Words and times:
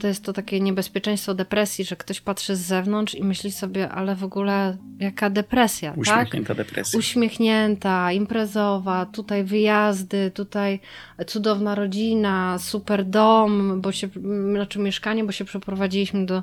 to 0.00 0.06
jest 0.06 0.24
to 0.24 0.32
takie 0.32 0.60
niebezpieczeństwo 0.60 1.34
depresji, 1.34 1.84
że 1.84 1.96
ktoś 1.96 2.20
patrzy 2.20 2.56
z 2.56 2.60
zewnątrz 2.60 3.14
i 3.14 3.24
myśli 3.24 3.52
sobie, 3.52 3.88
ale 3.88 4.16
w 4.16 4.24
ogóle 4.24 4.76
jaka 4.98 5.30
depresja, 5.30 5.92
Uśmiechnięta 5.96 6.54
tak? 6.54 6.66
depresja. 6.66 6.98
Uśmiechnięta, 6.98 8.12
imprezowa, 8.12 9.06
tutaj 9.06 9.44
wyjazdy, 9.44 10.30
tutaj 10.30 10.80
cudowna 11.26 11.74
rodzina, 11.74 12.58
super 12.58 13.04
dom, 13.04 13.80
bo 13.80 13.92
się, 13.92 14.08
znaczy 14.52 14.78
mieszkanie, 14.78 15.24
bo 15.24 15.32
się 15.32 15.44
przeprowadziliśmy 15.44 16.26
do, 16.26 16.42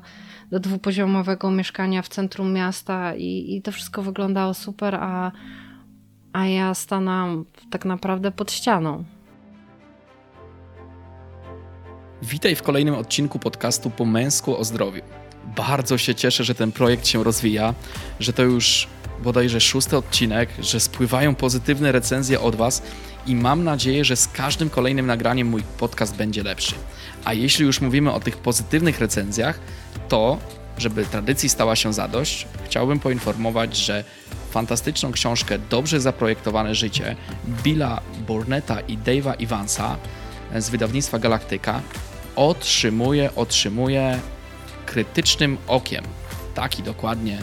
do 0.52 0.60
dwupoziomowego 0.60 1.52
mieszkania 1.52 2.02
w 2.02 2.10
centrum 2.10 2.54
miasta 2.54 3.16
i, 3.16 3.56
i 3.56 3.62
to 3.62 3.72
wszystko 3.72 4.02
wyglądało 4.02 4.54
super, 4.54 4.96
a, 4.96 5.32
a 6.34 6.48
ja 6.48 6.74
stanęłam 6.74 7.46
tak 7.70 7.86
naprawdę 7.86 8.32
pod 8.32 8.52
ścianą. 8.52 9.04
Witaj 12.24 12.56
w 12.56 12.64
kolejnym 12.64 12.96
odcinku 12.96 13.40
podcastu 13.40 13.90
Po 13.90 14.06
męsku 14.06 14.58
o 14.58 14.64
zdrowiu. 14.64 15.02
Bardzo 15.56 15.98
się 15.98 16.16
cieszę, 16.16 16.44
że 16.44 16.56
ten 16.56 16.72
projekt 16.72 17.08
się 17.08 17.24
rozwija, 17.24 17.74
że 18.20 18.34
to 18.34 18.44
już 18.44 18.88
bodajże 19.24 19.62
szósty 19.62 19.98
odcinek, 19.98 20.50
że 20.60 20.80
spływają 20.80 21.36
pozytywne 21.36 21.92
recenzje 21.92 22.40
od 22.40 22.56
Was 22.56 22.82
i 23.28 23.36
mam 23.36 23.64
nadzieję, 23.64 24.06
że 24.06 24.16
z 24.16 24.28
każdym 24.28 24.70
kolejnym 24.70 25.06
nagraniem 25.06 25.48
mój 25.48 25.64
podcast 25.78 26.16
będzie 26.16 26.44
lepszy. 26.44 26.76
A 27.26 27.34
jeśli 27.34 27.66
już 27.66 27.82
mówimy 27.82 28.12
o 28.14 28.20
tych 28.20 28.38
pozytywnych 28.38 29.00
recenzjach, 29.00 29.60
to, 30.10 30.38
żeby 30.78 31.06
tradycji 31.06 31.50
stała 31.50 31.76
się 31.76 31.94
zadość, 31.94 32.48
chciałbym 32.66 33.00
poinformować, 33.00 33.78
że 33.78 34.04
fantastyczną 34.52 35.12
książkę 35.12 35.60
Dobrze 35.70 36.02
zaprojektowane 36.02 36.76
życie 36.76 37.16
Billa 37.64 38.02
Burnetta 38.28 38.80
i 38.80 38.98
Dave'a 38.98 39.44
Evansa 39.44 39.98
z 40.58 40.70
wydawnictwa 40.70 41.20
Galaktyka 41.20 41.82
otrzymuje, 42.36 43.36
otrzymuje 43.36 44.20
krytycznym 44.86 45.58
okiem. 45.68 46.04
Taki 46.56 46.84
dokładnie 46.84 47.38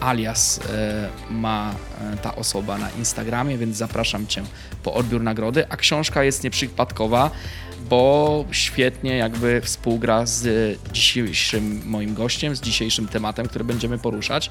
alias 0.00 0.60
e, 0.70 1.08
ma 1.30 1.74
e, 2.00 2.16
ta 2.16 2.36
osoba 2.36 2.78
na 2.78 2.90
Instagramie, 2.90 3.58
więc 3.58 3.76
zapraszam 3.76 4.26
Cię 4.26 4.42
po 4.82 4.94
odbiór 4.94 5.22
nagrody. 5.22 5.68
A 5.68 5.76
książka 5.76 6.24
jest 6.24 6.44
nieprzypadkowa, 6.44 7.30
bo 7.88 8.44
świetnie 8.50 9.16
jakby 9.16 9.60
współgra 9.60 10.26
z 10.26 10.78
dzisiejszym 10.92 11.82
moim 11.84 12.14
gościem, 12.14 12.56
z 12.56 12.60
dzisiejszym 12.60 13.08
tematem, 13.08 13.48
który 13.48 13.64
będziemy 13.64 13.98
poruszać, 13.98 14.50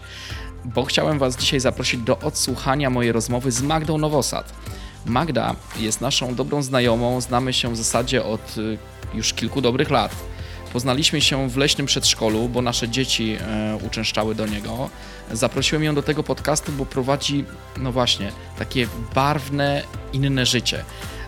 bo 0.65 0.85
chciałem 0.85 1.19
Was 1.19 1.37
dzisiaj 1.37 1.59
zaprosić 1.59 2.01
do 2.01 2.19
odsłuchania 2.19 2.89
mojej 2.89 3.11
rozmowy 3.11 3.51
z 3.51 3.61
Magdą 3.61 3.97
Nowosad. 3.97 4.53
Magda 5.05 5.55
jest 5.79 6.01
naszą 6.01 6.35
dobrą 6.35 6.61
znajomą, 6.61 7.21
znamy 7.21 7.53
się 7.53 7.73
w 7.73 7.77
zasadzie 7.77 8.23
od 8.23 8.55
już 9.13 9.33
kilku 9.33 9.61
dobrych 9.61 9.89
lat. 9.89 10.15
Poznaliśmy 10.73 11.21
się 11.21 11.49
w 11.49 11.57
leśnym 11.57 11.87
przedszkolu, 11.87 12.49
bo 12.49 12.61
nasze 12.61 12.89
dzieci 12.89 13.37
e, 13.39 13.77
uczęszczały 13.87 14.35
do 14.35 14.47
niego. 14.47 14.89
Zaprosiłem 15.31 15.83
ją 15.83 15.95
do 15.95 16.03
tego 16.03 16.23
podcastu, 16.23 16.71
bo 16.71 16.85
prowadzi, 16.85 17.45
no 17.77 17.91
właśnie, 17.91 18.31
takie 18.59 18.87
barwne, 19.15 19.83
inne 20.13 20.45
życie. 20.45 20.83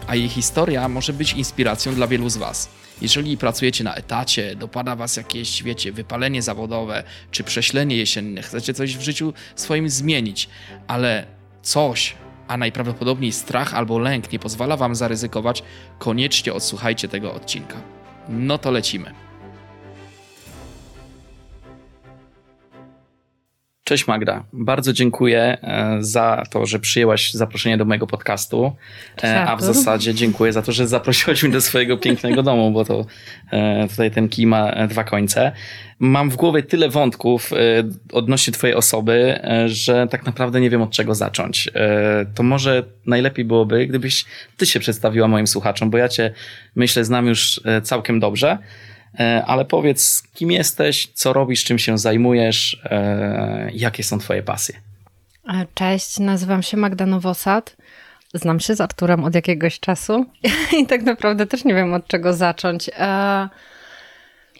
A 0.07 0.15
jej 0.15 0.29
historia 0.29 0.89
może 0.89 1.13
być 1.13 1.33
inspiracją 1.33 1.95
dla 1.95 2.07
wielu 2.07 2.29
z 2.29 2.37
Was. 2.37 2.69
Jeżeli 3.01 3.37
pracujecie 3.37 3.83
na 3.83 3.95
etacie, 3.95 4.55
dopada 4.55 4.95
Was 4.95 5.17
jakieś, 5.17 5.63
wiecie, 5.63 5.91
wypalenie 5.91 6.41
zawodowe 6.41 7.03
czy 7.31 7.43
prześlenie 7.43 7.95
jesienne, 7.95 8.41
chcecie 8.41 8.73
coś 8.73 8.97
w 8.97 9.01
życiu 9.01 9.33
swoim 9.55 9.89
zmienić, 9.89 10.49
ale 10.87 11.25
coś, 11.61 12.15
a 12.47 12.57
najprawdopodobniej 12.57 13.31
strach 13.31 13.73
albo 13.73 13.99
lęk 13.99 14.31
nie 14.31 14.39
pozwala 14.39 14.77
Wam 14.77 14.95
zaryzykować, 14.95 15.63
koniecznie 15.99 16.53
odsłuchajcie 16.53 17.07
tego 17.07 17.33
odcinka. 17.33 17.75
No 18.29 18.57
to 18.57 18.71
lecimy. 18.71 19.26
Cześć 23.87 24.07
Magda, 24.07 24.43
bardzo 24.53 24.93
dziękuję 24.93 25.57
e, 25.61 25.97
za 25.99 26.43
to, 26.49 26.65
że 26.65 26.79
przyjęłaś 26.79 27.33
zaproszenie 27.33 27.77
do 27.77 27.85
mojego 27.85 28.07
podcastu, 28.07 28.75
e, 29.23 29.45
a 29.45 29.55
w 29.55 29.61
zasadzie 29.61 30.13
dziękuję 30.13 30.53
za 30.53 30.61
to, 30.61 30.71
że 30.71 30.87
zaprosiłaś 30.87 31.43
mnie 31.43 31.51
do 31.51 31.61
swojego 31.61 31.97
pięknego 32.07 32.43
domu, 32.43 32.71
bo 32.71 32.85
to 32.85 33.05
e, 33.51 33.87
tutaj 33.87 34.11
ten 34.11 34.29
kij 34.29 34.47
ma 34.47 34.87
dwa 34.87 35.03
końce. 35.03 35.51
Mam 35.99 36.29
w 36.29 36.35
głowie 36.35 36.63
tyle 36.63 36.89
wątków 36.89 37.51
odnośnie 38.11 38.53
twojej 38.53 38.75
osoby, 38.75 39.39
że 39.65 40.07
tak 40.07 40.25
naprawdę 40.25 40.61
nie 40.61 40.69
wiem 40.69 40.81
od 40.81 40.91
czego 40.91 41.15
zacząć. 41.15 41.69
To 42.35 42.43
może 42.43 42.83
najlepiej 43.05 43.45
byłoby, 43.45 43.87
gdybyś 43.87 44.25
ty 44.57 44.65
się 44.65 44.79
przedstawiła 44.79 45.27
moim 45.27 45.47
słuchaczom, 45.47 45.89
bo 45.89 45.97
ja 45.97 46.09
cię 46.09 46.33
myślę 46.75 47.05
znam 47.05 47.27
już 47.27 47.61
całkiem 47.83 48.19
dobrze. 48.19 48.57
E, 49.19 49.45
ale 49.45 49.65
powiedz, 49.65 50.23
kim 50.33 50.51
jesteś, 50.51 51.07
co 51.13 51.33
robisz, 51.33 51.63
czym 51.63 51.79
się 51.79 51.97
zajmujesz, 51.97 52.81
e, 52.85 53.69
jakie 53.73 54.03
są 54.03 54.19
Twoje 54.19 54.43
pasje? 54.43 54.75
E, 55.49 55.65
cześć, 55.73 56.19
nazywam 56.19 56.63
się 56.63 56.77
Magda 56.77 57.05
Nowosad. 57.05 57.77
Znam 58.33 58.59
się 58.59 58.75
z 58.75 58.81
Arturem 58.81 59.23
od 59.23 59.35
jakiegoś 59.35 59.79
czasu 59.79 60.25
i 60.81 60.85
tak 60.85 61.01
naprawdę 61.01 61.45
też 61.45 61.65
nie 61.65 61.73
wiem 61.73 61.93
od 61.93 62.07
czego 62.07 62.33
zacząć. 62.33 62.89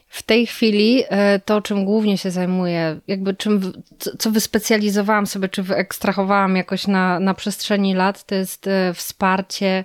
W 0.08 0.24
tej 0.24 0.48
chwili 0.48 1.04
to, 1.46 1.62
czym 1.62 1.86
głównie 1.86 2.18
się 2.18 2.32
zajmuję, 2.32 3.00
jakby 3.08 3.34
czym, 3.34 3.74
co 4.20 4.32
wyspecjalizowałam 4.32 5.28
sobie, 5.28 5.50
czy 5.50 5.64
wyekstrahowałam 5.64 6.56
jakoś 6.56 6.88
na, 6.88 7.20
na 7.20 7.34
przestrzeni 7.34 7.94
lat, 7.94 8.24
to 8.24 8.36
jest 8.36 8.70
wsparcie 8.94 9.84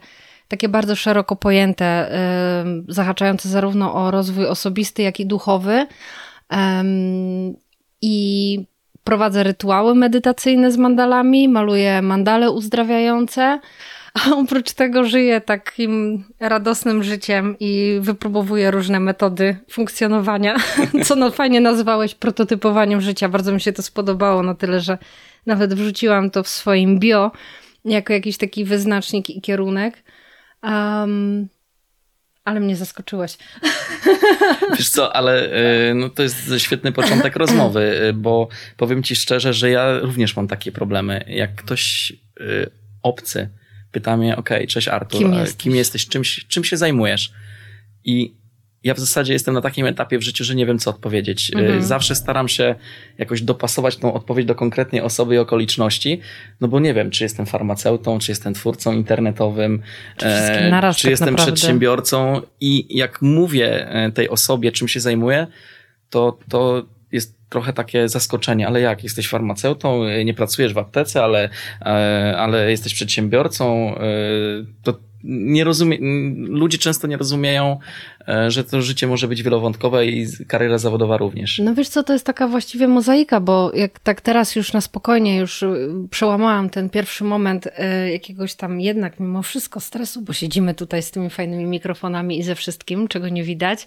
takie 0.52 0.68
bardzo 0.68 0.96
szeroko 0.96 1.36
pojęte, 1.36 2.10
zahaczające 2.88 3.48
zarówno 3.48 3.94
o 3.94 4.10
rozwój 4.10 4.46
osobisty, 4.46 5.02
jak 5.02 5.20
i 5.20 5.26
duchowy. 5.26 5.86
I 8.02 8.66
prowadzę 9.04 9.42
rytuały 9.42 9.94
medytacyjne 9.94 10.72
z 10.72 10.76
mandalami, 10.76 11.48
maluję 11.48 12.02
mandale 12.02 12.50
uzdrawiające. 12.50 13.60
A 14.14 14.30
oprócz 14.42 14.72
tego 14.72 15.04
żyję 15.04 15.40
takim 15.40 16.24
radosnym 16.40 17.02
życiem 17.02 17.56
i 17.60 17.98
wypróbowuję 18.00 18.70
różne 18.70 19.00
metody 19.00 19.56
funkcjonowania, 19.70 20.56
co 21.06 21.16
no 21.16 21.30
fajnie 21.30 21.60
nazwałeś 21.60 22.14
prototypowaniem 22.14 23.00
życia. 23.00 23.28
Bardzo 23.28 23.52
mi 23.52 23.60
się 23.60 23.72
to 23.72 23.82
spodobało 23.82 24.42
na 24.42 24.54
tyle, 24.54 24.80
że 24.80 24.98
nawet 25.46 25.74
wrzuciłam 25.74 26.30
to 26.30 26.42
w 26.42 26.48
swoim 26.48 26.98
bio 26.98 27.30
jako 27.84 28.12
jakiś 28.12 28.36
taki 28.38 28.64
wyznacznik 28.64 29.30
i 29.30 29.40
kierunek. 29.40 30.02
Um, 30.62 31.48
ale 32.44 32.60
mnie 32.60 32.76
zaskoczyłeś. 32.76 33.38
Wiesz 34.78 34.88
co, 34.88 35.16
ale 35.16 35.50
e, 35.50 35.94
no, 35.94 36.08
to 36.08 36.22
jest 36.22 36.52
świetny 36.58 36.92
początek 36.92 37.36
rozmowy, 37.44 38.00
e, 38.00 38.12
bo 38.12 38.48
powiem 38.76 39.02
ci 39.02 39.16
szczerze, 39.16 39.52
że 39.52 39.70
ja 39.70 39.98
również 39.98 40.36
mam 40.36 40.48
takie 40.48 40.72
problemy. 40.72 41.24
Jak 41.28 41.54
ktoś 41.54 42.12
e, 42.40 42.44
obcy 43.02 43.48
pyta 43.92 44.16
mnie, 44.16 44.36
okej, 44.36 44.56
okay, 44.56 44.66
cześć 44.66 44.88
Artur, 44.88 45.20
kim 45.20 45.34
jesteś, 45.34 45.56
kim 45.56 45.74
jesteś 45.74 46.08
czym, 46.08 46.22
czym 46.48 46.64
się 46.64 46.76
zajmujesz? 46.76 47.32
I 48.04 48.34
ja 48.84 48.94
w 48.94 48.98
zasadzie 48.98 49.32
jestem 49.32 49.54
na 49.54 49.60
takim 49.60 49.86
etapie 49.86 50.18
w 50.18 50.22
życiu, 50.22 50.44
że 50.44 50.54
nie 50.54 50.66
wiem, 50.66 50.78
co 50.78 50.90
odpowiedzieć. 50.90 51.50
Y, 51.50 51.58
mhm. 51.58 51.82
Zawsze 51.82 52.14
staram 52.14 52.48
się 52.48 52.74
jakoś 53.18 53.42
dopasować 53.42 53.96
tą 53.96 54.14
odpowiedź 54.14 54.46
do 54.46 54.54
konkretnej 54.54 55.00
osoby 55.00 55.34
i 55.34 55.38
okoliczności, 55.38 56.20
no 56.60 56.68
bo 56.68 56.80
nie 56.80 56.94
wiem, 56.94 57.10
czy 57.10 57.24
jestem 57.24 57.46
farmaceutą, 57.46 58.18
czy 58.18 58.30
jestem 58.30 58.54
twórcą 58.54 58.92
internetowym, 58.92 59.82
czy, 60.16 60.26
e, 60.26 60.70
naraz, 60.70 60.96
czy 60.96 61.02
tak 61.02 61.10
jestem 61.10 61.30
naprawdę. 61.30 61.52
przedsiębiorcą 61.52 62.40
i 62.60 62.96
jak 62.96 63.22
mówię 63.22 63.88
e, 63.88 64.12
tej 64.12 64.28
osobie, 64.28 64.72
czym 64.72 64.88
się 64.88 65.00
zajmuję, 65.00 65.46
to, 66.10 66.38
to 66.48 66.86
jest 67.12 67.34
trochę 67.48 67.72
takie 67.72 68.08
zaskoczenie, 68.08 68.66
ale 68.66 68.80
jak, 68.80 69.04
jesteś 69.04 69.28
farmaceutą, 69.28 70.04
e, 70.04 70.24
nie 70.24 70.34
pracujesz 70.34 70.74
w 70.74 70.78
aptece, 70.78 71.24
ale, 71.24 71.48
ale 72.36 72.70
jesteś 72.70 72.94
przedsiębiorcą, 72.94 73.94
to 74.82 74.94
nie 75.24 75.64
rozumie, 75.64 75.98
ludzie 76.36 76.78
często 76.78 77.06
nie 77.06 77.16
rozumieją, 77.16 77.78
e, 78.28 78.50
że 78.50 78.64
to 78.64 78.82
życie 78.82 79.06
może 79.06 79.28
być 79.28 79.42
wielowątkowe 79.42 80.06
i 80.06 80.26
kariera 80.48 80.78
zawodowa 80.78 81.16
również. 81.16 81.58
No 81.64 81.74
wiesz 81.74 81.88
co, 81.88 82.02
to 82.02 82.12
jest 82.12 82.26
taka 82.26 82.48
właściwie 82.48 82.88
mozaika, 82.88 83.40
bo 83.40 83.72
jak 83.74 83.98
tak 84.00 84.20
teraz 84.20 84.56
już 84.56 84.72
na 84.72 84.80
spokojnie 84.80 85.36
już 85.36 85.62
y, 85.62 85.90
przełamałam 86.10 86.70
ten 86.70 86.90
pierwszy 86.90 87.24
moment 87.24 87.66
y, 87.66 87.70
jakiegoś 88.10 88.54
tam 88.54 88.80
jednak 88.80 89.20
mimo 89.20 89.42
wszystko 89.42 89.80
stresu, 89.80 90.22
bo 90.22 90.32
siedzimy 90.32 90.74
tutaj 90.74 91.02
z 91.02 91.10
tymi 91.10 91.30
fajnymi 91.30 91.64
mikrofonami 91.64 92.38
i 92.38 92.42
ze 92.42 92.54
wszystkim, 92.54 93.08
czego 93.08 93.28
nie 93.28 93.44
widać, 93.44 93.82
e, 93.82 93.86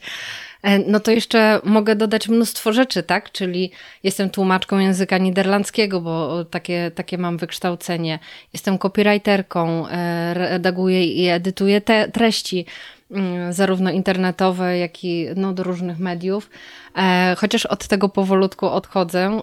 no 0.87 0.99
to 0.99 1.11
jeszcze 1.11 1.59
mogę 1.63 1.95
dodać 1.95 2.27
mnóstwo 2.27 2.73
rzeczy, 2.73 3.03
tak? 3.03 3.31
Czyli 3.31 3.71
jestem 4.03 4.29
tłumaczką 4.29 4.79
języka 4.79 5.17
niderlandzkiego, 5.17 6.01
bo 6.01 6.45
takie, 6.45 6.91
takie 6.95 7.17
mam 7.17 7.37
wykształcenie. 7.37 8.19
Jestem 8.53 8.77
copywriterką, 8.77 9.87
e, 9.87 10.33
redaguję 10.33 11.05
i 11.05 11.27
edytuję 11.27 11.81
te 11.81 12.11
treści 12.11 12.65
mm, 13.11 13.53
zarówno 13.53 13.91
internetowe, 13.91 14.77
jak 14.77 15.03
i 15.03 15.27
no, 15.35 15.53
do 15.53 15.63
różnych 15.63 15.99
mediów. 15.99 16.49
E, 16.97 17.35
chociaż 17.37 17.65
od 17.65 17.87
tego 17.87 18.09
powolutku 18.09 18.67
odchodzę 18.67 19.41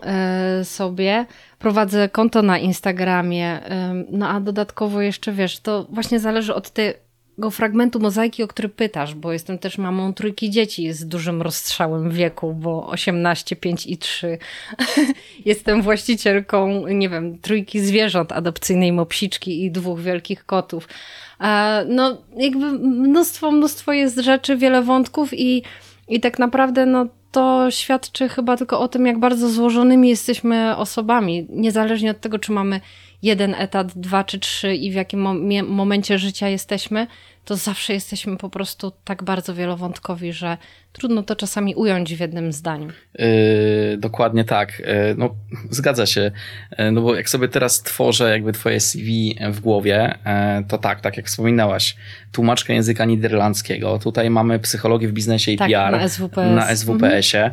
sobie. 0.65 1.27
Prowadzę 1.59 2.09
konto 2.09 2.43
na 2.43 2.59
Instagramie, 2.59 3.61
no 4.11 4.29
a 4.29 4.41
dodatkowo 4.41 5.01
jeszcze 5.01 5.33
wiesz, 5.33 5.61
to 5.61 5.87
właśnie 5.91 6.21
zależy 6.21 6.55
od 6.55 6.71
tej 6.71 6.95
fragmentu 7.51 8.01
mozaiki, 8.01 8.43
o 8.43 8.49
który 8.49 8.69
pytasz, 8.69 9.15
bo 9.15 9.33
jestem 9.33 9.59
też 9.59 9.79
mamą 9.79 10.15
trójki 10.15 10.51
dzieci 10.51 10.93
z 10.93 11.07
dużym 11.07 11.43
rozstrzałem 11.43 12.11
wieku, 12.11 12.55
bo 12.55 12.87
18, 12.87 13.57
5 13.57 13.87
i 13.87 13.99
3. 13.99 14.39
jestem 15.45 15.83
właścicielką, 15.83 16.87
nie 16.87 17.09
wiem, 17.09 17.39
trójki 17.39 17.81
zwierząt 17.81 18.33
adopcyjnej 18.33 18.93
mopsiczki 18.93 19.65
i 19.65 19.71
dwóch 19.71 20.01
wielkich 20.01 20.47
kotów. 20.47 20.89
No, 21.89 22.19
jakby 22.37 22.73
mnóstwo, 22.73 23.53
mnóstwo 23.53 23.93
jest 23.93 24.19
rzeczy, 24.19 24.57
wiele 24.57 24.83
wątków 24.83 25.31
i, 25.33 25.63
i 26.09 26.21
tak 26.21 26.39
naprawdę, 26.39 26.87
no, 26.87 27.07
to 27.33 27.71
świadczy 27.71 28.29
chyba 28.29 28.57
tylko 28.57 28.81
o 28.81 28.89
tym, 28.89 29.07
jak 29.07 29.19
bardzo 29.19 29.49
złożonymi 29.49 30.09
jesteśmy 30.09 30.77
osobami, 30.77 31.47
niezależnie 31.51 32.11
od 32.11 32.21
tego, 32.21 32.39
czy 32.39 32.53
mamy 32.53 32.81
jeden 33.23 33.55
etat, 33.55 33.99
dwa 33.99 34.25
czy 34.25 34.39
trzy 34.39 34.75
i 34.75 34.91
w 34.91 34.95
jakim 34.95 35.21
momencie 35.69 36.19
życia 36.19 36.49
jesteśmy, 36.49 37.07
to 37.45 37.57
zawsze 37.57 37.93
jesteśmy 37.93 38.37
po 38.37 38.51
prostu 38.51 38.93
tak 39.05 39.23
bardzo 39.23 39.55
wielowątkowi, 39.55 40.33
że 40.33 40.59
trudno 40.93 41.23
to 41.23 41.37
czasami 41.37 41.75
ująć 41.75 42.15
w 42.15 42.21
jednym 42.21 42.53
zdaniu. 42.53 42.89
Yy, 43.19 43.27
dokładnie 43.99 44.45
tak. 44.45 44.79
Yy, 44.79 44.87
no, 45.19 45.35
zgadza 45.71 46.07
się. 46.07 46.33
Yy, 46.79 46.93
no 46.93 47.03
bo 47.03 47.15
jak 47.15 47.29
sobie 47.29 47.49
teraz 47.49 47.83
tworzę 47.83 48.31
jakby 48.31 48.53
twoje 48.53 48.81
CV 48.81 49.39
w 49.51 49.61
głowie, 49.61 50.19
yy, 50.59 50.65
to 50.69 50.79
tak, 50.79 51.01
tak 51.01 51.17
jak 51.17 51.27
wspominałaś, 51.27 51.97
tłumaczka 52.33 52.73
języka 52.73 53.05
niderlandzkiego, 53.05 53.99
tutaj 53.99 54.31
mamy 54.31 54.59
psychologię 54.59 55.09
w 55.09 55.13
biznesie 55.13 55.53
i 55.53 55.57
tak, 55.57 55.71
PR 55.71 55.93
na, 55.93 56.09
SWPS. 56.09 56.37
na 56.37 56.77
SWPS-ie, 56.77 57.51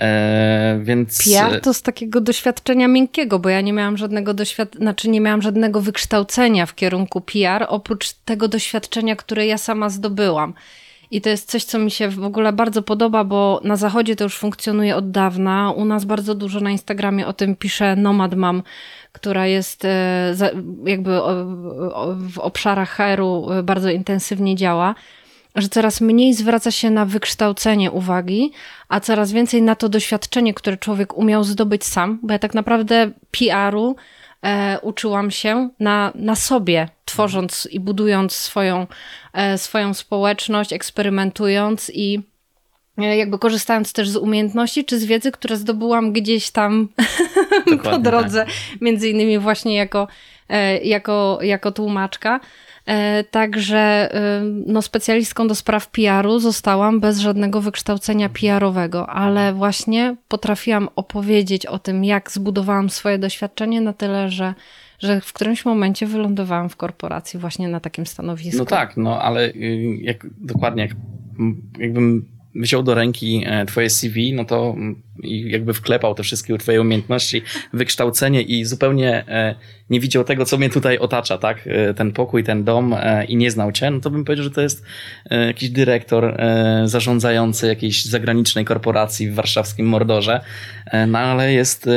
yy, 0.00 0.84
więc... 0.84 1.24
PR 1.24 1.60
to 1.60 1.74
z 1.74 1.82
takiego 1.82 2.20
doświadczenia 2.20 2.88
miękkiego, 2.88 3.38
bo 3.38 3.48
ja 3.48 3.60
nie 3.60 3.72
miałam 3.72 3.96
żadnego 3.96 4.34
doświadczenia, 4.34 4.82
znaczy 4.82 5.08
nie 5.08 5.20
miałam 5.20 5.42
żadnego 5.42 5.80
wykształcenia 5.80 6.66
w 6.66 6.74
kierunku 6.74 7.20
PR, 7.20 7.66
oprócz 7.68 8.12
tego 8.12 8.48
doświadczenia, 8.48 9.16
które 9.16 9.46
ja 9.46 9.58
sama 9.58 9.90
zdobyłam. 9.90 10.54
I 11.12 11.20
to 11.20 11.28
jest 11.28 11.50
coś, 11.50 11.64
co 11.64 11.78
mi 11.78 11.90
się 11.90 12.08
w 12.08 12.24
ogóle 12.24 12.52
bardzo 12.52 12.82
podoba, 12.82 13.24
bo 13.24 13.60
na 13.64 13.76
zachodzie 13.76 14.16
to 14.16 14.24
już 14.24 14.38
funkcjonuje 14.38 14.96
od 14.96 15.10
dawna. 15.10 15.70
U 15.70 15.84
nas 15.84 16.04
bardzo 16.04 16.34
dużo 16.34 16.60
na 16.60 16.70
Instagramie 16.70 17.26
o 17.26 17.32
tym 17.32 17.56
pisze 17.56 17.96
Nomad 17.96 18.34
Mam, 18.34 18.62
która 19.12 19.46
jest 19.46 19.84
e, 19.84 20.34
jakby 20.84 21.10
w 22.32 22.38
obszarach 22.38 22.96
HR-u 22.96 23.50
e, 23.50 23.62
bardzo 23.62 23.90
intensywnie 23.90 24.56
działa 24.56 24.94
że 25.56 25.68
coraz 25.68 26.00
mniej 26.00 26.34
zwraca 26.34 26.70
się 26.70 26.90
na 26.90 27.06
wykształcenie 27.06 27.90
uwagi, 27.90 28.52
a 28.88 29.00
coraz 29.00 29.32
więcej 29.32 29.62
na 29.62 29.74
to 29.74 29.88
doświadczenie, 29.88 30.54
które 30.54 30.76
człowiek 30.76 31.18
umiał 31.18 31.44
zdobyć 31.44 31.84
sam, 31.84 32.18
bo 32.22 32.32
ja 32.32 32.38
tak 32.38 32.54
naprawdę 32.54 33.10
PR-u 33.30 33.96
e, 34.42 34.78
uczyłam 34.80 35.30
się 35.30 35.68
na, 35.80 36.12
na 36.14 36.36
sobie, 36.36 36.88
tworząc 37.04 37.68
i 37.70 37.80
budując 37.80 38.32
swoją, 38.32 38.86
e, 39.32 39.58
swoją 39.58 39.94
społeczność, 39.94 40.72
eksperymentując 40.72 41.90
i 41.94 42.20
e, 42.98 43.16
jakby 43.16 43.38
korzystając 43.38 43.92
też 43.92 44.08
z 44.08 44.16
umiejętności 44.16 44.84
czy 44.84 44.98
z 44.98 45.04
wiedzy, 45.04 45.32
które 45.32 45.56
zdobyłam 45.56 46.12
gdzieś 46.12 46.50
tam 46.50 46.88
po 47.84 47.98
drodze, 47.98 48.44
tak. 48.44 48.54
między 48.80 49.08
innymi 49.08 49.38
właśnie 49.38 49.76
jako, 49.76 50.08
e, 50.48 50.78
jako, 50.78 51.38
jako 51.42 51.72
tłumaczka. 51.72 52.40
E, 52.86 53.24
także 53.24 54.10
no, 54.66 54.82
specjalistką 54.82 55.48
do 55.48 55.54
spraw 55.54 55.90
PR-u 55.90 56.38
zostałam 56.38 57.00
bez 57.00 57.18
żadnego 57.18 57.60
wykształcenia 57.60 58.28
PR-owego, 58.28 59.06
ale 59.06 59.52
właśnie 59.52 60.16
potrafiłam 60.28 60.88
opowiedzieć 60.96 61.66
o 61.66 61.78
tym, 61.78 62.04
jak 62.04 62.30
zbudowałam 62.30 62.90
swoje 62.90 63.18
doświadczenie 63.18 63.80
na 63.80 63.92
tyle, 63.92 64.30
że 64.30 64.54
że 65.02 65.20
w 65.20 65.32
którymś 65.32 65.64
momencie 65.64 66.06
wylądowałam 66.06 66.68
w 66.68 66.76
korporacji 66.76 67.40
właśnie 67.40 67.68
na 67.68 67.80
takim 67.80 68.06
stanowisku. 68.06 68.58
No 68.58 68.64
tak, 68.64 68.96
no 68.96 69.22
ale 69.22 69.48
y, 69.48 69.98
jak, 70.00 70.26
dokładnie, 70.40 70.82
jak, 70.82 70.96
jakbym 71.78 72.28
wziął 72.54 72.82
do 72.82 72.94
ręki 72.94 73.42
e, 73.46 73.66
twoje 73.66 73.90
CV, 73.90 74.32
no 74.32 74.44
to 74.44 74.74
mm, 74.76 75.02
jakby 75.24 75.74
wklepał 75.74 76.14
te 76.14 76.22
wszystkie 76.22 76.58
twoje 76.58 76.80
umiejętności, 76.80 77.42
wykształcenie 77.72 78.42
i 78.42 78.64
zupełnie 78.64 79.28
e, 79.28 79.54
nie 79.90 80.00
widział 80.00 80.24
tego, 80.24 80.44
co 80.44 80.58
mnie 80.58 80.70
tutaj 80.70 80.98
otacza, 80.98 81.38
tak? 81.38 81.66
E, 81.66 81.94
ten 81.94 82.12
pokój, 82.12 82.44
ten 82.44 82.64
dom 82.64 82.94
i 83.28 83.36
nie 83.36 83.50
znał 83.50 83.72
cię, 83.72 83.90
no 83.90 84.00
to 84.00 84.10
bym 84.10 84.24
powiedział, 84.24 84.44
że 84.44 84.50
to 84.50 84.60
jest 84.60 84.84
jakiś 85.30 85.70
dyrektor 85.70 86.36
zarządzający 86.84 87.66
jakiejś 87.66 88.04
zagranicznej 88.04 88.64
korporacji 88.64 89.30
w 89.30 89.34
warszawskim 89.34 89.86
Mordorze, 89.86 90.40
no 91.08 91.18
ale 91.18 91.52
jest 91.52 91.88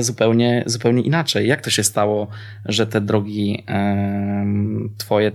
zupełnie, 0.00 0.62
zupełnie 0.66 1.02
inaczej. 1.02 1.48
Jak 1.48 1.60
to 1.60 1.70
się 1.70 1.84
stało, 1.84 2.28
że 2.64 2.86
te 2.86 3.00
drogi 3.00 3.64
twoje 4.98 5.32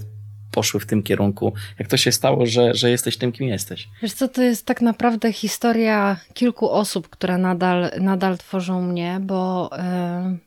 poszły 0.58 0.80
w 0.80 0.86
tym 0.86 1.04
kierunku? 1.04 1.54
Jak 1.80 1.88
to 1.88 1.98
się 1.98 2.12
stało, 2.12 2.46
że, 2.46 2.74
że 2.74 2.90
jesteś 2.90 3.18
tym, 3.18 3.32
kim 3.32 3.48
jesteś? 3.48 3.90
Wiesz 4.02 4.14
co, 4.14 4.28
to 4.28 4.42
jest 4.42 4.66
tak 4.66 4.82
naprawdę 4.82 5.34
historia 5.34 6.18
kilku 6.34 6.70
osób, 6.70 7.10
które 7.10 7.38
nadal, 7.38 7.92
nadal 8.02 8.38
tworzą 8.38 8.82
mnie, 8.82 9.20
bo 9.22 9.70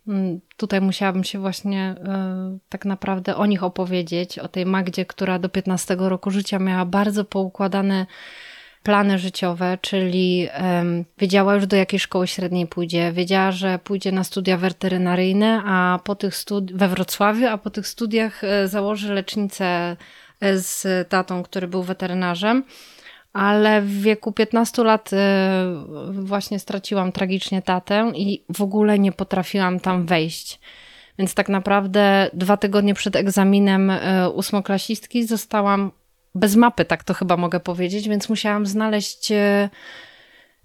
y, 0.08 0.40
tutaj 0.56 0.80
musiałabym 0.80 1.24
się 1.24 1.38
właśnie 1.38 1.94
y, 2.54 2.58
tak 2.68 2.84
naprawdę 2.84 3.36
o 3.36 3.46
nich 3.46 3.62
opowiedzieć, 3.62 4.38
o 4.38 4.48
tej 4.48 4.66
Magdzie, 4.66 5.06
która 5.06 5.38
do 5.38 5.48
15 5.48 5.96
roku 5.98 6.30
życia 6.30 6.58
miała 6.58 6.84
bardzo 6.84 7.24
poukładane 7.24 8.06
plany 8.82 9.18
życiowe, 9.18 9.78
czyli 9.80 10.48
um, 10.62 11.04
wiedziała 11.18 11.54
już 11.54 11.66
do 11.66 11.76
jakiej 11.76 12.00
szkoły 12.00 12.26
średniej 12.26 12.66
pójdzie, 12.66 13.12
wiedziała, 13.12 13.52
że 13.52 13.78
pójdzie 13.78 14.12
na 14.12 14.24
studia 14.24 14.56
weterynaryjne, 14.56 15.62
a 15.66 15.98
po 16.04 16.14
tych 16.14 16.34
studi- 16.34 16.74
we 16.74 16.88
Wrocławiu, 16.88 17.46
a 17.46 17.58
po 17.58 17.70
tych 17.70 17.86
studiach 17.86 18.44
e, 18.44 18.68
założy 18.68 19.14
lecznicę 19.14 19.96
e, 20.40 20.58
z 20.58 21.08
tatą, 21.08 21.42
który 21.42 21.68
był 21.68 21.82
weterynarzem. 21.82 22.64
Ale 23.32 23.82
w 23.82 24.02
wieku 24.02 24.32
15 24.32 24.84
lat 24.84 25.10
e, 25.12 25.64
właśnie 26.12 26.58
straciłam 26.58 27.12
tragicznie 27.12 27.62
tatę 27.62 28.12
i 28.14 28.44
w 28.56 28.62
ogóle 28.62 28.98
nie 28.98 29.12
potrafiłam 29.12 29.80
tam 29.80 30.06
wejść. 30.06 30.60
Więc 31.18 31.34
tak 31.34 31.48
naprawdę 31.48 32.30
dwa 32.32 32.56
tygodnie 32.56 32.94
przed 32.94 33.16
egzaminem 33.16 33.92
ósmoklasistki 34.34 35.26
zostałam 35.26 35.90
bez 36.34 36.56
mapy, 36.56 36.84
tak 36.84 37.04
to 37.04 37.14
chyba 37.14 37.36
mogę 37.36 37.60
powiedzieć, 37.60 38.08
więc 38.08 38.28
musiałam 38.28 38.66
znaleźć, 38.66 39.32
e, 39.32 39.68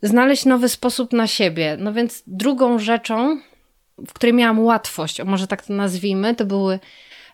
znaleźć 0.02 0.46
nowy 0.46 0.70
sposób 0.70 1.14
na 1.14 1.28
siebie. 1.28 1.78
No 1.80 1.94
więc 1.94 2.24
drugą 2.28 2.80
rzeczą, 2.80 3.40
w 4.08 4.14
której 4.14 4.34
miałam 4.34 4.60
łatwość, 4.60 5.24
może 5.24 5.48
tak 5.48 5.66
to 5.66 5.74
nazwijmy, 5.74 6.36
to 6.36 6.46
były 6.46 6.80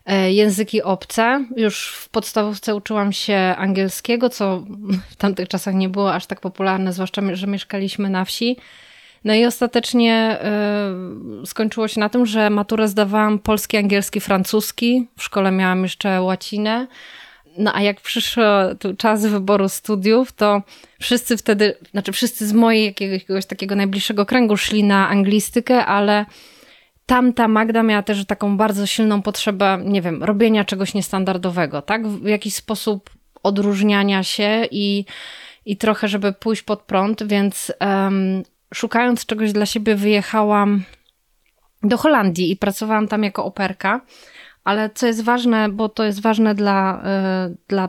e, 0.06 0.32
języki 0.32 0.82
obce. 0.82 1.44
Już 1.56 1.88
w 1.88 2.08
podstawówce 2.08 2.74
uczyłam 2.74 3.12
się 3.12 3.36
angielskiego, 3.58 4.28
co 4.28 4.64
w 5.10 5.16
tamtych 5.16 5.48
czasach 5.48 5.74
nie 5.74 5.88
było 5.88 6.14
aż 6.14 6.26
tak 6.26 6.40
popularne, 6.40 6.92
zwłaszcza, 6.92 7.22
że 7.32 7.46
mieszkaliśmy 7.46 8.10
na 8.10 8.24
wsi. 8.24 8.56
No 9.24 9.34
i 9.34 9.44
ostatecznie 9.44 10.38
y, 11.42 11.46
skończyło 11.46 11.88
się 11.88 12.00
na 12.00 12.08
tym, 12.08 12.26
że 12.26 12.50
maturę 12.50 12.88
zdawałam 12.88 13.38
polski, 13.38 13.76
angielski, 13.76 14.20
francuski. 14.20 15.08
W 15.16 15.22
szkole 15.22 15.50
miałam 15.50 15.82
jeszcze 15.82 16.22
łacinę. 16.22 16.86
No 17.58 17.74
a 17.74 17.82
jak 17.82 18.00
przyszło 18.00 18.44
tu 18.78 18.96
czas 18.96 19.26
wyboru 19.26 19.68
studiów, 19.68 20.32
to 20.32 20.62
wszyscy 21.00 21.36
wtedy, 21.36 21.76
znaczy 21.90 22.12
wszyscy 22.12 22.46
z 22.46 22.52
mojej 22.52 22.94
jakiegoś 23.00 23.46
takiego 23.46 23.76
najbliższego 23.76 24.26
kręgu 24.26 24.56
szli 24.56 24.84
na 24.84 25.08
anglistykę, 25.08 25.86
ale 25.86 26.26
tamta 27.06 27.48
Magda 27.48 27.82
miała 27.82 28.02
też 28.02 28.26
taką 28.26 28.56
bardzo 28.56 28.86
silną 28.86 29.22
potrzebę, 29.22 29.82
nie 29.84 30.02
wiem, 30.02 30.22
robienia 30.22 30.64
czegoś 30.64 30.94
niestandardowego, 30.94 31.82
tak? 31.82 32.08
W 32.08 32.26
jakiś 32.26 32.54
sposób 32.54 33.10
odróżniania 33.42 34.22
się 34.22 34.64
i, 34.70 35.04
i 35.66 35.76
trochę, 35.76 36.08
żeby 36.08 36.32
pójść 36.32 36.62
pod 36.62 36.82
prąd, 36.82 37.22
więc 37.22 37.72
um, 37.80 38.42
szukając 38.74 39.26
czegoś 39.26 39.52
dla 39.52 39.66
siebie 39.66 39.94
wyjechałam 39.94 40.84
do 41.82 41.96
Holandii 41.98 42.50
i 42.50 42.56
pracowałam 42.56 43.08
tam 43.08 43.24
jako 43.24 43.44
operka. 43.44 44.00
Ale 44.64 44.90
co 44.94 45.06
jest 45.06 45.24
ważne, 45.24 45.68
bo 45.68 45.88
to 45.88 46.04
jest 46.04 46.22
ważne 46.22 46.54
dla, 46.54 47.02
y, 47.50 47.56
dla 47.68 47.88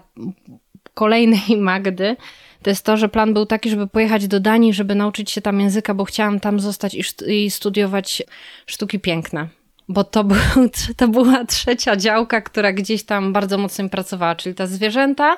kolejnej 0.94 1.58
Magdy, 1.58 2.16
to 2.64 2.70
jest 2.70 2.86
to, 2.86 2.98
że 2.98 3.10
plan 3.10 3.34
był 3.34 3.46
taki, 3.46 3.70
żeby 3.70 3.88
pojechać 3.88 4.28
do 4.28 4.40
Danii, 4.40 4.74
żeby 4.74 4.96
nauczyć 4.96 5.32
się 5.32 5.42
tam 5.42 5.60
języka, 5.60 5.94
bo 5.94 6.06
chciałam 6.06 6.40
tam 6.40 6.60
zostać 6.60 6.98
i, 7.28 7.52
studiować 7.52 8.24
sztuki 8.66 9.00
piękne. 9.00 9.48
Bo 9.90 10.04
to, 10.04 10.24
był, 10.24 10.38
to 10.98 11.08
była 11.08 11.46
trzecia 11.46 11.96
działka, 11.96 12.42
która 12.42 12.74
gdzieś 12.74 13.04
tam 13.04 13.34
bardzo 13.34 13.58
mocno 13.58 13.90
pracowała, 13.90 14.36
czyli 14.36 14.56
ta 14.56 14.68
zwierzęta 14.68 15.38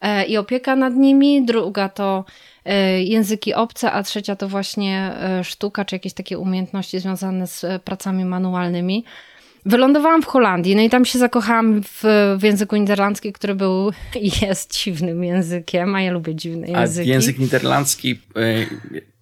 e, 0.00 0.24
i 0.24 0.36
opieka 0.36 0.76
nad 0.76 0.94
nimi, 0.94 1.44
druga 1.44 1.88
to 1.88 2.24
e, 2.64 3.02
języki 3.02 3.54
obce, 3.54 3.92
a 3.92 4.02
trzecia 4.02 4.36
to 4.36 4.48
właśnie 4.48 5.12
e, 5.20 5.44
sztuka, 5.44 5.84
czy 5.84 5.94
jakieś 5.94 6.12
takie 6.12 6.38
umiejętności 6.38 7.00
związane 7.00 7.46
z 7.46 7.82
pracami 7.82 8.24
manualnymi. 8.24 9.04
Wylądowałam 9.66 10.22
w 10.22 10.26
Holandii, 10.26 10.76
no 10.76 10.82
i 10.82 10.90
tam 10.90 11.04
się 11.04 11.18
zakochałam 11.18 11.82
w, 11.82 12.02
w 12.38 12.42
języku 12.42 12.76
niderlandzkim, 12.76 13.32
który 13.32 13.54
był 13.54 13.92
i 14.20 14.30
jest 14.42 14.82
dziwnym 14.82 15.24
językiem, 15.24 15.94
a 15.94 16.02
ja 16.02 16.12
lubię 16.12 16.34
dziwne 16.34 16.68
języki. 16.68 17.10
A 17.10 17.12
język 17.12 17.38
niderlandzki 17.38 18.18
y, 18.36 19.13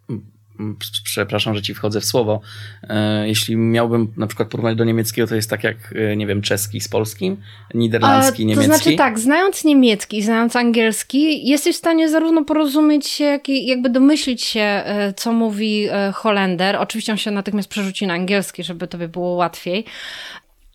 przepraszam, 1.04 1.54
że 1.54 1.62
ci 1.62 1.75
wchodzę 1.75 2.00
w 2.00 2.04
słowo, 2.04 2.40
e, 2.82 3.28
jeśli 3.28 3.56
miałbym 3.56 4.12
na 4.16 4.26
przykład 4.26 4.49
porównać 4.49 4.76
do 4.76 4.85
niemieckiego, 4.85 5.28
to 5.28 5.35
jest 5.35 5.50
tak 5.50 5.64
jak, 5.64 5.76
e, 5.97 6.16
nie 6.16 6.26
wiem, 6.26 6.42
czeski 6.42 6.80
z 6.80 6.88
polskim, 6.88 7.37
niderlandzki, 7.75 8.42
A, 8.42 8.47
niemiecki. 8.47 8.71
To 8.71 8.76
znaczy 8.76 8.97
tak, 8.97 9.18
znając 9.18 9.64
niemiecki 9.64 10.18
i 10.18 10.23
znając 10.23 10.56
angielski, 10.56 11.49
jesteś 11.49 11.76
w 11.76 11.78
stanie 11.78 12.09
zarówno 12.09 12.44
porozumieć 12.44 13.06
się, 13.06 13.25
jak 13.25 13.49
i 13.49 13.66
jakby 13.66 13.90
domyślić 13.90 14.42
się, 14.42 14.61
e, 14.61 15.14
co 15.16 15.32
mówi 15.32 15.88
Holender. 16.14 16.76
Oczywiście 16.76 17.12
on 17.12 17.18
się 17.18 17.30
natychmiast 17.30 17.68
przerzuci 17.68 18.06
na 18.06 18.14
angielski, 18.14 18.64
żeby 18.64 18.87
tobie 18.87 19.09
było 19.09 19.35
łatwiej. 19.35 19.85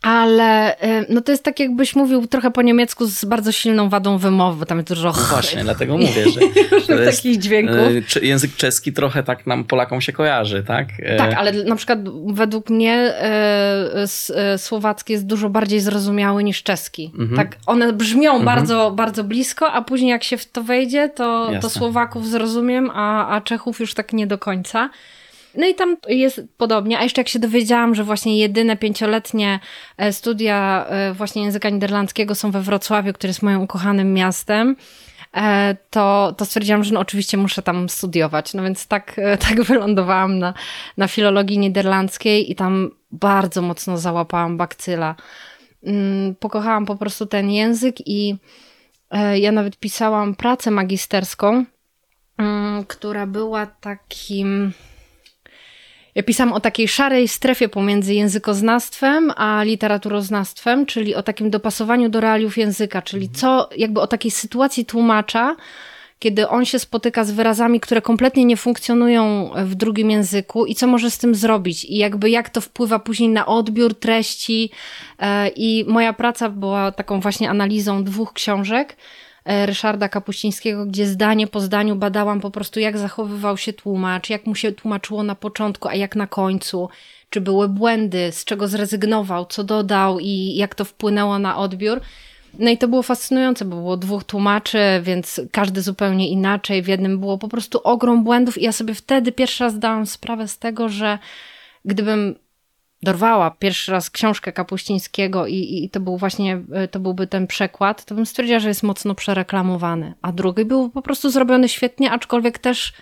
Ale 0.08 0.76
no 1.10 1.22
to 1.22 1.32
jest 1.32 1.44
tak, 1.44 1.60
jakbyś 1.60 1.96
mówił 1.96 2.28
trochę 2.28 2.52
po 2.52 2.62
niemiecku 2.62 3.06
z 3.06 3.26
bardzo 3.26 3.52
silną 3.52 3.90
wadą 3.90 4.18
wymowy, 4.18 4.60
bo 4.60 4.66
tam 4.66 4.78
jest 4.78 4.90
dużo. 4.90 5.08
No 5.08 5.24
właśnie, 5.30 5.64
dlatego 5.64 5.98
mówię, 5.98 6.30
że. 6.30 6.40
Różnych 6.72 7.16
takich 7.16 7.38
dźwięków. 7.38 7.78
Język 8.22 8.56
czeski 8.56 8.94
trochę 8.94 9.24
tak 9.24 9.48
nam, 9.48 9.64
Polakom, 9.64 10.02
się 10.02 10.14
kojarzy, 10.14 10.64
tak? 10.64 10.88
Tak, 11.18 11.34
ale 11.34 11.64
na 11.64 11.76
przykład 11.76 12.00
według 12.28 12.70
mnie 12.70 13.14
słowacki 14.58 15.14
jest 15.14 15.26
dużo 15.26 15.50
bardziej 15.50 15.80
zrozumiały 15.80 16.44
niż 16.44 16.64
czeski. 16.64 17.12
Mhm. 17.20 17.36
Tak, 17.36 17.58
one 17.66 17.94
brzmią 17.94 18.32
mhm. 18.32 18.46
bardzo, 18.46 18.92
bardzo 18.92 19.24
blisko, 19.24 19.72
a 19.72 19.82
później 19.82 20.10
jak 20.10 20.24
się 20.24 20.38
w 20.38 20.52
to 20.52 20.64
wejdzie, 20.64 21.10
to, 21.10 21.50
to 21.62 21.70
Słowaków 21.70 22.28
zrozumiem, 22.28 22.92
a, 22.94 23.36
a 23.36 23.42
Czechów 23.42 23.80
już 23.80 23.94
tak 23.94 24.14
nie 24.14 24.28
do 24.28 24.38
końca. 24.38 24.90
No 25.58 25.68
i 25.68 25.76
tam 25.76 25.98
jest 26.08 26.42
podobnie. 26.58 27.00
A 27.00 27.04
jeszcze 27.04 27.22
jak 27.22 27.28
się 27.28 27.40
dowiedziałam, 27.40 27.96
że 27.96 28.04
właśnie 28.04 28.38
jedyne 28.38 28.78
pięcioletnie 28.78 29.60
e, 29.98 30.14
studia 30.14 30.86
e, 30.90 31.14
właśnie 31.14 31.44
języka 31.44 31.70
niderlandzkiego 31.70 32.36
są 32.36 32.52
we 32.52 32.62
Wrocławiu, 32.62 33.14
który 33.14 33.30
jest 33.30 33.42
moim 33.42 33.62
ukochanym 33.62 34.14
miastem, 34.14 34.76
e, 35.34 35.76
to, 35.90 36.34
to 36.38 36.46
stwierdziłam, 36.46 36.84
że 36.84 36.94
no 36.94 37.00
oczywiście 37.00 37.38
muszę 37.38 37.62
tam 37.62 37.90
studiować. 37.90 38.54
No 38.54 38.64
więc 38.64 38.88
tak, 38.88 39.16
tak 39.50 39.62
wylądowałam 39.62 40.40
na, 40.40 40.54
na 40.98 41.08
filologii 41.08 41.60
niderlandzkiej 41.60 42.52
i 42.52 42.56
tam 42.56 42.92
bardzo 43.12 43.62
mocno 43.62 43.98
załapałam 43.98 44.58
bakcyla. 44.58 45.16
Mm, 45.84 46.36
pokochałam 46.36 46.86
po 46.86 46.96
prostu 46.96 47.26
ten 47.26 47.52
język 47.52 47.96
i 48.08 48.36
ja 49.34 49.52
nawet 49.52 49.78
pisałam 49.78 50.36
pracę 50.36 50.72
magisterską, 50.72 51.66
mm, 52.38 52.86
która 52.86 53.28
była 53.28 53.66
takim 53.66 54.74
ja 56.18 56.24
pisałam 56.24 56.54
o 56.54 56.60
takiej 56.60 56.88
szarej 56.88 57.28
strefie 57.28 57.70
pomiędzy 57.70 58.14
językoznawstwem 58.14 59.32
a 59.36 59.64
literaturoznawstwem, 59.64 60.86
czyli 60.86 61.16
o 61.16 61.24
takim 61.24 61.50
dopasowaniu 61.50 62.10
do 62.10 62.22
realiów 62.22 62.58
języka, 62.58 63.02
czyli 63.02 63.30
co, 63.30 63.70
jakby 63.78 64.02
o 64.02 64.08
takiej 64.08 64.32
sytuacji 64.32 64.86
tłumacza, 64.86 65.56
kiedy 66.20 66.50
on 66.50 66.66
się 66.66 66.80
spotyka 66.80 67.24
z 67.24 67.32
wyrazami, 67.32 67.80
które 67.80 68.02
kompletnie 68.02 68.46
nie 68.46 68.58
funkcjonują 68.58 69.52
w 69.56 69.76
drugim 69.76 70.12
języku 70.12 70.66
i 70.66 70.76
co 70.76 70.88
może 70.88 71.12
z 71.12 71.18
tym 71.18 71.36
zrobić 71.36 71.86
i 71.86 71.98
jakby 71.98 72.30
jak 72.30 72.50
to 72.50 72.62
wpływa 72.62 73.00
później 73.00 73.30
na 73.30 73.46
odbiór 73.46 73.96
treści. 73.96 74.72
E, 75.20 75.48
I 75.48 75.86
moja 75.88 76.14
praca 76.14 76.50
była 76.50 76.92
taką 76.92 77.20
właśnie 77.20 77.50
analizą 77.50 78.04
dwóch 78.04 78.34
książek 78.34 78.96
Ryszarda 79.66 80.10
Kapuścińskiego, 80.10 80.86
gdzie 80.86 81.08
zdanie 81.08 81.48
po 81.48 81.60
zdaniu 81.60 81.96
badałam 81.96 82.42
po 82.42 82.52
prostu, 82.52 82.80
jak 82.80 82.98
zachowywał 82.98 83.58
się 83.58 83.74
tłumacz, 83.74 84.30
jak 84.30 84.46
mu 84.46 84.56
się 84.56 84.72
tłumaczyło 84.72 85.24
na 85.24 85.36
początku, 85.36 85.88
a 85.88 85.96
jak 85.96 86.16
na 86.16 86.28
końcu, 86.28 86.90
czy 87.30 87.42
były 87.42 87.70
błędy, 87.70 88.32
z 88.32 88.46
czego 88.46 88.68
zrezygnował, 88.68 89.46
co 89.46 89.64
dodał 89.64 90.20
i 90.20 90.56
jak 90.56 90.76
to 90.76 90.86
wpłynęło 90.86 91.40
na 91.40 91.58
odbiór. 91.58 92.02
No 92.60 92.70
i 92.70 92.78
to 92.78 92.88
było 92.88 93.04
fascynujące, 93.04 93.66
bo 93.66 93.76
było 93.76 93.98
dwóch 93.98 94.24
tłumaczy, 94.24 94.80
więc 95.04 95.42
każdy 95.52 95.82
zupełnie 95.82 96.30
inaczej. 96.30 96.82
W 96.82 96.88
jednym 96.88 97.20
było 97.20 97.38
po 97.38 97.48
prostu 97.48 97.80
ogrom 97.84 98.24
błędów, 98.24 98.58
i 98.58 98.64
ja 98.64 98.72
sobie 98.72 98.94
wtedy 98.94 99.32
pierwszy 99.32 99.64
raz 99.64 99.80
dałam 99.80 100.06
sprawę 100.06 100.48
z 100.48 100.60
tego, 100.60 100.90
że 100.90 101.20
gdybym 101.86 102.36
dorwała 103.04 103.52
pierwszy 103.52 103.92
raz 103.92 104.10
książkę 104.10 104.52
Kapuścińskiego 104.52 105.48
i, 105.48 105.84
i 105.84 105.90
to 105.90 106.00
był 106.00 106.18
właśnie, 106.18 106.62
e, 106.74 106.88
to 106.88 107.00
byłby 107.00 107.28
ten 107.28 107.48
przekład, 107.48 108.06
to 108.06 108.16
bym 108.16 108.26
stwierdziła, 108.26 108.60
że 108.60 108.68
jest 108.68 108.84
mocno 108.84 109.16
przereklamowany. 109.16 110.14
A 110.22 110.32
drugi 110.32 110.66
był 110.66 110.90
po 110.90 111.02
prostu 111.02 111.30
zrobiony 111.30 111.70
świetnie, 111.70 112.12
aczkolwiek 112.12 112.60
też 112.60 112.94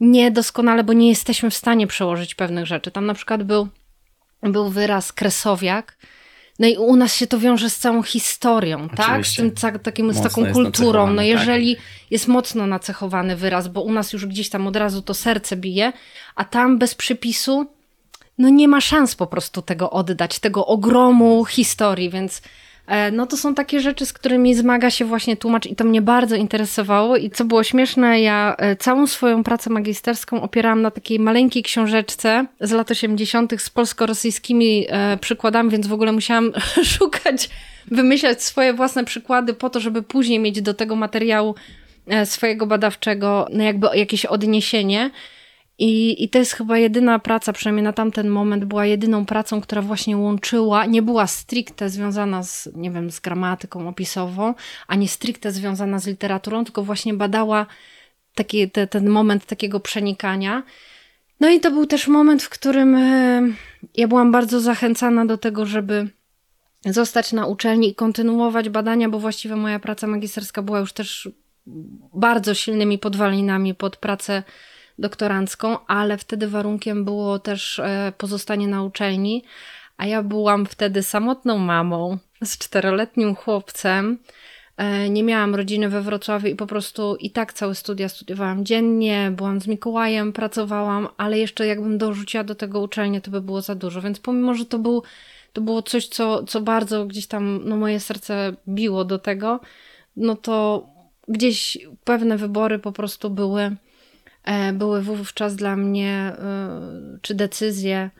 niedoskonale, 0.00 0.84
bo 0.84 0.92
nie 0.92 1.08
jesteśmy 1.08 1.50
w 1.50 1.54
stanie 1.54 1.86
przełożyć 1.86 2.34
pewnych 2.34 2.66
rzeczy. 2.66 2.90
Tam 2.90 3.06
na 3.06 3.14
przykład 3.14 3.42
był, 3.42 3.68
był 4.42 4.68
wyraz 4.68 5.12
kresowiak, 5.12 5.98
no 6.58 6.66
i 6.66 6.76
u 6.76 6.96
nas 6.96 7.16
się 7.16 7.26
to 7.26 7.38
wiąże 7.38 7.70
z 7.70 7.78
całą 7.78 8.02
historią, 8.02 8.88
tak? 8.88 9.26
Z, 9.26 9.36
tym, 9.36 9.50
takim, 9.82 10.12
z 10.14 10.22
taką 10.22 10.52
kulturą. 10.52 11.06
No 11.06 11.16
tak. 11.16 11.26
jeżeli 11.26 11.76
tak. 11.76 11.84
jest 12.10 12.28
mocno 12.28 12.66
nacechowany 12.66 13.36
wyraz, 13.36 13.68
bo 13.68 13.82
u 13.82 13.92
nas 13.92 14.12
już 14.12 14.26
gdzieś 14.26 14.48
tam 14.48 14.66
od 14.66 14.76
razu 14.76 15.02
to 15.02 15.14
serce 15.14 15.56
bije, 15.56 15.92
a 16.34 16.44
tam 16.44 16.78
bez 16.78 16.94
przypisu 16.94 17.77
no 18.38 18.48
nie 18.48 18.68
ma 18.68 18.80
szans 18.80 19.14
po 19.14 19.26
prostu 19.26 19.62
tego 19.62 19.90
oddać, 19.90 20.38
tego 20.38 20.66
ogromu 20.66 21.44
historii, 21.44 22.10
więc 22.10 22.42
e, 22.86 23.10
no 23.10 23.26
to 23.26 23.36
są 23.36 23.54
takie 23.54 23.80
rzeczy, 23.80 24.06
z 24.06 24.12
którymi 24.12 24.54
zmaga 24.54 24.90
się 24.90 25.04
właśnie 25.04 25.36
tłumacz 25.36 25.66
i 25.66 25.76
to 25.76 25.84
mnie 25.84 26.02
bardzo 26.02 26.36
interesowało 26.36 27.16
i 27.16 27.30
co 27.30 27.44
było 27.44 27.64
śmieszne, 27.64 28.20
ja 28.20 28.54
e, 28.58 28.76
całą 28.76 29.06
swoją 29.06 29.44
pracę 29.44 29.70
magisterską 29.70 30.42
opierałam 30.42 30.82
na 30.82 30.90
takiej 30.90 31.18
maleńkiej 31.18 31.62
książeczce 31.62 32.46
z 32.60 32.72
lat 32.72 32.90
80. 32.90 33.62
z 33.62 33.70
polsko-rosyjskimi 33.70 34.86
e, 34.88 35.16
przykładami, 35.16 35.70
więc 35.70 35.86
w 35.86 35.92
ogóle 35.92 36.12
musiałam 36.12 36.52
szukać, 36.98 37.50
wymyślać 37.86 38.42
swoje 38.42 38.72
własne 38.74 39.04
przykłady 39.04 39.54
po 39.54 39.70
to, 39.70 39.80
żeby 39.80 40.02
później 40.02 40.38
mieć 40.38 40.62
do 40.62 40.74
tego 40.74 40.96
materiału 40.96 41.54
swojego 42.24 42.66
badawczego 42.66 43.46
no 43.52 43.64
jakby 43.64 43.86
jakieś 43.94 44.24
odniesienie. 44.24 45.10
I, 45.78 46.24
I 46.24 46.28
to 46.28 46.38
jest 46.38 46.52
chyba 46.52 46.78
jedyna 46.78 47.18
praca, 47.18 47.52
przynajmniej 47.52 47.84
na 47.84 47.92
tamten 47.92 48.28
moment, 48.28 48.64
była 48.64 48.86
jedyną 48.86 49.26
pracą, 49.26 49.60
która 49.60 49.82
właśnie 49.82 50.16
łączyła, 50.16 50.86
nie 50.86 51.02
była 51.02 51.26
stricte 51.26 51.90
związana 51.90 52.42
z, 52.42 52.68
nie 52.74 52.90
wiem, 52.90 53.10
z 53.10 53.20
gramatyką 53.20 53.88
opisową, 53.88 54.54
ani 54.86 55.08
stricte 55.08 55.52
związana 55.52 55.98
z 55.98 56.06
literaturą, 56.06 56.64
tylko 56.64 56.82
właśnie 56.82 57.14
badała 57.14 57.66
taki, 58.34 58.70
te, 58.70 58.86
ten 58.86 59.08
moment 59.08 59.46
takiego 59.46 59.80
przenikania. 59.80 60.62
No 61.40 61.48
i 61.48 61.60
to 61.60 61.70
był 61.70 61.86
też 61.86 62.08
moment, 62.08 62.42
w 62.42 62.48
którym 62.48 62.94
e, 62.94 63.42
ja 63.96 64.08
byłam 64.08 64.32
bardzo 64.32 64.60
zachęcana 64.60 65.26
do 65.26 65.38
tego, 65.38 65.66
żeby 65.66 66.08
zostać 66.86 67.32
na 67.32 67.46
uczelni 67.46 67.88
i 67.88 67.94
kontynuować 67.94 68.68
badania, 68.68 69.08
bo 69.08 69.18
właściwie 69.18 69.56
moja 69.56 69.78
praca 69.78 70.06
magisterska 70.06 70.62
była 70.62 70.78
już 70.78 70.92
też 70.92 71.28
bardzo 72.14 72.54
silnymi 72.54 72.98
podwalinami 72.98 73.74
pod 73.74 73.96
pracę 73.96 74.42
doktorancką, 74.98 75.86
ale 75.86 76.18
wtedy 76.18 76.48
warunkiem 76.48 77.04
było 77.04 77.38
też 77.38 77.78
e, 77.78 78.12
pozostanie 78.18 78.68
na 78.68 78.82
uczelni, 78.82 79.44
a 79.96 80.06
ja 80.06 80.22
byłam 80.22 80.66
wtedy 80.66 81.02
samotną 81.02 81.58
mamą 81.58 82.18
z 82.44 82.58
czteroletnim 82.58 83.34
chłopcem. 83.34 84.18
E, 84.76 85.10
nie 85.10 85.22
miałam 85.22 85.54
rodziny 85.54 85.88
we 85.88 86.02
Wrocławiu 86.02 86.46
i 86.46 86.54
po 86.54 86.66
prostu 86.66 87.16
i 87.16 87.30
tak 87.30 87.52
całe 87.52 87.74
studia 87.74 88.08
studiowałam 88.08 88.64
dziennie, 88.64 89.32
byłam 89.36 89.60
z 89.60 89.66
Mikołajem, 89.66 90.32
pracowałam, 90.32 91.08
ale 91.16 91.38
jeszcze 91.38 91.66
jakbym 91.66 91.98
dorzuciła 91.98 92.44
do 92.44 92.54
tego 92.54 92.80
uczelnię, 92.80 93.20
to 93.20 93.30
by 93.30 93.40
było 93.40 93.60
za 93.60 93.74
dużo. 93.74 94.02
Więc 94.02 94.20
pomimo, 94.20 94.54
że 94.54 94.66
to, 94.66 94.78
był, 94.78 95.02
to 95.52 95.60
było 95.60 95.82
coś, 95.82 96.08
co, 96.08 96.44
co 96.44 96.60
bardzo 96.60 97.06
gdzieś 97.06 97.26
tam 97.26 97.60
no, 97.64 97.76
moje 97.76 98.00
serce 98.00 98.54
biło 98.68 99.04
do 99.04 99.18
tego, 99.18 99.60
no 100.16 100.36
to 100.36 100.86
gdzieś 101.28 101.78
pewne 102.04 102.36
wybory 102.36 102.78
po 102.78 102.92
prostu 102.92 103.30
były 103.30 103.76
były 104.72 105.02
wówczas 105.02 105.56
dla 105.56 105.76
mnie, 105.76 106.12
e, 106.38 106.80
czy 107.22 107.34
decyzje 107.34 108.10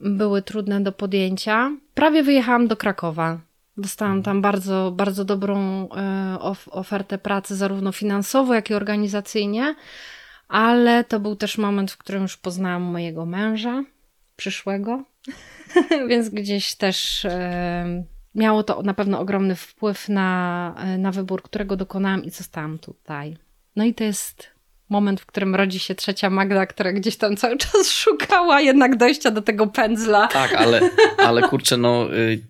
były 0.00 0.42
trudne 0.42 0.80
do 0.80 0.92
podjęcia. 0.92 1.70
Prawie 1.94 2.22
wyjechałam 2.22 2.68
do 2.68 2.76
Krakowa. 2.76 3.40
Dostałam 3.76 4.16
mhm. 4.16 4.24
tam 4.24 4.42
bardzo, 4.42 4.92
bardzo 4.96 5.24
dobrą 5.24 5.88
e, 5.88 6.38
ofertę 6.70 7.18
pracy, 7.18 7.56
zarówno 7.56 7.92
finansowo, 7.92 8.54
jak 8.54 8.70
i 8.70 8.74
organizacyjnie, 8.74 9.74
ale 10.48 11.04
to 11.04 11.20
był 11.20 11.36
też 11.36 11.58
moment, 11.58 11.92
w 11.92 11.98
którym 11.98 12.22
już 12.22 12.36
poznałam 12.36 12.82
mojego 12.82 13.26
męża, 13.26 13.84
przyszłego, 14.36 15.04
więc 16.08 16.28
gdzieś 16.28 16.74
też 16.74 17.26
miało 18.34 18.62
to 18.62 18.82
na 18.82 18.94
pewno 18.94 19.20
ogromny 19.20 19.56
wpływ 19.56 20.08
na, 20.08 20.74
na 20.98 21.12
wybór, 21.12 21.42
którego 21.42 21.76
dokonałam 21.76 22.24
i 22.24 22.30
zostałam 22.30 22.78
tutaj. 22.78 23.36
No 23.76 23.84
i 23.84 23.94
to 23.94 24.04
jest 24.04 24.51
moment, 24.92 25.20
w 25.20 25.26
którym 25.26 25.54
rodzi 25.54 25.78
się 25.78 25.94
trzecia 25.94 26.30
Magda, 26.30 26.66
która 26.66 26.92
gdzieś 26.92 27.16
tam 27.16 27.36
cały 27.36 27.56
czas 27.56 27.90
szukała 28.02 28.60
jednak 28.60 28.96
dojścia 28.96 29.30
do 29.30 29.42
tego 29.42 29.66
pędzla. 29.66 30.28
Tak, 30.28 30.54
ale, 30.54 30.80
ale 31.18 31.42
kurczę, 31.42 31.76
no 31.76 32.14
y, 32.14 32.40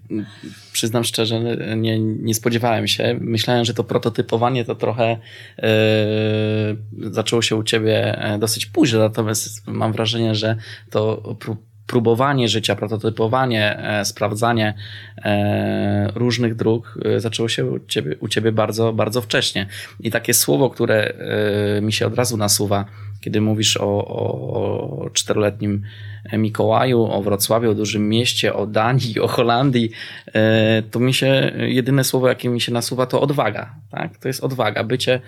przyznam 0.73 1.05
szczerze, 1.05 1.41
nie, 1.77 1.99
nie 1.99 2.35
spodziewałem 2.35 2.89
się. 2.89 3.17
Myślałem, 3.21 3.65
że 3.65 3.75
to 3.75 3.85
prototypowanie 3.85 4.65
to 4.65 4.75
trochę 4.75 5.19
yy, 5.59 7.13
zaczęło 7.13 7.43
się 7.43 7.57
u 7.57 7.63
ciebie 7.63 8.19
e, 8.19 8.39
dosyć 8.39 8.67
późno, 8.67 8.99
natomiast 8.99 9.67
mam 9.67 9.93
wrażenie, 9.93 10.35
że 10.35 10.57
to 10.91 11.23
próbowanie 11.87 12.49
życia, 12.49 12.77
prototypowanie, 12.77 13.79
e, 13.79 14.05
sprawdzanie 14.05 14.75
e, 15.25 16.09
różnych 16.15 16.55
dróg 16.55 16.99
e, 17.05 17.21
zaczęło 17.21 17.49
się 17.49 17.67
u 17.67 17.79
ciebie, 17.79 18.17
u 18.21 18.29
ciebie 18.29 18.53
bardzo, 18.53 18.93
bardzo 18.93 19.21
wcześnie. 19.21 19.67
I 20.01 20.11
takie 20.11 20.35
słowo, 20.35 20.71
które 20.71 21.13
mi 21.83 21.93
się 21.93 22.07
od 22.07 22.15
razu 22.15 22.37
nasuwa, 22.37 22.85
kiedy 23.21 23.41
mówisz 23.41 23.77
o, 23.77 24.07
o 24.07 25.11
czteroletnim 25.13 25.83
Mikołaju, 26.33 27.03
o 27.03 27.23
Wrocławiu, 27.23 27.71
o 27.71 27.75
dużym 27.75 28.09
mieście, 28.09 28.55
o 28.55 28.67
Danii, 28.67 29.21
o 29.21 29.29
Holandii, 29.29 29.91
to 30.91 31.01
mi 31.01 31.15
się 31.15 31.53
jedyne 31.57 32.05
słowo, 32.05 32.29
jakie 32.29 32.49
mi 32.49 32.61
się 32.61 32.73
nasuwa, 32.73 33.07
to 33.07 33.21
odwaga. 33.21 33.75
Tak? 33.91 34.19
To 34.19 34.29
jest 34.29 34.45
odwaga, 34.45 34.85
bycie 34.85 35.21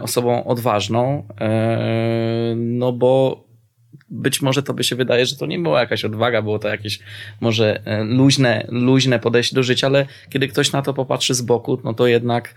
osobą 0.00 0.44
odważną, 0.44 1.28
no 2.56 2.92
bo 2.92 3.45
być 4.08 4.42
może 4.42 4.62
to 4.62 4.74
by 4.74 4.84
się 4.84 4.96
wydaje, 4.96 5.26
że 5.26 5.36
to 5.36 5.46
nie 5.46 5.58
była 5.58 5.80
jakaś 5.80 6.04
odwaga, 6.04 6.42
było 6.42 6.58
to 6.58 6.68
jakieś 6.68 6.98
może 7.40 7.82
luźne, 8.04 8.66
luźne 8.68 9.18
podejście 9.18 9.54
do 9.54 9.62
życia, 9.62 9.86
ale 9.86 10.06
kiedy 10.30 10.48
ktoś 10.48 10.72
na 10.72 10.82
to 10.82 10.94
popatrzy 10.94 11.34
z 11.34 11.42
boku, 11.42 11.80
no 11.84 11.94
to 11.94 12.06
jednak 12.06 12.54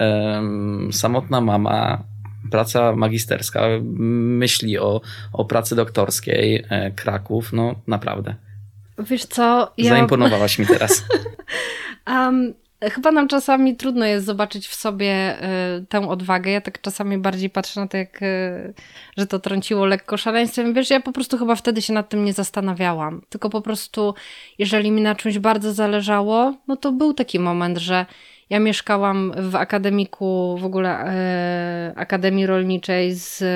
um, 0.00 0.92
samotna 0.92 1.40
mama 1.40 2.04
praca 2.50 2.96
magisterska, 2.96 3.62
myśli 3.82 4.78
o, 4.78 5.00
o 5.32 5.44
pracy 5.44 5.76
doktorskiej, 5.76 6.64
e, 6.68 6.90
Kraków, 6.90 7.52
no 7.52 7.74
naprawdę. 7.86 8.34
Wiesz 8.98 9.24
co? 9.24 9.72
Ja... 9.78 9.90
Zaimponowałaś 9.90 10.58
mi 10.58 10.66
teraz. 10.66 11.04
um, 12.06 12.54
chyba 12.82 13.12
nam 13.12 13.28
czasami 13.28 13.76
trudno 13.76 14.06
jest 14.06 14.26
zobaczyć 14.26 14.68
w 14.68 14.74
sobie 14.74 15.38
y, 15.78 15.86
tę 15.86 16.08
odwagę. 16.08 16.50
Ja 16.50 16.60
tak 16.60 16.80
czasami 16.80 17.18
bardziej 17.18 17.50
patrzę 17.50 17.80
na 17.80 17.88
to, 17.88 17.96
jak, 17.96 18.22
y, 18.22 18.74
że 19.16 19.26
to 19.26 19.38
trąciło 19.38 19.86
lekko 19.86 20.16
szaleństwem. 20.16 20.74
Wiesz, 20.74 20.90
ja 20.90 21.00
po 21.00 21.12
prostu 21.12 21.38
chyba 21.38 21.54
wtedy 21.54 21.82
się 21.82 21.92
nad 21.92 22.08
tym 22.08 22.24
nie 22.24 22.32
zastanawiałam. 22.32 23.22
Tylko 23.28 23.50
po 23.50 23.60
prostu, 23.60 24.14
jeżeli 24.58 24.90
mi 24.90 25.02
na 25.02 25.14
czymś 25.14 25.38
bardzo 25.38 25.72
zależało, 25.72 26.54
no 26.68 26.76
to 26.76 26.92
był 26.92 27.14
taki 27.14 27.38
moment, 27.38 27.78
że 27.78 28.06
ja 28.50 28.60
mieszkałam 28.60 29.32
w 29.50 29.56
akademiku, 29.56 30.58
w 30.60 30.64
ogóle 30.64 30.90
e, 30.90 31.92
Akademii 31.96 32.46
Rolniczej 32.46 33.14
z 33.14 33.42
e, 33.42 33.46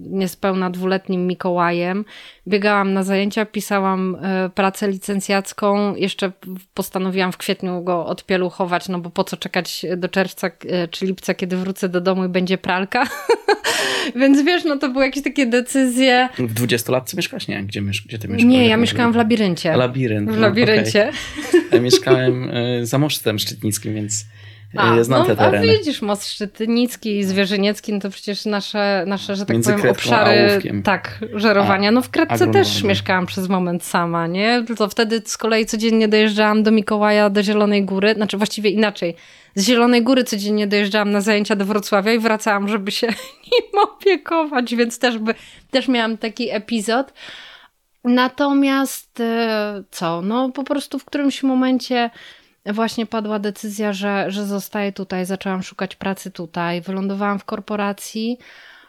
niespełna 0.00 0.70
dwuletnim 0.70 1.26
Mikołajem. 1.26 2.04
Biegałam 2.48 2.92
na 2.92 3.02
zajęcia, 3.02 3.46
pisałam 3.46 4.16
e, 4.22 4.50
pracę 4.54 4.88
licencjacką. 4.88 5.94
Jeszcze 5.94 6.32
postanowiłam 6.74 7.32
w 7.32 7.36
kwietniu 7.36 7.82
go 7.82 8.06
odpieluchować, 8.06 8.88
no 8.88 8.98
bo 8.98 9.10
po 9.10 9.24
co 9.24 9.36
czekać 9.36 9.86
do 9.96 10.08
czerwca 10.08 10.50
e, 10.68 10.88
czy 10.88 11.06
lipca, 11.06 11.34
kiedy 11.34 11.56
wrócę 11.56 11.88
do 11.88 12.00
domu 12.00 12.24
i 12.24 12.28
będzie 12.28 12.58
pralka. 12.58 13.04
Więc 14.16 14.42
wiesz, 14.42 14.64
no 14.64 14.76
to 14.76 14.88
były 14.88 15.04
jakieś 15.04 15.24
takie 15.24 15.46
decyzje. 15.46 16.28
W 16.38 16.54
20 16.54 16.92
lat 16.92 17.14
mieszkasz? 17.14 17.48
Nie, 17.48 17.62
gdzie, 17.62 17.80
gdzie 17.80 18.18
ty 18.18 18.28
mieszkasz? 18.28 18.50
Nie, 18.50 18.68
ja 18.68 18.76
mieszkałam 18.76 19.12
w 19.12 19.16
labiryncie. 19.16 19.76
Labirynt. 19.76 20.30
W 20.30 20.34
no, 20.34 20.40
labiryncie. 20.40 21.12
Okay. 21.48 21.62
Ja 21.72 21.80
mieszkałem 21.80 22.50
e, 22.52 22.86
za 22.86 22.98
mosztem 22.98 23.38
szczytnickim, 23.38 23.94
więc 23.94 24.17
a, 24.76 24.96
ja 24.96 25.04
znam 25.04 25.20
no, 25.20 25.26
te 25.26 25.36
tereny. 25.36 25.72
A 25.74 25.78
widzisz, 25.78 26.02
most 26.02 26.28
szczytnicki 26.28 27.18
i 27.18 27.24
zwierzyniecki, 27.24 27.92
no 27.92 28.00
to 28.00 28.10
przecież 28.10 28.44
nasze, 28.44 29.04
nasze 29.06 29.36
że 29.36 29.46
tak 29.46 29.54
Między 29.54 29.72
powiem, 29.72 29.90
obszary 29.90 30.60
tak, 30.84 31.18
żerowania. 31.34 31.90
No 31.90 32.02
w 32.02 32.10
Kratce 32.10 32.46
też 32.46 32.82
mieszkałam 32.82 33.26
przez 33.26 33.48
moment 33.48 33.84
sama, 33.84 34.26
nie? 34.26 34.64
To 34.76 34.88
wtedy 34.88 35.22
z 35.24 35.36
kolei 35.36 35.66
codziennie 35.66 36.08
dojeżdżałam 36.08 36.62
do 36.62 36.70
Mikołaja, 36.70 37.30
do 37.30 37.42
Zielonej 37.42 37.84
Góry, 37.84 38.14
znaczy 38.14 38.36
właściwie 38.36 38.70
inaczej. 38.70 39.14
Z 39.54 39.66
Zielonej 39.66 40.02
Góry 40.02 40.24
codziennie 40.24 40.66
dojeżdżałam 40.66 41.10
na 41.10 41.20
zajęcia 41.20 41.56
do 41.56 41.64
Wrocławia 41.64 42.12
i 42.12 42.18
wracałam, 42.18 42.68
żeby 42.68 42.90
się 42.90 43.06
nim 43.52 43.82
opiekować, 43.82 44.74
więc 44.74 44.98
też, 44.98 45.18
by, 45.18 45.34
też 45.70 45.88
miałam 45.88 46.18
taki 46.18 46.50
epizod. 46.50 47.12
Natomiast 48.04 49.20
e, 49.20 49.82
co? 49.90 50.22
No 50.22 50.50
po 50.50 50.64
prostu 50.64 50.98
w 50.98 51.04
którymś 51.04 51.42
momencie 51.42 52.10
właśnie 52.66 53.06
padła 53.06 53.38
decyzja, 53.38 53.92
że, 53.92 54.30
że 54.30 54.46
zostaję 54.46 54.92
tutaj, 54.92 55.26
zaczęłam 55.26 55.62
szukać 55.62 55.96
pracy 55.96 56.30
tutaj, 56.30 56.80
wylądowałam 56.80 57.38
w 57.38 57.44
korporacji. 57.44 58.38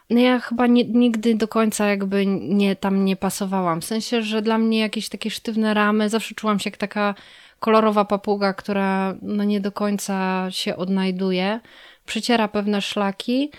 No 0.10 0.20
ja 0.20 0.40
chyba 0.40 0.68
nie, 0.68 0.84
nigdy 0.84 1.36
do 1.36 1.48
końca 1.48 1.88
jakby 1.88 2.26
nie, 2.26 2.76
tam 2.76 3.06
nie 3.06 3.16
pasowałam. 3.16 3.82
W 3.82 3.86
sensie, 3.86 4.22
że 4.22 4.42
dla 4.42 4.58
mnie 4.58 4.80
jakieś 4.80 5.10
takie 5.10 5.30
sztywne 5.30 5.74
ramy, 5.74 6.10
zawsze 6.10 6.36
czułam 6.36 6.60
się 6.60 6.70
jak 6.70 6.78
taka 6.78 7.16
kolorowa 7.60 8.06
papuga, 8.06 8.54
która 8.54 9.16
no 9.22 9.44
nie 9.44 9.62
do 9.62 9.72
końca 9.72 10.48
się 10.50 10.76
odnajduje, 10.76 11.60
przyciera 12.06 12.48
pewne 12.48 12.82
szlaki. 12.82 13.52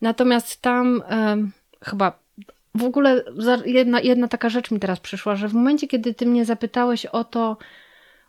Natomiast 0.00 0.62
tam 0.62 1.02
chyba 1.84 2.18
w 2.74 2.84
ogóle 2.84 3.24
jedna, 3.64 4.00
jedna 4.00 4.28
taka 4.28 4.48
rzecz 4.48 4.70
mi 4.70 4.80
teraz 4.80 5.00
przyszła, 5.00 5.36
że 5.36 5.48
w 5.48 5.54
momencie, 5.54 5.86
kiedy 5.88 6.14
ty 6.14 6.26
mnie 6.26 6.44
zapytałeś 6.44 7.06
o 7.06 7.24
to, 7.24 7.56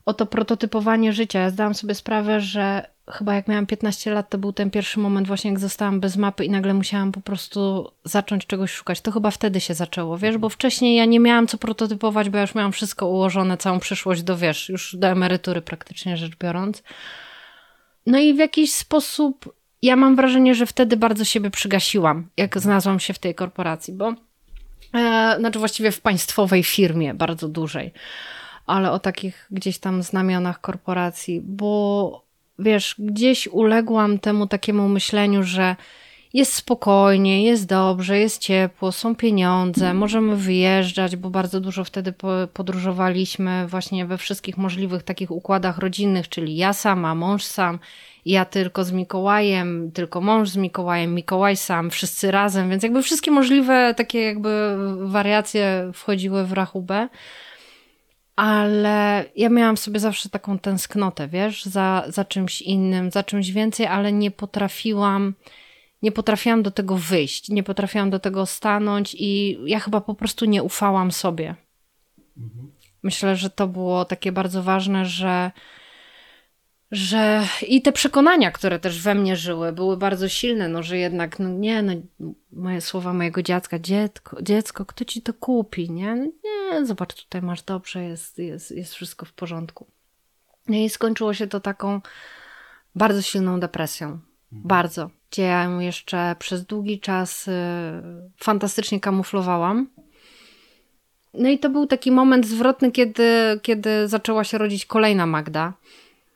o 0.07 0.13
to 0.13 0.25
prototypowanie 0.25 1.13
życia. 1.13 1.39
Ja 1.39 1.49
zdałam 1.49 1.75
sobie 1.75 1.95
sprawę, 1.95 2.41
że 2.41 2.89
chyba 3.11 3.33
jak 3.35 3.47
miałam 3.47 3.65
15 3.65 4.11
lat, 4.11 4.29
to 4.29 4.37
był 4.37 4.53
ten 4.53 4.71
pierwszy 4.71 4.99
moment 4.99 5.27
właśnie, 5.27 5.51
jak 5.51 5.59
zostałam 5.59 5.99
bez 5.99 6.17
mapy 6.17 6.45
i 6.45 6.49
nagle 6.49 6.73
musiałam 6.73 7.11
po 7.11 7.21
prostu 7.21 7.91
zacząć 8.03 8.45
czegoś 8.45 8.71
szukać. 8.71 9.01
To 9.01 9.11
chyba 9.11 9.31
wtedy 9.31 9.61
się 9.61 9.73
zaczęło, 9.73 10.17
wiesz, 10.17 10.37
bo 10.37 10.49
wcześniej 10.49 10.95
ja 10.95 11.05
nie 11.05 11.19
miałam 11.19 11.47
co 11.47 11.57
prototypować, 11.57 12.29
bo 12.29 12.37
ja 12.37 12.41
już 12.41 12.55
miałam 12.55 12.71
wszystko 12.71 13.07
ułożone, 13.07 13.57
całą 13.57 13.79
przyszłość 13.79 14.23
do, 14.23 14.37
wiesz, 14.37 14.69
już 14.69 14.95
do 14.95 15.07
emerytury 15.07 15.61
praktycznie 15.61 16.17
rzecz 16.17 16.35
biorąc. 16.35 16.83
No 18.05 18.19
i 18.19 18.33
w 18.33 18.37
jakiś 18.37 18.73
sposób 18.73 19.53
ja 19.81 19.95
mam 19.95 20.15
wrażenie, 20.15 20.55
że 20.55 20.65
wtedy 20.65 20.97
bardzo 20.97 21.25
siebie 21.25 21.49
przygasiłam, 21.49 22.29
jak 22.37 22.59
znalazłam 22.59 22.99
się 22.99 23.13
w 23.13 23.19
tej 23.19 23.35
korporacji, 23.35 23.93
bo 23.93 24.13
e, 24.93 25.35
znaczy 25.39 25.59
właściwie 25.59 25.91
w 25.91 26.01
państwowej 26.01 26.63
firmie 26.63 27.13
bardzo 27.13 27.47
dużej 27.47 27.93
ale 28.67 28.91
o 28.91 28.99
takich 28.99 29.47
gdzieś 29.51 29.79
tam 29.79 30.03
znamionach 30.03 30.61
korporacji, 30.61 31.41
bo 31.43 32.27
wiesz, 32.59 32.95
gdzieś 32.99 33.47
uległam 33.47 34.19
temu 34.19 34.47
takiemu 34.47 34.89
myśleniu, 34.89 35.43
że 35.43 35.75
jest 36.33 36.53
spokojnie, 36.53 37.43
jest 37.43 37.67
dobrze, 37.67 38.19
jest 38.19 38.41
ciepło, 38.41 38.91
są 38.91 39.15
pieniądze, 39.15 39.93
możemy 39.93 40.35
wyjeżdżać, 40.35 41.15
bo 41.15 41.29
bardzo 41.29 41.59
dużo 41.59 41.83
wtedy 41.83 42.13
podróżowaliśmy 42.53 43.67
właśnie 43.67 44.05
we 44.05 44.17
wszystkich 44.17 44.57
możliwych 44.57 45.03
takich 45.03 45.31
układach 45.31 45.77
rodzinnych, 45.77 46.29
czyli 46.29 46.55
ja 46.55 46.73
sama, 46.73 47.15
mąż 47.15 47.43
sam, 47.43 47.79
ja 48.25 48.45
tylko 48.45 48.83
z 48.83 48.91
Mikołajem, 48.91 49.91
tylko 49.91 50.21
mąż 50.21 50.49
z 50.49 50.57
Mikołajem, 50.57 51.13
Mikołaj 51.13 51.57
sam, 51.57 51.89
wszyscy 51.89 52.31
razem, 52.31 52.69
więc 52.69 52.83
jakby 52.83 53.03
wszystkie 53.03 53.31
możliwe 53.31 53.93
takie 53.97 54.21
jakby 54.21 54.77
wariacje 55.01 55.91
wchodziły 55.93 56.45
w 56.45 56.53
rachubę 56.53 57.07
ale 58.37 59.25
ja 59.35 59.49
miałam 59.49 59.77
sobie 59.77 59.99
zawsze 59.99 60.29
taką 60.29 60.59
tęsknotę, 60.59 61.27
wiesz, 61.27 61.65
za, 61.65 62.03
za 62.07 62.25
czymś 62.25 62.61
innym, 62.61 63.11
za 63.11 63.23
czymś 63.23 63.51
więcej, 63.51 63.85
ale 63.85 64.13
nie 64.13 64.31
potrafiłam, 64.31 65.33
nie 66.01 66.11
potrafiłam 66.11 66.63
do 66.63 66.71
tego 66.71 66.97
wyjść, 66.97 67.49
nie 67.49 67.63
potrafiłam 67.63 68.09
do 68.09 68.19
tego 68.19 68.45
stanąć 68.45 69.15
i 69.19 69.57
ja 69.65 69.79
chyba 69.79 70.01
po 70.01 70.15
prostu 70.15 70.45
nie 70.45 70.63
ufałam 70.63 71.11
sobie. 71.11 71.55
Mhm. 72.37 72.71
Myślę, 73.03 73.35
że 73.35 73.49
to 73.49 73.67
było 73.67 74.05
takie 74.05 74.31
bardzo 74.31 74.63
ważne, 74.63 75.05
że 75.05 75.51
że 76.91 77.43
i 77.67 77.81
te 77.81 77.91
przekonania, 77.91 78.51
które 78.51 78.79
też 78.79 79.01
we 79.01 79.15
mnie 79.15 79.35
żyły, 79.35 79.71
były 79.71 79.97
bardzo 79.97 80.29
silne, 80.29 80.67
no, 80.67 80.83
że 80.83 80.97
jednak, 80.97 81.39
no 81.39 81.49
nie, 81.49 81.81
no, 81.81 81.93
moje 82.51 82.81
słowa 82.81 83.13
mojego 83.13 83.43
dziecka, 83.43 83.79
dziecko, 83.79 84.41
dziecko, 84.41 84.85
kto 84.85 85.05
ci 85.05 85.21
to 85.21 85.33
kupi, 85.33 85.91
nie? 85.91 86.15
No, 86.15 86.25
nie, 86.43 86.85
zobacz, 86.85 87.23
tutaj 87.23 87.41
masz 87.41 87.61
dobrze, 87.61 88.03
jest, 88.03 88.37
jest, 88.37 88.71
jest 88.71 88.93
wszystko 88.93 89.25
w 89.25 89.33
porządku. 89.33 89.87
No 90.67 90.75
i 90.75 90.89
skończyło 90.89 91.33
się 91.33 91.47
to 91.47 91.59
taką 91.59 92.01
bardzo 92.95 93.21
silną 93.21 93.59
depresją. 93.59 94.07
Mhm. 94.07 94.21
Bardzo. 94.51 95.09
Gdzie 95.31 95.43
ja 95.43 95.63
ją 95.63 95.79
jeszcze 95.79 96.35
przez 96.39 96.65
długi 96.65 96.99
czas 96.99 97.47
y, 97.47 97.51
fantastycznie 98.37 98.99
kamuflowałam. 98.99 99.89
No 101.33 101.49
i 101.49 101.59
to 101.59 101.69
był 101.69 101.87
taki 101.87 102.11
moment 102.11 102.45
zwrotny, 102.47 102.91
kiedy, 102.91 103.59
kiedy 103.61 104.07
zaczęła 104.07 104.43
się 104.43 104.57
rodzić 104.57 104.85
kolejna 104.85 105.25
Magda 105.25 105.73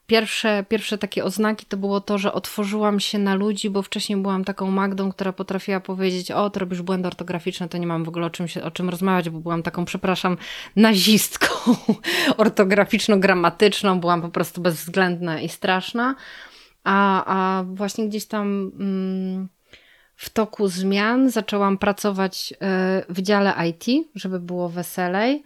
pierwsze, 0.07 0.65
pierwsze 0.69 0.97
takie 0.97 1.23
oznaki 1.23 1.65
to 1.65 1.77
było 1.77 2.01
to, 2.01 2.17
że 2.17 2.33
otworzyłam 2.33 2.99
się 2.99 3.19
na 3.19 3.35
ludzi, 3.35 3.69
bo 3.69 3.81
wcześniej 3.81 4.19
byłam 4.19 4.43
taką 4.43 4.71
Magdą, 4.71 5.11
która 5.11 5.33
potrafiła 5.33 5.79
powiedzieć, 5.79 6.31
o, 6.31 6.49
to 6.49 6.59
robisz 6.59 6.81
błędy 6.81 7.07
ortograficzne, 7.07 7.69
to 7.69 7.77
nie 7.77 7.87
mam 7.87 8.03
w 8.03 8.07
ogóle 8.07 8.25
o 8.25 8.29
czym, 8.29 8.47
się, 8.47 8.63
o 8.63 8.71
czym 8.71 8.89
rozmawiać, 8.89 9.29
bo 9.29 9.39
byłam 9.39 9.63
taką, 9.63 9.85
przepraszam, 9.85 10.37
nazistką 10.75 11.47
ortograficzno-gramatyczną, 12.43 13.99
byłam 13.99 14.21
po 14.21 14.29
prostu 14.29 14.61
bezwzględna 14.61 15.41
i 15.41 15.49
straszna. 15.49 16.15
A, 16.83 17.23
a 17.25 17.63
właśnie 17.63 18.07
gdzieś 18.07 18.25
tam 18.25 18.71
mm, 18.79 19.49
w 20.15 20.29
toku 20.29 20.67
zmian 20.67 21.29
zaczęłam 21.29 21.77
pracować 21.77 22.53
y, 22.53 22.55
w 23.13 23.21
dziale 23.21 23.53
IT, 23.69 24.07
żeby 24.15 24.39
było 24.39 24.69
weselej 24.69 25.43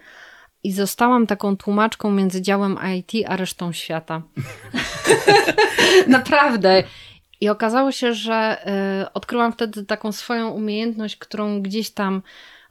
i 0.65 0.71
zostałam 0.71 1.27
taką 1.27 1.57
tłumaczką 1.57 2.11
między 2.11 2.41
działem 2.41 2.77
IT 2.97 3.27
a 3.27 3.35
resztą 3.35 3.71
świata. 3.71 4.21
Naprawdę. 6.07 6.83
I 7.41 7.49
okazało 7.49 7.91
się, 7.91 8.13
że 8.13 8.57
y, 9.03 9.13
odkryłam 9.13 9.53
wtedy 9.53 9.85
taką 9.85 10.11
swoją 10.11 10.49
umiejętność, 10.49 11.17
którą 11.17 11.61
gdzieś 11.61 11.89
tam, 11.89 12.21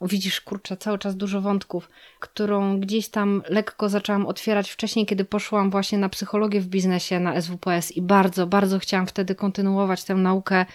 widzisz, 0.00 0.40
kurczę, 0.40 0.76
cały 0.76 0.98
czas 0.98 1.16
dużo 1.16 1.40
wątków, 1.40 1.90
którą 2.20 2.80
gdzieś 2.80 3.08
tam 3.08 3.42
lekko 3.48 3.88
zaczęłam 3.88 4.26
otwierać 4.26 4.70
wcześniej, 4.70 5.06
kiedy 5.06 5.24
poszłam 5.24 5.70
właśnie 5.70 5.98
na 5.98 6.08
psychologię 6.08 6.60
w 6.60 6.66
biznesie 6.66 7.20
na 7.20 7.40
SWPS 7.40 7.92
i 7.92 8.02
bardzo, 8.02 8.46
bardzo 8.46 8.78
chciałam 8.78 9.06
wtedy 9.06 9.34
kontynuować 9.34 10.04
tę 10.04 10.14
naukę 10.14 10.66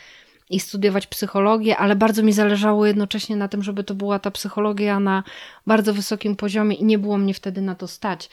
i 0.50 0.60
studiować 0.60 1.08
psychologię, 1.08 1.78
ale 1.78 1.96
bardzo 1.96 2.24
mi 2.24 2.34
zależało 2.34 2.86
jednocześnie 2.86 3.36
na 3.36 3.48
tym, 3.48 3.64
żeby 3.64 3.84
to 3.84 3.96
była 3.96 4.20
ta 4.20 4.32
psychologia 4.32 5.00
na 5.00 5.24
bardzo 5.68 5.94
wysokim 5.94 6.36
poziomie 6.36 6.76
i 6.76 6.86
nie 6.86 7.00
było 7.00 7.18
mnie 7.18 7.34
wtedy 7.34 7.62
na 7.62 7.76
to 7.76 7.88
stać. 7.88 8.30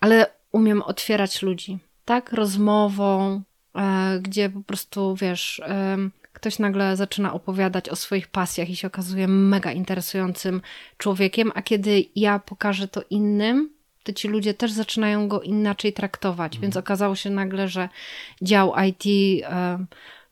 Ale 0.00 0.26
umiem 0.52 0.82
otwierać 0.82 1.42
ludzi, 1.42 1.78
tak? 2.04 2.32
Rozmową, 2.32 3.42
e, 3.76 4.18
gdzie 4.22 4.50
po 4.50 4.60
prostu, 4.60 5.16
wiesz, 5.16 5.62
e, 5.66 5.96
ktoś 6.32 6.58
nagle 6.58 6.96
zaczyna 6.96 7.32
opowiadać 7.32 7.88
o 7.88 7.96
swoich 7.96 8.28
pasjach 8.28 8.70
i 8.70 8.76
się 8.76 8.86
okazuje 8.86 9.28
mega 9.28 9.72
interesującym 9.72 10.62
człowiekiem, 10.98 11.52
a 11.54 11.62
kiedy 11.62 12.04
ja 12.16 12.38
pokażę 12.38 12.88
to 12.88 13.02
innym, 13.10 13.70
to 14.02 14.12
ci 14.12 14.28
ludzie 14.28 14.54
też 14.54 14.72
zaczynają 14.72 15.28
go 15.28 15.40
inaczej 15.40 15.92
traktować. 15.92 16.52
Mhm. 16.52 16.62
Więc 16.62 16.76
okazało 16.76 17.16
się 17.16 17.30
nagle, 17.30 17.68
że 17.68 17.88
dział 18.42 18.72
IT, 18.88 19.04
e, 19.44 19.84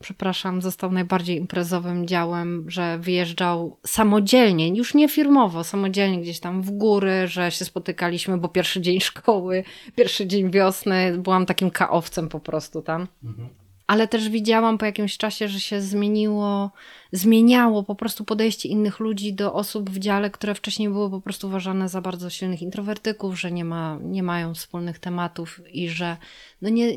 przepraszam, 0.02 0.62
został 0.62 0.92
najbardziej 0.92 1.36
imprezowym 1.36 2.06
działem, 2.06 2.70
że 2.70 2.98
wyjeżdżał 2.98 3.76
samodzielnie, 3.86 4.68
już 4.68 4.94
nie 4.94 5.08
firmowo, 5.08 5.64
samodzielnie 5.64 6.20
gdzieś 6.20 6.40
tam 6.40 6.62
w 6.62 6.70
góry, 6.70 7.28
że 7.28 7.50
się 7.50 7.64
spotykaliśmy, 7.64 8.38
bo 8.38 8.48
pierwszy 8.48 8.80
dzień 8.80 9.00
szkoły, 9.10 9.64
pierwszy 9.96 10.26
dzień 10.26 10.50
wiosny, 10.50 11.18
byłam 11.18 11.46
takim 11.46 11.70
kaowcem 11.70 12.28
po 12.28 12.40
prostu 12.40 12.82
tam. 12.82 13.06
Mhm 13.24 13.48
ale 13.92 14.08
też 14.08 14.28
widziałam 14.28 14.78
po 14.78 14.86
jakimś 14.86 15.16
czasie, 15.16 15.48
że 15.48 15.60
się 15.60 15.80
zmieniło, 15.80 16.70
zmieniało 17.12 17.82
po 17.82 17.94
prostu 17.94 18.24
podejście 18.24 18.68
innych 18.68 19.00
ludzi 19.00 19.34
do 19.34 19.54
osób 19.54 19.90
w 19.90 19.98
dziale, 19.98 20.30
które 20.30 20.54
wcześniej 20.54 20.88
były 20.88 21.10
po 21.10 21.20
prostu 21.20 21.46
uważane 21.46 21.88
za 21.88 22.00
bardzo 22.00 22.30
silnych 22.30 22.62
introwertyków, 22.62 23.40
że 23.40 23.52
nie, 23.52 23.64
ma, 23.64 23.98
nie 24.02 24.22
mają 24.22 24.54
wspólnych 24.54 24.98
tematów 24.98 25.60
i 25.72 25.88
że 25.88 26.16
no 26.62 26.68
nie, 26.68 26.96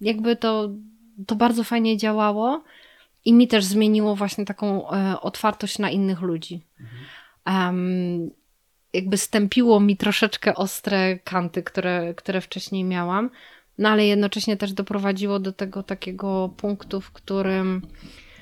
jakby 0.00 0.36
to, 0.36 0.70
to 1.26 1.36
bardzo 1.36 1.64
fajnie 1.64 1.96
działało 1.96 2.64
i 3.24 3.32
mi 3.32 3.48
też 3.48 3.64
zmieniło 3.64 4.16
właśnie 4.16 4.44
taką 4.44 4.90
e, 4.90 5.20
otwartość 5.20 5.78
na 5.78 5.90
innych 5.90 6.20
ludzi. 6.20 6.66
Um, 7.46 8.30
jakby 8.92 9.16
stępiło 9.16 9.80
mi 9.80 9.96
troszeczkę 9.96 10.54
ostre 10.54 11.18
kanty, 11.18 11.62
które, 11.62 12.14
które 12.14 12.40
wcześniej 12.40 12.84
miałam 12.84 13.30
no 13.80 13.88
ale 13.88 14.06
jednocześnie 14.06 14.56
też 14.56 14.72
doprowadziło 14.72 15.38
do 15.38 15.52
tego 15.52 15.82
takiego 15.82 16.50
punktu, 16.56 17.00
w 17.00 17.12
którym 17.12 17.82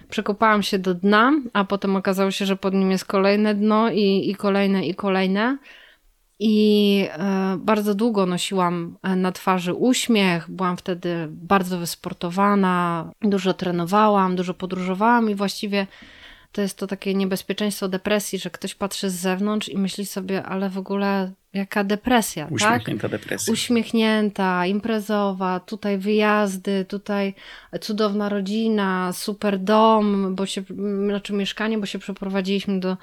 przekopałam 0.09 0.63
się 0.63 0.79
do 0.79 0.95
dna, 0.95 1.33
a 1.53 1.65
potem 1.65 1.97
okazało 1.97 2.31
się, 2.31 2.47
że 2.47 2.57
pod 2.57 2.75
nim 2.75 2.91
jest 2.91 3.05
kolejne 3.05 3.55
dno 3.55 3.91
i, 3.91 4.31
i 4.31 4.35
kolejne, 4.35 4.87
i 4.87 4.95
kolejne. 4.95 5.59
I 6.41 7.09
e, 7.13 7.57
bardzo 7.61 7.95
długo 7.95 8.27
nosiłam 8.27 8.97
e, 9.03 9.17
na 9.17 9.33
twarzy 9.33 9.75
uśmiech, 9.75 10.51
byłam 10.51 10.77
wtedy 10.77 11.29
bardzo 11.31 11.79
wysportowana, 11.79 13.11
dużo 13.23 13.55
trenowałam, 13.55 14.37
dużo 14.37 14.55
podróżowałam 14.55 15.31
i 15.31 15.35
właściwie 15.35 15.87
to 16.53 16.63
jest 16.63 16.79
to 16.79 16.87
takie 16.87 17.15
niebezpieczeństwo 17.15 17.89
depresji, 17.89 18.39
że 18.39 18.51
ktoś 18.51 18.75
patrzy 18.75 19.11
z 19.11 19.15
zewnątrz 19.15 19.69
i 19.69 19.79
myśli 19.79 20.07
sobie, 20.07 20.43
ale 20.43 20.71
w 20.71 20.79
ogóle 20.79 21.33
jaka 21.53 21.85
depresja, 21.85 22.45
tak? 22.45 22.53
Uśmiechnięta 22.53 23.09
tak? 23.09 23.21
depresja. 23.21 23.53
Uśmiechnięta, 23.53 24.67
imprezowa, 24.67 25.61
tutaj 25.61 25.99
wyjazdy, 25.99 26.85
tutaj 26.85 27.35
cudowna 27.81 28.29
rodzina, 28.29 29.13
super 29.13 29.59
dom, 29.59 30.35
bo 30.35 30.47
się, 30.47 30.63
znaczy 31.05 31.33
mieszkanie, 31.33 31.79
bo 31.79 31.87
się 31.87 31.99
przeprowadziliśmy 31.99 32.81
do, 32.81 32.97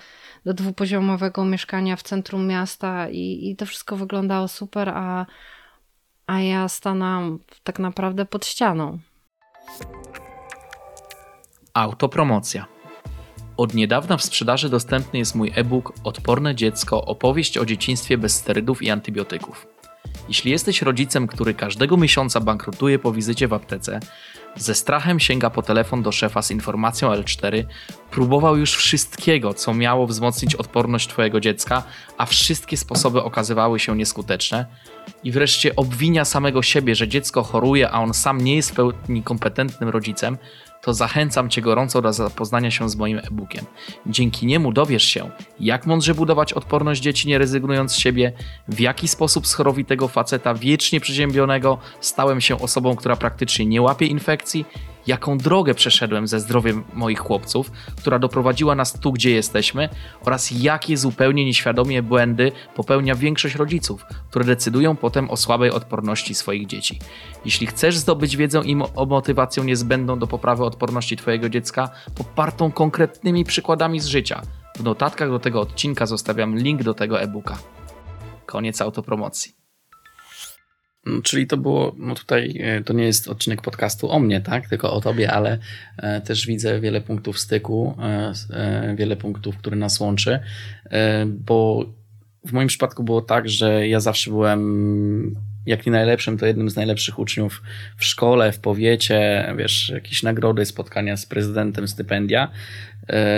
do 0.45 0.53
dwupoziomowego 0.53 1.45
mieszkania 1.45 1.95
w 1.95 2.03
centrum 2.03 2.47
miasta 2.47 3.09
i, 3.09 3.49
i 3.49 3.55
to 3.55 3.65
wszystko 3.65 3.95
wyglądało 3.95 4.47
super, 4.47 4.89
a, 4.89 5.25
a 6.27 6.39
ja 6.39 6.69
stanęłam 6.69 7.39
tak 7.63 7.79
naprawdę 7.79 8.25
pod 8.25 8.45
ścianą. 8.45 8.99
Autopromocja. 11.73 12.74
Od 13.57 13.73
niedawna 13.73 14.17
w 14.17 14.23
sprzedaży 14.23 14.69
dostępny 14.69 15.19
jest 15.19 15.35
mój 15.35 15.51
e-book 15.55 15.93
Odporne 16.03 16.55
dziecko 16.55 17.05
opowieść 17.05 17.57
o 17.57 17.65
dzieciństwie 17.65 18.17
bez 18.17 18.35
sterydów 18.35 18.81
i 18.81 18.89
antybiotyków. 18.89 19.67
Jeśli 20.27 20.51
jesteś 20.51 20.81
rodzicem, 20.81 21.27
który 21.27 21.53
każdego 21.53 21.97
miesiąca 21.97 22.39
bankrutuje 22.39 22.99
po 22.99 23.11
wizycie 23.11 23.47
w 23.47 23.53
aptece, 23.53 23.99
ze 24.55 24.75
strachem 24.75 25.19
sięga 25.19 25.49
po 25.49 25.61
telefon 25.61 26.03
do 26.03 26.11
szefa 26.11 26.41
z 26.41 26.51
informacją 26.51 27.11
L4, 27.11 27.63
próbował 28.11 28.57
już 28.57 28.75
wszystkiego, 28.75 29.53
co 29.53 29.73
miało 29.73 30.07
wzmocnić 30.07 30.55
odporność 30.55 31.07
Twojego 31.07 31.39
dziecka, 31.39 31.83
a 32.17 32.25
wszystkie 32.25 32.77
sposoby 32.77 33.23
okazywały 33.23 33.79
się 33.79 33.97
nieskuteczne, 33.97 34.65
i 35.23 35.31
wreszcie 35.31 35.75
obwinia 35.75 36.25
samego 36.25 36.61
siebie, 36.61 36.95
że 36.95 37.07
dziecko 37.07 37.43
choruje, 37.43 37.89
a 37.89 37.99
on 37.99 38.13
sam 38.13 38.41
nie 38.41 38.55
jest 38.55 38.71
w 38.71 38.73
pełni 38.73 39.23
kompetentnym 39.23 39.89
rodzicem, 39.89 40.37
to 40.85 40.93
zachęcam 40.93 41.49
Cię 41.49 41.61
gorąco 41.61 42.01
do 42.01 42.13
zapoznania 42.13 42.71
się 42.71 42.89
z 42.89 42.95
moim 42.95 43.17
e-bookiem. 43.17 43.65
Dzięki 44.05 44.45
niemu 44.45 44.73
dowiesz 44.73 45.03
się, 45.03 45.29
jak 45.59 45.85
mądrze 45.85 46.15
budować 46.15 46.53
odporność 46.53 47.01
dzieci 47.01 47.27
nie 47.27 47.37
rezygnując 47.37 47.91
z 47.91 47.97
siebie, 47.97 48.31
w 48.67 48.79
jaki 48.79 49.07
sposób 49.07 49.47
z 49.47 49.53
chorowitego 49.53 50.07
faceta 50.07 50.53
wiecznie 50.53 50.99
przeziębionego 50.99 51.77
stałem 52.01 52.41
się 52.41 52.59
osobą, 52.59 52.95
która 52.95 53.15
praktycznie 53.15 53.65
nie 53.65 53.81
łapie 53.81 54.05
infekcji, 54.05 54.65
jaką 55.07 55.37
drogę 55.37 55.73
przeszedłem 55.73 56.27
ze 56.27 56.39
zdrowiem 56.39 56.83
moich 56.93 57.19
chłopców, 57.19 57.71
która 57.97 58.19
doprowadziła 58.19 58.75
nas 58.75 58.99
tu, 58.99 59.11
gdzie 59.11 59.31
jesteśmy, 59.31 59.89
oraz 60.25 60.51
jakie 60.51 60.97
zupełnie 60.97 61.45
nieświadomie 61.45 62.03
błędy 62.03 62.51
popełnia 62.75 63.15
większość 63.15 63.55
rodziców, 63.55 64.05
które 64.29 64.45
decydują 64.45 64.95
potem 64.95 65.29
o 65.29 65.37
słabej 65.37 65.71
odporności 65.71 66.35
swoich 66.35 66.67
dzieci. 66.67 66.99
Jeśli 67.45 67.67
chcesz 67.67 67.97
zdobyć 67.97 68.37
wiedzę 68.37 68.61
i 68.65 68.75
o 68.95 69.05
motywację 69.05 69.63
niezbędną 69.63 70.19
do 70.19 70.27
poprawy 70.27 70.63
odporności 70.65 71.17
Twojego 71.17 71.49
dziecka, 71.49 71.89
popartą 72.15 72.71
konkretnymi 72.71 73.43
przykładami 73.43 73.99
z 73.99 74.05
życia, 74.05 74.41
w 74.75 74.83
notatkach 74.83 75.29
do 75.29 75.39
tego 75.39 75.61
odcinka 75.61 76.05
zostawiam 76.05 76.57
link 76.57 76.83
do 76.83 76.93
tego 76.93 77.21
e-booka. 77.21 77.57
Koniec 78.45 78.81
autopromocji. 78.81 79.64
Mm, 81.05 81.21
czyli 81.21 81.47
to 81.47 81.57
było, 81.57 81.95
no 81.97 82.15
tutaj 82.15 82.57
e, 82.59 82.83
to 82.83 82.93
nie 82.93 83.03
jest 83.03 83.27
odcinek 83.27 83.61
podcastu 83.61 84.11
o 84.11 84.19
mnie, 84.19 84.41
tak, 84.41 84.69
tylko 84.69 84.93
o 84.93 85.01
tobie, 85.01 85.31
ale 85.31 85.57
e, 85.97 86.21
też 86.21 86.47
widzę 86.47 86.79
wiele 86.79 87.01
punktów 87.01 87.39
styku, 87.39 87.97
e, 88.49 88.95
wiele 88.97 89.15
punktów, 89.15 89.57
które 89.57 89.75
nas 89.75 89.99
łączy, 89.99 90.39
bo 91.27 91.85
w 92.45 92.53
moim 92.53 92.67
przypadku 92.67 93.03
było 93.03 93.21
tak, 93.21 93.49
że 93.49 93.87
ja 93.87 93.99
zawsze 93.99 94.31
byłem 94.31 95.35
jak 95.65 95.85
nie 95.85 95.91
najlepszym, 95.91 96.37
to 96.37 96.45
jednym 96.45 96.69
z 96.69 96.75
najlepszych 96.75 97.19
uczniów 97.19 97.63
w 97.97 98.05
szkole, 98.05 98.51
w 98.51 98.59
powiecie, 98.59 99.53
wiesz, 99.57 99.89
jakieś 99.89 100.23
nagrody, 100.23 100.65
spotkania 100.65 101.17
z 101.17 101.25
prezydentem, 101.25 101.87
stypendia. 101.87 102.51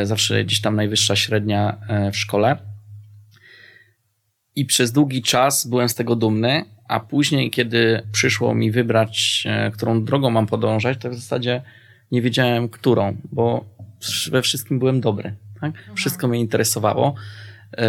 Zawsze 0.03 0.45
gdzieś 0.45 0.61
tam 0.61 0.75
najwyższa 0.75 1.15
średnia 1.15 1.77
w 2.13 2.17
szkole. 2.17 2.57
I 4.55 4.65
przez 4.65 4.91
długi 4.91 5.21
czas 5.21 5.67
byłem 5.67 5.89
z 5.89 5.95
tego 5.95 6.15
dumny, 6.15 6.65
a 6.87 6.99
później, 6.99 7.51
kiedy 7.51 8.01
przyszło 8.11 8.55
mi 8.55 8.71
wybrać, 8.71 9.43
e, 9.45 9.71
którą 9.71 10.03
drogą 10.03 10.29
mam 10.29 10.47
podążać, 10.47 10.97
to 10.97 11.09
w 11.09 11.15
zasadzie 11.15 11.61
nie 12.11 12.21
wiedziałem, 12.21 12.69
którą, 12.69 13.17
bo 13.31 13.65
we 14.31 14.41
wszystkim 14.41 14.79
byłem 14.79 15.01
dobry. 15.01 15.35
Tak? 15.61 15.73
Wszystko 15.95 16.27
mnie 16.27 16.39
interesowało. 16.39 17.15
E, 17.77 17.87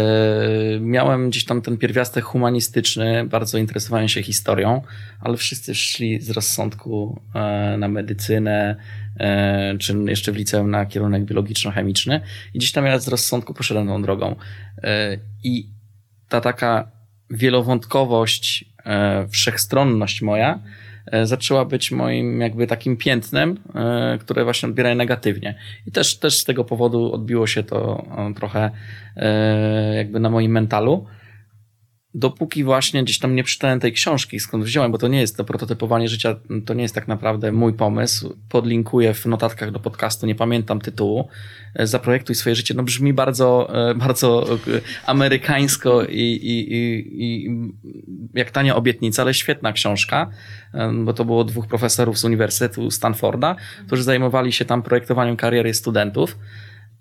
miałem 0.79 1.29
gdzieś 1.29 1.45
tam 1.45 1.61
ten 1.61 1.77
pierwiastek 1.77 2.23
humanistyczny, 2.23 3.25
bardzo 3.25 3.57
interesowałem 3.57 4.07
się 4.07 4.23
historią, 4.23 4.81
ale 5.19 5.37
wszyscy 5.37 5.75
szli 5.75 6.21
z 6.21 6.29
rozsądku 6.29 7.21
e, 7.35 7.77
na 7.77 7.87
medycynę, 7.87 8.75
czy 9.79 9.97
jeszcze 10.07 10.31
w 10.31 10.35
liceum 10.35 10.71
na 10.71 10.85
kierunek 10.85 11.23
biologiczno-chemiczny 11.23 12.21
i 12.53 12.57
gdzieś 12.57 12.71
tam 12.71 12.85
ja 12.85 12.99
z 12.99 13.07
rozsądku 13.07 13.53
poszedłem 13.53 13.87
tą 13.87 14.01
drogą. 14.01 14.35
I 15.43 15.69
ta 16.29 16.41
taka 16.41 16.91
wielowątkowość 17.29 18.68
wszechstronność 19.31 20.21
moja 20.21 20.59
e, 21.05 21.25
zaczęła 21.25 21.65
być 21.65 21.91
moim 21.91 22.41
jakby 22.41 22.67
takim 22.67 22.97
piętnem, 22.97 23.57
e, 23.75 24.17
które 24.17 24.43
właśnie 24.43 24.69
odbierają 24.69 24.95
negatywnie. 24.95 25.55
I 25.87 25.91
też, 25.91 26.19
też 26.19 26.37
z 26.37 26.45
tego 26.45 26.63
powodu 26.63 27.13
odbiło 27.13 27.47
się 27.47 27.63
to 27.63 28.05
trochę 28.35 28.71
jakby 29.95 30.19
na 30.19 30.29
moim 30.29 30.51
mentalu 30.51 31.05
dopóki 32.13 32.63
właśnie 32.63 33.03
gdzieś 33.03 33.19
tam 33.19 33.35
nie 33.35 33.43
przeczytałem 33.43 33.79
tej 33.79 33.93
książki, 33.93 34.39
skąd 34.39 34.63
wziąłem, 34.63 34.91
bo 34.91 34.97
to 34.97 35.07
nie 35.07 35.19
jest 35.19 35.37
to 35.37 35.43
prototypowanie 35.43 36.07
życia, 36.07 36.35
to 36.65 36.73
nie 36.73 36.81
jest 36.81 36.95
tak 36.95 37.07
naprawdę 37.07 37.51
mój 37.51 37.73
pomysł. 37.73 38.37
Podlinkuję 38.49 39.13
w 39.13 39.25
notatkach 39.25 39.71
do 39.71 39.79
podcastu, 39.79 40.25
nie 40.25 40.35
pamiętam 40.35 40.81
tytułu. 40.81 41.27
E, 41.75 41.87
zaprojektuj 41.87 42.35
swoje 42.35 42.55
życie. 42.55 42.73
No 42.73 42.83
brzmi 42.83 43.13
bardzo, 43.13 43.69
e, 43.89 43.95
bardzo 43.95 44.53
e, 44.53 44.57
amerykańsko 45.05 46.03
i, 46.05 46.21
i, 46.21 46.73
i, 46.73 47.07
i 47.23 47.49
jak 48.33 48.51
tania 48.51 48.75
obietnica, 48.75 49.21
ale 49.21 49.33
świetna 49.33 49.73
książka, 49.73 50.29
bo 51.03 51.13
to 51.13 51.25
było 51.25 51.43
dwóch 51.43 51.67
profesorów 51.67 52.19
z 52.19 52.23
Uniwersytetu 52.23 52.91
Stanforda, 52.91 53.55
którzy 53.87 54.03
zajmowali 54.03 54.53
się 54.53 54.65
tam 54.65 54.81
projektowaniem 54.81 55.37
kariery 55.37 55.73
studentów 55.73 56.37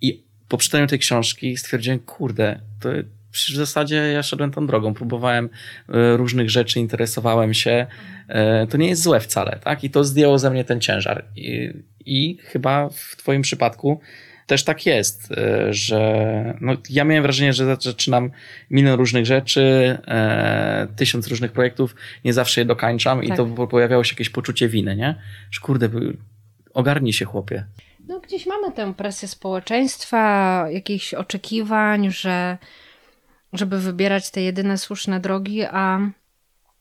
i 0.00 0.24
po 0.48 0.56
przeczytaniu 0.56 0.86
tej 0.86 0.98
książki 0.98 1.56
stwierdziłem, 1.56 1.98
kurde, 1.98 2.60
to 2.80 2.88
w 3.46 3.56
zasadzie 3.56 3.96
ja 3.96 4.22
szedłem 4.22 4.50
tą 4.50 4.66
drogą, 4.66 4.94
próbowałem 4.94 5.48
e, 5.88 6.16
różnych 6.16 6.50
rzeczy, 6.50 6.80
interesowałem 6.80 7.54
się. 7.54 7.86
E, 8.28 8.66
to 8.66 8.76
nie 8.76 8.88
jest 8.88 9.02
złe 9.02 9.20
wcale, 9.20 9.58
tak? 9.64 9.84
I 9.84 9.90
to 9.90 10.04
zdjęło 10.04 10.38
ze 10.38 10.50
mnie 10.50 10.64
ten 10.64 10.80
ciężar. 10.80 11.24
I, 11.36 11.72
i 12.06 12.38
chyba 12.42 12.88
w 12.88 13.16
Twoim 13.16 13.42
przypadku 13.42 14.00
też 14.48 14.64
tak 14.64 14.86
jest, 14.86 15.32
e, 15.32 15.74
że 15.74 16.54
no, 16.60 16.72
ja 16.90 17.04
miałem 17.04 17.22
wrażenie, 17.22 17.52
że 17.52 17.76
zaczynam 17.80 18.30
milion 18.70 18.98
różnych 18.98 19.26
rzeczy, 19.26 19.98
e, 20.06 20.86
tysiąc 20.96 21.28
różnych 21.28 21.52
projektów, 21.52 21.94
nie 22.24 22.32
zawsze 22.32 22.60
je 22.60 22.64
dokańczam 22.64 23.20
tak. 23.20 23.28
i 23.28 23.32
to 23.32 23.66
pojawiało 23.66 24.04
się 24.04 24.14
jakieś 24.14 24.30
poczucie 24.30 24.68
winy, 24.68 24.96
nie? 24.96 25.14
Że 25.50 25.60
kurde, 25.60 25.88
ogarnij 26.74 27.12
się 27.12 27.24
chłopie. 27.24 27.64
No 28.08 28.20
gdzieś 28.20 28.46
mamy 28.46 28.72
tę 28.72 28.94
presję 28.94 29.28
społeczeństwa, 29.28 30.64
jakichś 30.70 31.14
oczekiwań, 31.14 32.10
że 32.10 32.58
żeby 33.52 33.80
wybierać 33.80 34.30
te 34.30 34.42
jedyne 34.42 34.78
słuszne 34.78 35.20
drogi, 35.20 35.64
a 35.64 36.00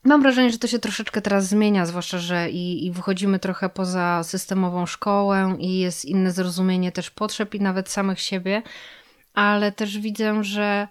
Mam 0.08 0.22
wrażenie, 0.22 0.52
że 0.52 0.58
to 0.58 0.68
się 0.68 0.80
troszeczkę 0.80 1.22
teraz 1.22 1.48
zmienia, 1.48 1.86
zwłaszcza, 1.86 2.20
że 2.20 2.50
i, 2.50 2.86
i 2.86 2.92
wychodzimy 2.92 3.40
trochę 3.40 3.70
poza 3.70 4.24
systemową 4.24 4.86
szkołę 4.86 5.56
i 5.60 5.80
jest 5.80 6.06
inne 6.06 6.32
zrozumienie 6.32 6.92
też 6.92 7.12
potrzeb 7.12 7.56
i 7.56 7.62
nawet 7.62 7.90
samych 7.90 8.20
siebie, 8.22 8.62
ale 9.34 9.72
też 9.72 9.98
widzę, 9.98 10.44
że 10.44 10.88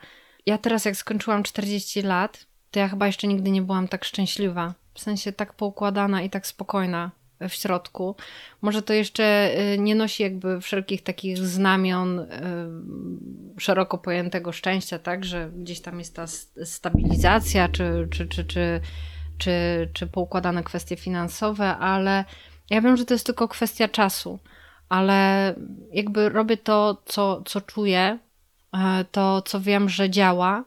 ja 0.47 0.59
teraz 0.59 0.85
jak 0.85 0.97
skończyłam 0.97 1.43
40 1.43 2.03
lat, 2.03 2.47
to 2.71 2.79
ja 2.79 2.89
chyba 2.89 3.07
jeszcze 3.07 3.27
nigdy 3.27 3.51
nie 3.51 3.63
byłam 3.63 3.89
tak 3.89 4.05
szczęśliwa. 4.05 4.75
W 4.95 5.01
sensie 5.01 5.33
tak 5.33 5.53
poukładana 5.53 6.23
i 6.23 6.31
tak 6.31 6.47
spokojna 6.47 7.11
w 7.41 7.53
środku. 7.53 8.17
Może 8.63 8.83
to 8.83 8.93
jeszcze 8.93 9.51
y, 9.75 9.79
nie 9.79 9.95
nosi 9.95 10.23
jakby 10.23 10.61
wszelkich 10.61 11.03
takich 11.03 11.39
znamion 11.39 12.19
y, 12.19 12.27
szeroko 13.59 13.99
pojętego 13.99 14.53
szczęścia, 14.53 14.99
tak, 14.99 15.25
że 15.25 15.51
gdzieś 15.57 15.81
tam 15.81 15.99
jest 15.99 16.17
ta 16.17 16.27
stabilizacja, 16.65 17.69
czy, 17.69 18.09
czy, 18.11 18.27
czy, 18.27 18.45
czy, 18.45 18.81
czy, 19.39 19.89
czy 19.93 20.07
poukładane 20.07 20.63
kwestie 20.63 20.97
finansowe, 20.97 21.77
ale 21.77 22.25
ja 22.71 22.81
wiem, 22.81 22.97
że 22.97 23.05
to 23.05 23.15
jest 23.15 23.27
tylko 23.27 23.49
kwestia 23.49 23.89
czasu, 23.89 24.39
ale 24.89 25.55
jakby 25.93 26.29
robię 26.29 26.57
to, 26.57 27.03
co, 27.05 27.43
co 27.47 27.61
czuję, 27.61 28.19
e, 28.73 29.05
to, 29.13 29.43
co 29.43 29.61
wiem, 29.61 29.89
że 29.89 30.11
działa 30.11 30.65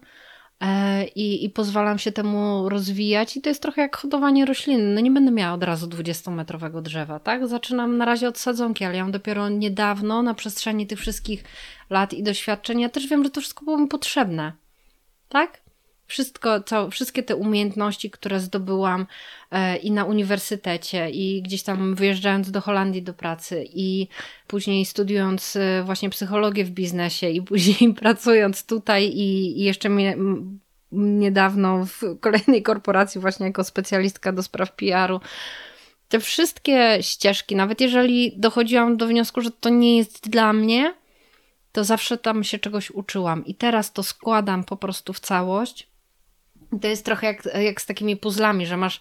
i, 1.15 1.45
i 1.45 1.50
pozwalam 1.50 2.00
się 2.00 2.12
temu 2.12 2.69
rozwijać. 2.69 3.38
I 3.38 3.41
to 3.41 3.50
jest 3.50 3.62
trochę 3.62 3.82
jak 3.82 3.98
hodowanie 3.98 4.45
roślin. 4.45 4.93
No 4.93 5.02
nie 5.02 5.12
będę 5.12 5.32
miała 5.32 5.54
od 5.54 5.63
razu 5.63 5.88
20-metrowego 5.88 6.82
drzewa, 6.82 7.19
tak? 7.19 7.48
Zaczynam 7.48 7.98
na 7.98 8.06
razie 8.06 8.28
od 8.28 8.38
sadzonki, 8.38 8.86
ale 8.86 8.95
ja 8.98 9.04
mam 9.04 9.12
dopiero 9.12 9.50
niedawno, 9.50 10.24
na 10.24 10.34
przestrzeni 10.34 10.88
tych 10.88 11.00
wszystkich 11.00 11.43
lat 11.89 12.13
i 12.13 12.24
doświadczeń, 12.24 12.80
ja 12.80 12.89
też 12.89 13.08
wiem, 13.08 13.24
że 13.24 13.30
to 13.30 13.41
wszystko 13.41 13.65
było 13.65 13.78
mi 13.78 13.88
potrzebne, 13.88 14.54
tak? 15.30 15.68
Wszystko, 16.10 16.63
co, 16.63 16.89
wszystkie 16.89 17.24
te 17.24 17.36
umiejętności, 17.36 18.12
które 18.12 18.39
zdobyłam 18.39 19.08
e, 19.52 19.78
i 19.78 19.91
na 19.91 20.06
uniwersytecie, 20.06 21.10
i 21.10 21.41
gdzieś 21.41 21.63
tam 21.63 21.95
wyjeżdżając 21.95 22.52
do 22.52 22.62
Holandii 22.62 23.02
do 23.02 23.13
pracy, 23.13 23.65
i 23.74 24.08
później 24.48 24.86
studiując 24.86 25.56
e, 25.56 25.84
właśnie 25.84 26.10
psychologię 26.10 26.65
w 26.65 26.69
biznesie, 26.69 27.30
i 27.30 27.41
później 27.41 27.93
pracując 28.02 28.65
tutaj, 28.65 29.06
i, 29.06 29.60
i 29.60 29.63
jeszcze 29.63 29.89
mnie, 29.89 30.17
niedawno 30.91 31.86
w 31.86 32.19
kolejnej 32.19 32.63
korporacji, 32.63 33.22
właśnie 33.22 33.45
jako 33.45 33.63
specjalistka 33.63 34.32
do 34.32 34.43
spraw 34.43 34.72
PR-u. 34.72 35.19
Te 36.08 36.19
wszystkie 36.19 36.98
ścieżki, 37.02 37.56
nawet 37.56 37.82
jeżeli 37.82 38.34
dochodziłam 38.38 38.98
do 38.98 39.08
wniosku, 39.08 39.41
że 39.41 39.52
to 39.52 39.69
nie 39.69 39.98
jest 39.98 40.30
dla 40.30 40.54
mnie, 40.54 40.93
to 41.72 41.84
zawsze 41.84 42.17
tam 42.17 42.43
się 42.43 42.60
czegoś 42.60 42.91
uczyłam. 42.91 43.45
I 43.45 43.56
teraz 43.56 43.93
to 43.93 44.04
składam 44.04 44.63
po 44.63 44.78
prostu 44.78 45.13
w 45.13 45.19
całość 45.19 45.88
to 46.82 46.88
jest 46.88 47.05
trochę 47.05 47.27
jak, 47.27 47.45
jak 47.45 47.82
z 47.82 47.86
takimi 47.86 48.17
puzzlami, 48.17 48.65
że 48.65 48.77
masz, 48.77 48.99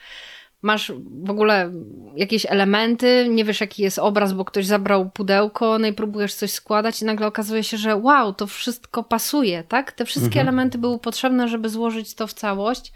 masz 0.62 0.92
w 1.24 1.31
ogóle 1.31 1.72
jakieś 2.16 2.46
elementy, 2.46 3.26
nie 3.31 3.44
wiesz 3.44 3.61
jaki 3.61 3.83
jest 3.83 3.98
obraz, 3.98 4.33
bo 4.33 4.44
ktoś 4.44 4.66
zabrał 4.66 5.11
pudełko, 5.11 5.78
no 5.78 5.87
i 5.87 5.92
próbujesz 5.92 6.35
coś 6.35 6.50
składać 6.50 7.02
i 7.02 7.04
nagle 7.04 7.26
okazuje 7.26 7.64
się, 7.64 7.76
że 7.76 7.96
wow, 7.96 8.35
to 8.35 8.46
wszystko 8.46 9.04
pasuje, 9.04 9.64
tak? 9.64 9.92
Te 9.92 10.04
wszystkie 10.04 10.40
mhm. 10.40 10.48
elementy 10.48 10.78
były 10.78 10.98
potrzebne, 10.98 11.48
żeby 11.48 11.68
złożyć 11.68 12.14
to 12.14 12.26
w 12.26 12.35
całość. 12.35 12.92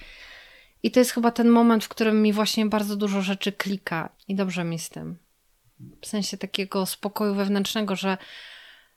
I 0.83 0.91
to 0.91 1.01
jest 1.01 1.11
chyba 1.11 1.31
ten 1.31 1.49
moment, 1.49 1.85
w 1.85 1.89
którym 1.89 2.23
mi 2.23 2.33
właśnie 2.33 2.67
bardzo 2.67 2.97
dużo 2.97 3.23
rzeczy 3.23 3.53
klika 3.53 4.09
i 4.29 4.35
dobrze 4.35 4.65
mi 4.65 4.79
z 4.79 4.89
tym. 4.89 5.19
W 6.01 6.07
sensie 6.07 6.39
takiego 6.39 6.87
spokoju 6.87 7.35
wewnętrznego, 7.35 7.97
że 7.97 8.19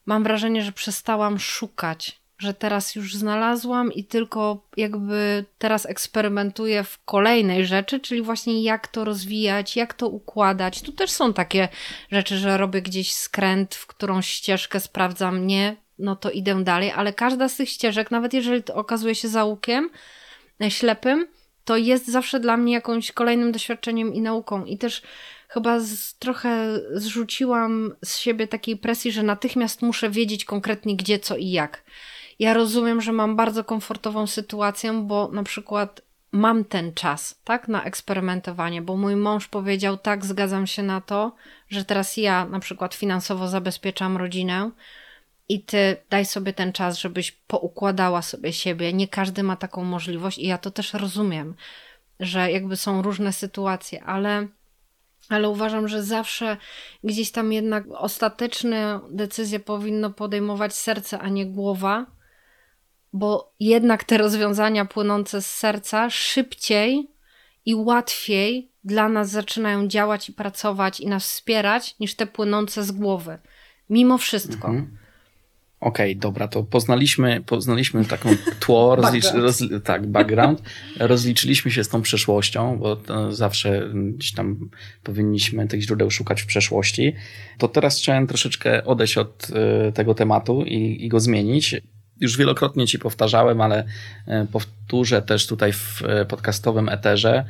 mam 0.06 0.24
wrażenie, 0.24 0.64
że 0.64 0.72
przestałam 0.72 1.40
szukać 1.40 2.22
że 2.38 2.54
teraz 2.54 2.96
już 2.96 3.16
znalazłam 3.16 3.94
i 3.94 4.04
tylko 4.04 4.68
jakby 4.78 5.46
teraz 5.58 5.86
eksperymentuję 5.86 6.84
w 6.84 7.04
kolejnej 7.06 7.66
rzeczy, 7.66 8.00
czyli 8.00 8.22
właśnie 8.22 8.64
jak 8.64 8.88
to 8.88 9.06
rozwijać, 9.06 9.76
jak 9.76 9.94
to 9.94 10.08
układać. 10.08 10.82
Tu 10.82 10.92
też 10.92 11.12
są 11.12 11.34
takie 11.34 11.68
rzeczy, 12.12 12.38
że 12.38 12.58
robię 12.58 12.82
gdzieś 12.82 13.14
skręt, 13.14 13.76
w 13.76 13.88
którą 13.88 14.22
ścieżkę 14.22 14.80
sprawdzam, 14.80 15.48
nie, 15.48 15.76
no 16.00 16.16
to 16.16 16.32
idę 16.32 16.64
dalej, 16.64 16.92
ale 16.92 17.14
każda 17.14 17.50
z 17.50 17.56
tych 17.56 17.70
ścieżek, 17.70 18.12
nawet 18.12 18.34
jeżeli 18.34 18.64
to 18.64 18.76
okazuje 18.76 19.16
się 19.16 19.28
załukiem 19.28 19.90
e, 20.62 20.72
ślepym, 20.72 21.28
to 21.66 21.78
jest 21.78 22.08
zawsze 22.08 22.40
dla 22.40 22.58
mnie 22.58 22.74
jakimś 22.74 23.12
kolejnym 23.12 23.52
doświadczeniem 23.52 24.14
i 24.14 24.22
nauką. 24.22 24.66
I 24.66 24.78
też 24.78 25.02
chyba 25.48 25.80
z, 25.80 26.16
trochę 26.18 26.80
zrzuciłam 26.92 27.96
z 28.06 28.18
siebie 28.18 28.48
takiej 28.48 28.78
presji, 28.78 29.12
że 29.12 29.24
natychmiast 29.24 29.82
muszę 29.82 30.10
wiedzieć 30.10 30.46
konkretnie 30.46 30.96
gdzie, 30.96 31.20
co 31.20 31.38
i 31.38 31.52
jak 31.52 31.84
ja 32.40 32.54
rozumiem, 32.54 33.02
że 33.02 33.12
mam 33.12 33.36
bardzo 33.36 33.64
komfortową 33.64 34.28
sytuację, 34.28 34.94
bo 34.94 35.28
na 35.28 35.44
przykład 35.44 36.02
mam 36.32 36.66
ten 36.66 36.94
czas, 36.94 37.42
tak, 37.44 37.68
na 37.68 37.84
eksperymentowanie, 37.84 38.82
bo 38.82 38.98
mój 38.98 39.16
mąż 39.16 39.48
powiedział, 39.48 39.98
tak, 39.98 40.26
zgadzam 40.26 40.68
się 40.68 40.84
na 40.84 41.02
to, 41.02 41.36
że 41.70 41.86
teraz 41.86 42.18
ja 42.18 42.46
na 42.46 42.60
przykład 42.60 42.96
finansowo 42.96 43.48
zabezpieczam 43.48 44.18
rodzinę 44.18 44.72
i 45.50 45.64
ty 45.64 45.98
daj 46.10 46.26
sobie 46.26 46.54
ten 46.54 46.74
czas, 46.74 47.00
żebyś 47.00 47.32
poukładała 47.32 48.22
sobie 48.22 48.54
siebie. 48.54 48.94
Nie 48.94 49.08
każdy 49.08 49.44
ma 49.44 49.56
taką 49.56 49.84
możliwość 49.84 50.38
i 50.38 50.48
ja 50.48 50.58
to 50.58 50.72
też 50.72 50.94
rozumiem, 50.94 51.56
że 52.20 52.52
jakby 52.52 52.78
są 52.78 53.02
różne 53.02 53.34
sytuacje, 53.34 54.04
ale 54.04 54.48
ale 55.30 55.50
uważam, 55.50 55.88
że 55.88 56.04
zawsze 56.04 56.58
gdzieś 57.04 57.32
tam 57.32 57.54
jednak 57.54 57.84
ostateczne 57.92 59.00
decyzje 59.10 59.60
powinno 59.60 60.10
podejmować 60.10 60.76
serce, 60.76 61.20
a 61.20 61.30
nie 61.30 61.46
głowa, 61.46 62.06
bo 63.16 63.54
jednak 63.60 64.04
te 64.04 64.18
rozwiązania 64.18 64.86
płynące 64.86 65.42
z 65.42 65.46
serca 65.46 66.10
szybciej 66.10 67.08
i 67.66 67.76
łatwiej 67.76 68.72
dla 68.84 69.10
nas 69.10 69.30
zaczynają 69.30 69.88
działać 69.88 70.30
i 70.30 70.34
pracować 70.34 71.00
i 71.00 71.08
nas 71.08 71.24
wspierać, 71.24 71.96
niż 72.00 72.16
te 72.16 72.28
płynące 72.28 72.84
z 72.84 72.92
głowy. 72.92 73.38
Mimo 73.90 74.18
wszystko. 74.18 74.68
Mhm. 74.68 74.98
Okej, 75.80 76.12
okay, 76.12 76.22
dobra, 76.22 76.48
to 76.48 76.64
poznaliśmy, 76.64 77.44
poznaliśmy 77.46 78.06
taką 78.06 78.30
tło, 78.60 78.96
rozlicz, 79.02 79.26
roz, 79.34 79.64
tak, 79.84 80.08
background, 80.08 80.62
rozliczyliśmy 81.00 81.72
się 81.72 81.84
z 81.84 81.90
tą 81.90 82.02
przeszłością, 82.02 82.78
bo 82.78 82.98
zawsze 83.30 83.90
gdzieś 83.94 84.34
tam 84.34 84.70
powinniśmy 85.04 85.68
tych 85.68 85.82
źródeł 85.82 86.12
szukać 86.12 86.42
w 86.42 86.46
przeszłości. 86.46 87.14
To 87.58 87.68
teraz 87.68 87.98
chciałem 87.98 88.28
troszeczkę 88.28 88.86
odejść 88.86 89.18
od 89.18 89.48
y, 89.90 89.92
tego 89.92 90.14
tematu 90.14 90.64
i, 90.66 91.06
i 91.06 91.10
go 91.10 91.20
zmienić 91.20 91.76
już 92.20 92.38
wielokrotnie 92.38 92.88
ci 92.88 93.00
powtarzałem, 93.00 93.62
ale 93.62 93.84
e, 94.28 94.46
powtórzę 94.52 95.22
też 95.22 95.48
tutaj 95.48 95.74
w 95.74 96.02
e, 96.02 96.26
podcastowym 96.26 96.90
eterze, 96.90 97.46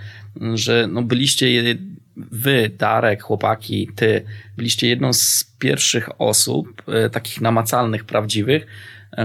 że 0.54 0.88
no 0.92 1.02
byliście 1.02 1.76
wy, 2.18 2.72
Darek, 2.78 3.24
chłopaki, 3.24 3.90
ty, 3.96 4.26
byliście 4.58 4.88
jedną 4.88 5.14
z 5.14 5.52
pierwszych 5.60 6.22
osób, 6.22 6.84
e, 6.88 7.10
takich 7.10 7.42
namacalnych, 7.42 8.06
prawdziwych, 8.06 8.68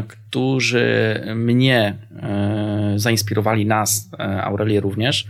którzy 0.09 1.21
mnie 1.35 1.97
zainspirowali, 2.97 3.67
nas, 3.67 4.11
Aurelię 4.19 4.81
również, 4.81 5.27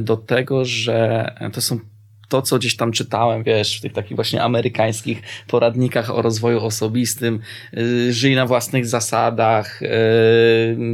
do 0.00 0.16
tego, 0.16 0.64
że 0.64 1.30
to 1.52 1.60
są 1.60 1.80
to, 2.28 2.42
co 2.42 2.58
gdzieś 2.58 2.76
tam 2.76 2.92
czytałem, 2.92 3.42
wiesz, 3.42 3.78
w 3.78 3.80
tych 3.80 3.92
takich 3.92 4.16
właśnie 4.16 4.42
amerykańskich 4.42 5.22
poradnikach 5.46 6.10
o 6.10 6.22
rozwoju 6.22 6.64
osobistym, 6.64 7.40
yy, 7.72 8.12
żyj 8.12 8.34
na 8.34 8.46
własnych 8.46 8.86
zasadach, 8.86 9.80
yy, 9.80 9.88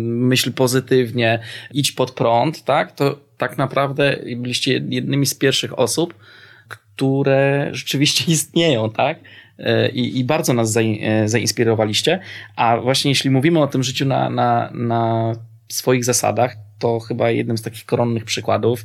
myśl 0.04 0.52
pozytywnie, 0.52 1.38
idź 1.72 1.92
pod 1.92 2.10
prąd, 2.10 2.64
tak? 2.64 2.92
To 2.92 3.18
tak 3.38 3.58
naprawdę 3.58 4.16
byliście 4.36 4.72
jednymi 4.88 5.26
z 5.26 5.34
pierwszych 5.34 5.78
osób, 5.78 6.14
które 6.68 7.68
rzeczywiście 7.72 8.24
istnieją, 8.32 8.90
tak? 8.90 9.18
Yy, 9.58 9.88
I, 9.88 10.18
i 10.18 10.24
bardzo 10.24 10.52
nas 10.52 10.74
yy, 10.74 11.28
zainspirowaliście. 11.28 12.20
A 12.56 12.76
właśnie 12.76 13.10
jeśli 13.10 13.30
mówimy 13.30 13.60
o 13.60 13.66
tym 13.66 13.82
życiu 13.82 14.04
na, 14.04 14.30
na, 14.30 14.70
na 14.74 15.32
swoich 15.68 16.04
zasadach, 16.04 16.56
to 16.78 17.00
chyba 17.00 17.30
jednym 17.30 17.58
z 17.58 17.62
takich 17.62 17.86
koronnych 17.86 18.24
przykładów 18.24 18.84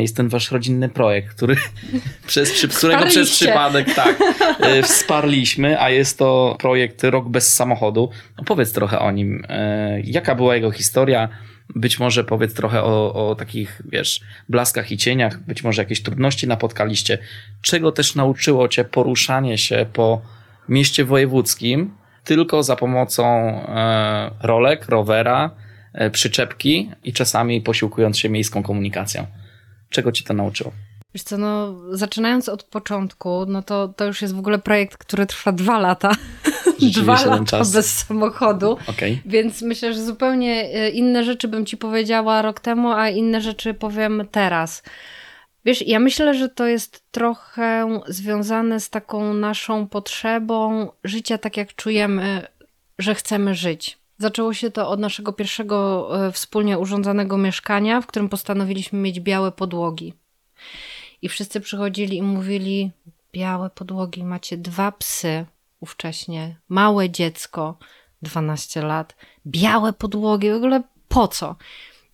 jest 0.00 0.16
ten 0.16 0.28
wasz 0.28 0.50
rodzinny 0.50 0.88
projekt, 0.88 1.34
który 1.34 1.56
przez, 2.26 2.66
którego 2.76 3.06
przez 3.06 3.30
przypadek 3.30 3.94
tak 3.94 4.16
e, 4.60 4.82
wsparliśmy, 4.82 5.80
a 5.80 5.90
jest 5.90 6.18
to 6.18 6.56
projekt 6.58 7.04
Rok 7.04 7.28
bez 7.28 7.54
samochodu. 7.54 8.10
Opowiedz 8.36 8.72
trochę 8.72 8.98
o 8.98 9.10
nim. 9.10 9.44
E, 9.48 10.00
jaka 10.00 10.34
była 10.34 10.54
jego 10.54 10.70
historia? 10.70 11.28
Być 11.74 11.98
może 11.98 12.24
powiedz 12.24 12.54
trochę 12.54 12.82
o, 12.82 13.30
o 13.30 13.34
takich, 13.34 13.82
wiesz, 13.92 14.20
blaskach 14.48 14.92
i 14.92 14.96
cieniach, 14.96 15.40
być 15.40 15.64
może 15.64 15.82
jakieś 15.82 16.02
trudności 16.02 16.46
napotkaliście. 16.46 17.18
Czego 17.62 17.92
też 17.92 18.14
nauczyło 18.14 18.68
cię 18.68 18.84
poruszanie 18.84 19.58
się 19.58 19.86
po 19.92 20.20
mieście 20.68 21.04
wojewódzkim 21.04 21.90
tylko 22.28 22.62
za 22.62 22.76
pomocą 22.76 23.24
e, 23.24 24.30
rolek, 24.42 24.88
rowera, 24.88 25.50
e, 25.92 26.10
przyczepki 26.10 26.90
i 27.04 27.12
czasami 27.12 27.60
posiłkując 27.60 28.18
się 28.18 28.28
miejską 28.28 28.62
komunikacją. 28.62 29.26
Czego 29.90 30.12
ci 30.12 30.24
to 30.24 30.34
nauczyło? 30.34 30.72
Wiesz 31.14 31.22
co, 31.22 31.38
no 31.38 31.74
zaczynając 31.90 32.48
od 32.48 32.62
początku, 32.62 33.46
no 33.46 33.62
to, 33.62 33.88
to 33.88 34.04
już 34.04 34.22
jest 34.22 34.34
w 34.34 34.38
ogóle 34.38 34.58
projekt, 34.58 34.96
który 34.98 35.26
trwa 35.26 35.52
dwa 35.52 35.78
lata. 35.78 36.12
dwa 36.94 37.24
lata 37.24 37.44
czas. 37.44 37.72
bez 37.72 37.94
samochodu. 37.94 38.78
Okay. 38.86 39.18
Więc 39.26 39.62
myślę, 39.62 39.94
że 39.94 40.04
zupełnie 40.04 40.70
e, 40.74 40.90
inne 40.90 41.24
rzeczy 41.24 41.48
bym 41.48 41.66
ci 41.66 41.76
powiedziała 41.76 42.42
rok 42.42 42.60
temu, 42.60 42.92
a 42.92 43.08
inne 43.08 43.40
rzeczy 43.40 43.74
powiem 43.74 44.22
teraz. 44.30 44.82
Wiesz, 45.64 45.86
ja 45.86 45.98
myślę, 45.98 46.34
że 46.34 46.48
to 46.48 46.66
jest 46.66 47.02
trochę 47.10 48.00
związane 48.06 48.80
z 48.80 48.90
taką 48.90 49.34
naszą 49.34 49.88
potrzebą 49.88 50.90
życia 51.04 51.38
tak, 51.38 51.56
jak 51.56 51.74
czujemy, 51.74 52.46
że 52.98 53.14
chcemy 53.14 53.54
żyć. 53.54 53.97
Zaczęło 54.18 54.54
się 54.54 54.70
to 54.70 54.88
od 54.88 55.00
naszego 55.00 55.32
pierwszego 55.32 56.08
e, 56.26 56.32
wspólnie 56.32 56.78
urządzanego 56.78 57.38
mieszkania, 57.38 58.00
w 58.00 58.06
którym 58.06 58.28
postanowiliśmy 58.28 58.98
mieć 58.98 59.20
białe 59.20 59.52
podłogi. 59.52 60.14
I 61.22 61.28
wszyscy 61.28 61.60
przychodzili 61.60 62.16
i 62.16 62.22
mówili: 62.22 62.90
Białe 63.32 63.70
podłogi, 63.70 64.24
macie 64.24 64.56
dwa 64.56 64.92
psy 64.92 65.46
ówcześnie, 65.80 66.56
małe 66.68 67.10
dziecko, 67.10 67.78
12 68.22 68.82
lat, 68.82 69.16
białe 69.46 69.92
podłogi, 69.92 70.50
w 70.50 70.54
ogóle 70.54 70.82
po 71.08 71.28
co? 71.28 71.56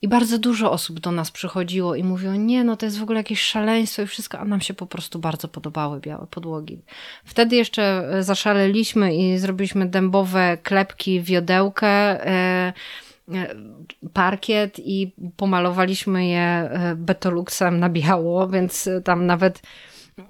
I 0.04 0.08
bardzo 0.08 0.38
dużo 0.38 0.72
osób 0.72 1.00
do 1.00 1.12
nas 1.12 1.30
przychodziło 1.30 1.94
i 1.94 2.04
mówiło, 2.04 2.34
nie, 2.34 2.64
no 2.64 2.76
to 2.76 2.86
jest 2.86 2.98
w 2.98 3.02
ogóle 3.02 3.20
jakieś 3.20 3.40
szaleństwo 3.40 4.02
i 4.02 4.06
wszystko, 4.06 4.38
a 4.38 4.44
nam 4.44 4.60
się 4.60 4.74
po 4.74 4.86
prostu 4.86 5.18
bardzo 5.18 5.48
podobały 5.48 6.00
białe 6.00 6.26
podłogi. 6.30 6.82
Wtedy 7.24 7.56
jeszcze 7.56 7.82
e, 7.82 8.22
zaszaleliśmy 8.22 9.16
i 9.16 9.38
zrobiliśmy 9.38 9.86
dębowe 9.86 10.58
klepki, 10.62 11.20
wiodełkę, 11.20 11.86
e, 11.86 12.72
e, 13.32 13.54
parkiet 14.12 14.78
i 14.78 15.12
pomalowaliśmy 15.36 16.26
je 16.26 16.70
betoluxem 16.96 17.80
na 17.80 17.88
biało, 17.88 18.48
więc 18.48 18.88
tam 19.04 19.26
nawet 19.26 19.62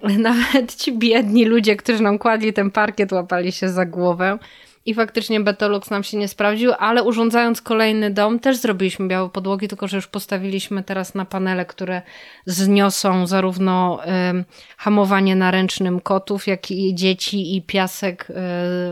nawet 0.18 0.74
ci 0.76 0.98
biedni 0.98 1.44
ludzie, 1.44 1.76
którzy 1.76 2.02
nam 2.02 2.18
kładli 2.18 2.52
ten 2.52 2.70
parkiet, 2.70 3.12
łapali 3.12 3.52
się 3.52 3.68
za 3.68 3.86
głowę. 3.86 4.38
I 4.86 4.94
faktycznie 4.94 5.40
Betolux 5.40 5.90
nam 5.90 6.04
się 6.04 6.16
nie 6.16 6.28
sprawdził, 6.28 6.72
ale 6.78 7.02
urządzając 7.02 7.62
kolejny 7.62 8.10
dom 8.10 8.38
też 8.38 8.56
zrobiliśmy 8.56 9.08
białe 9.08 9.30
podłogi, 9.30 9.68
tylko 9.68 9.88
że 9.88 9.96
już 9.96 10.06
postawiliśmy 10.06 10.82
teraz 10.82 11.14
na 11.14 11.24
panele, 11.24 11.66
które 11.66 12.02
zniosą 12.46 13.26
zarówno 13.26 14.00
y, 14.04 14.44
hamowanie 14.76 15.36
na 15.36 15.50
ręcznym 15.50 16.00
kotów, 16.00 16.46
jak 16.46 16.70
i 16.70 16.94
dzieci 16.94 17.56
i 17.56 17.62
piasek 17.62 18.30
y, 18.30 18.34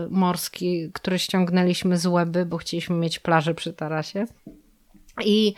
morski, 0.09 0.89
który 0.93 1.19
ściągnęliśmy 1.19 1.97
z 1.97 2.05
łeby, 2.05 2.45
bo 2.45 2.57
chcieliśmy 2.57 2.95
mieć 2.95 3.19
plażę 3.19 3.53
przy 3.53 3.73
tarasie. 3.73 4.25
I 5.25 5.53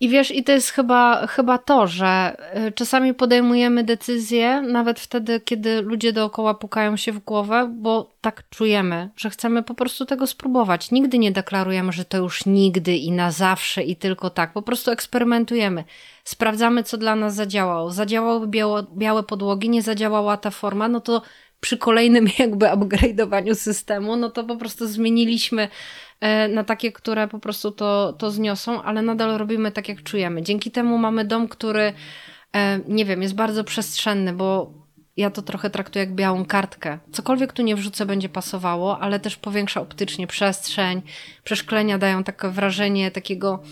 i 0.00 0.08
wiesz, 0.08 0.30
i 0.30 0.44
to 0.44 0.52
jest 0.52 0.70
chyba, 0.70 1.26
chyba 1.26 1.58
to, 1.58 1.86
że 1.86 2.36
y, 2.68 2.72
czasami 2.72 3.14
podejmujemy 3.14 3.84
decyzje, 3.84 4.62
nawet 4.62 5.00
wtedy, 5.00 5.40
kiedy 5.40 5.82
ludzie 5.82 6.12
dookoła 6.12 6.54
pukają 6.54 6.96
się 6.96 7.12
w 7.12 7.18
głowę, 7.18 7.70
bo 7.74 8.10
tak 8.20 8.42
czujemy, 8.50 9.10
że 9.16 9.30
chcemy 9.30 9.62
po 9.62 9.74
prostu 9.74 10.06
tego 10.06 10.26
spróbować. 10.26 10.90
Nigdy 10.90 11.18
nie 11.18 11.32
deklarujemy, 11.32 11.92
że 11.92 12.04
to 12.04 12.18
już 12.18 12.46
nigdy 12.46 12.96
i 12.96 13.12
na 13.12 13.30
zawsze 13.30 13.82
i 13.82 13.96
tylko 13.96 14.30
tak. 14.30 14.52
Po 14.52 14.62
prostu 14.62 14.90
eksperymentujemy. 14.90 15.84
Sprawdzamy, 16.24 16.82
co 16.82 16.98
dla 16.98 17.16
nas 17.16 17.34
zadziałało. 17.34 17.90
Zadziałały 17.90 18.46
biało, 18.46 18.82
białe 18.82 19.22
podłogi, 19.22 19.68
nie 19.68 19.82
zadziałała 19.82 20.36
ta 20.36 20.50
forma, 20.50 20.88
no 20.88 21.00
to 21.00 21.22
przy 21.60 21.78
kolejnym 21.78 22.26
jakby 22.38 22.66
upgrade'owaniu 22.66 23.54
systemu, 23.54 24.16
no 24.16 24.30
to 24.30 24.44
po 24.44 24.56
prostu 24.56 24.86
zmieniliśmy 24.86 25.68
E, 26.20 26.48
na 26.48 26.64
takie, 26.64 26.92
które 26.92 27.28
po 27.28 27.38
prostu 27.38 27.70
to, 27.70 28.12
to 28.12 28.30
zniosą, 28.30 28.82
ale 28.82 29.02
nadal 29.02 29.38
robimy 29.38 29.72
tak, 29.72 29.88
jak 29.88 30.02
czujemy. 30.02 30.42
Dzięki 30.42 30.70
temu 30.70 30.98
mamy 30.98 31.24
dom, 31.24 31.48
który, 31.48 31.92
e, 32.52 32.80
nie 32.88 33.04
wiem, 33.04 33.22
jest 33.22 33.34
bardzo 33.34 33.64
przestrzenny, 33.64 34.32
bo 34.32 34.72
ja 35.16 35.30
to 35.30 35.42
trochę 35.42 35.70
traktuję 35.70 36.04
jak 36.04 36.14
białą 36.14 36.44
kartkę. 36.44 36.98
Cokolwiek 37.12 37.52
tu 37.52 37.62
nie 37.62 37.76
wrzucę, 37.76 38.06
będzie 38.06 38.28
pasowało, 38.28 38.98
ale 38.98 39.20
też 39.20 39.36
powiększa 39.36 39.80
optycznie 39.80 40.26
przestrzeń. 40.26 41.02
Przeszklenia 41.44 41.98
dają 41.98 42.24
takie 42.24 42.48
wrażenie 42.48 43.10
takiego, 43.10 43.62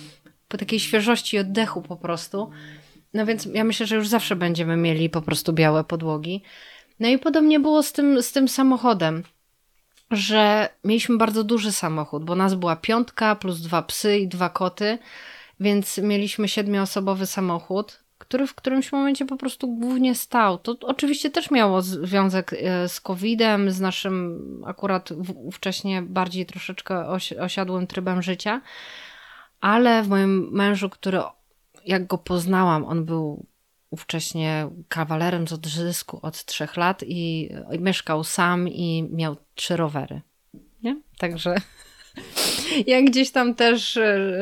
takiej 0.49 0.81
świeżości 0.81 1.37
i 1.37 1.41
oddechu 1.41 1.83
po 1.83 1.97
prostu. 1.97 2.51
No 3.15 3.27
więc 3.27 3.49
ja 3.55 3.65
myślę, 3.65 3.87
że 3.87 3.97
już 3.97 4.09
zawsze 4.09 4.37
będziemy 4.37 4.77
mieli 4.77 5.11
po 5.11 5.23
prostu 5.23 5.53
białe 5.53 5.85
podłogi. 5.85 6.43
No 7.01 7.09
i 7.09 7.19
podobnie 7.19 7.61
było 7.61 7.83
z 7.83 7.93
tym, 7.93 8.23
z 8.23 8.33
tym 8.33 8.49
samochodem 8.49 9.23
że 10.11 10.69
mieliśmy 10.85 11.17
bardzo 11.17 11.45
duży 11.45 11.73
samochód, 11.73 12.25
bo 12.25 12.35
nas 12.35 12.55
była 12.55 12.77
piątka 12.77 13.37
plus 13.37 13.61
dwa 13.61 13.83
psy 13.83 14.19
i 14.19 14.29
dwa 14.29 14.49
koty, 14.49 14.99
więc 15.61 15.99
mieliśmy 15.99 16.49
siedmioosobowy 16.49 17.27
samochód, 17.27 18.05
który 18.19 18.47
w 18.47 18.55
którymś 18.55 18.93
momencie 18.93 19.27
po 19.27 19.37
prostu 19.37 19.69
głównie 19.69 20.15
stał. 20.15 20.59
To 20.59 20.77
oczywiście 20.83 21.31
też 21.31 21.51
miało 21.51 21.83
związek 21.83 22.53
e, 22.53 22.89
z 22.89 23.01
COVID-em, 23.01 23.71
z 23.71 23.81
naszym 23.81 24.41
akurat 24.67 25.09
wcześniej 25.53 26.03
bardziej 26.03 26.47
troszeczkę 26.47 27.07
osiadłym 27.41 27.87
trybem 27.87 28.23
życia, 28.23 28.61
ale 29.61 30.03
w 30.03 30.09
moim 30.09 30.49
mężu, 30.53 30.91
który 30.91 31.21
jak 31.87 32.07
go 32.07 32.19
poznałam, 32.19 32.85
on 32.85 33.05
był 33.05 33.47
ówcześnie 33.91 34.69
kawalerem 34.89 35.49
z 35.49 35.53
odzysku 35.53 36.19
od 36.23 36.45
trzech 36.45 36.77
lat 36.77 37.03
i, 37.07 37.51
mieszkał 37.79 38.25
sam 38.25 38.69
i 38.69 39.09
miał 39.13 39.37
trzy 39.55 39.77
rowery. 39.77 40.21
Nie? 40.83 40.97
Także 41.19 41.55
ja 42.87 43.03
gdzieś 43.03 43.31
tam 43.31 43.55
też, 43.55 43.93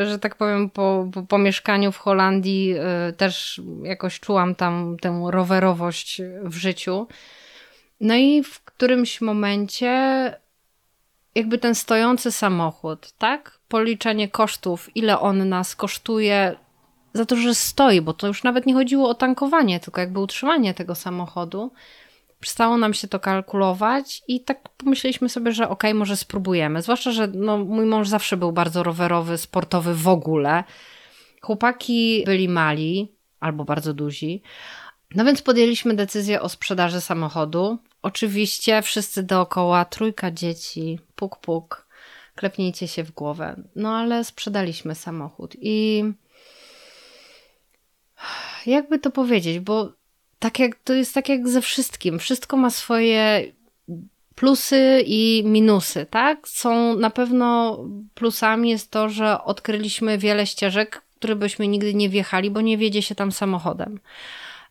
że 0.07 0.19
tak 0.21 0.35
powiem, 0.35 0.71
po, 0.71 1.09
po, 1.13 1.23
po, 1.23 1.39
mieszkaniu 1.39 1.93
w 1.93 1.99
Holandii 1.99 2.75
y, 3.09 3.13
też 3.13 3.61
jakoś 3.83 4.21
czułam 4.21 4.55
tam 4.55 4.97
tę 5.01 5.23
rowerowość 5.31 6.23
w 6.43 6.57
życiu. 6.57 7.07
No 8.01 8.15
i 8.15 8.43
w 8.43 8.61
którymś 8.61 9.21
momencie 9.21 10.33
jakby 11.35 11.59
ten 11.59 11.75
stojący 11.75 12.33
samochód, 12.33 13.13
tak? 13.19 13.59
Policzenie 13.69 14.29
kosztów, 14.29 14.97
ile 14.97 15.21
on 15.21 15.49
nas 15.49 15.77
kosztuje, 15.77 16.57
za 17.17 17.27
to, 17.27 17.37
że 17.37 17.55
stoi, 17.55 18.01
bo 18.01 18.13
to 18.13 18.27
już 18.27 18.43
nawet 18.43 18.67
nie 18.67 18.75
chodziło 18.75 19.09
o 19.09 19.15
tankowanie, 19.15 19.81
tylko 19.81 20.01
jakby 20.01 20.21
utrzymanie 20.21 20.75
tego 20.75 20.95
samochodu. 20.95 21.73
Przestało 22.41 22.77
nam 22.77 22.95
się 22.95 23.09
to 23.09 23.21
kalkulować 23.21 24.23
i 24.29 24.41
tak 24.41 24.69
pomyśleliśmy 24.69 25.29
sobie, 25.29 25.53
że 25.53 25.65
okej, 25.65 25.91
okay, 25.91 25.99
może 25.99 26.17
spróbujemy. 26.17 26.83
Zwłaszcza, 26.83 27.13
że 27.13 27.27
no, 27.27 27.59
mój 27.59 27.87
mąż 27.87 28.09
zawsze 28.09 28.37
był 28.37 28.53
bardzo 28.53 28.83
rowerowy, 28.83 29.39
sportowy 29.39 29.95
w 29.95 30.09
ogóle. 30.09 30.65
Chłopaki 31.43 32.23
byli 32.27 32.49
mali 32.49 33.13
albo 33.41 33.65
bardzo 33.65 33.95
duzi. 33.95 34.43
No 35.15 35.25
więc 35.25 35.43
podjęliśmy 35.43 35.95
decyzję 35.95 36.41
o 36.43 36.49
sprzedaży 36.49 37.01
samochodu. 37.01 37.79
Oczywiście 38.03 38.83
wszyscy 38.83 39.23
dookoła, 39.23 39.85
trójka 39.85 40.31
dzieci, 40.31 40.99
puk 41.15 41.37
puk, 41.37 41.87
klepnijcie 42.35 42.89
się 42.89 43.05
w 43.05 43.13
głowę. 43.13 43.63
No 43.77 43.97
ale 43.97 44.25
sprzedaliśmy 44.25 44.95
samochód 44.95 45.57
i 45.61 46.05
jakby 48.67 48.99
to 48.99 49.11
powiedzieć, 49.11 49.61
bo 49.61 49.93
tak 50.39 50.59
jak 50.59 50.77
to 50.85 50.95
jest 50.95 51.15
tak 51.15 51.29
jak 51.29 51.49
ze 51.49 51.61
wszystkim. 51.61 52.19
Wszystko 52.19 52.57
ma 52.57 52.71
swoje 52.71 53.53
plusy 54.35 55.03
i 55.07 55.43
minusy, 55.47 56.07
tak? 56.11 56.49
Są 56.49 56.97
na 56.97 57.11
pewno 57.11 57.79
plusami 58.15 58.71
jest 58.71 58.91
to, 58.91 59.09
że 59.09 59.45
odkryliśmy 59.45 60.19
wiele 60.19 60.47
ścieżek, 60.47 61.03
które 61.17 61.37
byśmy 61.37 61.69
nigdy 61.69 61.95
nie 61.95 62.09
wjechali, 62.09 62.51
bo 62.51 62.61
nie 62.61 62.79
wiedzie 62.79 63.03
się 63.03 63.15
tam 63.15 63.33
samochodem. 63.33 64.01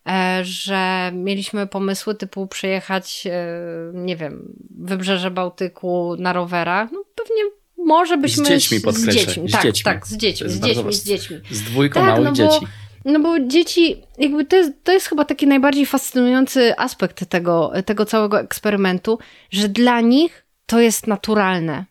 E, 0.07 0.39
że 0.43 1.11
mieliśmy 1.13 1.67
pomysły 1.67 2.15
typu 2.15 2.47
przejechać, 2.47 3.27
e, 3.27 3.47
nie 3.93 4.15
wiem, 4.15 4.53
wybrzeże 4.79 5.31
Bałtyku 5.31 6.15
na 6.19 6.33
rowerach. 6.33 6.91
No 6.91 7.03
pewnie 7.15 7.41
może 7.77 8.17
byśmy... 8.17 8.45
Z 8.45 8.47
dziećmi 8.47 8.81
podkreślę. 8.81 9.11
Z 9.11 9.15
dziećmi, 9.15 9.49
z 9.49 9.51
tak, 9.51 9.63
dziećmi. 9.63 9.83
tak, 9.83 10.07
z 10.07 10.17
dziećmi, 10.17 10.49
z 10.49 10.59
dziećmi, 10.59 10.93
z 10.93 11.03
dziećmi. 11.03 11.37
Z 11.51 11.61
dwójką 11.61 11.99
tak, 11.99 12.09
małych 12.09 12.25
no 12.25 12.33
dzieci. 12.33 12.59
Bo 12.61 12.84
no 13.05 13.19
bo 13.19 13.39
dzieci, 13.39 14.03
jakby 14.17 14.45
to 14.45 14.55
jest, 14.55 14.71
to 14.83 14.91
jest 14.91 15.07
chyba 15.07 15.25
taki 15.25 15.47
najbardziej 15.47 15.85
fascynujący 15.85 16.73
aspekt 16.77 17.25
tego, 17.29 17.71
tego 17.85 18.05
całego 18.05 18.39
eksperymentu, 18.39 19.19
że 19.51 19.69
dla 19.69 20.01
nich 20.01 20.45
to 20.65 20.79
jest 20.79 21.07
naturalne. 21.07 21.85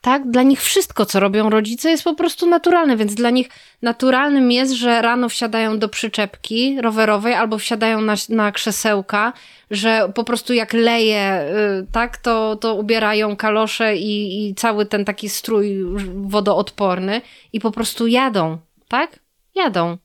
Tak? 0.00 0.30
Dla 0.30 0.42
nich 0.42 0.62
wszystko, 0.62 1.06
co 1.06 1.20
robią 1.20 1.50
rodzice, 1.50 1.90
jest 1.90 2.04
po 2.04 2.14
prostu 2.14 2.46
naturalne, 2.46 2.96
więc 2.96 3.14
dla 3.14 3.30
nich 3.30 3.48
naturalnym 3.82 4.50
jest, 4.50 4.72
że 4.72 5.02
rano 5.02 5.28
wsiadają 5.28 5.78
do 5.78 5.88
przyczepki 5.88 6.80
rowerowej 6.80 7.34
albo 7.34 7.58
wsiadają 7.58 8.00
na, 8.00 8.14
na 8.28 8.52
krzesełka, 8.52 9.32
że 9.70 10.12
po 10.14 10.24
prostu 10.24 10.52
jak 10.52 10.72
leje, 10.72 11.42
y, 11.82 11.86
tak, 11.92 12.16
to, 12.16 12.56
to 12.56 12.74
ubierają 12.74 13.36
kalosze 13.36 13.96
i, 13.96 14.48
i 14.48 14.54
cały 14.54 14.86
ten 14.86 15.04
taki 15.04 15.28
strój 15.28 15.84
wodoodporny 16.14 17.20
i 17.52 17.60
po 17.60 17.70
prostu 17.70 18.06
jadą, 18.06 18.58
tak? 18.88 19.18
Jadą. 19.54 19.98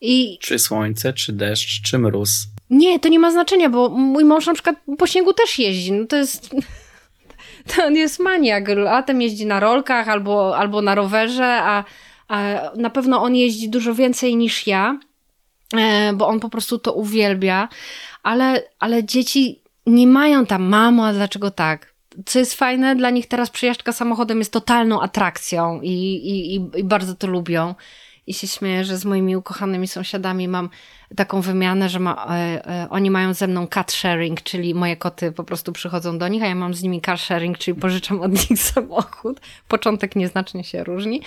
I... 0.00 0.38
Czy 0.40 0.58
słońce, 0.58 1.12
czy 1.12 1.32
deszcz, 1.32 1.82
czy 1.82 1.98
mróz. 1.98 2.46
Nie, 2.70 3.00
to 3.00 3.08
nie 3.08 3.18
ma 3.18 3.30
znaczenia, 3.30 3.70
bo 3.70 3.88
mój 3.88 4.24
mąż 4.24 4.46
na 4.46 4.54
przykład 4.54 4.76
po 4.98 5.06
śniegu 5.06 5.32
też 5.32 5.58
jeździ. 5.58 5.92
No 5.92 6.06
to 6.06 6.16
jest 6.16 6.50
to 7.76 7.84
on 7.84 7.96
jest 7.96 8.20
maniak. 8.20 8.68
Latem 8.68 9.22
jeździ 9.22 9.46
na 9.46 9.60
rolkach 9.60 10.08
albo, 10.08 10.56
albo 10.56 10.82
na 10.82 10.94
rowerze, 10.94 11.46
a, 11.62 11.84
a 12.28 12.60
na 12.76 12.90
pewno 12.90 13.22
on 13.22 13.36
jeździ 13.36 13.68
dużo 13.68 13.94
więcej 13.94 14.36
niż 14.36 14.66
ja, 14.66 14.98
e, 15.76 16.12
bo 16.12 16.28
on 16.28 16.40
po 16.40 16.48
prostu 16.48 16.78
to 16.78 16.92
uwielbia. 16.92 17.68
Ale, 18.22 18.62
ale 18.78 19.04
dzieci 19.04 19.62
nie 19.86 20.06
mają 20.06 20.46
tam, 20.46 20.62
mamo, 20.62 21.06
a 21.06 21.12
dlaczego 21.12 21.50
tak? 21.50 21.94
Co 22.26 22.38
jest 22.38 22.54
fajne, 22.54 22.96
dla 22.96 23.10
nich 23.10 23.26
teraz 23.26 23.50
przejażdżka 23.50 23.92
samochodem 23.92 24.38
jest 24.38 24.52
totalną 24.52 25.00
atrakcją 25.00 25.80
i, 25.82 25.90
i, 25.90 26.54
i 26.54 26.84
bardzo 26.84 27.14
to 27.14 27.26
lubią 27.26 27.74
i 28.28 28.34
się 28.34 28.46
śmieję, 28.46 28.84
że 28.84 28.98
z 28.98 29.04
moimi 29.04 29.36
ukochanymi 29.36 29.88
sąsiadami 29.88 30.48
mam 30.48 30.70
taką 31.16 31.40
wymianę, 31.40 31.88
że 31.88 31.98
ma, 31.98 32.26
e, 32.30 32.66
e, 32.66 32.86
oni 32.90 33.10
mają 33.10 33.34
ze 33.34 33.46
mną 33.46 33.66
cat 33.66 33.92
sharing, 33.92 34.42
czyli 34.42 34.74
moje 34.74 34.96
koty 34.96 35.32
po 35.32 35.44
prostu 35.44 35.72
przychodzą 35.72 36.18
do 36.18 36.28
nich, 36.28 36.42
a 36.42 36.46
ja 36.46 36.54
mam 36.54 36.74
z 36.74 36.82
nimi 36.82 37.00
car 37.00 37.18
sharing, 37.18 37.58
czyli 37.58 37.80
pożyczam 37.80 38.20
od 38.20 38.32
nich 38.32 38.60
samochód. 38.74 39.40
Początek 39.68 40.16
nieznacznie 40.16 40.64
się 40.64 40.84
różni. 40.84 41.22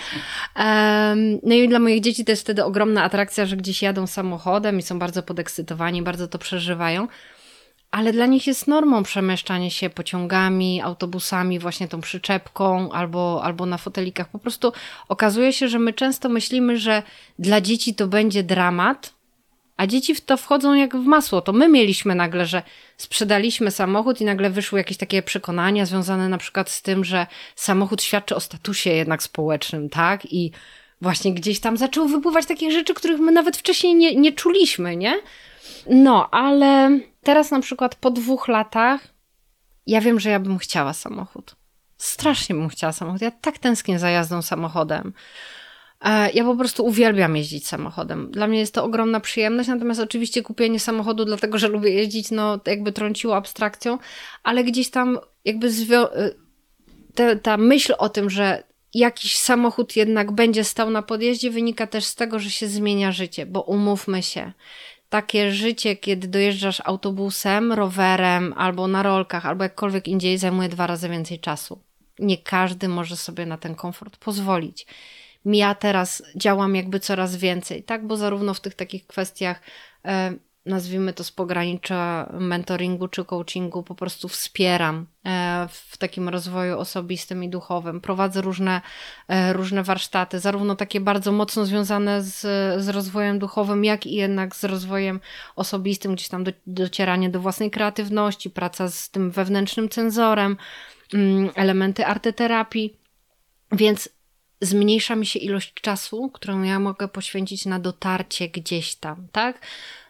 No 1.42 1.54
i 1.54 1.68
dla 1.68 1.78
moich 1.78 2.00
dzieci 2.00 2.24
to 2.24 2.32
jest 2.32 2.42
wtedy 2.42 2.64
ogromna 2.64 3.02
atrakcja, 3.02 3.46
że 3.46 3.56
gdzieś 3.56 3.82
jadą 3.82 4.06
samochodem 4.06 4.78
i 4.78 4.82
są 4.82 4.98
bardzo 4.98 5.22
podekscytowani, 5.22 6.02
bardzo 6.02 6.28
to 6.28 6.38
przeżywają 6.38 7.08
ale 7.92 8.12
dla 8.12 8.26
nich 8.26 8.46
jest 8.46 8.66
normą 8.66 9.02
przemieszczanie 9.02 9.70
się 9.70 9.90
pociągami, 9.90 10.80
autobusami, 10.80 11.58
właśnie 11.58 11.88
tą 11.88 12.00
przyczepką 12.00 12.92
albo, 12.92 13.40
albo 13.44 13.66
na 13.66 13.78
fotelikach. 13.78 14.28
Po 14.28 14.38
prostu 14.38 14.72
okazuje 15.08 15.52
się, 15.52 15.68
że 15.68 15.78
my 15.78 15.92
często 15.92 16.28
myślimy, 16.28 16.78
że 16.78 17.02
dla 17.38 17.60
dzieci 17.60 17.94
to 17.94 18.06
będzie 18.06 18.42
dramat, 18.42 19.14
a 19.76 19.86
dzieci 19.86 20.14
w 20.14 20.20
to 20.20 20.36
wchodzą 20.36 20.74
jak 20.74 20.96
w 20.96 21.04
masło. 21.04 21.40
To 21.40 21.52
my 21.52 21.68
mieliśmy 21.68 22.14
nagle, 22.14 22.46
że 22.46 22.62
sprzedaliśmy 22.96 23.70
samochód 23.70 24.20
i 24.20 24.24
nagle 24.24 24.50
wyszły 24.50 24.78
jakieś 24.78 24.96
takie 24.96 25.22
przekonania 25.22 25.86
związane 25.86 26.28
na 26.28 26.38
przykład 26.38 26.70
z 26.70 26.82
tym, 26.82 27.04
że 27.04 27.26
samochód 27.56 28.02
świadczy 28.02 28.34
o 28.34 28.40
statusie 28.40 28.90
jednak 28.90 29.22
społecznym, 29.22 29.88
tak? 29.88 30.32
I 30.32 30.52
właśnie 31.00 31.34
gdzieś 31.34 31.60
tam 31.60 31.76
zaczęły 31.76 32.08
wypływać 32.08 32.46
takie 32.46 32.70
rzeczy, 32.70 32.94
których 32.94 33.20
my 33.20 33.32
nawet 33.32 33.56
wcześniej 33.56 33.94
nie, 33.94 34.14
nie 34.14 34.32
czuliśmy, 34.32 34.96
nie? 34.96 35.20
No, 35.90 36.30
ale 36.30 37.00
teraz 37.22 37.50
na 37.50 37.60
przykład 37.60 37.94
po 37.94 38.10
dwóch 38.10 38.48
latach 38.48 39.00
ja 39.86 40.00
wiem, 40.00 40.20
że 40.20 40.30
ja 40.30 40.40
bym 40.40 40.58
chciała 40.58 40.92
samochód. 40.92 41.56
Strasznie 41.98 42.54
bym 42.54 42.68
chciała 42.68 42.92
samochód. 42.92 43.22
Ja 43.22 43.30
tak 43.30 43.58
tęsknię 43.58 43.98
za 43.98 44.10
jazdą 44.10 44.42
samochodem. 44.42 45.12
E, 46.00 46.30
ja 46.30 46.44
po 46.44 46.56
prostu 46.56 46.84
uwielbiam 46.84 47.36
jeździć 47.36 47.66
samochodem. 47.66 48.30
Dla 48.30 48.46
mnie 48.46 48.58
jest 48.58 48.74
to 48.74 48.84
ogromna 48.84 49.20
przyjemność, 49.20 49.68
natomiast 49.68 50.00
oczywiście 50.00 50.42
kupienie 50.42 50.80
samochodu, 50.80 51.24
dlatego 51.24 51.58
że 51.58 51.68
lubię 51.68 51.90
jeździć, 51.90 52.30
no 52.30 52.60
jakby 52.66 52.92
trąciło 52.92 53.36
abstrakcją, 53.36 53.98
ale 54.42 54.64
gdzieś 54.64 54.90
tam 54.90 55.18
jakby 55.44 55.68
e, 55.92 56.30
te, 57.14 57.36
ta 57.36 57.56
myśl 57.56 57.94
o 57.98 58.08
tym, 58.08 58.30
że 58.30 58.62
jakiś 58.94 59.38
samochód 59.38 59.96
jednak 59.96 60.32
będzie 60.32 60.64
stał 60.64 60.90
na 60.90 61.02
podjeździe, 61.02 61.50
wynika 61.50 61.86
też 61.86 62.04
z 62.04 62.14
tego, 62.14 62.38
że 62.38 62.50
się 62.50 62.68
zmienia 62.68 63.12
życie, 63.12 63.46
bo 63.46 63.62
umówmy 63.62 64.22
się 64.22 64.52
takie 65.12 65.52
życie, 65.52 65.96
kiedy 65.96 66.28
dojeżdżasz 66.28 66.82
autobusem, 66.84 67.72
rowerem 67.72 68.54
albo 68.56 68.88
na 68.88 69.02
rolkach, 69.02 69.46
albo 69.46 69.62
jakkolwiek 69.62 70.08
indziej, 70.08 70.38
zajmuje 70.38 70.68
dwa 70.68 70.86
razy 70.86 71.08
więcej 71.08 71.38
czasu. 71.38 71.80
Nie 72.18 72.38
każdy 72.38 72.88
może 72.88 73.16
sobie 73.16 73.46
na 73.46 73.58
ten 73.58 73.74
komfort 73.74 74.16
pozwolić. 74.16 74.86
Ja 75.44 75.74
teraz 75.74 76.22
działam 76.36 76.76
jakby 76.76 77.00
coraz 77.00 77.36
więcej, 77.36 77.82
tak? 77.82 78.06
Bo 78.06 78.16
zarówno 78.16 78.54
w 78.54 78.60
tych 78.60 78.74
takich 78.74 79.06
kwestiach 79.06 79.60
e, 80.04 80.32
nazwijmy 80.66 81.12
to 81.12 81.24
z 81.24 81.30
pogranicza 81.30 82.32
mentoringu 82.32 83.08
czy 83.08 83.24
coachingu, 83.24 83.82
po 83.82 83.94
prostu 83.94 84.28
wspieram 84.28 85.06
e, 85.24 85.68
w 85.70 85.96
takim 85.96 86.28
rozwoju 86.28 86.78
osobistym 86.78 87.44
i 87.44 87.48
duchowym. 87.48 88.00
Prowadzę 88.00 88.40
różne, 88.40 88.80
e, 89.28 89.52
różne 89.52 89.82
warsztaty, 89.82 90.40
zarówno 90.40 90.76
takie 90.76 91.00
bardzo 91.00 91.32
mocno 91.32 91.64
związane 91.64 92.22
z, 92.22 92.40
z 92.82 92.88
rozwojem 92.88 93.38
duchowym, 93.38 93.84
jak 93.84 94.06
i 94.06 94.14
jednak 94.14 94.56
z 94.56 94.64
rozwojem 94.64 95.20
osobistym, 95.56 96.14
gdzieś 96.14 96.28
tam 96.28 96.44
do, 96.44 96.52
docieranie 96.66 97.30
do 97.30 97.40
własnej 97.40 97.70
kreatywności, 97.70 98.50
praca 98.50 98.88
z 98.88 99.10
tym 99.10 99.30
wewnętrznym 99.30 99.88
cenzorem, 99.88 100.56
mm, 101.14 101.50
elementy 101.54 102.06
arteterapii. 102.06 102.96
Więc 103.72 104.08
zmniejsza 104.60 105.16
mi 105.16 105.26
się 105.26 105.38
ilość 105.38 105.74
czasu, 105.74 106.30
którą 106.30 106.62
ja 106.62 106.78
mogę 106.78 107.08
poświęcić 107.08 107.66
na 107.66 107.78
dotarcie 107.78 108.48
gdzieś 108.48 108.94
tam, 108.94 109.28
tak? 109.32 109.60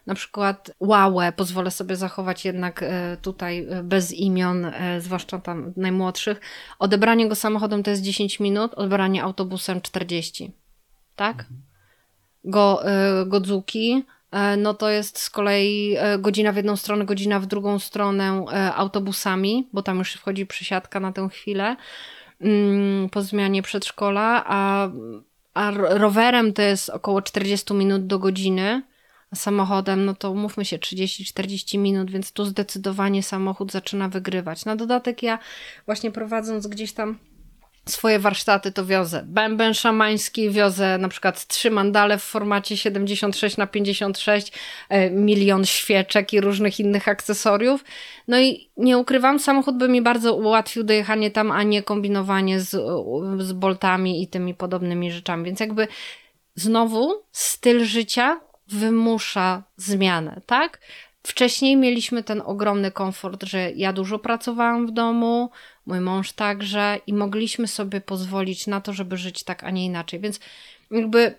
Na 0.05 0.15
przykład 0.15 0.71
łałę 0.79 1.31
pozwolę 1.31 1.71
sobie 1.71 1.95
zachować 1.95 2.45
jednak 2.45 2.83
e, 2.83 3.17
tutaj 3.21 3.67
e, 3.69 3.83
bez 3.83 4.11
imion, 4.11 4.65
e, 4.65 5.01
zwłaszcza 5.01 5.39
tam 5.39 5.73
najmłodszych. 5.77 6.41
Odebranie 6.79 7.29
go 7.29 7.35
samochodem 7.35 7.83
to 7.83 7.89
jest 7.89 8.01
10 8.01 8.39
minut, 8.39 8.73
odebranie 8.73 9.23
autobusem 9.23 9.81
40. 9.81 10.51
Tak? 11.15 11.45
Go, 12.45 12.83
godzuki, 13.25 14.05
no 14.57 14.73
to 14.73 14.89
jest 14.89 15.19
z 15.19 15.29
kolei 15.29 15.97
godzina 16.19 16.51
w 16.51 16.55
jedną 16.55 16.75
stronę, 16.75 17.05
godzina 17.05 17.39
w 17.39 17.45
drugą 17.45 17.79
stronę 17.79 18.45
autobusami, 18.75 19.67
bo 19.73 19.83
tam 19.83 19.99
już 19.99 20.13
wchodzi 20.13 20.45
przysiadka 20.45 20.99
na 20.99 21.11
tę 21.11 21.29
chwilę 21.29 21.75
mm, 22.41 23.09
po 23.09 23.21
zmianie 23.21 23.61
przedszkola, 23.61 24.43
a, 24.47 24.89
a 25.53 25.71
rowerem 25.71 26.53
to 26.53 26.61
jest 26.61 26.89
około 26.89 27.21
40 27.21 27.73
minut 27.73 28.07
do 28.07 28.19
godziny 28.19 28.81
samochodem, 29.35 30.05
no 30.05 30.15
to 30.15 30.31
umówmy 30.31 30.65
się 30.65 30.77
30-40 30.77 31.79
minut, 31.79 32.11
więc 32.11 32.31
tu 32.31 32.45
zdecydowanie 32.45 33.23
samochód 33.23 33.71
zaczyna 33.71 34.09
wygrywać. 34.09 34.65
Na 34.65 34.75
dodatek 34.75 35.23
ja 35.23 35.39
właśnie 35.85 36.11
prowadząc 36.11 36.67
gdzieś 36.67 36.93
tam 36.93 37.19
swoje 37.89 38.19
warsztaty 38.19 38.71
to 38.71 38.85
wiozę 38.85 39.23
bęben 39.25 39.73
szamański, 39.73 40.49
wiozę 40.49 40.97
na 40.97 41.09
przykład 41.09 41.47
trzy 41.47 41.71
mandale 41.71 42.17
w 42.17 42.23
formacie 42.23 42.77
76 42.77 43.57
na 43.57 43.67
56, 43.67 44.51
e, 44.89 45.09
milion 45.09 45.65
świeczek 45.65 46.33
i 46.33 46.41
różnych 46.41 46.79
innych 46.79 47.07
akcesoriów. 47.07 47.83
No 48.27 48.39
i 48.39 48.69
nie 48.77 48.97
ukrywam, 48.97 49.39
samochód 49.39 49.77
by 49.77 49.89
mi 49.89 50.01
bardzo 50.01 50.35
ułatwił 50.35 50.83
dojechanie 50.83 51.31
tam, 51.31 51.51
a 51.51 51.63
nie 51.63 51.83
kombinowanie 51.83 52.59
z, 52.59 52.69
z 53.37 53.53
boltami 53.53 54.23
i 54.23 54.27
tymi 54.27 54.53
podobnymi 54.53 55.11
rzeczami. 55.11 55.45
Więc 55.45 55.59
jakby 55.59 55.87
znowu 56.55 57.23
styl 57.31 57.85
życia 57.85 58.39
wymusza 58.67 59.63
zmianę, 59.77 60.41
tak? 60.45 60.79
Wcześniej 61.23 61.77
mieliśmy 61.77 62.23
ten 62.23 62.41
ogromny 62.45 62.91
komfort, 62.91 63.43
że 63.43 63.71
ja 63.71 63.93
dużo 63.93 64.19
pracowałam 64.19 64.87
w 64.87 64.91
domu, 64.91 65.49
mój 65.85 65.99
mąż 65.99 66.31
także 66.31 66.99
i 67.07 67.13
mogliśmy 67.13 67.67
sobie 67.67 68.01
pozwolić 68.01 68.67
na 68.67 68.81
to, 68.81 68.93
żeby 68.93 69.17
żyć 69.17 69.43
tak, 69.43 69.63
a 69.63 69.69
nie 69.69 69.85
inaczej. 69.85 70.19
Więc 70.19 70.39
jakby 70.91 71.35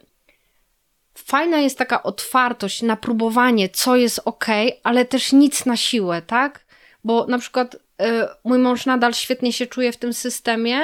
fajna 1.14 1.58
jest 1.58 1.78
taka 1.78 2.02
otwartość 2.02 2.82
na 2.82 2.96
próbowanie, 2.96 3.68
co 3.68 3.96
jest 3.96 4.20
ok, 4.24 4.46
ale 4.82 5.04
też 5.04 5.32
nic 5.32 5.66
na 5.66 5.76
siłę, 5.76 6.22
tak? 6.22 6.64
Bo 7.04 7.26
na 7.26 7.38
przykład 7.38 7.74
y, 7.74 7.78
mój 8.44 8.58
mąż 8.58 8.86
nadal 8.86 9.14
świetnie 9.14 9.52
się 9.52 9.66
czuje 9.66 9.92
w 9.92 9.96
tym 9.96 10.14
systemie. 10.14 10.80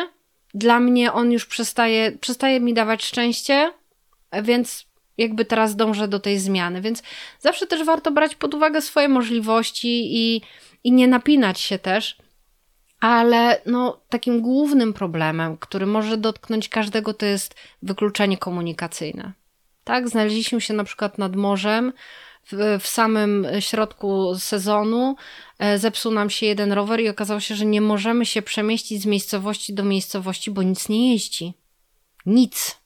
Dla 0.55 0.81
mnie 0.81 1.13
on 1.13 1.33
już 1.33 1.47
przestaje, 1.47 2.13
przestaje 2.13 2.61
mi 2.61 2.75
dawać 2.75 3.05
szczęście, 3.05 3.73
więc 4.43 4.90
jakby 5.21 5.45
teraz 5.45 5.77
dążę 5.77 6.09
do 6.09 6.21
tej 6.21 6.39
zmiany, 6.39 6.81
więc 6.81 7.03
zawsze 7.39 7.67
też 7.67 7.85
warto 7.85 8.11
brać 8.11 8.35
pod 8.35 8.55
uwagę 8.55 8.81
swoje 8.81 9.09
możliwości 9.09 10.17
i, 10.17 10.43
i 10.85 10.93
nie 10.93 11.09
napinać 11.09 11.61
się 11.61 11.79
też. 11.79 12.17
Ale 13.01 13.61
no, 13.67 14.01
takim 14.09 14.41
głównym 14.41 14.93
problemem, 14.93 15.57
który 15.57 15.87
może 15.87 16.17
dotknąć 16.17 16.69
każdego, 16.69 17.15
to 17.15 17.27
jest 17.27 17.55
wykluczenie 17.83 18.39
komunikacyjne. 18.39 19.33
Tak, 19.85 20.09
znaleźliśmy 20.09 20.61
się 20.61 20.75
na 20.75 20.85
przykład 20.85 21.19
nad 21.19 21.37
morzem, 21.37 21.93
w, 22.53 22.79
w, 22.81 22.87
samym 22.87 23.47
środku 23.61 24.39
sezonu 24.39 25.17
e, 25.59 25.79
zepsuł 25.79 26.13
nam 26.13 26.31
się 26.31 26.47
jeden 26.47 26.73
rower 26.73 27.01
i 27.01 27.09
okazało 27.09 27.41
się, 27.41 27.55
że 27.55 27.67
nie 27.67 27.81
możemy 27.81 28.27
się 28.27 28.43
przemieścić 28.43 29.03
z 29.03 29.07
miejscowości 29.07 29.75
do 29.75 29.85
miejscowości, 29.85 30.51
bo 30.51 30.63
nic 30.63 30.89
nie 30.89 31.13
jeździ. 31.13 31.55
Nic. 32.27 32.81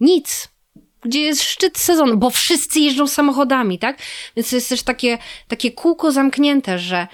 Nic 0.00 0.57
gdzie 1.02 1.20
jest 1.20 1.42
szczyt 1.42 1.78
sezonu, 1.78 2.16
bo 2.16 2.30
wszyscy 2.30 2.80
jeżdżą 2.80 3.06
samochodami, 3.06 3.78
tak? 3.78 3.98
Więc 4.36 4.50
to 4.50 4.56
jest 4.56 4.68
też 4.68 4.82
takie, 4.82 5.18
takie 5.48 5.72
kółko 5.72 6.12
zamknięte, 6.12 6.78
że 6.78 7.06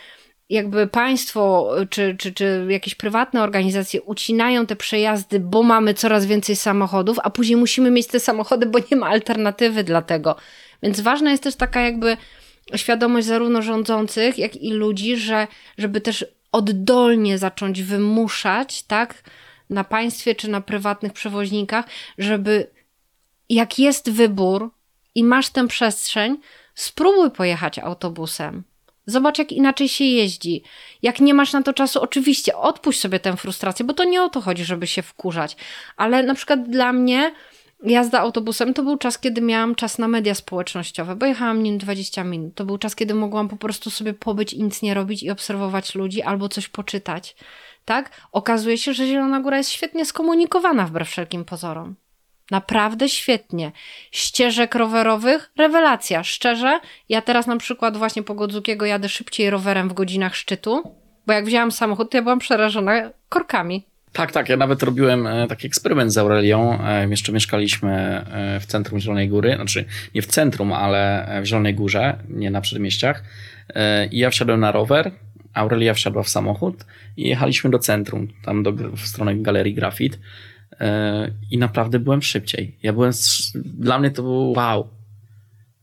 jakby 0.48 0.86
państwo 0.86 1.70
czy, 1.90 2.16
czy, 2.18 2.32
czy 2.32 2.66
jakieś 2.68 2.94
prywatne 2.94 3.42
organizacje 3.42 4.02
ucinają 4.02 4.66
te 4.66 4.76
przejazdy, 4.76 5.40
bo 5.40 5.62
mamy 5.62 5.94
coraz 5.94 6.26
więcej 6.26 6.56
samochodów, 6.56 7.18
a 7.22 7.30
później 7.30 7.56
musimy 7.56 7.90
mieć 7.90 8.06
te 8.06 8.20
samochody, 8.20 8.66
bo 8.66 8.78
nie 8.90 8.96
ma 8.96 9.06
alternatywy 9.06 9.84
dla 9.84 10.02
tego. 10.02 10.36
Więc 10.82 11.00
ważna 11.00 11.30
jest 11.30 11.42
też 11.42 11.56
taka 11.56 11.80
jakby 11.80 12.16
świadomość 12.76 13.26
zarówno 13.26 13.62
rządzących, 13.62 14.38
jak 14.38 14.56
i 14.56 14.72
ludzi, 14.72 15.16
że 15.16 15.46
żeby 15.78 16.00
też 16.00 16.26
oddolnie 16.52 17.38
zacząć 17.38 17.82
wymuszać, 17.82 18.82
tak, 18.82 19.22
na 19.70 19.84
państwie 19.84 20.34
czy 20.34 20.50
na 20.50 20.60
prywatnych 20.60 21.12
przewoźnikach, 21.12 21.84
żeby 22.18 22.70
jak 23.48 23.78
jest 23.78 24.10
wybór 24.10 24.70
i 25.14 25.24
masz 25.24 25.48
tę 25.48 25.68
przestrzeń, 25.68 26.36
spróbuj 26.74 27.30
pojechać 27.30 27.78
autobusem. 27.78 28.64
Zobacz, 29.06 29.38
jak 29.38 29.52
inaczej 29.52 29.88
się 29.88 30.04
jeździ. 30.04 30.62
Jak 31.02 31.20
nie 31.20 31.34
masz 31.34 31.52
na 31.52 31.62
to 31.62 31.72
czasu, 31.72 32.00
oczywiście 32.02 32.56
odpuść 32.56 33.00
sobie 33.00 33.20
tę 33.20 33.36
frustrację, 33.36 33.84
bo 33.84 33.94
to 33.94 34.04
nie 34.04 34.22
o 34.22 34.28
to 34.28 34.40
chodzi, 34.40 34.64
żeby 34.64 34.86
się 34.86 35.02
wkurzać. 35.02 35.56
Ale 35.96 36.22
na 36.22 36.34
przykład 36.34 36.68
dla 36.68 36.92
mnie 36.92 37.32
jazda 37.82 38.20
autobusem 38.20 38.74
to 38.74 38.82
był 38.82 38.96
czas, 38.96 39.18
kiedy 39.18 39.40
miałam 39.40 39.74
czas 39.74 39.98
na 39.98 40.08
media 40.08 40.34
społecznościowe, 40.34 41.16
bo 41.16 41.26
jechałam 41.26 41.62
nim 41.62 41.78
20 41.78 42.24
minut. 42.24 42.54
To 42.54 42.64
był 42.64 42.78
czas, 42.78 42.96
kiedy 42.96 43.14
mogłam 43.14 43.48
po 43.48 43.56
prostu 43.56 43.90
sobie 43.90 44.14
pobyć 44.14 44.52
i 44.52 44.62
nic 44.62 44.82
nie 44.82 44.94
robić 44.94 45.22
i 45.22 45.30
obserwować 45.30 45.94
ludzi 45.94 46.22
albo 46.22 46.48
coś 46.48 46.68
poczytać. 46.68 47.36
Tak? 47.84 48.10
Okazuje 48.32 48.78
się, 48.78 48.94
że 48.94 49.06
Zielona 49.06 49.40
Góra 49.40 49.58
jest 49.58 49.70
świetnie 49.70 50.04
skomunikowana 50.04 50.86
wbrew 50.86 51.08
wszelkim 51.08 51.44
pozorom. 51.44 51.94
Naprawdę 52.50 53.08
świetnie. 53.08 53.72
Ścieżek 54.10 54.74
rowerowych, 54.74 55.50
rewelacja. 55.58 56.24
Szczerze, 56.24 56.80
ja 57.08 57.22
teraz 57.22 57.46
na 57.46 57.56
przykład 57.56 57.96
właśnie 57.96 58.22
po 58.22 58.34
Godzukiego 58.34 58.86
jadę 58.86 59.08
szybciej 59.08 59.50
rowerem 59.50 59.88
w 59.88 59.92
godzinach 59.92 60.36
szczytu, 60.36 60.82
bo 61.26 61.32
jak 61.32 61.44
wzięłam 61.44 61.72
samochód, 61.72 62.10
to 62.10 62.16
ja 62.16 62.22
byłam 62.22 62.38
przerażona 62.38 63.10
korkami. 63.28 63.84
Tak, 64.14 64.32
tak. 64.32 64.48
Ja 64.48 64.56
nawet 64.56 64.82
robiłem 64.82 65.26
e, 65.26 65.46
taki 65.46 65.66
eksperyment 65.66 66.12
z 66.12 66.18
Aurelią. 66.18 66.78
E, 66.84 67.08
jeszcze 67.08 67.32
mieszkaliśmy 67.32 67.92
e, 67.92 68.60
w 68.60 68.66
centrum 68.66 69.00
Zielonej 69.00 69.28
Góry. 69.28 69.54
Znaczy, 69.54 69.84
nie 70.14 70.22
w 70.22 70.26
centrum, 70.26 70.72
ale 70.72 71.28
w 71.42 71.44
Zielonej 71.44 71.74
Górze, 71.74 72.18
nie 72.28 72.50
na 72.50 72.60
przedmieściach. 72.60 73.24
I 74.10 74.18
ja 74.18 74.30
wsiadłem 74.30 74.60
na 74.60 74.72
rower, 74.72 75.10
Aurelia 75.54 75.94
wsiadła 75.94 76.22
w 76.22 76.28
samochód 76.28 76.84
i 77.16 77.28
jechaliśmy 77.28 77.70
do 77.70 77.78
centrum, 77.78 78.28
tam 78.44 78.62
do, 78.62 78.72
w 78.72 79.00
stronę 79.00 79.36
Galerii 79.36 79.74
Grafit. 79.74 80.18
I 81.50 81.58
naprawdę 81.58 81.98
byłem 81.98 82.22
szybciej. 82.22 82.78
Ja 82.82 82.92
byłem, 82.92 83.12
dla 83.54 83.98
mnie 83.98 84.10
to 84.10 84.22
było 84.22 84.50
wow. 84.50 84.88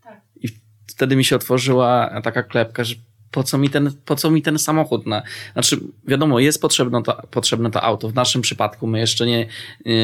Tak. 0.04 0.22
I 0.42 0.48
wtedy 0.88 1.16
mi 1.16 1.24
się 1.24 1.36
otworzyła 1.36 2.22
taka 2.24 2.44
klepka, 2.44 2.84
że 2.84 2.96
po 3.32 3.44
co 3.44 3.58
mi 3.58 3.70
ten, 3.70 3.92
po 4.06 4.16
co 4.16 4.32
mi 4.32 4.42
ten 4.42 4.60
samochód? 4.60 5.06
Na, 5.06 5.22
znaczy, 5.54 5.80
wiadomo, 6.08 6.40
jest 6.40 6.62
potrzebne 6.62 7.04
to, 7.04 7.28
potrzebne 7.32 7.72
to 7.72 7.84
auto. 7.84 8.10
W 8.10 8.16
naszym 8.16 8.42
przypadku 8.42 8.88
my 8.88 9.00
jeszcze 9.00 9.26
nie, 9.26 9.48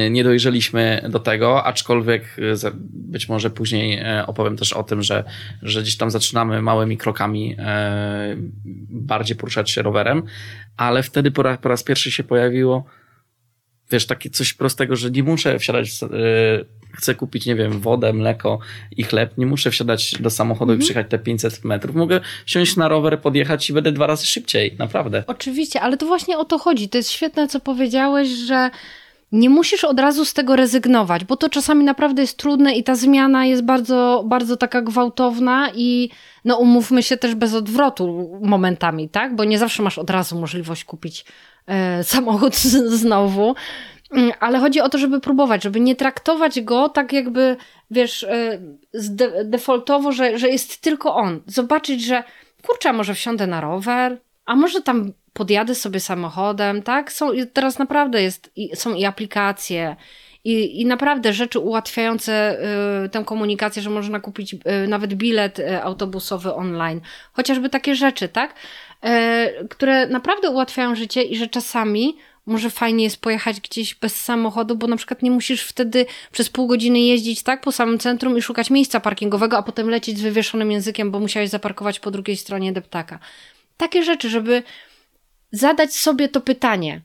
nie 0.10 0.24
dojrzeliśmy 0.24 1.02
do 1.10 1.20
tego, 1.20 1.64
aczkolwiek 1.64 2.24
e, 2.64 2.72
być 2.92 3.30
może 3.30 3.50
później 3.50 4.00
e, 4.00 4.28
opowiem 4.28 4.58
też 4.58 4.74
o 4.74 4.84
tym, 4.84 5.02
że, 5.02 5.24
że 5.62 5.82
gdzieś 5.82 5.98
tam 5.98 6.12
zaczynamy 6.12 6.62
małymi 6.62 6.98
krokami 6.98 7.56
e, 7.60 8.36
bardziej 8.90 9.38
poruszać 9.38 9.72
się 9.72 9.82
rowerem, 9.82 10.24
ale 10.78 11.04
wtedy 11.04 11.32
po 11.32 11.44
raz, 11.44 11.60
po 11.60 11.70
raz 11.70 11.84
pierwszy 11.84 12.12
się 12.12 12.24
pojawiło 12.24 12.86
wiesz, 13.92 14.06
takie 14.06 14.30
coś 14.30 14.54
prostego, 14.54 14.96
że 14.96 15.12
nie 15.12 15.24
muszę 15.24 15.60
wsiadać, 15.60 15.90
w, 15.90 16.10
chcę 16.94 17.16
kupić, 17.16 17.46
nie 17.46 17.56
wiem, 17.56 17.80
wodę, 17.80 18.14
mleko 18.14 18.60
i 18.98 19.04
chleb, 19.04 19.38
nie 19.38 19.46
muszę 19.46 19.72
wsiadać 19.72 20.16
do 20.20 20.30
samochodu 20.30 20.72
mhm. 20.72 20.80
i 20.80 20.84
przyjechać 20.84 21.08
te 21.10 21.20
500 21.20 21.64
metrów. 21.64 21.96
Mogę 21.96 22.20
wsiąść 22.46 22.76
na 22.76 22.88
rower, 22.88 23.22
podjechać 23.22 23.70
i 23.70 23.74
będę 23.74 23.92
dwa 23.92 24.08
razy 24.08 24.26
szybciej, 24.26 24.76
naprawdę. 24.80 25.24
Oczywiście, 25.28 25.82
ale 25.82 25.98
to 25.98 26.06
właśnie 26.06 26.38
o 26.38 26.46
to 26.46 26.58
chodzi. 26.58 26.90
To 26.90 26.98
jest 26.98 27.12
świetne, 27.12 27.48
co 27.48 27.60
powiedziałeś, 27.60 28.30
że 28.30 28.70
nie 29.32 29.50
musisz 29.50 29.84
od 29.84 30.00
razu 30.00 30.26
z 30.26 30.34
tego 30.34 30.56
rezygnować, 30.56 31.26
bo 31.26 31.38
to 31.38 31.50
czasami 31.50 31.84
naprawdę 31.84 32.22
jest 32.22 32.38
trudne 32.38 32.74
i 32.74 32.84
ta 32.84 32.96
zmiana 32.96 33.46
jest 33.46 33.64
bardzo, 33.64 34.24
bardzo 34.28 34.58
taka 34.58 34.82
gwałtowna 34.82 35.70
i 35.76 36.10
no 36.46 36.58
umówmy 36.58 37.04
się 37.04 37.18
też 37.18 37.36
bez 37.36 37.54
odwrotu 37.54 38.40
momentami, 38.42 39.10
tak? 39.10 39.36
Bo 39.36 39.44
nie 39.44 39.60
zawsze 39.60 39.84
masz 39.84 39.98
od 39.98 40.10
razu 40.10 40.40
możliwość 40.40 40.84
kupić 40.84 41.26
samochód 42.04 42.56
znowu. 43.02 43.56
Mm, 44.12 44.32
ale 44.40 44.60
chodzi 44.60 44.82
o 44.82 44.90
to, 44.90 44.98
żeby 44.98 45.20
próbować, 45.20 45.64
żeby 45.64 45.80
nie 45.80 45.96
traktować 45.96 46.62
go 46.62 46.90
tak 46.90 47.14
jakby, 47.14 47.58
wiesz, 47.92 48.24
e, 48.24 48.60
defaultowo, 49.44 50.12
że, 50.12 50.38
że 50.38 50.50
jest 50.50 50.82
tylko 50.82 51.16
on. 51.16 51.42
Zobaczyć, 51.46 52.06
że 52.06 52.24
kurczę, 52.68 52.94
może 52.94 53.14
wsiądę 53.14 53.48
na 53.48 53.62
rower, 53.62 54.18
a 54.46 54.56
może 54.56 54.82
tam 54.82 55.12
podjadę 55.34 55.76
sobie 55.76 56.00
samochodem, 56.00 56.84
tak? 56.84 57.12
Są, 57.12 57.30
teraz 57.54 57.80
naprawdę 57.80 58.24
jest, 58.24 58.52
są 58.76 58.94
i 58.94 59.06
aplikacje, 59.06 59.96
i, 60.48 60.82
i 60.82 60.86
naprawdę 60.86 61.34
rzeczy 61.34 61.60
ułatwiające 61.60 62.58
y, 63.06 63.10
tę 63.10 63.24
komunikację, 63.26 63.82
że 63.82 63.90
można 63.90 64.20
kupić 64.20 64.54
y, 64.54 64.60
nawet 64.88 65.14
bilet 65.14 65.60
y, 65.60 65.84
autobusowy 65.84 66.54
online. 66.54 67.02
Chociażby 67.34 67.70
takie 67.70 67.96
rzeczy, 67.96 68.28
tak? 68.28 68.54
Y, 69.06 69.68
które 69.68 70.08
naprawdę 70.08 70.50
ułatwiają 70.50 70.96
życie 70.96 71.24
i 71.24 71.38
że 71.38 71.48
czasami 71.48 72.18
może 72.46 72.70
fajnie 72.70 73.04
jest 73.04 73.22
pojechać 73.22 73.62
gdzieś 73.62 73.96
bez 73.96 74.24
samochodu, 74.24 74.76
bo 74.76 74.88
na 74.88 74.98
przykład 74.98 75.22
nie 75.22 75.32
musisz 75.32 75.64
wtedy 75.64 76.06
przez 76.32 76.50
pół 76.50 76.68
godziny 76.68 77.00
jeździć 77.00 77.44
tak 77.44 77.62
po 77.62 77.72
samym 77.72 78.00
centrum 78.00 78.38
i 78.38 78.42
szukać 78.42 78.70
miejsca 78.70 79.00
parkingowego, 79.00 79.58
a 79.58 79.64
potem 79.64 79.90
lecieć 79.90 80.18
z 80.18 80.22
wywieszonym 80.22 80.72
językiem, 80.72 81.12
bo 81.12 81.20
musiałeś 81.20 81.50
zaparkować 81.50 82.00
po 82.00 82.12
drugiej 82.12 82.38
stronie 82.38 82.74
deptaka. 82.74 83.20
Takie 83.78 84.04
rzeczy, 84.04 84.30
żeby 84.30 84.64
zadać 85.52 85.96
sobie 85.96 86.30
to 86.30 86.42
pytanie. 86.42 87.02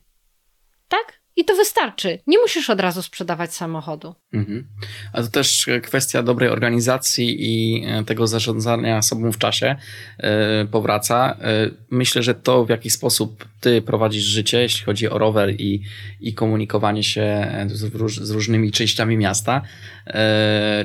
Tak? 0.88 1.21
I 1.36 1.44
to 1.44 1.56
wystarczy. 1.56 2.18
Nie 2.26 2.38
musisz 2.38 2.70
od 2.70 2.80
razu 2.80 3.02
sprzedawać 3.02 3.54
samochodu. 3.54 4.14
Mhm. 4.32 4.66
A 5.12 5.22
to 5.22 5.28
też 5.28 5.66
kwestia 5.82 6.22
dobrej 6.22 6.48
organizacji 6.50 7.36
i 7.40 7.84
e, 7.86 8.04
tego 8.04 8.26
zarządzania 8.26 9.02
sobą 9.02 9.32
w 9.32 9.38
czasie 9.38 9.76
yy, 10.18 10.28
powraca. 10.70 11.36
Yy, 11.40 11.74
myślę, 11.90 12.22
że 12.22 12.34
to, 12.34 12.64
w 12.64 12.68
jaki 12.68 12.90
sposób 12.90 13.44
ty 13.60 13.82
prowadzisz 13.82 14.24
życie, 14.24 14.62
jeśli 14.62 14.84
chodzi 14.84 15.08
o 15.08 15.18
rower 15.18 15.50
i, 15.60 15.82
i 16.20 16.34
komunikowanie 16.34 17.04
się 17.04 17.52
z, 17.66 17.94
róż, 17.94 18.16
z 18.16 18.30
różnymi 18.30 18.72
częściami 18.72 19.16
miasta, 19.16 19.62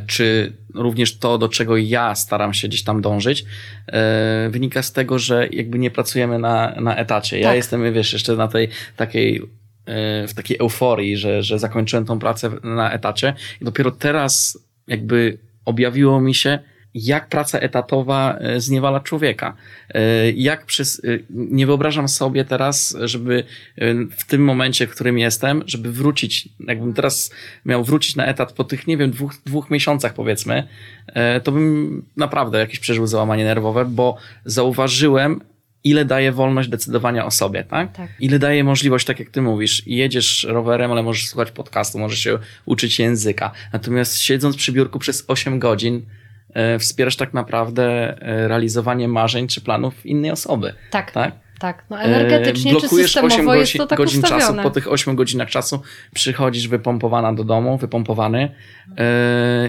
czy 0.07 0.53
również 0.73 1.17
to, 1.17 1.37
do 1.37 1.49
czego 1.49 1.77
ja 1.77 2.15
staram 2.15 2.53
się 2.53 2.67
gdzieś 2.67 2.83
tam 2.83 3.01
dążyć, 3.01 3.45
wynika 4.49 4.81
z 4.81 4.91
tego, 4.91 5.19
że 5.19 5.47
jakby 5.51 5.79
nie 5.79 5.91
pracujemy 5.91 6.39
na, 6.39 6.75
na 6.81 6.95
etacie. 6.95 7.39
Ja 7.39 7.47
tak. 7.47 7.55
jestem, 7.55 7.93
wiesz, 7.93 8.13
jeszcze 8.13 8.35
na 8.35 8.47
tej 8.47 8.69
takiej 8.95 9.41
w 10.27 10.33
takiej 10.35 10.57
euforii, 10.59 11.17
że, 11.17 11.43
że 11.43 11.59
zakończyłem 11.59 12.05
tą 12.05 12.19
pracę 12.19 12.49
na 12.63 12.91
etacie 12.91 13.33
i 13.61 13.65
dopiero 13.65 13.91
teraz 13.91 14.59
jakby 14.87 15.37
objawiło 15.65 16.21
mi 16.21 16.35
się, 16.35 16.59
jak 16.93 17.27
praca 17.27 17.59
etatowa 17.59 18.37
e, 18.39 18.59
zniewala 18.59 18.99
człowieka. 18.99 19.55
E, 19.89 20.31
jak 20.31 20.65
przez, 20.65 21.01
e, 21.05 21.19
nie 21.29 21.65
wyobrażam 21.65 22.07
sobie 22.07 22.45
teraz, 22.45 22.97
żeby 23.01 23.43
w 24.17 24.25
tym 24.25 24.43
momencie, 24.43 24.87
w 24.87 24.91
którym 24.91 25.19
jestem, 25.19 25.63
żeby 25.65 25.91
wrócić, 25.91 26.49
jakbym 26.67 26.93
teraz 26.93 27.31
miał 27.65 27.83
wrócić 27.83 28.15
na 28.15 28.25
etat 28.25 28.53
po 28.53 28.63
tych, 28.63 28.87
nie 28.87 28.97
wiem, 28.97 29.11
dwóch, 29.11 29.35
dwóch 29.45 29.69
miesiącach 29.69 30.13
powiedzmy, 30.13 30.67
to 31.43 31.51
bym 31.51 32.05
naprawdę 32.17 32.59
jakieś 32.59 32.79
przeżył 32.79 33.07
załamanie 33.07 33.43
nerwowe, 33.43 33.85
bo 33.85 34.17
zauważyłem, 34.45 35.41
ile 35.89 36.05
daje 36.05 36.31
wolność 36.31 36.69
decydowania 36.69 37.25
o 37.25 37.31
sobie, 37.31 37.63
tak? 37.63 37.93
tak? 37.93 38.09
Ile 38.19 38.39
daje 38.39 38.63
możliwość, 38.63 39.05
tak 39.05 39.19
jak 39.19 39.29
ty 39.29 39.41
mówisz, 39.41 39.87
jedziesz 39.87 40.43
rowerem, 40.49 40.91
ale 40.91 41.03
możesz 41.03 41.27
słuchać 41.27 41.51
podcastu, 41.51 41.99
możesz 41.99 42.19
się 42.19 42.39
uczyć 42.65 42.99
języka. 42.99 43.51
Natomiast 43.73 44.19
siedząc 44.19 44.55
przy 44.55 44.71
biurku 44.71 44.99
przez 44.99 45.25
8 45.27 45.59
godzin, 45.59 46.05
e, 46.53 46.79
wspierasz 46.79 47.15
tak 47.15 47.33
naprawdę 47.33 48.17
e, 48.21 48.47
realizowanie 48.47 49.07
marzeń 49.07 49.47
czy 49.47 49.61
planów 49.61 50.05
innej 50.05 50.31
osoby. 50.31 50.73
Tak. 50.91 51.11
tak? 51.11 51.46
Tak, 51.59 51.85
no 51.89 52.01
energetycznie 52.01 52.71
Blokujesz 52.71 53.11
czy 53.13 53.21
8 53.21 53.45
godzin, 53.45 53.59
jest 53.59 53.73
to 53.73 53.87
tak 53.87 53.97
godzin 53.97 54.21
czasu. 54.21 54.53
Po 54.63 54.69
tych 54.69 54.91
8 54.91 55.15
godzinach 55.15 55.49
czasu 55.49 55.81
przychodzisz 56.13 56.67
wypompowana 56.67 57.33
do 57.33 57.43
domu, 57.43 57.77
wypompowany. 57.77 58.55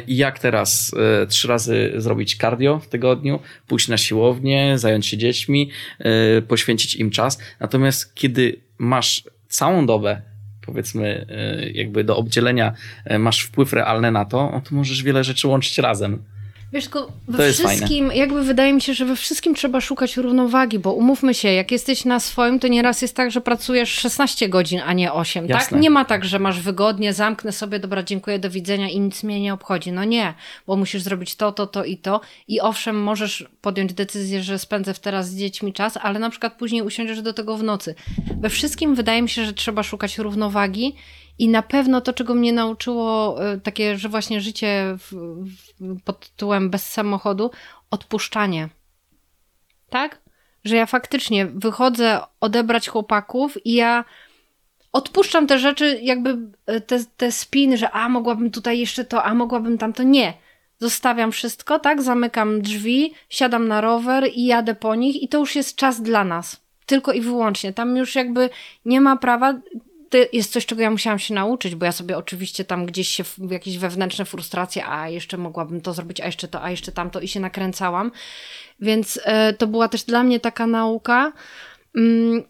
I 0.07 0.16
jak 0.16 0.39
teraz? 0.39 0.95
E, 1.22 1.26
trzy 1.26 1.49
razy 1.49 1.93
zrobić 1.97 2.36
cardio 2.36 2.78
w 2.78 2.89
tygodniu, 2.89 3.41
pójść 3.66 3.89
na 3.89 3.97
siłownię, 3.97 4.78
zająć 4.78 5.07
się 5.07 5.16
dziećmi, 5.16 5.70
e, 5.99 6.43
poświęcić 6.43 6.97
im 6.97 7.11
czas. 7.11 7.39
Natomiast 7.61 8.14
kiedy 8.14 8.61
masz 8.78 9.24
całą 9.49 9.86
dobę 9.86 10.22
powiedzmy, 10.66 11.26
e, 11.30 11.70
jakby 11.70 12.05
do 12.05 12.16
obdzielenia 12.16 12.72
masz 13.18 13.43
wpływ 13.43 13.72
realny 13.72 14.11
na 14.11 14.24
to, 14.24 14.62
to 14.68 14.74
możesz 14.74 15.03
wiele 15.03 15.24
rzeczy 15.24 15.49
łączyć 15.49 15.78
razem. 15.78 16.24
Wiesz, 16.72 16.84
tylko 16.84 17.12
we 17.28 17.52
wszystkim, 17.52 18.08
fajne. 18.08 18.16
jakby 18.16 18.42
wydaje 18.42 18.72
mi 18.72 18.80
się, 18.80 18.94
że 18.94 19.04
we 19.04 19.16
wszystkim 19.16 19.54
trzeba 19.54 19.80
szukać 19.80 20.16
równowagi, 20.16 20.78
bo 20.78 20.92
umówmy 20.92 21.34
się, 21.34 21.52
jak 21.52 21.70
jesteś 21.70 22.04
na 22.04 22.20
swoim, 22.20 22.60
to 22.60 22.68
nieraz 22.68 23.02
jest 23.02 23.16
tak, 23.16 23.30
że 23.30 23.40
pracujesz 23.40 23.90
16 23.90 24.48
godzin, 24.48 24.80
a 24.86 24.92
nie 24.92 25.12
8, 25.12 25.44
tak? 25.44 25.50
Jasne. 25.50 25.70
tak? 25.70 25.80
Nie 25.80 25.90
ma 25.90 26.04
tak, 26.04 26.24
że 26.24 26.38
masz 26.38 26.60
wygodnie, 26.60 27.12
zamknę 27.12 27.52
sobie, 27.52 27.78
dobra, 27.78 28.02
dziękuję, 28.02 28.38
do 28.38 28.50
widzenia 28.50 28.88
i 28.88 29.00
nic 29.00 29.22
mnie 29.22 29.40
nie 29.40 29.54
obchodzi. 29.54 29.92
No 29.92 30.04
nie, 30.04 30.34
bo 30.66 30.76
musisz 30.76 31.02
zrobić 31.02 31.36
to, 31.36 31.52
to, 31.52 31.66
to 31.66 31.84
i 31.84 31.96
to 31.96 32.20
i 32.48 32.60
owszem, 32.60 33.02
możesz 33.02 33.46
podjąć 33.60 33.92
decyzję, 33.92 34.42
że 34.42 34.58
spędzę 34.58 34.94
teraz 34.94 35.30
z 35.30 35.36
dziećmi 35.36 35.72
czas, 35.72 35.96
ale 35.96 36.18
na 36.18 36.30
przykład 36.30 36.54
później 36.54 36.82
usiądziesz 36.82 37.22
do 37.22 37.32
tego 37.32 37.56
w 37.56 37.62
nocy. 37.62 37.94
We 38.40 38.48
wszystkim 38.50 38.94
wydaje 38.94 39.22
mi 39.22 39.28
się, 39.28 39.44
że 39.44 39.52
trzeba 39.52 39.82
szukać 39.82 40.18
równowagi 40.18 40.94
i 41.39 41.49
na 41.49 41.62
pewno 41.62 42.01
to, 42.01 42.12
czego 42.12 42.34
mnie 42.34 42.53
nauczyło 42.53 43.36
e, 43.45 43.59
takie, 43.59 43.99
że 43.99 44.09
właśnie 44.09 44.41
życie 44.41 44.97
w, 44.99 45.12
w, 45.12 46.03
pod 46.05 46.30
tytułem 46.30 46.70
bez 46.70 46.91
samochodu, 46.91 47.51
odpuszczanie. 47.91 48.68
Tak? 49.91 50.20
Że 50.64 50.76
ja 50.76 50.86
faktycznie 50.86 51.47
wychodzę 51.47 52.20
odebrać 52.41 52.89
chłopaków 52.89 53.66
i 53.66 53.72
ja 53.74 54.05
odpuszczam 54.93 55.47
te 55.47 55.59
rzeczy, 55.59 56.01
jakby 56.03 56.39
e, 56.66 56.80
te, 56.80 57.05
te 57.16 57.32
spiny, 57.32 57.76
że 57.76 57.91
a 57.91 58.09
mogłabym 58.09 58.51
tutaj 58.51 58.78
jeszcze 58.78 59.05
to, 59.05 59.24
a 59.24 59.34
mogłabym 59.34 59.78
tamto. 59.78 60.03
Nie. 60.03 60.34
Zostawiam 60.80 61.32
wszystko, 61.32 61.78
tak? 61.78 62.03
Zamykam 62.03 62.62
drzwi, 62.62 63.14
siadam 63.28 63.68
na 63.68 63.80
rower 63.80 64.24
i 64.34 64.47
jadę 64.47 64.74
po 64.74 64.95
nich, 64.95 65.22
i 65.22 65.28
to 65.28 65.39
już 65.39 65.57
jest 65.57 65.76
czas 65.76 66.03
dla 66.03 66.24
nas. 66.24 66.61
Tylko 66.86 67.12
i 67.12 67.20
wyłącznie. 67.20 67.72
Tam 67.72 67.97
już 67.97 68.14
jakby 68.14 68.51
nie 68.84 69.01
ma 69.01 69.16
prawa 69.16 69.55
to 70.11 70.18
jest 70.32 70.52
coś, 70.52 70.66
czego 70.66 70.82
ja 70.82 70.90
musiałam 70.90 71.18
się 71.18 71.34
nauczyć, 71.34 71.74
bo 71.74 71.86
ja 71.86 71.92
sobie 71.92 72.18
oczywiście 72.18 72.64
tam 72.64 72.86
gdzieś 72.86 73.09
się 73.09 73.24
jakieś 73.50 73.78
wewnętrzne 73.78 74.24
frustracje, 74.24 74.86
a 74.86 75.09
jeszcze 75.09 75.36
mogłabym 75.36 75.80
to 75.80 75.92
zrobić, 75.94 76.20
a 76.20 76.26
jeszcze 76.26 76.48
to, 76.48 76.62
a 76.62 76.70
jeszcze 76.70 76.92
tamto 76.92 77.20
i 77.20 77.28
się 77.28 77.40
nakręcałam. 77.40 78.12
Więc 78.80 79.20
e, 79.24 79.52
to 79.52 79.66
była 79.66 79.88
też 79.88 80.04
dla 80.04 80.22
mnie 80.22 80.40
taka 80.40 80.66
nauka. 80.66 81.32
Mm, 81.96 82.42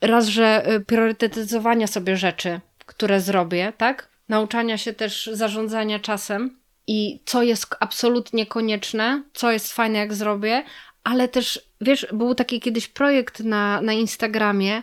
raz, 0.00 0.26
że 0.26 0.66
e, 0.66 0.80
priorytetyzowania 0.80 1.86
sobie 1.86 2.16
rzeczy, 2.16 2.60
które 2.86 3.20
zrobię, 3.20 3.72
tak? 3.76 4.08
Nauczania 4.28 4.78
się 4.78 4.92
też 4.92 5.30
zarządzania 5.32 5.98
czasem 5.98 6.58
i 6.86 7.20
co 7.24 7.42
jest 7.42 7.74
absolutnie 7.80 8.46
konieczne, 8.46 9.22
co 9.32 9.52
jest 9.52 9.72
fajne, 9.72 9.98
jak 9.98 10.14
zrobię, 10.14 10.64
ale 11.04 11.28
też, 11.28 11.60
wiesz, 11.80 12.06
był 12.12 12.34
taki 12.34 12.60
kiedyś 12.60 12.88
projekt 12.88 13.40
na, 13.40 13.80
na 13.80 13.92
Instagramie, 13.92 14.82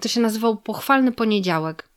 to 0.00 0.08
się 0.08 0.20
nazywał 0.20 0.56
Pochwalny 0.56 1.12
Poniedziałek. 1.12 1.88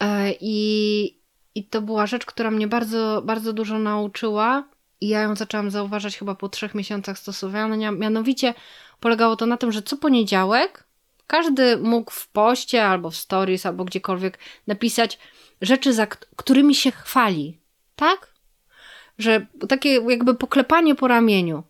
E, 0.00 0.32
I, 0.40 1.18
I 1.54 1.64
to 1.64 1.82
była 1.82 2.06
rzecz, 2.06 2.26
która 2.26 2.50
mnie 2.50 2.68
bardzo, 2.68 3.22
bardzo 3.24 3.52
dużo 3.52 3.78
nauczyła. 3.78 4.64
I 5.00 5.08
ja 5.08 5.22
ją 5.22 5.36
zaczęłam 5.36 5.70
zauważać 5.70 6.18
chyba 6.18 6.34
po 6.34 6.48
trzech 6.48 6.74
miesiącach 6.74 7.18
stosowania. 7.18 7.92
Mianowicie 7.92 8.54
polegało 9.00 9.36
to 9.36 9.46
na 9.46 9.56
tym, 9.56 9.72
że 9.72 9.82
co 9.82 9.96
poniedziałek 9.96 10.88
każdy 11.26 11.76
mógł 11.76 12.10
w 12.10 12.28
poście 12.28 12.86
albo 12.86 13.10
w 13.10 13.16
stories, 13.16 13.66
albo 13.66 13.84
gdziekolwiek 13.84 14.38
napisać 14.66 15.18
rzeczy, 15.60 15.92
za 15.92 16.06
którymi 16.06 16.74
się 16.74 16.90
chwali. 16.90 17.58
Tak? 17.96 18.32
Że 19.18 19.46
takie 19.68 19.94
jakby 19.94 20.34
poklepanie 20.34 20.94
po 20.94 21.08
ramieniu. 21.08 21.62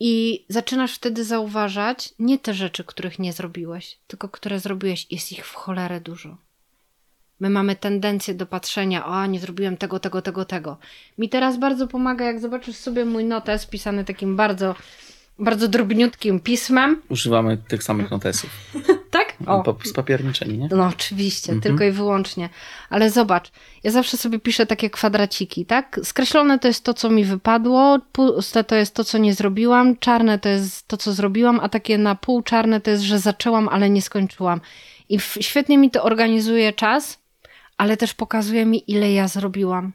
I 0.00 0.44
zaczynasz 0.48 0.94
wtedy 0.94 1.24
zauważać 1.24 2.14
nie 2.18 2.38
te 2.38 2.54
rzeczy, 2.54 2.84
których 2.84 3.18
nie 3.18 3.32
zrobiłeś, 3.32 3.98
tylko 4.06 4.28
które 4.28 4.60
zrobiłeś. 4.60 5.06
Jest 5.10 5.32
ich 5.32 5.46
w 5.46 5.54
cholerę 5.54 6.00
dużo. 6.00 6.36
My 7.40 7.50
mamy 7.50 7.76
tendencję 7.76 8.34
do 8.34 8.46
patrzenia, 8.46 9.06
o, 9.06 9.26
nie 9.26 9.40
zrobiłem 9.40 9.76
tego, 9.76 10.00
tego, 10.00 10.22
tego, 10.22 10.44
tego. 10.44 10.78
Mi 11.18 11.28
teraz 11.28 11.58
bardzo 11.58 11.88
pomaga, 11.88 12.24
jak 12.24 12.40
zobaczysz 12.40 12.76
sobie 12.76 13.04
mój 13.04 13.24
notes 13.24 13.66
pisany 13.66 14.04
takim 14.04 14.36
bardzo 14.36 14.74
bardzo 15.38 15.68
drobniutkim 15.68 16.40
pismem. 16.40 17.02
Używamy 17.08 17.56
tych 17.56 17.82
samych 17.82 18.10
notesów. 18.10 18.50
tak? 19.10 19.36
O. 19.46 19.76
Spapierniczeni, 19.84 20.58
nie? 20.58 20.68
No 20.72 20.86
oczywiście, 20.86 21.52
mhm. 21.52 21.62
tylko 21.62 21.84
i 21.84 21.90
wyłącznie. 21.90 22.48
Ale 22.90 23.10
zobacz, 23.10 23.50
ja 23.84 23.90
zawsze 23.90 24.16
sobie 24.16 24.38
piszę 24.38 24.66
takie 24.66 24.90
kwadraciki, 24.90 25.66
tak? 25.66 26.00
Skreślone 26.04 26.58
to 26.58 26.68
jest 26.68 26.84
to, 26.84 26.94
co 26.94 27.10
mi 27.10 27.24
wypadło, 27.24 27.98
puste 28.12 28.64
to 28.64 28.74
jest 28.74 28.94
to, 28.94 29.04
co 29.04 29.18
nie 29.18 29.34
zrobiłam, 29.34 29.96
czarne 29.96 30.38
to 30.38 30.48
jest 30.48 30.88
to, 30.88 30.96
co 30.96 31.12
zrobiłam, 31.12 31.60
a 31.60 31.68
takie 31.68 31.98
na 31.98 32.14
pół 32.14 32.42
czarne 32.42 32.80
to 32.80 32.90
jest, 32.90 33.02
że 33.02 33.18
zaczęłam, 33.18 33.68
ale 33.68 33.90
nie 33.90 34.02
skończyłam. 34.02 34.60
I 35.08 35.20
świetnie 35.20 35.78
mi 35.78 35.90
to 35.90 36.02
organizuje 36.02 36.72
czas, 36.72 37.18
ale 37.76 37.96
też 37.96 38.14
pokazuje 38.14 38.66
mi, 38.66 38.90
ile 38.90 39.12
ja 39.12 39.28
zrobiłam 39.28 39.92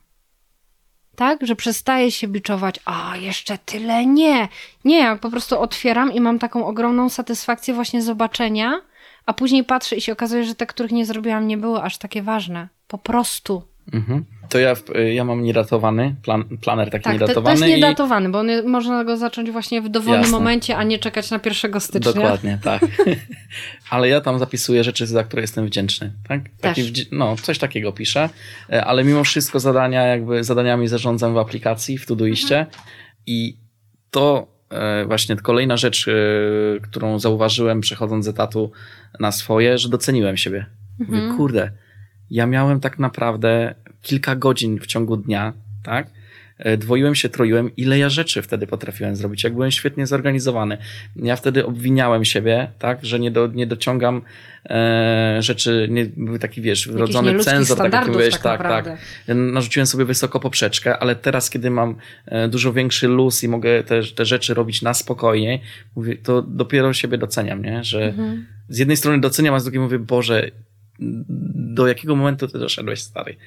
tak? 1.16 1.48
Że 1.48 1.56
przestaję 1.56 2.12
się 2.12 2.28
biczować, 2.28 2.80
a 2.86 3.18
jeszcze 3.18 3.58
tyle 3.58 4.06
nie. 4.06 4.48
Nie, 4.86 4.98
jak 4.98 5.20
po 5.20 5.30
prostu 5.30 5.60
otwieram 5.60 6.14
i 6.14 6.22
mam 6.22 6.40
taką 6.40 6.66
ogromną 6.66 7.10
satysfakcję 7.10 7.74
właśnie 7.74 8.02
zobaczenia, 8.02 8.82
a 9.26 9.34
później 9.34 9.64
patrzę 9.64 9.96
i 9.96 10.02
się 10.02 10.14
okazuje, 10.14 10.44
że 10.44 10.56
te, 10.56 10.66
których 10.66 10.92
nie 10.92 11.06
zrobiłam, 11.06 11.48
nie 11.48 11.58
były 11.58 11.82
aż 11.82 11.98
takie 11.98 12.22
ważne. 12.22 12.68
Po 12.88 12.98
prostu. 12.98 13.73
Mhm. 13.92 14.26
To 14.50 14.60
ja, 14.60 14.74
ja 15.14 15.24
mam 15.24 15.44
niedatowany, 15.44 16.16
plan, 16.24 16.44
planer 16.62 16.90
taki 16.90 17.04
tak, 17.04 17.14
niedatowany. 17.14 17.56
To, 17.56 17.62
to 17.62 17.66
jest 17.66 17.78
niedatowany, 17.78 18.30
i... 18.30 18.32
bo 18.32 18.40
on, 18.40 18.48
można 18.68 19.04
go 19.04 19.18
zacząć 19.18 19.52
właśnie 19.52 19.82
w 19.82 19.90
dowolnym 19.90 20.22
Jasne. 20.22 20.38
momencie, 20.38 20.78
a 20.78 20.84
nie 20.84 21.00
czekać 21.00 21.32
na 21.32 21.40
1 21.46 21.82
stycznia. 21.82 22.14
Dokładnie, 22.14 22.60
tak. 22.64 22.86
ale 23.90 24.10
ja 24.10 24.22
tam 24.22 24.40
zapisuję 24.40 24.84
rzeczy, 24.84 25.08
za 25.08 25.24
które 25.24 25.42
jestem 25.42 25.66
wdzięczny. 25.66 26.14
Tak? 26.28 26.42
Taki, 26.62 26.94
no, 27.12 27.36
coś 27.36 27.60
takiego 27.60 27.92
piszę, 27.92 28.30
e, 28.70 28.86
ale 28.86 29.04
mimo 29.04 29.24
wszystko 29.24 29.60
zadania, 29.60 30.02
jakby 30.02 30.44
zadaniami 30.44 30.88
zarządzam 30.88 31.34
w 31.34 31.38
aplikacji, 31.38 31.98
w 31.98 32.06
Todoiście 32.06 32.60
mhm. 32.60 32.78
i 33.26 33.58
to 34.12 34.48
e, 34.70 35.06
właśnie 35.06 35.36
kolejna 35.36 35.78
rzecz, 35.78 36.08
e, 36.08 36.12
którą 36.82 37.20
zauważyłem 37.20 37.82
przechodząc 37.82 38.26
z 38.26 38.28
etatu 38.28 38.72
na 39.20 39.32
swoje, 39.32 39.78
że 39.78 39.90
doceniłem 39.90 40.38
siebie. 40.38 40.66
Mówię, 41.00 41.18
mhm. 41.18 41.38
kurde, 41.38 41.72
ja 42.32 42.46
miałem 42.46 42.80
tak 42.80 43.00
naprawdę 43.00 43.76
kilka 44.02 44.36
godzin 44.36 44.80
w 44.80 44.88
ciągu 44.88 45.18
dnia, 45.18 45.54
tak? 45.84 46.08
E, 46.58 46.78
dwoiłem 46.78 47.16
się, 47.16 47.30
troiłem, 47.30 47.76
ile 47.76 47.98
ja 48.00 48.10
rzeczy 48.10 48.42
wtedy 48.42 48.68
potrafiłem 48.68 49.16
zrobić, 49.16 49.44
jak 49.44 49.54
byłem 49.54 49.72
świetnie 49.72 50.08
zorganizowany. 50.08 50.78
Ja 51.16 51.36
wtedy 51.36 51.66
obwiniałem 51.66 52.26
siebie, 52.26 52.72
tak, 52.80 53.06
że 53.06 53.20
nie, 53.20 53.32
do, 53.32 53.48
nie 53.48 53.68
dociągam 53.68 54.22
e, 54.66 55.38
rzeczy, 55.40 55.88
nie, 55.92 56.06
był 56.06 56.40
taki, 56.40 56.62
wiesz, 56.62 56.88
wrodzony 56.88 57.40
cenzor, 57.40 57.78
tak 57.78 57.94
jak 57.94 58.08
mówiłeś, 58.08 58.38
tak, 58.38 58.62
tak, 58.62 58.86
tak. 58.86 58.98
Narzuciłem 59.28 59.88
sobie 59.88 60.06
wysoko 60.06 60.40
poprzeczkę, 60.40 61.00
ale 61.00 61.16
teraz, 61.16 61.50
kiedy 61.50 61.70
mam 61.70 61.96
e, 62.26 62.48
dużo 62.48 62.74
większy 62.74 63.08
luz 63.08 63.44
i 63.44 63.48
mogę 63.48 63.84
te, 63.84 64.02
te 64.16 64.26
rzeczy 64.26 64.54
robić 64.54 64.82
na 64.82 64.94
spokojnie, 64.94 65.60
mówię, 65.96 66.18
to 66.18 66.42
dopiero 66.42 66.94
siebie 66.94 67.18
doceniam, 67.18 67.66
nie, 67.66 67.84
że 67.84 68.04
mhm. 68.06 68.46
z 68.70 68.78
jednej 68.78 68.98
strony 68.98 69.22
doceniam, 69.22 69.56
a 69.56 69.60
z 69.60 69.64
drugiej 69.64 69.82
mówię, 69.82 70.00
Boże, 70.00 70.52
do 71.00 71.88
jakiego 71.88 72.16
momentu 72.16 72.48
ty 72.48 72.60
doszedłeś, 72.60 73.02
stary? 73.02 73.38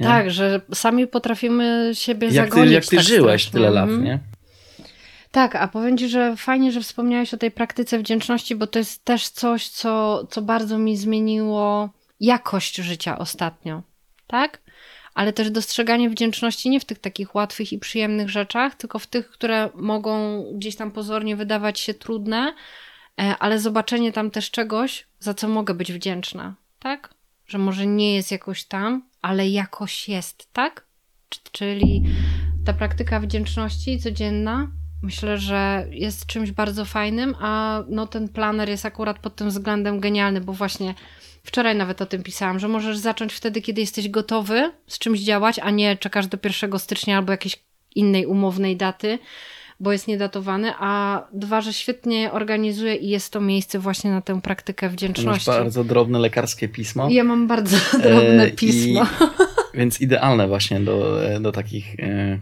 Nie? 0.00 0.06
Tak, 0.06 0.30
że 0.30 0.60
sami 0.74 1.06
potrafimy 1.06 1.90
siebie 1.94 2.26
jak 2.26 2.34
zagonić. 2.34 2.68
Ty, 2.68 2.74
jak 2.74 2.84
ty 2.84 2.96
tak 2.96 3.04
żyłeś 3.04 3.42
strasznie. 3.42 3.60
tyle 3.60 3.70
lat, 3.70 3.88
mhm. 3.88 4.04
nie? 4.04 4.18
Tak, 5.30 5.56
a 5.56 5.68
powiem 5.68 5.98
Ci, 5.98 6.08
że 6.08 6.36
fajnie, 6.36 6.72
że 6.72 6.80
wspomniałeś 6.80 7.34
o 7.34 7.36
tej 7.36 7.50
praktyce 7.50 7.98
wdzięczności, 7.98 8.56
bo 8.56 8.66
to 8.66 8.78
jest 8.78 9.04
też 9.04 9.28
coś, 9.28 9.68
co, 9.68 10.24
co 10.30 10.42
bardzo 10.42 10.78
mi 10.78 10.96
zmieniło 10.96 11.90
jakość 12.20 12.76
życia 12.76 13.18
ostatnio. 13.18 13.82
Tak? 14.26 14.62
Ale 15.14 15.32
też 15.32 15.50
dostrzeganie 15.50 16.10
wdzięczności 16.10 16.70
nie 16.70 16.80
w 16.80 16.84
tych 16.84 16.98
takich 16.98 17.34
łatwych 17.34 17.72
i 17.72 17.78
przyjemnych 17.78 18.30
rzeczach, 18.30 18.74
tylko 18.74 18.98
w 18.98 19.06
tych, 19.06 19.30
które 19.30 19.70
mogą 19.74 20.44
gdzieś 20.54 20.76
tam 20.76 20.90
pozornie 20.90 21.36
wydawać 21.36 21.80
się 21.80 21.94
trudne, 21.94 22.54
e, 23.20 23.36
ale 23.38 23.58
zobaczenie 23.58 24.12
tam 24.12 24.30
też 24.30 24.50
czegoś, 24.50 25.06
za 25.18 25.34
co 25.34 25.48
mogę 25.48 25.74
być 25.74 25.92
wdzięczna 25.92 26.54
tak? 26.82 27.14
Że 27.46 27.58
może 27.58 27.86
nie 27.86 28.14
jest 28.14 28.30
jakoś 28.30 28.64
tam, 28.64 29.02
ale 29.22 29.48
jakoś 29.48 30.08
jest, 30.08 30.52
tak? 30.52 30.86
Czyli 31.52 32.04
ta 32.64 32.72
praktyka 32.72 33.20
wdzięczności 33.20 34.00
codzienna, 34.00 34.70
myślę, 35.02 35.38
że 35.38 35.86
jest 35.90 36.26
czymś 36.26 36.50
bardzo 36.50 36.84
fajnym, 36.84 37.34
a 37.40 37.82
no 37.88 38.06
ten 38.06 38.28
planer 38.28 38.68
jest 38.68 38.86
akurat 38.86 39.18
pod 39.18 39.36
tym 39.36 39.48
względem 39.48 40.00
genialny, 40.00 40.40
bo 40.40 40.52
właśnie 40.52 40.94
wczoraj 41.44 41.76
nawet 41.76 42.02
o 42.02 42.06
tym 42.06 42.22
pisałam, 42.22 42.58
że 42.58 42.68
możesz 42.68 42.98
zacząć 42.98 43.32
wtedy, 43.32 43.62
kiedy 43.62 43.80
jesteś 43.80 44.08
gotowy 44.08 44.72
z 44.86 44.98
czymś 44.98 45.20
działać, 45.20 45.58
a 45.58 45.70
nie 45.70 45.96
czekasz 45.96 46.26
do 46.26 46.38
1 46.44 46.78
stycznia 46.78 47.16
albo 47.16 47.32
jakiejś 47.32 47.64
innej 47.94 48.26
umownej 48.26 48.76
daty, 48.76 49.18
bo 49.82 49.92
jest 49.92 50.08
niedatowany, 50.08 50.72
a 50.78 51.22
dwa, 51.32 51.60
że 51.60 51.72
świetnie 51.72 52.32
organizuje 52.32 52.94
i 52.94 53.08
jest 53.08 53.32
to 53.32 53.40
miejsce 53.40 53.78
właśnie 53.78 54.10
na 54.10 54.22
tę 54.22 54.40
praktykę 54.40 54.88
wdzięczności. 54.88 55.50
Masz 55.50 55.58
bardzo 55.58 55.84
drobne 55.84 56.18
lekarskie 56.18 56.68
pismo. 56.68 57.08
Ja 57.10 57.24
mam 57.24 57.46
bardzo 57.46 57.76
drobne 57.92 58.44
e, 58.44 58.50
pismo. 58.50 59.02
I, 59.02 59.06
więc 59.78 60.00
idealne 60.00 60.48
właśnie 60.48 60.80
do, 60.80 61.18
do 61.40 61.52
takich 61.52 62.00
e, 62.00 62.38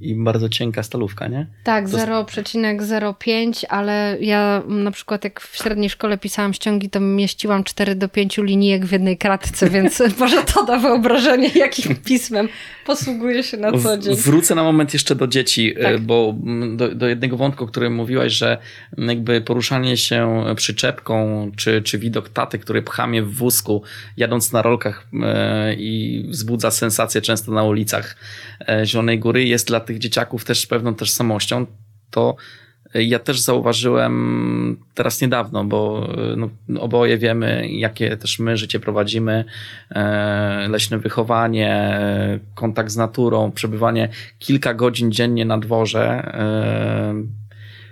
i 0.00 0.14
bardzo 0.14 0.48
cienka 0.48 0.82
stalówka, 0.82 1.28
nie? 1.28 1.46
Tak, 1.64 1.90
To- 1.90 1.96
0,05, 1.96 3.64
ale 3.68 4.16
ja 4.20 4.62
na 4.68 4.90
przykład 4.90 5.24
jak 5.24 5.40
w 5.40 5.56
średniej 5.56 5.90
szkole 5.90 6.18
pisałam 6.18 6.54
ściągi, 6.54 6.90
to 6.90 7.00
mieściłam 7.00 7.64
4 7.64 7.94
do 7.94 8.08
5 8.08 8.38
linijek 8.38 8.86
w 8.86 8.92
jednej 8.92 9.18
kratce, 9.18 9.70
więc 9.70 10.02
może 10.18 10.42
to 10.44 10.64
da 10.64 10.78
wyobrażenie, 10.78 11.48
jakim 11.54 11.96
pismem 12.08 12.48
posługuje 12.86 13.42
się 13.42 13.56
na 13.56 13.78
co 13.78 13.98
dzień. 13.98 14.16
Wrócę 14.16 14.54
na 14.54 14.62
moment 14.62 14.92
jeszcze 14.92 15.14
do 15.14 15.26
dzieci, 15.26 15.74
Tak. 15.82 15.94
e, 15.94 15.98
bo 15.98 16.34
mm, 16.46 16.76
do, 16.76 16.94
do 16.94 17.08
jednego 17.08 17.36
wątku, 17.36 17.64
o 17.64 17.66
którym 17.66 17.94
mówiłaś, 17.94 18.32
że 18.32 18.58
mm, 18.98 19.08
jakby 19.08 19.40
poruszanie 19.40 19.96
się 19.96 20.44
przyczepką, 20.56 21.50
czy, 21.56 21.82
czy 21.82 21.98
widok 21.98 22.28
taty, 22.28 22.58
który 22.58 22.82
pcha 22.82 23.06
mnie 23.06 23.22
w 23.22 23.34
wózku, 23.34 23.82
jadąc 24.16 24.52
na 24.52 24.62
rolkach 24.62 25.06
e, 25.22 25.74
i 25.74 26.24
wzbudza 26.28 26.70
sensację 26.70 27.20
często 27.20 27.52
na 27.52 27.64
ulicach 27.64 28.16
e, 28.68 28.86
Zielonej 28.86 29.18
Góry, 29.18 29.44
jest 29.44 29.66
dla 29.66 29.80
tych 29.90 29.98
dzieciaków 29.98 30.44
też 30.44 30.66
pewną 30.66 30.94
tożsamością, 30.94 31.66
to 32.10 32.36
ja 32.94 33.18
też 33.18 33.40
zauważyłem 33.40 34.76
teraz 34.94 35.20
niedawno, 35.20 35.64
bo 35.64 36.08
e, 36.32 36.36
no, 36.36 36.50
oboje 36.80 37.18
wiemy, 37.18 37.68
jakie 37.68 38.16
też 38.16 38.38
my 38.38 38.56
życie 38.56 38.80
prowadzimy, 38.80 39.44
e, 39.90 40.68
leśne 40.68 40.98
wychowanie, 40.98 41.72
e, 41.72 42.38
kontakt 42.54 42.90
z 42.90 42.96
naturą, 42.96 43.52
przebywanie 43.52 44.08
kilka 44.38 44.74
godzin 44.74 45.12
dziennie 45.12 45.44
na 45.44 45.58
dworze. 45.58 46.02
E, 46.02 47.14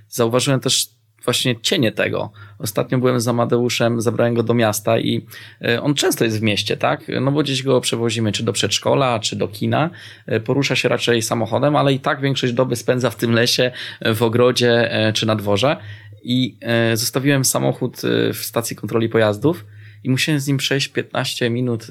zauważyłem 0.08 0.60
też 0.60 0.97
właśnie 1.28 1.60
cienie 1.60 1.92
tego. 1.92 2.30
Ostatnio 2.58 2.98
byłem 2.98 3.20
z 3.20 3.28
Amadeuszem, 3.28 4.00
zabrałem 4.00 4.34
go 4.34 4.42
do 4.42 4.54
miasta 4.54 4.98
i 4.98 5.26
e, 5.62 5.82
on 5.82 5.94
często 5.94 6.24
jest 6.24 6.40
w 6.40 6.42
mieście, 6.42 6.76
tak? 6.76 7.04
No 7.20 7.32
bo 7.32 7.42
gdzieś 7.42 7.62
go 7.62 7.80
przewozimy, 7.80 8.32
czy 8.32 8.42
do 8.42 8.52
przedszkola, 8.52 9.18
czy 9.18 9.36
do 9.36 9.48
kina. 9.48 9.90
E, 10.26 10.40
Porusza 10.40 10.76
się 10.76 10.88
raczej 10.88 11.22
samochodem, 11.22 11.76
ale 11.76 11.92
i 11.92 12.00
tak 12.00 12.20
większość 12.20 12.52
doby 12.52 12.76
spędza 12.76 13.10
w 13.10 13.16
tym 13.16 13.32
lesie, 13.32 13.72
e, 14.00 14.14
w 14.14 14.22
ogrodzie, 14.22 14.90
czy 15.14 15.26
na 15.26 15.36
dworze. 15.36 15.76
I 16.22 16.58
zostawiłem 16.94 17.44
samochód 17.44 17.96
w 18.34 18.38
stacji 18.40 18.76
kontroli 18.76 19.08
pojazdów 19.08 19.64
i 20.04 20.10
musiałem 20.10 20.40
z 20.40 20.46
nim 20.46 20.56
przejść 20.56 20.88
15 20.88 21.50
minut 21.50 21.86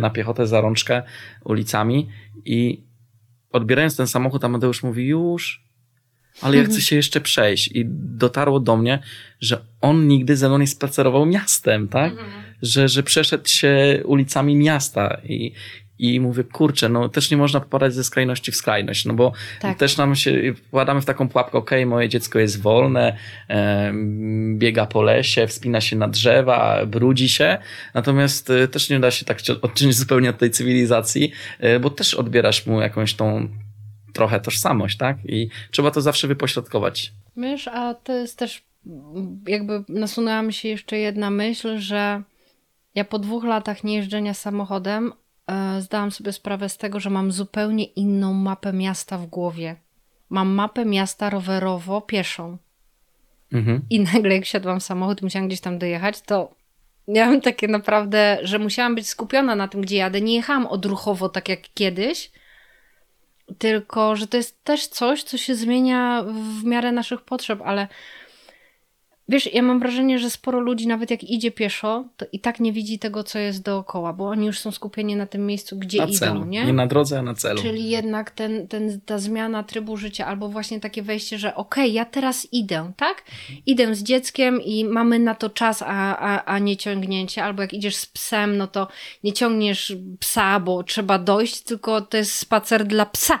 na 0.00 0.10
piechotę 0.10 0.46
za 0.46 0.60
rączkę 0.60 1.02
ulicami 1.44 2.08
i 2.44 2.84
odbierając 3.50 3.96
ten 3.96 4.06
samochód, 4.06 4.44
Amadeusz 4.44 4.82
mówi 4.82 5.06
już, 5.06 5.63
ale 6.40 6.56
ja 6.56 6.64
chcę 6.64 6.80
się 6.80 6.96
jeszcze 6.96 7.20
przejść. 7.20 7.68
I 7.68 7.84
dotarło 8.16 8.60
do 8.60 8.76
mnie, 8.76 8.98
że 9.40 9.60
on 9.80 10.08
nigdy 10.08 10.36
ze 10.36 10.48
mną 10.48 10.58
nie 10.58 10.66
spacerował 10.66 11.26
miastem, 11.26 11.88
tak? 11.88 12.12
Że, 12.62 12.88
że 12.88 13.02
przeszedł 13.02 13.48
się 13.48 14.02
ulicami 14.04 14.56
miasta 14.56 15.20
i, 15.24 15.52
i 15.98 16.20
mówię, 16.20 16.44
kurczę, 16.44 16.88
no 16.88 17.08
też 17.08 17.30
nie 17.30 17.36
można 17.36 17.60
popadać 17.60 17.94
ze 17.94 18.04
skrajności 18.04 18.52
w 18.52 18.56
skrajność, 18.56 19.04
no 19.04 19.14
bo 19.14 19.32
Tak. 19.60 19.78
też 19.78 19.96
nam 19.96 20.16
się, 20.16 20.54
wkładamy 20.54 21.00
w 21.00 21.04
taką 21.04 21.28
pułapkę, 21.28 21.58
okej, 21.58 21.86
moje 21.86 22.08
dziecko 22.08 22.38
jest 22.38 22.62
wolne, 22.62 23.16
em, 23.48 24.58
biega 24.58 24.86
po 24.86 25.02
lesie, 25.02 25.46
wspina 25.46 25.80
się 25.80 25.96
na 25.96 26.08
drzewa, 26.08 26.86
brudzi 26.86 27.28
się, 27.28 27.58
natomiast 27.94 28.50
e, 28.50 28.68
też 28.68 28.90
nie 28.90 29.00
da 29.00 29.10
się 29.10 29.24
tak 29.24 29.38
odciąć 29.62 29.94
zupełnie 29.96 30.30
od 30.30 30.38
tej 30.38 30.50
cywilizacji, 30.50 31.32
e, 31.58 31.80
bo 31.80 31.90
też 31.90 32.14
odbierasz 32.14 32.66
mu 32.66 32.80
jakąś 32.80 33.14
tą 33.14 33.48
trochę 34.14 34.40
tożsamość, 34.40 34.96
tak? 34.96 35.16
I 35.24 35.48
trzeba 35.70 35.90
to 35.90 36.00
zawsze 36.00 36.28
wypośrodkować. 36.28 37.12
Wiesz, 37.36 37.68
a 37.68 37.94
to 37.94 38.12
jest 38.12 38.38
też 38.38 38.64
jakby 39.46 39.84
nasunęła 39.88 40.42
mi 40.42 40.52
się 40.52 40.68
jeszcze 40.68 40.98
jedna 40.98 41.30
myśl, 41.30 41.78
że 41.78 42.22
ja 42.94 43.04
po 43.04 43.18
dwóch 43.18 43.44
latach 43.44 43.84
niejeżdżenia 43.84 44.34
samochodem 44.34 45.12
e, 45.46 45.80
zdałam 45.80 46.10
sobie 46.10 46.32
sprawę 46.32 46.68
z 46.68 46.76
tego, 46.78 47.00
że 47.00 47.10
mam 47.10 47.32
zupełnie 47.32 47.84
inną 47.84 48.32
mapę 48.32 48.72
miasta 48.72 49.18
w 49.18 49.26
głowie. 49.26 49.76
Mam 50.30 50.48
mapę 50.48 50.84
miasta 50.84 51.30
rowerowo 51.30 52.00
pieszą. 52.00 52.58
Mhm. 53.52 53.80
I 53.90 54.00
nagle 54.00 54.34
jak 54.34 54.44
siadłam 54.44 54.80
w 54.80 54.82
samochód 54.82 55.22
i 55.22 55.24
musiałam 55.24 55.48
gdzieś 55.48 55.60
tam 55.60 55.78
dojechać, 55.78 56.20
to 56.20 56.54
miałam 57.08 57.40
takie 57.40 57.68
naprawdę, 57.68 58.38
że 58.42 58.58
musiałam 58.58 58.94
być 58.94 59.08
skupiona 59.08 59.56
na 59.56 59.68
tym, 59.68 59.80
gdzie 59.80 59.96
jadę. 59.96 60.20
Nie 60.20 60.34
jechałam 60.34 60.66
odruchowo 60.66 61.28
tak 61.28 61.48
jak 61.48 61.60
kiedyś, 61.74 62.30
tylko 63.58 64.16
że 64.16 64.26
to 64.26 64.36
jest 64.36 64.64
też 64.64 64.86
coś, 64.86 65.22
co 65.22 65.38
się 65.38 65.54
zmienia 65.54 66.24
w 66.60 66.64
miarę 66.64 66.92
naszych 66.92 67.20
potrzeb, 67.20 67.60
ale 67.64 67.88
wiesz, 69.28 69.54
ja 69.54 69.62
mam 69.62 69.80
wrażenie, 69.80 70.18
że 70.18 70.30
sporo 70.30 70.60
ludzi, 70.60 70.86
nawet 70.86 71.10
jak 71.10 71.24
idzie 71.24 71.50
pieszo, 71.50 72.04
to 72.16 72.26
i 72.32 72.40
tak 72.40 72.60
nie 72.60 72.72
widzi 72.72 72.98
tego, 72.98 73.24
co 73.24 73.38
jest 73.38 73.62
dookoła, 73.62 74.12
bo 74.12 74.28
oni 74.28 74.46
już 74.46 74.58
są 74.58 74.72
skupieni 74.72 75.16
na 75.16 75.26
tym 75.26 75.46
miejscu, 75.46 75.78
gdzie 75.78 75.98
Na 75.98 76.04
idą, 76.04 76.18
celu. 76.18 76.44
nie? 76.44 76.64
Nie 76.64 76.72
na 76.72 76.86
drodze, 76.86 77.18
a 77.18 77.22
na 77.22 77.34
celu. 77.34 77.62
Czyli 77.62 77.90
jednak 77.90 78.30
ten, 78.30 78.68
ten, 78.68 79.00
ta 79.00 79.18
zmiana 79.18 79.62
trybu 79.62 79.96
życia, 79.96 80.26
albo 80.26 80.48
właśnie 80.48 80.80
takie 80.80 81.02
wejście, 81.02 81.38
że 81.38 81.54
okej, 81.54 81.92
ja 81.92 82.04
teraz 82.04 82.52
idę, 82.52 82.92
tak? 82.96 83.22
Idę 83.66 83.94
z 83.94 84.02
dzieckiem 84.02 84.60
i 84.62 84.84
mamy 84.84 85.18
na 85.18 85.34
to 85.34 85.50
czas, 85.50 85.82
a, 85.82 86.18
a, 86.18 86.44
a 86.44 86.58
nie 86.58 86.76
ciągnięcie. 86.76 87.44
Albo 87.44 87.62
jak 87.62 87.72
idziesz 87.72 87.96
z 87.96 88.06
psem, 88.06 88.56
no 88.56 88.66
to 88.66 88.88
nie 89.24 89.32
ciągniesz 89.32 89.96
psa, 90.18 90.60
bo 90.60 90.82
trzeba 90.82 91.18
dojść, 91.18 91.60
tylko 91.60 92.00
to 92.00 92.16
jest 92.16 92.34
spacer 92.34 92.84
dla 92.86 93.06
psa. 93.06 93.40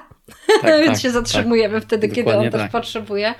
Tak, 0.62 0.80
Więc 0.84 0.92
tak, 0.92 1.00
się 1.02 1.10
zatrzymujemy 1.10 1.80
wtedy, 1.80 2.08
kiedy 2.08 2.20
on 2.20 2.24
Dokładnie 2.26 2.50
też 2.50 2.60
tak. 2.60 2.70
potrzebuje. 2.70 3.34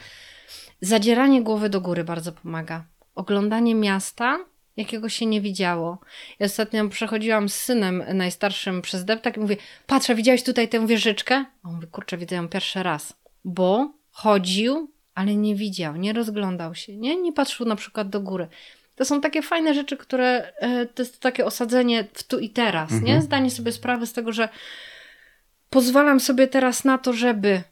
Zadzieranie 0.85 1.43
głowy 1.43 1.68
do 1.68 1.80
góry 1.80 2.05
bardzo 2.05 2.32
pomaga. 2.32 2.85
Oglądanie 3.14 3.74
miasta, 3.74 4.39
jakiego 4.76 5.09
się 5.09 5.26
nie 5.26 5.41
widziało. 5.41 5.99
Ja 6.39 6.47
ostatnio 6.47 6.89
przechodziłam 6.89 7.49
z 7.49 7.55
synem 7.55 8.05
najstarszym 8.14 8.82
przez 8.82 9.05
deptak 9.05 9.37
i 9.37 9.41
mówię, 9.41 9.57
patrzę, 9.87 10.14
widziałeś 10.14 10.43
tutaj 10.43 10.68
tę 10.68 10.87
wieżyczkę? 10.87 11.45
A 11.62 11.68
on 11.68 11.74
mówi, 11.74 11.87
kurczę, 11.87 12.16
widzę 12.16 12.37
ją 12.37 12.49
pierwszy 12.49 12.82
raz. 12.82 13.16
Bo 13.45 13.93
chodził, 14.11 14.91
ale 15.14 15.35
nie 15.35 15.55
widział, 15.55 15.97
nie 15.97 16.12
rozglądał 16.12 16.74
się, 16.74 16.97
nie, 16.97 17.16
nie 17.16 17.32
patrzył 17.32 17.66
na 17.66 17.76
przykład 17.76 18.09
do 18.09 18.20
góry. 18.20 18.49
To 18.97 19.05
są 19.05 19.20
takie 19.20 19.43
fajne 19.43 19.74
rzeczy, 19.74 19.97
które 19.97 20.53
e, 20.57 20.87
to 20.87 21.03
jest 21.03 21.20
takie 21.20 21.45
osadzenie 21.45 22.05
w 22.14 22.22
tu 22.22 22.39
i 22.39 22.51
teraz, 22.51 22.91
nie? 22.91 22.99
Mhm. 22.99 23.22
Zdanie 23.22 23.51
sobie 23.51 23.72
sprawy 23.72 24.07
z 24.07 24.12
tego, 24.12 24.32
że 24.32 24.49
pozwalam 25.70 26.20
sobie 26.20 26.47
teraz 26.47 26.85
na 26.85 26.99
to, 26.99 27.12
żeby 27.12 27.62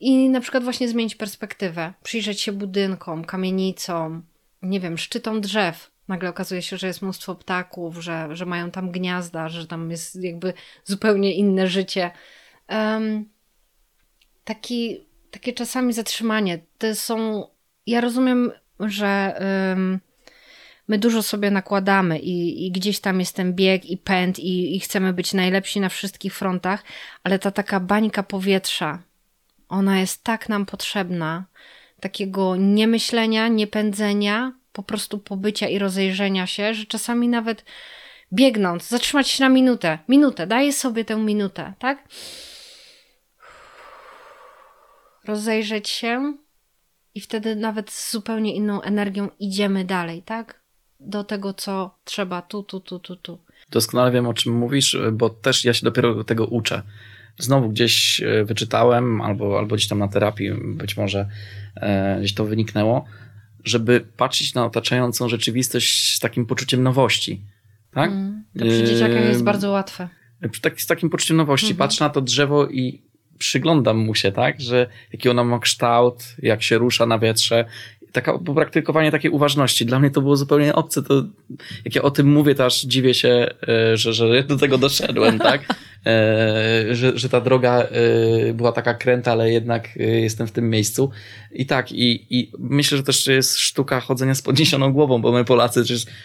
i 0.00 0.28
na 0.28 0.40
przykład 0.40 0.64
właśnie 0.64 0.88
zmienić 0.88 1.14
perspektywę, 1.14 1.92
przyjrzeć 2.02 2.40
się 2.40 2.52
budynkom, 2.52 3.24
kamienicom, 3.24 4.22
nie 4.62 4.80
wiem, 4.80 4.98
szczytom 4.98 5.40
drzew. 5.40 5.90
Nagle 6.08 6.28
okazuje 6.28 6.62
się, 6.62 6.76
że 6.76 6.86
jest 6.86 7.02
mnóstwo 7.02 7.34
ptaków, 7.34 7.96
że, 7.96 8.28
że 8.36 8.46
mają 8.46 8.70
tam 8.70 8.90
gniazda, 8.90 9.48
że 9.48 9.66
tam 9.66 9.90
jest 9.90 10.22
jakby 10.22 10.52
zupełnie 10.84 11.34
inne 11.34 11.66
życie. 11.66 12.10
Em, 12.68 13.28
taki, 14.44 15.06
takie 15.30 15.52
czasami 15.52 15.92
zatrzymanie. 15.92 16.58
To 16.78 16.94
są. 16.94 17.46
Ja 17.86 18.00
rozumiem, 18.00 18.52
że 18.80 19.34
em, 19.36 20.00
my 20.88 20.98
dużo 20.98 21.22
sobie 21.22 21.50
nakładamy 21.50 22.18
i, 22.18 22.66
i 22.66 22.72
gdzieś 22.72 23.00
tam 23.00 23.20
jest 23.20 23.36
ten 23.36 23.54
bieg 23.54 23.86
i 23.86 23.96
pęd 23.96 24.38
i, 24.38 24.76
i 24.76 24.80
chcemy 24.80 25.12
być 25.12 25.34
najlepsi 25.34 25.80
na 25.80 25.88
wszystkich 25.88 26.34
frontach, 26.34 26.84
ale 27.24 27.38
ta 27.38 27.50
taka 27.50 27.80
bańka 27.80 28.22
powietrza, 28.22 29.02
ona 29.68 30.00
jest 30.00 30.24
tak 30.24 30.48
nam 30.48 30.66
potrzebna, 30.66 31.44
takiego 32.00 32.56
niemyślenia, 32.56 33.48
niepędzenia, 33.48 34.52
po 34.72 34.82
prostu 34.82 35.18
pobycia 35.18 35.68
i 35.68 35.78
rozejrzenia 35.78 36.46
się, 36.46 36.74
że 36.74 36.86
czasami 36.86 37.28
nawet 37.28 37.64
biegnąc, 38.32 38.88
zatrzymać 38.88 39.28
się 39.28 39.44
na 39.44 39.50
minutę, 39.50 39.98
minutę, 40.08 40.46
daję 40.46 40.72
sobie 40.72 41.04
tę 41.04 41.16
minutę, 41.16 41.72
tak? 41.78 42.08
Rozejrzeć 45.24 45.88
się 45.88 46.34
i 47.14 47.20
wtedy 47.20 47.56
nawet 47.56 47.90
z 47.90 48.12
zupełnie 48.12 48.54
inną 48.54 48.82
energią 48.82 49.28
idziemy 49.38 49.84
dalej, 49.84 50.22
tak? 50.22 50.60
Do 51.00 51.24
tego, 51.24 51.54
co 51.54 51.94
trzeba 52.04 52.42
tu, 52.42 52.62
tu, 52.62 52.80
tu, 52.80 52.98
tu, 52.98 53.16
tu. 53.16 53.38
Doskonale 53.70 54.10
wiem, 54.10 54.26
o 54.26 54.34
czym 54.34 54.52
mówisz, 54.52 54.96
bo 55.12 55.30
też 55.30 55.64
ja 55.64 55.74
się 55.74 55.84
dopiero 55.84 56.24
tego 56.24 56.46
uczę. 56.46 56.82
Znowu 57.38 57.68
gdzieś 57.68 58.22
e, 58.22 58.44
wyczytałem, 58.44 59.20
albo, 59.20 59.58
albo 59.58 59.76
gdzieś 59.76 59.88
tam 59.88 59.98
na 59.98 60.08
terapii 60.08 60.50
być 60.64 60.96
może 60.96 61.28
e, 61.76 62.16
gdzieś 62.18 62.34
to 62.34 62.44
wyniknęło, 62.44 63.04
żeby 63.64 64.00
patrzeć 64.16 64.54
na 64.54 64.66
otaczającą 64.66 65.28
rzeczywistość 65.28 66.14
z 66.16 66.20
takim 66.20 66.46
poczuciem 66.46 66.82
nowości. 66.82 67.42
Tak? 67.92 68.10
Mm, 68.10 68.44
to 68.58 68.64
przy 68.64 68.84
dzieciakach 68.84 69.24
jest 69.24 69.42
bardzo 69.42 69.70
łatwe. 69.70 70.08
tak, 70.62 70.80
z 70.80 70.86
takim 70.86 71.10
poczuciem 71.10 71.36
nowości. 71.36 71.66
Mhm. 71.66 71.78
Patrzę 71.78 72.04
na 72.04 72.10
to 72.10 72.20
drzewo 72.20 72.66
i 72.66 73.02
przyglądam 73.38 73.98
mu 73.98 74.14
się, 74.14 74.32
tak, 74.32 74.60
że 74.60 74.86
jaki 75.12 75.28
ono 75.28 75.44
ma 75.44 75.58
kształt, 75.58 76.24
jak 76.38 76.62
się 76.62 76.78
rusza 76.78 77.06
na 77.06 77.18
wietrze. 77.18 77.64
Taka, 78.12 78.38
praktykowanie 78.38 79.10
takiej 79.10 79.30
uważności. 79.30 79.86
Dla 79.86 79.98
mnie 79.98 80.10
to 80.10 80.20
było 80.20 80.36
zupełnie 80.36 80.74
obce. 80.74 81.02
To, 81.02 81.24
jak 81.84 81.94
ja 81.94 82.02
o 82.02 82.10
tym 82.10 82.32
mówię, 82.32 82.54
to 82.54 82.64
aż 82.64 82.82
dziwię 82.82 83.14
się, 83.14 83.46
e, 83.68 83.96
że, 83.96 84.12
że 84.12 84.42
do 84.42 84.56
tego 84.56 84.78
doszedłem, 84.78 85.38
tak? 85.50 85.60
e, 86.06 86.94
że, 86.94 87.18
że 87.18 87.28
ta 87.28 87.40
droga 87.40 87.82
e, 87.82 88.54
była 88.54 88.72
taka 88.72 88.94
kręta, 88.94 89.32
ale 89.32 89.52
jednak 89.52 89.96
jestem 89.96 90.46
w 90.46 90.52
tym 90.52 90.70
miejscu. 90.70 91.10
I 91.52 91.66
tak, 91.66 91.92
i, 91.92 92.26
i 92.38 92.52
myślę, 92.58 92.98
że 92.98 93.04
też 93.04 93.26
jest 93.26 93.56
sztuka 93.56 94.00
chodzenia 94.00 94.34
z 94.34 94.42
podniesioną 94.42 94.92
głową, 94.92 95.22
bo 95.22 95.32
my 95.32 95.44
Polacy 95.44 95.82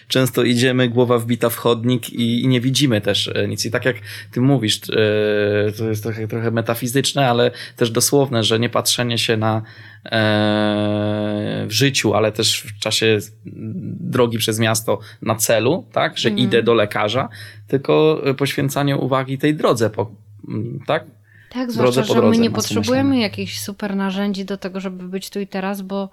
często 0.07 0.43
idziemy, 0.43 0.89
głowa 0.89 1.19
wbita 1.19 1.49
w 1.49 1.55
chodnik 1.55 2.09
i, 2.09 2.41
i 2.41 2.47
nie 2.47 2.61
widzimy 2.61 3.01
też 3.01 3.31
nic. 3.47 3.65
I 3.65 3.71
tak 3.71 3.85
jak 3.85 3.95
ty 4.31 4.41
mówisz, 4.41 4.79
to 5.77 5.89
jest 5.89 6.03
trochę, 6.03 6.27
trochę 6.27 6.51
metafizyczne, 6.51 7.29
ale 7.29 7.51
też 7.75 7.91
dosłowne, 7.91 8.43
że 8.43 8.59
nie 8.59 8.69
patrzenie 8.69 9.17
się 9.17 9.37
na 9.37 9.61
w 11.67 11.71
życiu, 11.71 12.13
ale 12.13 12.31
też 12.31 12.61
w 12.61 12.79
czasie 12.79 13.17
drogi 13.99 14.37
przez 14.37 14.59
miasto 14.59 14.99
na 15.21 15.35
celu, 15.35 15.85
tak, 15.91 16.17
że 16.17 16.29
Mhm. 16.29 16.47
idę 16.47 16.63
do 16.63 16.73
lekarza, 16.73 17.29
tylko 17.67 18.21
poświęcanie 18.37 18.97
uwagi 18.97 19.37
tej 19.37 19.55
drodze, 19.55 19.89
po, 19.89 20.11
tak? 20.87 21.05
Tak, 21.49 21.71
zwłaszcza, 21.71 22.01
po 22.01 22.13
że 22.13 22.21
my 22.21 22.37
nie 22.37 22.51
potrzebujemy 22.51 23.09
myślenia. 23.09 23.23
jakichś 23.23 23.59
super 23.59 23.95
narzędzi 23.95 24.45
do 24.45 24.57
tego, 24.57 24.79
żeby 24.79 25.09
być 25.09 25.29
tu 25.29 25.39
i 25.39 25.47
teraz, 25.47 25.81
bo 25.81 26.09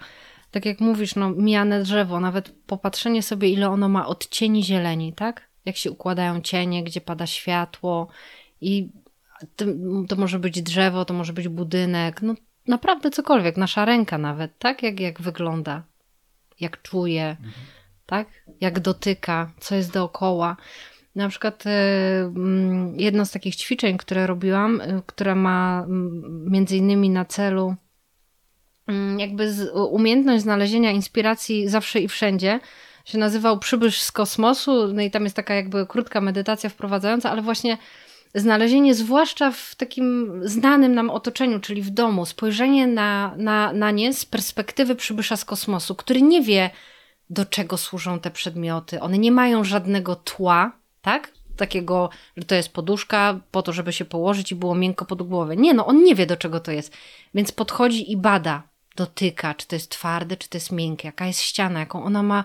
tak 0.51 0.66
jak 0.66 0.80
mówisz, 0.80 1.14
no 1.16 1.30
mijane 1.30 1.82
drzewo, 1.82 2.20
nawet 2.20 2.55
popatrzenie 2.66 3.22
sobie, 3.22 3.49
ile 3.49 3.70
ono 3.70 3.88
ma 3.88 4.07
odcieni 4.07 4.64
zieleni, 4.64 5.12
tak? 5.12 5.49
Jak 5.64 5.76
się 5.76 5.91
układają 5.91 6.41
cienie, 6.41 6.84
gdzie 6.84 7.01
pada 7.01 7.26
światło 7.26 8.09
i 8.61 8.88
to, 9.57 9.64
to 10.09 10.16
może 10.16 10.38
być 10.38 10.62
drzewo, 10.62 11.05
to 11.05 11.14
może 11.14 11.32
być 11.32 11.49
budynek, 11.49 12.22
no 12.22 12.34
naprawdę 12.70 13.10
cokolwiek, 13.10 13.56
nasza 13.56 13.84
ręka 13.84 14.18
nawet, 14.18 14.58
tak? 14.58 14.82
Jak, 14.82 15.00
jak 15.00 15.20
wygląda, 15.20 15.82
jak 16.60 16.82
czuje, 16.82 17.36
tak? 18.06 18.28
Jak 18.60 18.80
dotyka, 18.80 19.50
co 19.60 19.74
jest 19.74 19.92
dookoła. 19.92 20.56
Na 21.14 21.28
przykład 21.28 21.66
e, 21.66 21.70
mm, 22.20 23.00
jedno 23.00 23.26
z 23.26 23.30
takich 23.30 23.56
ćwiczeń, 23.56 23.98
które 23.98 24.26
robiłam, 24.26 24.80
e, 24.80 25.02
które 25.06 25.34
ma 25.34 25.84
mm, 25.86 26.50
między 26.50 26.76
innymi 26.76 27.10
na 27.10 27.24
celu 27.24 27.74
mm, 28.86 29.20
jakby 29.20 29.52
umiejętność 29.90 30.42
znalezienia 30.42 30.90
inspiracji 30.90 31.68
zawsze 31.68 32.00
i 32.00 32.08
wszędzie, 32.08 32.60
się 33.04 33.18
nazywał 33.18 33.58
Przybysz 33.58 34.02
z 34.02 34.12
kosmosu, 34.12 34.92
no 34.92 35.02
i 35.02 35.10
tam 35.10 35.24
jest 35.24 35.36
taka 35.36 35.54
jakby 35.54 35.86
krótka 35.86 36.20
medytacja 36.20 36.70
wprowadzająca, 36.70 37.30
ale 37.30 37.42
właśnie 37.42 37.78
znalezienie 38.35 38.95
zwłaszcza 38.95 39.51
w 39.51 39.74
takim 39.74 40.33
znanym 40.45 40.95
nam 40.95 41.11
otoczeniu, 41.11 41.61
czyli 41.61 41.83
w 41.83 41.91
domu, 41.91 42.26
spojrzenie 42.26 42.87
na, 42.87 43.35
na, 43.37 43.72
na 43.72 43.91
nie 43.91 44.14
z 44.14 44.24
perspektywy 44.24 44.95
przybysza 44.95 45.37
z 45.37 45.45
kosmosu, 45.45 45.95
który 45.95 46.22
nie 46.22 46.43
wie, 46.43 46.70
do 47.31 47.45
czego 47.45 47.76
służą 47.76 48.20
te 48.20 48.31
przedmioty. 48.31 49.01
One 49.01 49.18
nie 49.18 49.33
mają 49.33 49.64
żadnego 49.64 50.16
tła, 50.16 50.72
tak? 51.03 51.33
Takiego, 51.57 52.11
że 52.37 52.45
to 52.45 52.55
jest 52.55 52.72
poduszka 52.72 53.41
po 53.51 53.62
to, 53.62 53.72
żeby 53.72 53.93
się 53.93 54.05
położyć 54.05 54.53
i 54.53 54.55
było 54.55 54.74
miękko 54.74 55.05
pod 55.05 55.22
głowę. 55.22 55.57
Nie, 55.57 55.74
no 55.74 55.87
on 55.87 56.05
nie 56.05 56.14
wie, 56.14 56.26
do 56.26 56.37
czego 56.37 56.61
to 56.61 56.72
jest. 56.72 56.97
Więc 57.35 57.53
podchodzi 57.53 58.12
i 58.12 58.16
bada, 58.16 58.62
dotyka, 59.01 59.55
czy 59.55 59.66
to 59.66 59.76
jest 59.76 59.90
twarde, 59.90 60.36
czy 60.36 60.48
to 60.48 60.57
jest 60.57 60.72
miękkie, 60.72 61.09
jaka 61.09 61.26
jest 61.26 61.40
ściana, 61.40 61.80
jaką 61.80 62.05
ona 62.05 62.22
ma 62.22 62.44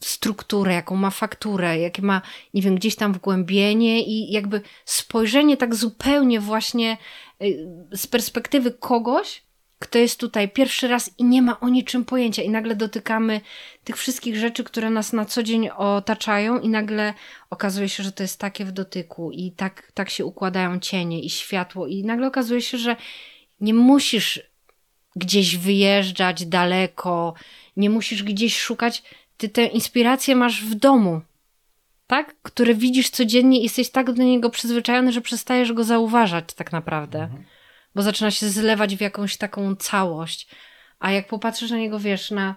strukturę, 0.00 0.74
jaką 0.74 0.96
ma 0.96 1.10
fakturę, 1.10 1.78
jakie 1.78 2.02
ma, 2.02 2.22
nie 2.54 2.62
wiem, 2.62 2.74
gdzieś 2.74 2.96
tam 2.96 3.12
wgłębienie 3.12 4.02
i 4.02 4.32
jakby 4.32 4.62
spojrzenie 4.84 5.56
tak 5.56 5.74
zupełnie 5.74 6.40
właśnie 6.40 6.96
y, 7.42 7.68
z 7.92 8.06
perspektywy 8.06 8.70
kogoś, 8.70 9.42
kto 9.78 9.98
jest 9.98 10.20
tutaj 10.20 10.48
pierwszy 10.48 10.88
raz 10.88 11.10
i 11.18 11.24
nie 11.24 11.42
ma 11.42 11.60
o 11.60 11.68
niczym 11.68 12.04
pojęcia, 12.04 12.42
i 12.42 12.50
nagle 12.50 12.76
dotykamy 12.76 13.40
tych 13.84 13.96
wszystkich 13.96 14.36
rzeczy, 14.36 14.64
które 14.64 14.90
nas 14.90 15.12
na 15.12 15.24
co 15.24 15.42
dzień 15.42 15.68
otaczają, 15.68 16.60
i 16.60 16.68
nagle 16.68 17.14
okazuje 17.50 17.88
się, 17.88 18.02
że 18.02 18.12
to 18.12 18.22
jest 18.22 18.38
takie 18.38 18.64
w 18.64 18.72
dotyku, 18.72 19.30
i 19.32 19.52
tak, 19.52 19.92
tak 19.94 20.10
się 20.10 20.24
układają 20.24 20.80
cienie 20.80 21.20
i 21.20 21.30
światło, 21.30 21.86
i 21.86 22.04
nagle 22.04 22.26
okazuje 22.26 22.62
się, 22.62 22.78
że 22.78 22.96
nie 23.60 23.74
musisz 23.74 24.49
gdzieś 25.16 25.56
wyjeżdżać 25.56 26.46
daleko, 26.46 27.34
nie 27.76 27.90
musisz 27.90 28.22
gdzieś 28.22 28.60
szukać, 28.60 29.02
ty 29.36 29.48
tę 29.48 29.66
inspirację 29.66 30.36
masz 30.36 30.64
w 30.64 30.74
domu, 30.74 31.20
tak? 32.06 32.34
Które 32.42 32.74
widzisz 32.74 33.10
codziennie 33.10 33.60
i 33.60 33.62
jesteś 33.62 33.90
tak 33.90 34.12
do 34.12 34.22
niego 34.22 34.50
przyzwyczajony, 34.50 35.12
że 35.12 35.20
przestajesz 35.20 35.72
go 35.72 35.84
zauważać 35.84 36.44
tak 36.54 36.72
naprawdę 36.72 37.28
bo 37.94 38.02
zaczyna 38.02 38.30
się 38.30 38.48
zlewać 38.48 38.96
w 38.96 39.00
jakąś 39.00 39.36
taką 39.36 39.76
całość. 39.76 40.48
A 40.98 41.10
jak 41.10 41.28
popatrzysz 41.28 41.70
na 41.70 41.76
niego, 41.76 41.98
wiesz, 41.98 42.30
na 42.30 42.54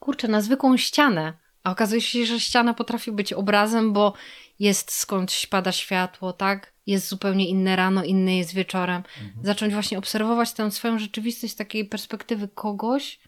kurczę, 0.00 0.28
na 0.28 0.40
zwykłą 0.40 0.76
ścianę, 0.76 1.32
a 1.64 1.70
okazuje 1.70 2.00
się, 2.00 2.26
że 2.26 2.40
ściana 2.40 2.74
potrafi 2.74 3.12
być 3.12 3.32
obrazem, 3.32 3.92
bo 3.92 4.12
jest 4.58 4.92
skądś 4.92 5.46
pada 5.46 5.72
światło, 5.72 6.32
tak? 6.32 6.72
Jest 6.86 7.08
zupełnie 7.08 7.48
inne 7.48 7.76
rano, 7.76 8.04
inne 8.04 8.36
jest 8.36 8.54
wieczorem. 8.54 9.02
Zacząć 9.42 9.72
właśnie 9.72 9.98
obserwować 9.98 10.52
tę 10.52 10.70
swoją 10.70 10.98
rzeczywistość 10.98 11.52
z 11.52 11.56
takiej 11.56 11.84
perspektywy 11.84 12.48
kogoś. 12.48 13.18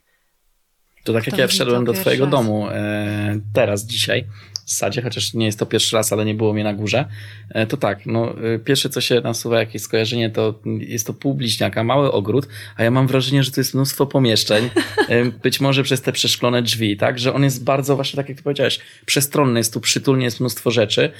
To 1.04 1.12
tak 1.12 1.26
jak 1.26 1.38
ja 1.38 1.46
wszedłem 1.46 1.84
do 1.84 1.92
twojego 1.92 2.24
raz? 2.24 2.30
domu 2.30 2.68
e, 2.68 3.40
teraz, 3.52 3.84
dzisiaj, 3.84 4.26
w 4.66 4.72
sadzie, 4.72 5.02
chociaż 5.02 5.34
nie 5.34 5.46
jest 5.46 5.58
to 5.58 5.66
pierwszy 5.66 5.96
raz, 5.96 6.12
ale 6.12 6.24
nie 6.24 6.34
było 6.34 6.52
mnie 6.52 6.64
na 6.64 6.74
górze, 6.74 7.04
e, 7.48 7.66
to 7.66 7.76
tak, 7.76 8.06
no 8.06 8.34
e, 8.54 8.58
pierwsze 8.58 8.88
co 8.88 9.00
się 9.00 9.20
nasuwa 9.20 9.58
jakieś 9.58 9.82
skojarzenie, 9.82 10.30
to 10.30 10.60
jest 10.78 11.06
to 11.06 11.14
pół 11.14 11.34
bliźniaka, 11.34 11.84
mały 11.84 12.12
ogród, 12.12 12.48
a 12.76 12.82
ja 12.82 12.90
mam 12.90 13.06
wrażenie, 13.06 13.42
że 13.42 13.50
to 13.50 13.60
jest 13.60 13.74
mnóstwo 13.74 14.06
pomieszczeń, 14.06 14.70
e, 15.08 15.24
być 15.24 15.60
może 15.60 15.82
przez 15.82 16.02
te 16.02 16.12
przeszklone 16.12 16.62
drzwi, 16.62 16.96
tak, 16.96 17.18
że 17.18 17.34
on 17.34 17.44
jest 17.44 17.64
bardzo 17.64 17.96
właśnie, 17.96 18.16
tak 18.16 18.28
jak 18.28 18.38
ty 18.38 18.44
powiedziałeś, 18.44 18.80
przestronny, 19.06 19.60
jest 19.60 19.72
tu 19.74 19.80
przytulnie, 19.80 20.24
jest 20.24 20.40
mnóstwo 20.40 20.70
rzeczy, 20.70 21.12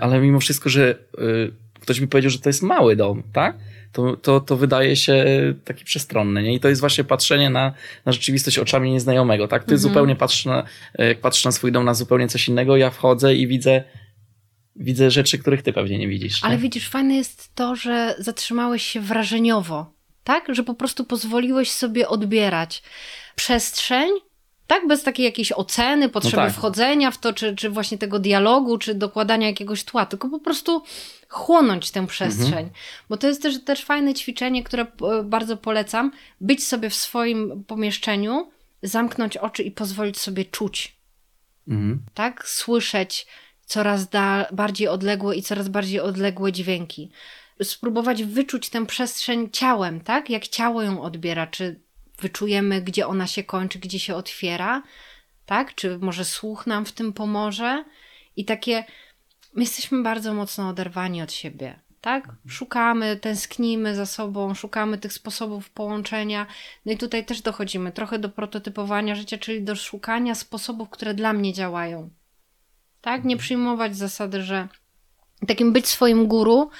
ale 0.00 0.20
mimo 0.20 0.40
wszystko, 0.40 0.70
że 0.70 0.94
ktoś 1.80 2.00
mi 2.00 2.08
powiedział, 2.08 2.30
że 2.30 2.38
to 2.38 2.48
jest 2.48 2.62
mały 2.62 2.96
dom, 2.96 3.22
tak? 3.32 3.56
To, 3.92 4.16
to, 4.16 4.40
to 4.40 4.56
wydaje 4.56 4.96
się 4.96 5.24
taki 5.64 5.84
przestronny, 5.84 6.42
nie? 6.42 6.54
I 6.54 6.60
to 6.60 6.68
jest 6.68 6.80
właśnie 6.80 7.04
patrzenie 7.04 7.50
na, 7.50 7.72
na 8.04 8.12
rzeczywistość 8.12 8.58
oczami 8.58 8.92
nieznajomego, 8.92 9.48
tak? 9.48 9.62
Ty 9.64 9.74
Mhm. 9.74 9.78
zupełnie 9.78 10.16
patrzysz 10.16 10.44
na, 10.44 10.64
jak 10.98 11.20
patrzysz 11.20 11.44
na 11.44 11.52
swój 11.52 11.72
dom 11.72 11.84
na 11.84 11.94
zupełnie 11.94 12.28
coś 12.28 12.48
innego, 12.48 12.76
ja 12.76 12.90
wchodzę 12.90 13.34
i 13.34 13.46
widzę, 13.46 13.84
widzę 14.76 15.10
rzeczy, 15.10 15.38
których 15.38 15.62
ty 15.62 15.72
pewnie 15.72 15.98
nie 15.98 16.08
widzisz. 16.08 16.44
Ale 16.44 16.54
nie? 16.54 16.60
widzisz, 16.60 16.88
fajne 16.88 17.14
jest 17.14 17.54
to, 17.54 17.76
że 17.76 18.14
zatrzymałeś 18.18 18.82
się 18.82 19.00
wrażeniowo, 19.00 19.92
tak? 20.24 20.44
Że 20.48 20.62
po 20.62 20.74
prostu 20.74 21.04
pozwoliłeś 21.04 21.70
sobie 21.70 22.08
odbierać 22.08 22.82
przestrzeń, 23.36 24.10
tak? 24.66 24.86
Bez 24.88 25.02
takiej 25.02 25.24
jakiejś 25.24 25.52
oceny, 25.52 26.08
potrzeby 26.08 26.36
tak. 26.36 26.52
wchodzenia 26.52 27.10
w 27.10 27.18
to, 27.18 27.32
czy, 27.32 27.56
czy 27.56 27.70
właśnie 27.70 27.98
tego 27.98 28.18
dialogu, 28.18 28.78
czy 28.78 28.94
dokładania 28.94 29.46
jakiegoś 29.46 29.84
tła, 29.84 30.06
tylko 30.06 30.28
po 30.28 30.40
prostu 30.40 30.82
chłonąć 31.32 31.90
tę 31.90 32.06
przestrzeń. 32.06 32.70
Bo 33.08 33.16
to 33.16 33.26
jest 33.26 33.42
też, 33.42 33.64
też 33.64 33.84
fajne 33.84 34.14
ćwiczenie, 34.14 34.64
które 34.64 34.82
e, 34.82 35.22
bardzo 35.24 35.56
polecam. 35.56 36.12
Być 36.40 36.66
sobie 36.66 36.90
w 36.90 36.94
swoim 36.94 37.64
pomieszczeniu, 37.64 38.50
zamknąć 38.82 39.36
oczy 39.36 39.62
i 39.62 39.70
pozwolić 39.70 40.18
sobie 40.18 40.44
czuć 40.44 41.02
Mhm. 41.68 42.02
tak? 42.14 42.48
Słyszeć 42.48 43.26
coraz 43.66 44.08
bardziej 44.52 44.88
odległe 44.88 45.36
i 45.36 45.42
coraz 45.42 45.68
bardziej 45.68 46.00
odległe 46.00 46.52
dźwięki. 46.52 47.10
Spróbować 47.62 48.24
wyczuć 48.24 48.68
tę 48.68 48.86
przestrzeń 48.86 49.50
ciałem, 49.52 50.00
tak? 50.00 50.30
Jak 50.30 50.48
ciało 50.48 50.82
ją 50.82 51.02
odbiera, 51.02 51.46
czy 51.46 51.80
wyczujemy, 52.18 52.82
gdzie 52.82 53.06
ona 53.06 53.26
się 53.26 53.44
kończy, 53.44 53.78
gdzie 53.78 53.98
się 53.98 54.14
otwiera, 54.14 54.82
tak? 55.46 55.74
Czy 55.74 55.98
może 55.98 56.24
słuch 56.24 56.66
nam 56.66 56.86
w 56.86 56.92
tym 56.92 57.12
pomoże? 57.12 57.84
I 58.36 58.44
takie, 58.44 58.84
my 59.54 59.62
jesteśmy 59.62 60.02
bardzo 60.02 60.34
mocno 60.34 60.68
oderwani 60.68 61.22
od 61.22 61.32
siebie, 61.32 61.80
tak? 62.00 62.28
Szukamy, 62.48 63.16
tęsknimy 63.16 63.94
za 63.94 64.06
sobą, 64.06 64.54
szukamy 64.54 64.98
tych 64.98 65.12
sposobów 65.12 65.70
połączenia. 65.70 66.46
No 66.86 66.92
i 66.92 66.96
tutaj 66.96 67.24
też 67.24 67.42
dochodzimy 67.42 67.92
trochę 67.92 68.18
do 68.18 68.28
prototypowania 68.28 69.14
życia, 69.14 69.38
czyli 69.38 69.62
do 69.62 69.76
szukania 69.76 70.34
sposobów, 70.34 70.90
które 70.90 71.14
dla 71.14 71.32
mnie 71.32 71.52
działają. 71.52 72.10
Tak? 73.00 73.24
Nie 73.24 73.36
przyjmować 73.36 73.96
zasady, 73.96 74.42
że 74.42 74.68
takim 75.46 75.72
być 75.72 75.86
swoim 75.86 76.26
guru 76.26 76.70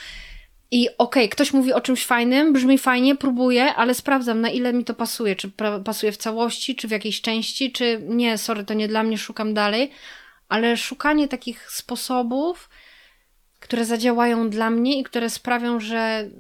i 0.70 0.88
okej, 0.98 1.28
ktoś 1.28 1.52
mówi 1.52 1.72
o 1.72 1.80
czymś 1.80 2.06
fajnym, 2.06 2.52
brzmi 2.52 2.78
fajnie, 2.78 3.16
próbuję, 3.16 3.74
ale 3.74 3.94
sprawdzam, 3.94 4.40
na 4.40 4.50
ile 4.50 4.72
mi 4.72 4.84
to 4.84 4.94
pasuje. 4.94 5.36
Czy 5.36 5.50
pasuje 5.84 6.12
w 6.12 6.16
całości, 6.16 6.76
czy 6.76 6.88
w 6.88 6.90
jakiejś 6.90 7.20
części, 7.20 7.72
czy 7.72 8.02
nie, 8.08 8.38
sorry, 8.38 8.64
to 8.64 8.74
nie 8.74 8.88
dla 8.88 9.02
mnie, 9.02 9.18
szukam 9.18 9.54
dalej. 9.54 9.90
Ale 10.52 10.76
szukanie 10.76 11.28
takich 11.28 11.70
sposobów, 11.70 12.70
które 13.60 13.84
zadziałają 13.84 14.50
dla 14.50 14.70
mnie 14.70 14.98
i 14.98 15.02
które 15.02 15.30
sprawią, 15.30 15.80
że 15.80 16.30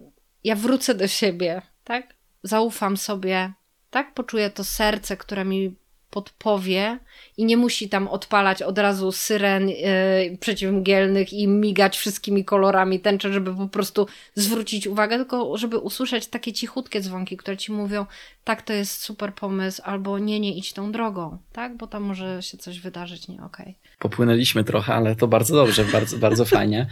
ja 0.44 0.56
wrócę 0.56 0.94
do 0.94 1.08
siebie, 1.08 1.62
tak? 1.84 2.14
Zaufam 2.42 2.96
sobie, 2.96 3.52
tak? 3.90 4.14
Poczuję 4.14 4.50
to 4.50 4.64
serce, 4.64 5.16
które 5.16 5.44
mi 5.44 5.76
podpowie 6.12 6.98
i 7.36 7.44
nie 7.44 7.56
musi 7.56 7.88
tam 7.88 8.08
odpalać 8.08 8.62
od 8.62 8.78
razu 8.78 9.12
syren 9.12 9.68
yy, 9.68 10.38
przeciwmgielnych 10.40 11.32
i 11.32 11.48
migać 11.48 11.98
wszystkimi 11.98 12.44
kolorami 12.44 13.00
tęczy, 13.00 13.32
żeby 13.32 13.56
po 13.56 13.68
prostu 13.68 14.06
zwrócić 14.34 14.86
uwagę, 14.86 15.16
tylko 15.16 15.56
żeby 15.56 15.78
usłyszeć 15.78 16.26
takie 16.26 16.52
cichutkie 16.52 17.00
dzwonki, 17.00 17.36
które 17.36 17.56
ci 17.56 17.72
mówią, 17.72 18.06
tak, 18.44 18.62
to 18.62 18.72
jest 18.72 19.00
super 19.00 19.34
pomysł, 19.34 19.82
albo 19.84 20.18
nie, 20.18 20.40
nie 20.40 20.56
idź 20.56 20.72
tą 20.72 20.92
drogą, 20.92 21.38
tak? 21.52 21.76
Bo 21.76 21.86
tam 21.86 22.02
może 22.02 22.42
się 22.42 22.58
coś 22.58 22.80
wydarzyć 22.80 23.28
nie 23.28 23.42
okej. 23.42 23.78
Popłynęliśmy 24.02 24.64
trochę, 24.64 24.94
ale 24.94 25.16
to 25.16 25.28
bardzo 25.28 25.54
dobrze, 25.54 25.84
bardzo, 25.84 26.18
bardzo 26.18 26.44
fajnie. 26.44 26.86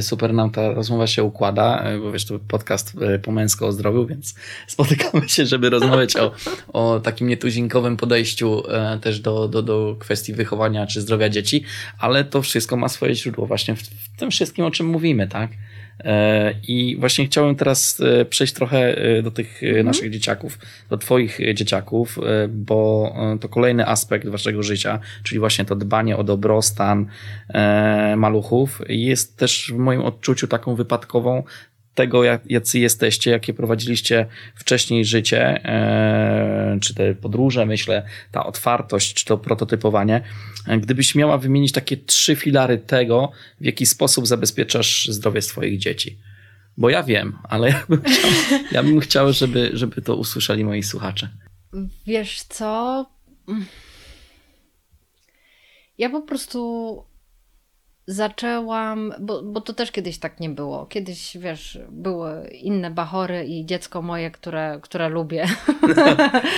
Super 0.00 0.34
nam 0.34 0.50
ta 0.50 0.72
rozmowa 0.72 1.06
się 1.06 1.24
układa, 1.24 1.84
bo 2.02 2.12
wiesz, 2.12 2.24
to 2.24 2.38
podcast 2.38 2.92
e, 3.00 3.18
po 3.18 3.32
męsko 3.32 3.66
o 3.66 3.72
zdrowiu, 3.72 4.06
więc 4.06 4.34
spotykamy 4.66 5.28
się, 5.28 5.46
żeby 5.46 5.70
rozmawiać 5.70 6.16
o, 6.16 6.32
o 6.72 7.00
takim 7.00 7.28
nietuzinkowym 7.28 7.96
podejściu 7.96 8.62
e, 8.68 8.98
też 8.98 9.20
do, 9.20 9.48
do, 9.48 9.62
do 9.62 9.96
kwestii 9.98 10.32
wychowania 10.32 10.86
czy 10.86 11.00
zdrowia 11.00 11.28
dzieci, 11.28 11.64
ale 11.98 12.24
to 12.24 12.42
wszystko 12.42 12.76
ma 12.76 12.88
swoje 12.88 13.14
źródło 13.14 13.46
właśnie 13.46 13.74
w, 13.74 13.82
w 13.82 14.16
tym 14.16 14.30
wszystkim, 14.30 14.64
o 14.64 14.70
czym 14.70 14.86
mówimy, 14.86 15.28
tak? 15.28 15.50
E, 16.04 16.54
I 16.68 16.96
właśnie 17.00 17.26
chciałem 17.26 17.56
teraz 17.56 18.00
e, 18.00 18.24
przejść 18.24 18.52
trochę 18.52 18.98
e, 18.98 19.22
do 19.22 19.30
tych 19.30 19.62
mhm. 19.62 19.86
naszych 19.86 20.10
dzieciaków, 20.10 20.58
do 20.90 20.98
Twoich 20.98 21.38
dzieciaków, 21.54 22.18
bo 22.48 23.14
to 23.40 23.48
kolejny 23.48 23.86
aspekt 23.86 24.28
Waszego 24.28 24.62
życia, 24.62 24.98
czyli 25.22 25.38
właśnie 25.38 25.64
to 25.64 25.76
dbanie 25.76 26.16
o 26.16 26.24
dobrostan 26.24 27.06
maluchów, 28.16 28.82
jest 28.88 29.36
też 29.36 29.72
w 29.74 29.78
moim 29.78 30.00
odczuciu 30.00 30.46
taką 30.46 30.74
wypadkową 30.74 31.42
tego, 31.96 32.24
jak, 32.24 32.50
jacy 32.50 32.78
jesteście, 32.78 33.30
jakie 33.30 33.54
prowadziliście 33.54 34.26
wcześniej 34.54 35.04
życie, 35.04 35.64
e, 35.64 36.78
czy 36.80 36.94
te 36.94 37.14
podróże, 37.14 37.66
myślę, 37.66 38.06
ta 38.32 38.46
otwartość, 38.46 39.14
czy 39.14 39.24
to 39.24 39.38
prototypowanie. 39.38 40.22
Gdybyś 40.80 41.14
miała 41.14 41.38
wymienić 41.38 41.72
takie 41.72 41.96
trzy 41.96 42.36
filary 42.36 42.78
tego, 42.78 43.32
w 43.60 43.64
jaki 43.64 43.86
sposób 43.86 44.26
zabezpieczasz 44.26 45.08
zdrowie 45.08 45.42
swoich 45.42 45.78
dzieci. 45.78 46.18
Bo 46.76 46.90
ja 46.90 47.02
wiem, 47.02 47.38
ale 47.42 47.68
ja 47.68 47.84
bym 47.88 48.02
chciał, 48.02 48.30
ja 48.72 48.82
bym 48.82 49.00
chciał 49.00 49.32
żeby, 49.32 49.70
żeby 49.72 50.02
to 50.02 50.16
usłyszeli 50.16 50.64
moi 50.64 50.82
słuchacze. 50.82 51.28
Wiesz 52.06 52.42
co? 52.42 53.06
Ja 55.98 56.10
po 56.10 56.22
prostu 56.22 57.04
zaczęłam, 58.06 59.14
bo, 59.20 59.42
bo 59.42 59.60
to 59.60 59.72
też 59.72 59.92
kiedyś 59.92 60.18
tak 60.18 60.40
nie 60.40 60.48
było. 60.50 60.86
Kiedyś, 60.86 61.36
wiesz, 61.36 61.78
były 61.88 62.48
inne 62.48 62.90
bachory 62.90 63.44
i 63.44 63.66
dziecko 63.66 64.02
moje, 64.02 64.30
które, 64.30 64.78
które 64.82 65.08
lubię. 65.08 65.46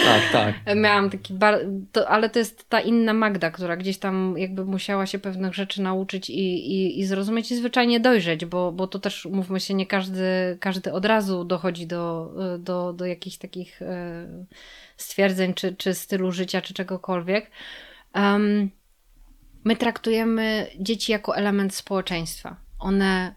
tak, 0.05 0.23
tak. 0.33 0.77
Miałam 0.77 1.11
taki, 1.11 1.35
bar... 1.35 1.59
to, 1.93 2.09
ale 2.09 2.31
to 2.31 2.39
jest 2.39 2.69
ta 2.69 2.81
inna 2.81 3.13
Magda, 3.13 3.51
która 3.51 3.77
gdzieś 3.77 3.99
tam 3.99 4.35
jakby 4.39 4.65
musiała 4.65 5.07
się 5.07 5.19
pewnych 5.19 5.55
rzeczy 5.55 5.83
nauczyć 5.83 6.31
i, 6.31 6.73
i, 6.73 7.01
i 7.01 7.07
zrozumieć 7.07 7.51
i 7.51 7.57
zwyczajnie 7.57 8.01
dojrzeć, 8.01 8.45
bo, 8.45 8.73
bo 8.73 8.87
to 8.87 8.99
też, 8.99 9.25
mówmy 9.25 9.61
się, 9.61 9.75
nie 9.75 9.87
każdy, 9.87 10.57
każdy 10.61 10.93
od 10.93 11.05
razu 11.05 11.45
dochodzi 11.45 11.87
do, 11.87 12.33
do, 12.59 12.93
do 12.93 13.07
jakichś 13.07 13.37
takich 13.37 13.83
e, 13.83 14.27
stwierdzeń, 14.97 15.55
czy, 15.55 15.77
czy 15.77 15.95
stylu 15.95 16.33
życia, 16.33 16.63
czy 16.63 16.75
czegokolwiek. 16.75 17.51
Um, 18.15 18.71
My 19.65 19.77
traktujemy 19.77 20.67
dzieci 20.81 21.13
jako 21.13 21.37
element 21.37 21.75
społeczeństwa. 21.75 22.57
One 22.79 23.35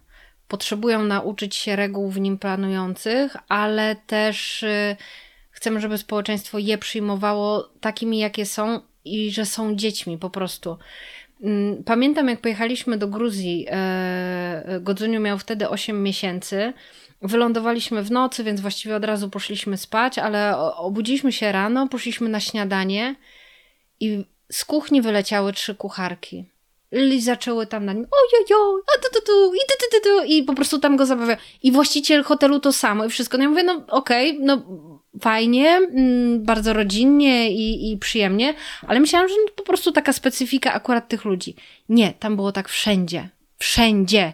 potrzebują 0.47 1.03
nauczyć 1.03 1.55
się 1.55 1.75
reguł 1.75 2.09
w 2.09 2.19
nim 2.19 2.37
planujących, 2.37 3.37
ale 3.49 3.95
też 3.95 4.63
y, 4.63 4.95
chcemy, 5.51 5.79
żeby 5.79 5.97
społeczeństwo 5.97 6.59
je 6.59 6.77
przyjmowało 6.77 7.69
takimi, 7.81 8.19
jakie 8.19 8.45
są 8.45 8.81
i 9.05 9.31
że 9.31 9.45
są 9.45 9.75
dziećmi 9.75 10.17
po 10.17 10.29
prostu. 10.29 10.77
Mm, 11.43 11.83
pamiętam, 11.83 12.27
jak 12.29 12.41
pojechaliśmy 12.41 12.97
do 12.97 13.07
Gruzji, 13.07 13.65
e, 13.69 14.79
Godzuniu 14.81 15.19
miał 15.19 15.37
wtedy 15.37 15.69
8 15.69 16.03
miesięcy. 16.03 16.73
Wylądowaliśmy 17.21 18.03
w 18.03 18.11
nocy, 18.11 18.43
więc 18.43 18.61
właściwie 18.61 18.95
od 18.95 19.05
razu 19.05 19.29
poszliśmy 19.29 19.77
spać, 19.77 20.17
ale 20.17 20.57
obudziliśmy 20.57 21.31
się 21.31 21.51
rano, 21.51 21.87
poszliśmy 21.87 22.29
na 22.29 22.39
śniadanie 22.39 23.15
i 23.99 24.25
z 24.51 24.65
kuchni 24.65 25.01
wyleciały 25.01 25.53
trzy 25.53 25.75
kucharki. 25.75 26.45
I 26.91 27.21
zaczęły 27.21 27.67
tam 27.67 27.85
na 27.85 27.93
nim 27.93 28.05
ojojo, 28.11 28.81
a 28.95 29.01
tu, 29.01 29.13
tu, 29.13 29.25
tu, 29.25 29.53
i 29.53 29.57
tu, 29.57 29.85
tu, 29.91 30.09
tu, 30.09 30.25
i 30.25 30.43
po 30.43 30.53
prostu 30.53 30.79
tam 30.79 30.97
go 30.97 31.05
zabawiają. 31.05 31.37
I 31.63 31.71
właściciel 31.71 32.23
hotelu 32.23 32.59
to 32.59 32.71
samo 32.71 33.05
i 33.05 33.09
wszystko. 33.09 33.37
No 33.37 33.43
ja 33.43 33.49
mówię, 33.49 33.63
no 33.63 33.73
okej, 33.87 34.31
okay, 34.31 34.45
no 34.45 34.61
fajnie, 35.21 35.69
mm, 35.69 36.43
bardzo 36.43 36.73
rodzinnie 36.73 37.51
i, 37.51 37.91
i 37.91 37.97
przyjemnie, 37.97 38.53
ale 38.87 38.99
myślałam, 38.99 39.29
że 39.29 39.35
no, 39.35 39.51
po 39.55 39.63
prostu 39.63 39.91
taka 39.91 40.13
specyfika 40.13 40.73
akurat 40.73 41.07
tych 41.07 41.25
ludzi. 41.25 41.55
Nie, 41.89 42.13
tam 42.13 42.35
było 42.35 42.51
tak 42.51 42.69
wszędzie. 42.69 43.29
Wszędzie. 43.57 44.33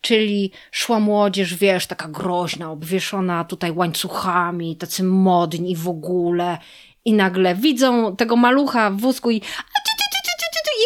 Czyli 0.00 0.50
szła 0.70 1.00
młodzież, 1.00 1.54
wiesz, 1.54 1.86
taka 1.86 2.08
groźna, 2.08 2.70
obwieszona 2.70 3.44
tutaj 3.44 3.72
łańcuchami, 3.72 4.76
tacy 4.76 5.02
modni 5.02 5.76
w 5.76 5.88
ogóle 5.88 6.58
i 7.04 7.12
nagle 7.12 7.54
widzą 7.54 8.16
tego 8.16 8.36
malucha 8.36 8.90
w 8.90 9.00
wózku 9.00 9.30
i 9.30 9.42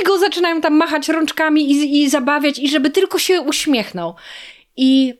i 0.01 0.05
go 0.05 0.19
zaczynają 0.19 0.61
tam 0.61 0.75
machać 0.75 1.09
rączkami 1.09 1.71
i, 1.73 2.03
i 2.03 2.11
zabawiać 2.11 2.59
i 2.59 2.69
żeby 2.69 2.91
tylko 2.91 3.19
się 3.19 3.41
uśmiechnął. 3.41 4.15
I 4.77 5.15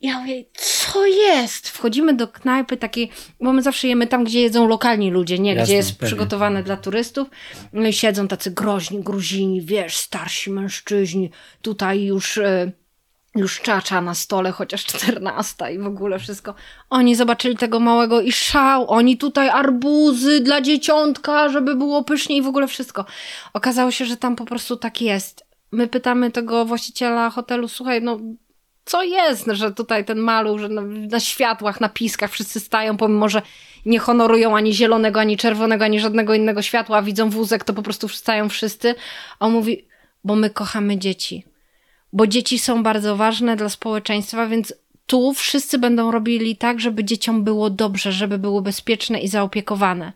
ja 0.00 0.20
mówię, 0.20 0.44
co 0.54 1.06
jest? 1.06 1.68
Wchodzimy 1.68 2.14
do 2.14 2.28
knajpy 2.28 2.76
takiej, 2.76 3.10
bo 3.40 3.52
my 3.52 3.62
zawsze 3.62 3.88
jemy 3.88 4.06
tam, 4.06 4.24
gdzie 4.24 4.40
jedzą 4.40 4.68
lokalni 4.68 5.10
ludzie, 5.10 5.38
nie 5.38 5.50
Jasne, 5.50 5.64
gdzie 5.64 5.74
jest 5.74 5.92
pewnie. 5.92 6.06
przygotowane 6.06 6.62
dla 6.62 6.76
turystów. 6.76 7.28
No 7.72 7.88
i 7.88 7.92
siedzą 7.92 8.28
tacy 8.28 8.50
groźni 8.50 9.00
Gruzini, 9.00 9.62
wiesz, 9.62 9.96
starsi 9.96 10.50
mężczyźni, 10.50 11.30
tutaj 11.62 12.02
już... 12.04 12.36
Y 12.36 12.72
już 13.34 13.60
czacza 13.60 14.00
na 14.00 14.14
stole, 14.14 14.52
chociaż 14.52 14.84
czternasta 14.84 15.70
i 15.70 15.78
w 15.78 15.86
ogóle 15.86 16.18
wszystko. 16.18 16.54
Oni 16.90 17.16
zobaczyli 17.16 17.56
tego 17.56 17.80
małego 17.80 18.20
i 18.20 18.32
szał, 18.32 18.90
oni 18.90 19.18
tutaj 19.18 19.48
arbuzy 19.48 20.40
dla 20.40 20.60
dzieciątka, 20.60 21.48
żeby 21.48 21.74
było 21.74 22.04
pysznie 22.04 22.36
i 22.36 22.42
w 22.42 22.46
ogóle 22.46 22.68
wszystko. 22.68 23.04
Okazało 23.52 23.90
się, 23.90 24.04
że 24.04 24.16
tam 24.16 24.36
po 24.36 24.44
prostu 24.44 24.76
tak 24.76 25.00
jest. 25.00 25.44
My 25.72 25.88
pytamy 25.88 26.30
tego 26.30 26.64
właściciela 26.64 27.30
hotelu, 27.30 27.68
słuchaj, 27.68 28.02
no 28.02 28.18
co 28.84 29.02
jest, 29.02 29.46
że 29.46 29.72
tutaj 29.72 30.04
ten 30.04 30.18
maluch, 30.18 30.60
że 30.60 30.68
na, 30.68 30.82
na 30.82 31.20
światłach, 31.20 31.80
na 31.80 31.88
piskach 31.88 32.30
wszyscy 32.30 32.60
stają, 32.60 32.96
pomimo, 32.96 33.28
że 33.28 33.42
nie 33.86 33.98
honorują 33.98 34.56
ani 34.56 34.74
zielonego, 34.74 35.20
ani 35.20 35.36
czerwonego, 35.36 35.84
ani 35.84 36.00
żadnego 36.00 36.34
innego 36.34 36.62
światła, 36.62 37.02
widzą 37.02 37.30
wózek, 37.30 37.64
to 37.64 37.72
po 37.72 37.82
prostu 37.82 38.08
stają 38.08 38.48
wszyscy. 38.48 38.94
A 39.38 39.46
on 39.46 39.52
mówi, 39.52 39.86
bo 40.24 40.36
my 40.36 40.50
kochamy 40.50 40.98
dzieci 40.98 41.49
bo 42.12 42.26
dzieci 42.26 42.58
są 42.58 42.82
bardzo 42.82 43.16
ważne 43.16 43.56
dla 43.56 43.68
społeczeństwa, 43.68 44.46
więc 44.46 44.74
tu 45.06 45.34
wszyscy 45.34 45.78
będą 45.78 46.10
robili 46.10 46.56
tak, 46.56 46.80
żeby 46.80 47.04
dzieciom 47.04 47.44
było 47.44 47.70
dobrze, 47.70 48.12
żeby 48.12 48.38
były 48.38 48.62
bezpieczne 48.62 49.20
i 49.20 49.28
zaopiekowane. 49.28 50.12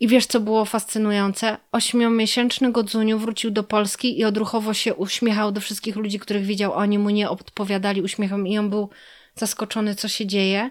I 0.00 0.08
wiesz, 0.08 0.26
co 0.26 0.40
było 0.40 0.64
fascynujące? 0.64 1.56
Ośmiomiesięczny 1.72 2.72
Godzuniu 2.72 3.18
wrócił 3.18 3.50
do 3.50 3.62
Polski 3.62 4.18
i 4.18 4.24
odruchowo 4.24 4.74
się 4.74 4.94
uśmiechał 4.94 5.52
do 5.52 5.60
wszystkich 5.60 5.96
ludzi, 5.96 6.18
których 6.18 6.44
widział. 6.44 6.72
Oni 6.72 6.98
mu 6.98 7.10
nie 7.10 7.30
odpowiadali 7.30 8.02
uśmiechem 8.02 8.46
i 8.46 8.58
on 8.58 8.70
był 8.70 8.88
zaskoczony, 9.34 9.94
co 9.94 10.08
się 10.08 10.26
dzieje, 10.26 10.70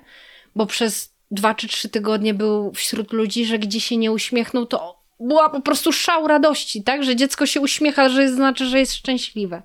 bo 0.55 0.65
przez 0.65 1.13
dwa 1.31 1.55
czy 1.55 1.67
trzy 1.67 1.89
tygodnie 1.89 2.33
był 2.33 2.71
wśród 2.73 3.13
ludzi, 3.13 3.45
że 3.45 3.59
gdzie 3.59 3.81
się 3.81 3.97
nie 3.97 4.11
uśmiechnął, 4.11 4.65
to 4.65 5.03
była 5.19 5.49
po 5.49 5.61
prostu 5.61 5.91
szał 5.91 6.27
radości, 6.27 6.83
tak? 6.83 7.03
Że 7.03 7.15
dziecko 7.15 7.45
się 7.45 7.61
uśmiecha, 7.61 8.09
że 8.09 8.29
znaczy, 8.29 8.65
że 8.65 8.79
jest 8.79 8.93
szczęśliwe. 8.93 9.61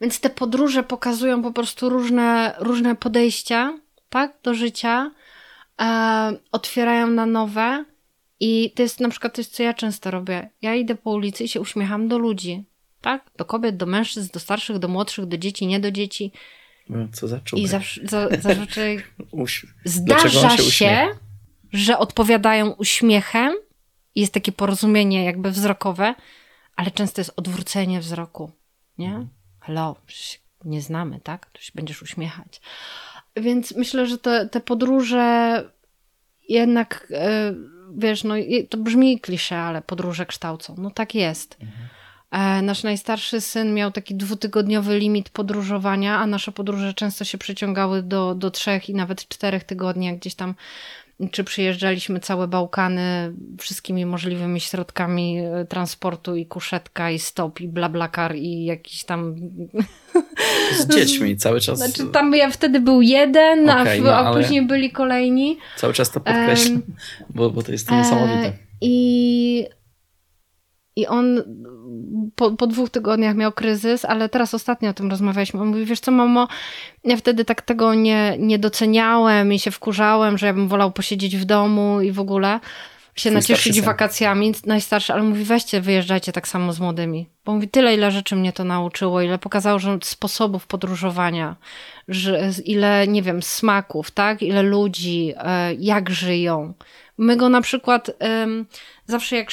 Więc 0.00 0.20
te 0.20 0.30
podróże 0.30 0.82
pokazują 0.82 1.42
po 1.42 1.52
prostu 1.52 1.88
różne, 1.88 2.54
różne 2.58 2.96
podejścia, 2.96 3.78
tak, 4.08 4.32
do 4.42 4.54
życia, 4.54 5.10
e, 5.80 6.32
otwierają 6.52 7.06
na 7.06 7.26
nowe. 7.26 7.84
I 8.40 8.72
to 8.76 8.82
jest 8.82 9.00
na 9.00 9.08
przykład 9.08 9.36
coś, 9.36 9.46
co 9.46 9.62
ja 9.62 9.74
często 9.74 10.10
robię. 10.10 10.50
Ja 10.62 10.74
idę 10.74 10.94
po 10.94 11.10
ulicy 11.10 11.44
i 11.44 11.48
się 11.48 11.60
uśmiecham 11.60 12.08
do 12.08 12.18
ludzi, 12.18 12.64
tak? 13.00 13.30
Do 13.36 13.44
kobiet, 13.44 13.76
do 13.76 13.86
mężczyzn, 13.86 14.28
do 14.32 14.40
starszych, 14.40 14.78
do 14.78 14.88
młodszych, 14.88 15.26
do 15.26 15.38
dzieci, 15.38 15.66
nie 15.66 15.80
do 15.80 15.90
dzieci. 15.90 16.32
No, 16.88 17.08
co 17.12 17.28
za 17.28 17.40
człowiek. 17.40 17.66
I 17.66 17.68
zawsze, 17.68 18.00
za, 18.04 18.28
zazwyczaj 18.40 19.02
zdarza 19.84 20.56
się, 20.56 20.62
się, 20.62 21.08
że 21.72 21.98
odpowiadają 21.98 22.70
uśmiechem 22.70 23.52
i 24.14 24.20
jest 24.20 24.32
takie 24.34 24.52
porozumienie 24.52 25.24
jakby 25.24 25.50
wzrokowe, 25.50 26.14
ale 26.76 26.90
często 26.90 27.20
jest 27.20 27.32
odwrócenie 27.36 28.00
wzroku, 28.00 28.52
nie? 28.98 29.26
Hello, 29.70 29.96
nie 30.64 30.82
znamy, 30.82 31.20
tak? 31.22 31.50
To 31.52 31.60
się 31.60 31.72
będziesz 31.74 32.02
uśmiechać. 32.02 32.60
Więc 33.36 33.76
myślę, 33.76 34.06
że 34.06 34.18
te, 34.18 34.48
te 34.48 34.60
podróże 34.60 35.64
jednak, 36.48 37.06
e, 37.10 37.54
wiesz, 37.96 38.24
no 38.24 38.34
to 38.70 38.78
brzmi 38.78 39.20
klisze, 39.20 39.58
ale 39.58 39.82
podróże 39.82 40.26
kształcą. 40.26 40.74
No 40.78 40.90
tak 40.90 41.14
jest. 41.14 41.56
Mhm. 41.60 41.88
E, 42.30 42.62
nasz 42.62 42.82
najstarszy 42.82 43.40
syn 43.40 43.74
miał 43.74 43.92
taki 43.92 44.14
dwutygodniowy 44.14 44.98
limit 44.98 45.30
podróżowania, 45.30 46.18
a 46.18 46.26
nasze 46.26 46.52
podróże 46.52 46.94
często 46.94 47.24
się 47.24 47.38
przeciągały 47.38 48.02
do, 48.02 48.34
do 48.34 48.50
trzech 48.50 48.88
i 48.88 48.94
nawet 48.94 49.28
czterech 49.28 49.64
tygodni, 49.64 50.06
jak 50.06 50.16
gdzieś 50.16 50.34
tam 50.34 50.54
czy 51.30 51.44
przyjeżdżaliśmy 51.44 52.20
całe 52.20 52.48
Bałkany 52.48 53.34
wszystkimi 53.58 54.06
możliwymi 54.06 54.60
środkami 54.60 55.38
e, 55.38 55.64
transportu 55.64 56.36
i 56.36 56.46
kuszetka 56.46 57.10
i 57.10 57.18
stop 57.18 57.60
i 57.60 57.68
blablakar 57.68 58.36
i 58.36 58.64
jakiś 58.64 59.04
tam... 59.04 59.36
Z 60.78 60.86
dziećmi 60.86 61.36
cały 61.36 61.60
czas. 61.60 61.78
Znaczy 61.78 62.06
tam 62.12 62.34
ja 62.34 62.50
wtedy 62.50 62.80
był 62.80 63.02
jeden, 63.02 63.70
okay, 63.70 63.98
a, 63.98 64.02
no, 64.02 64.14
a 64.16 64.34
później 64.34 64.66
byli 64.66 64.90
kolejni. 64.90 65.58
Cały 65.76 65.92
czas 65.92 66.10
to 66.10 66.20
podkreślam, 66.20 66.74
um, 66.74 66.82
bo, 67.30 67.50
bo 67.50 67.62
to 67.62 67.72
jest 67.72 67.88
to 67.88 67.94
niesamowite. 67.94 68.52
I, 68.80 69.66
I 70.96 71.06
on 71.06 71.42
po, 72.34 72.50
po 72.50 72.66
dwóch 72.66 72.90
tygodniach 72.90 73.36
miał 73.36 73.52
kryzys, 73.52 74.04
ale 74.04 74.28
teraz 74.28 74.54
ostatnio 74.54 74.90
o 74.90 74.94
tym 74.94 75.10
rozmawialiśmy. 75.10 75.60
On 75.60 75.68
mówi, 75.68 75.84
wiesz 75.84 76.00
co 76.00 76.10
mamo, 76.12 76.48
ja 77.04 77.16
wtedy 77.16 77.44
tak 77.44 77.62
tego 77.62 77.94
nie, 77.94 78.36
nie 78.38 78.58
doceniałem 78.58 79.52
i 79.52 79.58
się 79.58 79.70
wkurzałem, 79.70 80.38
że 80.38 80.46
ja 80.46 80.54
bym 80.54 80.68
wolał 80.68 80.92
posiedzieć 80.92 81.36
w 81.36 81.44
domu 81.44 82.00
i 82.00 82.12
w 82.12 82.20
ogóle 82.20 82.60
się 83.14 83.30
nacieszyć 83.30 83.80
wakacjami, 83.80 84.52
najstarszy, 84.66 85.12
ale 85.12 85.22
mówi, 85.22 85.44
weźcie, 85.44 85.80
wyjeżdżajcie 85.80 86.32
tak 86.32 86.48
samo 86.48 86.72
z 86.72 86.80
młodymi. 86.80 87.26
Bo 87.44 87.54
mówi, 87.54 87.68
tyle, 87.68 87.94
ile 87.94 88.10
rzeczy 88.10 88.36
mnie 88.36 88.52
to 88.52 88.64
nauczyło, 88.64 89.20
ile 89.20 89.38
pokazało, 89.38 89.78
że 89.78 89.98
sposobów 90.02 90.66
podróżowania, 90.66 91.56
że 92.08 92.50
ile, 92.64 93.08
nie 93.08 93.22
wiem, 93.22 93.42
smaków, 93.42 94.10
tak? 94.10 94.42
Ile 94.42 94.62
ludzi, 94.62 95.34
e, 95.36 95.74
jak 95.74 96.10
żyją. 96.10 96.74
My 97.20 97.36
go 97.36 97.48
na 97.48 97.60
przykład 97.60 98.10
zawsze 99.06 99.36
jak 99.36 99.50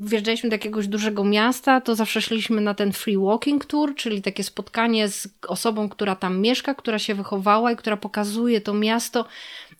wjeżdżaliśmy 0.00 0.50
do 0.50 0.54
jakiegoś 0.54 0.88
dużego 0.88 1.24
miasta, 1.24 1.80
to 1.80 1.94
zawsze 1.94 2.22
szliśmy 2.22 2.60
na 2.60 2.74
ten 2.74 2.92
free 2.92 3.16
walking 3.16 3.64
tour, 3.64 3.94
czyli 3.94 4.22
takie 4.22 4.44
spotkanie 4.44 5.08
z 5.08 5.28
osobą, 5.48 5.88
która 5.88 6.16
tam 6.16 6.40
mieszka, 6.40 6.74
która 6.74 6.98
się 6.98 7.14
wychowała 7.14 7.72
i 7.72 7.76
która 7.76 7.96
pokazuje 7.96 8.60
to 8.60 8.74
miasto 8.74 9.26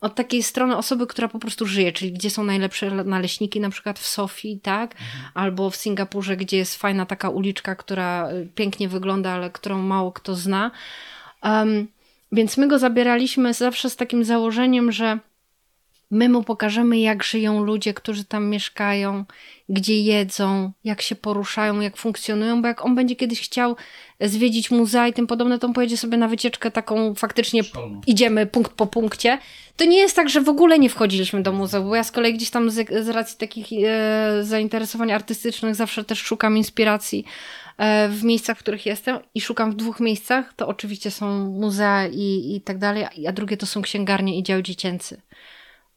od 0.00 0.14
takiej 0.14 0.42
strony 0.42 0.76
osoby, 0.76 1.06
która 1.06 1.28
po 1.28 1.38
prostu 1.38 1.66
żyje, 1.66 1.92
czyli 1.92 2.12
gdzie 2.12 2.30
są 2.30 2.44
najlepsze 2.44 2.90
naleśniki, 2.90 3.60
na 3.60 3.70
przykład 3.70 3.98
w 3.98 4.06
Sofii, 4.06 4.60
tak? 4.62 4.92
Mhm. 4.92 5.08
Albo 5.34 5.70
w 5.70 5.76
Singapurze, 5.76 6.36
gdzie 6.36 6.56
jest 6.56 6.76
fajna 6.76 7.06
taka 7.06 7.30
uliczka, 7.30 7.74
która 7.74 8.30
y, 8.30 8.48
pięknie 8.54 8.88
wygląda, 8.88 9.30
ale 9.30 9.50
którą 9.50 9.82
mało 9.82 10.12
kto 10.12 10.34
zna. 10.34 10.70
Um, 11.42 11.86
więc 12.32 12.56
my 12.56 12.68
go 12.68 12.78
zabieraliśmy 12.78 13.54
zawsze 13.54 13.90
z 13.90 13.96
takim 13.96 14.24
założeniem, 14.24 14.92
że 14.92 15.18
My 16.10 16.28
mu 16.28 16.42
pokażemy, 16.42 16.98
jak 16.98 17.22
żyją 17.22 17.64
ludzie, 17.64 17.94
którzy 17.94 18.24
tam 18.24 18.48
mieszkają, 18.48 19.24
gdzie 19.68 20.00
jedzą, 20.00 20.72
jak 20.84 21.02
się 21.02 21.16
poruszają, 21.16 21.80
jak 21.80 21.96
funkcjonują, 21.96 22.62
bo 22.62 22.68
jak 22.68 22.84
on 22.84 22.94
będzie 22.94 23.16
kiedyś 23.16 23.40
chciał 23.40 23.76
zwiedzić 24.20 24.70
muzea 24.70 25.08
i 25.08 25.12
tym 25.12 25.26
podobne, 25.26 25.58
to 25.58 25.66
on 25.66 25.72
pojedzie 25.72 25.96
sobie 25.96 26.16
na 26.16 26.28
wycieczkę 26.28 26.70
taką 26.70 27.14
faktycznie 27.14 27.64
Szalno. 27.64 28.00
idziemy 28.06 28.46
punkt 28.46 28.72
po 28.72 28.86
punkcie. 28.86 29.38
To 29.76 29.84
nie 29.84 29.98
jest 29.98 30.16
tak, 30.16 30.28
że 30.28 30.40
w 30.40 30.48
ogóle 30.48 30.78
nie 30.78 30.90
wchodziliśmy 30.90 31.42
do 31.42 31.52
muzeum, 31.52 31.88
bo 31.88 31.96
ja 31.96 32.04
z 32.04 32.12
kolei 32.12 32.34
gdzieś 32.34 32.50
tam 32.50 32.70
z, 32.70 33.04
z 33.04 33.08
racji 33.08 33.38
takich 33.38 33.66
e, 33.84 34.44
zainteresowań 34.44 35.12
artystycznych 35.12 35.74
zawsze 35.74 36.04
też 36.04 36.18
szukam 36.18 36.56
inspiracji 36.56 37.24
e, 37.78 38.08
w 38.08 38.24
miejscach, 38.24 38.58
w 38.58 38.60
których 38.60 38.86
jestem 38.86 39.18
i 39.34 39.40
szukam 39.40 39.72
w 39.72 39.76
dwóch 39.76 40.00
miejscach. 40.00 40.52
To 40.56 40.68
oczywiście 40.68 41.10
są 41.10 41.50
muzea 41.50 42.06
i, 42.06 42.56
i 42.56 42.60
tak 42.60 42.78
dalej, 42.78 43.04
a 43.28 43.32
drugie 43.32 43.56
to 43.56 43.66
są 43.66 43.82
księgarnie 43.82 44.38
i 44.38 44.42
dział 44.42 44.62
dziecięcy 44.62 45.20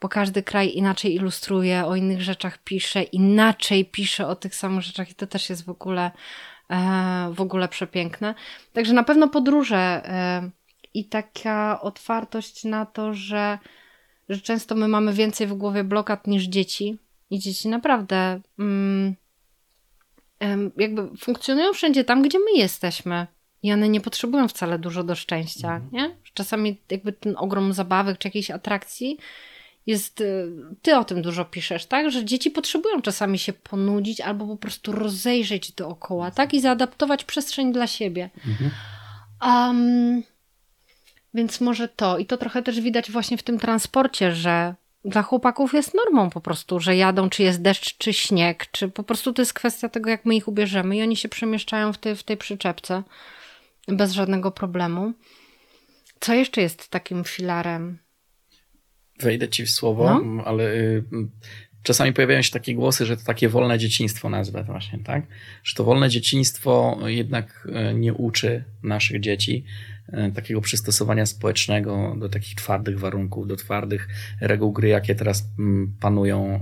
bo 0.01 0.09
każdy 0.09 0.43
kraj 0.43 0.75
inaczej 0.75 1.15
ilustruje, 1.15 1.85
o 1.85 1.95
innych 1.95 2.21
rzeczach 2.21 2.57
pisze, 2.57 3.03
inaczej 3.03 3.85
pisze 3.85 4.27
o 4.27 4.35
tych 4.35 4.55
samych 4.55 4.83
rzeczach 4.83 5.11
i 5.11 5.15
to 5.15 5.27
też 5.27 5.49
jest 5.49 5.65
w 5.65 5.69
ogóle, 5.69 6.11
e, 6.69 7.31
w 7.33 7.41
ogóle 7.41 7.67
przepiękne. 7.67 8.35
Także 8.73 8.93
na 8.93 9.03
pewno 9.03 9.27
podróże 9.27 9.77
e, 9.77 10.49
i 10.93 11.05
taka 11.05 11.81
otwartość 11.81 12.63
na 12.63 12.85
to, 12.85 13.13
że, 13.13 13.59
że 14.29 14.41
często 14.41 14.75
my 14.75 14.87
mamy 14.87 15.13
więcej 15.13 15.47
w 15.47 15.53
głowie 15.53 15.83
blokad 15.83 16.27
niż 16.27 16.43
dzieci 16.43 16.97
i 17.29 17.39
dzieci 17.39 17.69
naprawdę 17.69 18.41
mm, 18.59 19.15
jakby 20.77 21.17
funkcjonują 21.17 21.73
wszędzie 21.73 22.03
tam, 22.03 22.21
gdzie 22.21 22.39
my 22.39 22.51
jesteśmy. 22.59 23.27
I 23.63 23.73
one 23.73 23.89
nie 23.89 24.01
potrzebują 24.01 24.47
wcale 24.47 24.79
dużo 24.79 25.03
do 25.03 25.15
szczęścia, 25.15 25.75
mhm. 25.75 25.89
nie? 25.91 26.15
Czasami 26.33 26.77
jakby 26.91 27.13
ten 27.13 27.35
ogrom 27.37 27.73
zabawek 27.73 28.17
czy 28.17 28.27
jakiejś 28.27 28.51
atrakcji 28.51 29.17
jest, 29.89 30.21
y, 30.21 30.51
ty 30.81 30.97
o 30.97 31.03
tym 31.03 31.21
dużo 31.21 31.45
piszesz, 31.45 31.85
tak? 31.85 32.11
Że 32.11 32.25
dzieci 32.25 32.51
potrzebują 32.51 33.01
czasami 33.01 33.39
się 33.39 33.53
ponudzić 33.53 34.21
albo 34.21 34.47
po 34.47 34.57
prostu 34.57 34.91
rozejrzeć 34.91 35.71
dookoła, 35.71 36.31
tak? 36.31 36.53
I 36.53 36.61
zaadaptować 36.61 37.23
przestrzeń 37.23 37.73
dla 37.73 37.87
siebie. 37.87 38.29
Mhm. 38.47 38.71
Um, 39.41 40.23
więc 41.33 41.61
może 41.61 41.87
to. 41.87 42.17
I 42.17 42.25
to 42.25 42.37
trochę 42.37 42.63
też 42.63 42.81
widać 42.81 43.11
właśnie 43.11 43.37
w 43.37 43.43
tym 43.43 43.59
transporcie, 43.59 44.35
że 44.35 44.75
dla 45.05 45.21
chłopaków 45.21 45.73
jest 45.73 45.93
normą 45.93 46.29
po 46.29 46.41
prostu, 46.41 46.79
że 46.79 46.95
jadą, 46.95 47.29
czy 47.29 47.43
jest 47.43 47.61
deszcz, 47.61 47.97
czy 47.97 48.13
śnieg, 48.13 48.67
czy 48.71 48.87
po 48.87 49.03
prostu 49.03 49.33
to 49.33 49.41
jest 49.41 49.53
kwestia 49.53 49.89
tego, 49.89 50.09
jak 50.09 50.25
my 50.25 50.35
ich 50.35 50.47
ubierzemy 50.47 50.97
i 50.97 51.01
oni 51.01 51.15
się 51.15 51.29
przemieszczają 51.29 51.93
w 51.93 51.97
tej, 51.97 52.15
w 52.15 52.23
tej 52.23 52.37
przyczepce 52.37 53.03
bez 53.87 54.11
żadnego 54.11 54.51
problemu. 54.51 55.13
Co 56.19 56.33
jeszcze 56.33 56.61
jest 56.61 56.89
takim 56.89 57.23
filarem 57.23 57.97
wejdę 59.19 59.49
ci 59.49 59.65
w 59.65 59.69
słowo, 59.69 60.21
no. 60.23 60.43
ale 60.45 60.73
y, 60.73 61.03
czasami 61.83 62.13
pojawiają 62.13 62.41
się 62.41 62.51
takie 62.51 62.75
głosy, 62.75 63.05
że 63.05 63.17
to 63.17 63.23
takie 63.25 63.49
wolne 63.49 63.77
dzieciństwo 63.77 64.29
nazwę 64.29 64.63
właśnie, 64.63 64.99
tak? 64.99 65.23
Że 65.63 65.75
to 65.75 65.83
wolne 65.83 66.09
dzieciństwo 66.09 66.99
jednak 67.05 67.67
y, 67.91 67.93
nie 67.93 68.13
uczy 68.13 68.63
naszych 68.83 69.19
dzieci 69.19 69.63
y, 70.09 70.31
takiego 70.35 70.61
przystosowania 70.61 71.25
społecznego 71.25 72.15
do 72.19 72.29
takich 72.29 72.55
twardych 72.55 72.99
warunków, 72.99 73.47
do 73.47 73.55
twardych 73.55 74.07
reguł 74.41 74.71
gry, 74.71 74.87
jakie 74.87 75.15
teraz 75.15 75.49
panują 75.99 76.59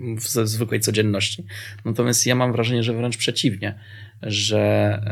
w 0.00 0.28
zwykłej 0.28 0.80
codzienności. 0.80 1.44
Natomiast 1.84 2.26
ja 2.26 2.34
mam 2.34 2.52
wrażenie, 2.52 2.82
że 2.82 2.94
wręcz 2.94 3.16
przeciwnie, 3.16 3.78
że 4.22 5.02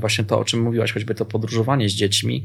właśnie 0.00 0.24
to, 0.24 0.38
o 0.38 0.44
czym 0.44 0.62
mówiłaś, 0.62 0.92
choćby 0.92 1.14
to 1.14 1.24
podróżowanie 1.24 1.88
z 1.88 1.92
dziećmi, 1.92 2.44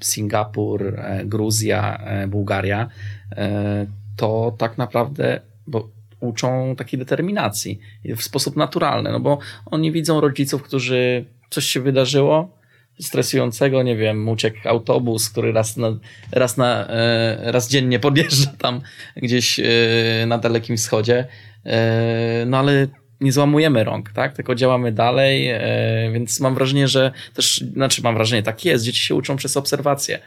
Singapur, 0.00 0.94
e, 0.98 1.24
Gruzja, 1.24 1.96
e, 1.96 2.28
Bułgaria, 2.28 2.88
e, 3.32 3.86
to 4.16 4.54
tak 4.58 4.78
naprawdę, 4.78 5.40
bo 5.66 5.88
uczą 6.20 6.74
takiej 6.76 6.98
determinacji 6.98 7.80
w 8.04 8.22
sposób 8.22 8.56
naturalny, 8.56 9.12
no 9.12 9.20
bo 9.20 9.38
oni 9.66 9.92
widzą 9.92 10.20
rodziców, 10.20 10.62
którzy 10.62 11.24
coś 11.50 11.64
się 11.64 11.80
wydarzyło, 11.80 12.60
stresującego, 13.00 13.82
nie 13.82 13.96
wiem, 13.96 14.28
uciekł 14.28 14.68
autobus, 14.68 15.30
który 15.30 15.52
raz 15.52 15.76
na, 15.76 15.98
raz 16.32 16.56
na 16.56 16.86
raz 17.40 17.68
dziennie 17.68 17.98
podjeżdża 18.08 18.52
tam 18.58 18.80
gdzieś 19.16 19.60
na 20.26 20.38
Dalekim 20.38 20.76
Wschodzie. 20.76 21.26
No 22.46 22.58
ale 22.58 22.86
nie 23.20 23.32
złamujemy 23.32 23.84
rąk, 23.84 24.12
tak? 24.12 24.34
Tylko 24.34 24.54
działamy 24.54 24.92
dalej, 24.92 25.48
e, 25.48 26.10
więc 26.12 26.40
mam 26.40 26.54
wrażenie, 26.54 26.88
że 26.88 27.12
też, 27.34 27.64
znaczy 27.72 28.02
mam 28.02 28.14
wrażenie, 28.14 28.42
tak 28.42 28.64
jest, 28.64 28.84
dzieci 28.84 29.00
się 29.00 29.14
uczą 29.14 29.36
przez 29.36 29.56
obserwację. 29.56 30.18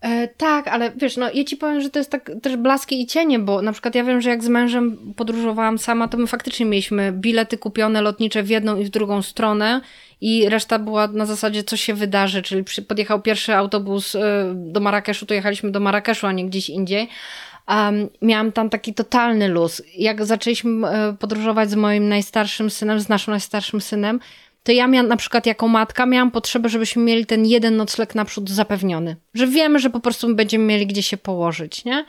E, 0.00 0.28
tak, 0.28 0.68
ale 0.68 0.92
wiesz, 0.96 1.16
no 1.16 1.30
ja 1.34 1.44
ci 1.44 1.56
powiem, 1.56 1.80
że 1.80 1.90
to 1.90 1.98
jest 1.98 2.10
tak 2.10 2.30
też 2.42 2.56
blaski 2.56 3.02
i 3.02 3.06
cienie, 3.06 3.38
bo 3.38 3.62
na 3.62 3.72
przykład 3.72 3.94
ja 3.94 4.04
wiem, 4.04 4.20
że 4.20 4.30
jak 4.30 4.44
z 4.44 4.48
mężem 4.48 5.14
podróżowałam 5.16 5.78
sama, 5.78 6.08
to 6.08 6.18
my 6.18 6.26
faktycznie 6.26 6.66
mieliśmy 6.66 7.12
bilety 7.12 7.58
kupione 7.58 8.02
lotnicze 8.02 8.42
w 8.42 8.48
jedną 8.48 8.76
i 8.76 8.84
w 8.84 8.90
drugą 8.90 9.22
stronę 9.22 9.80
i 10.20 10.48
reszta 10.48 10.78
była 10.78 11.08
na 11.08 11.26
zasadzie, 11.26 11.64
co 11.64 11.76
się 11.76 11.94
wydarzy, 11.94 12.42
czyli 12.42 12.64
podjechał 12.88 13.22
pierwszy 13.22 13.54
autobus 13.54 14.14
e, 14.14 14.52
do 14.54 14.80
Marrakeszu, 14.80 15.26
to 15.26 15.34
jechaliśmy 15.34 15.70
do 15.70 15.80
Marrakeszu, 15.80 16.26
a 16.26 16.32
nie 16.32 16.46
gdzieś 16.46 16.70
indziej 16.70 17.08
um, 17.68 18.08
miałam 18.22 18.52
tam 18.52 18.70
taki 18.70 18.94
totalny 18.94 19.48
luz. 19.48 19.82
Jak 19.96 20.24
zaczęliśmy 20.24 20.88
e, 20.88 21.16
podróżować 21.18 21.70
z 21.70 21.74
moim 21.74 22.08
najstarszym 22.08 22.70
synem, 22.70 23.00
z 23.00 23.08
naszym 23.08 23.30
najstarszym 23.30 23.80
synem, 23.80 24.20
to 24.62 24.72
ja 24.72 24.86
miałam 24.86 25.08
na 25.08 25.16
przykład 25.16 25.46
jako 25.46 25.68
matka 25.68 26.06
miałam 26.06 26.30
potrzebę, 26.30 26.68
żebyśmy 26.68 27.02
mieli 27.02 27.26
ten 27.26 27.46
jeden 27.46 27.76
nocleg 27.76 28.14
naprzód 28.14 28.50
zapewniony. 28.50 29.16
Że 29.34 29.46
wiemy, 29.46 29.78
że 29.78 29.90
po 29.90 30.00
prostu 30.00 30.34
będziemy 30.34 30.64
mieli 30.64 30.86
gdzie 30.86 31.02
się 31.02 31.16
położyć, 31.16 31.84
nie? 31.84 32.04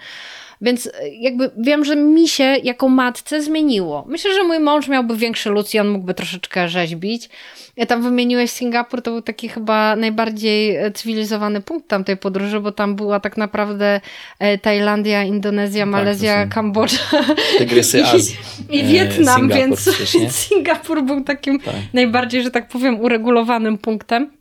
Więc 0.62 0.88
e, 0.88 1.10
jakby 1.10 1.51
wiem, 1.57 1.86
że 1.86 1.95
mi 1.95 2.28
się 2.28 2.43
jako 2.43 2.89
matce 2.89 3.41
zmieniło. 3.41 4.05
Myślę, 4.07 4.34
że 4.34 4.43
mój 4.43 4.60
mąż 4.60 4.88
miałby 4.88 5.18
większy 5.18 5.49
luz 5.49 5.74
i 5.74 5.80
on 5.80 5.89
mógłby 5.89 6.14
troszeczkę 6.14 6.70
rzeźbić. 6.70 7.30
Ja 7.76 7.86
tam 7.86 8.03
wymieniłeś 8.03 8.51
Singapur, 8.51 9.01
to 9.01 9.12
był 9.12 9.22
taki 9.22 9.49
chyba 9.49 9.95
najbardziej 9.95 10.76
e, 10.76 10.91
cywilizowany 10.91 11.62
punkt 11.62 11.88
tamtej 11.88 12.18
podróży, 12.18 12.60
bo 12.60 12.72
tam 12.72 12.95
była 12.95 13.20
tak 13.20 13.38
naprawdę 13.38 14.01
e, 14.39 14.57
Tajlandia, 14.57 15.24
Indonezja, 15.24 15.84
tak, 15.84 15.91
Malezja, 15.91 16.47
Kambodża. 16.47 17.24
Tygrysy 17.57 18.05
Azji. 18.05 18.38
I 18.70 18.84
Wietnam, 18.84 19.39
Singapur, 19.39 19.57
więc 19.57 19.89
Singapur 20.47 21.03
był 21.03 21.24
takim 21.24 21.60
tak. 21.60 21.76
najbardziej, 21.93 22.43
że 22.43 22.51
tak 22.51 22.68
powiem, 22.68 22.99
uregulowanym 22.99 23.78
punktem. 23.78 24.32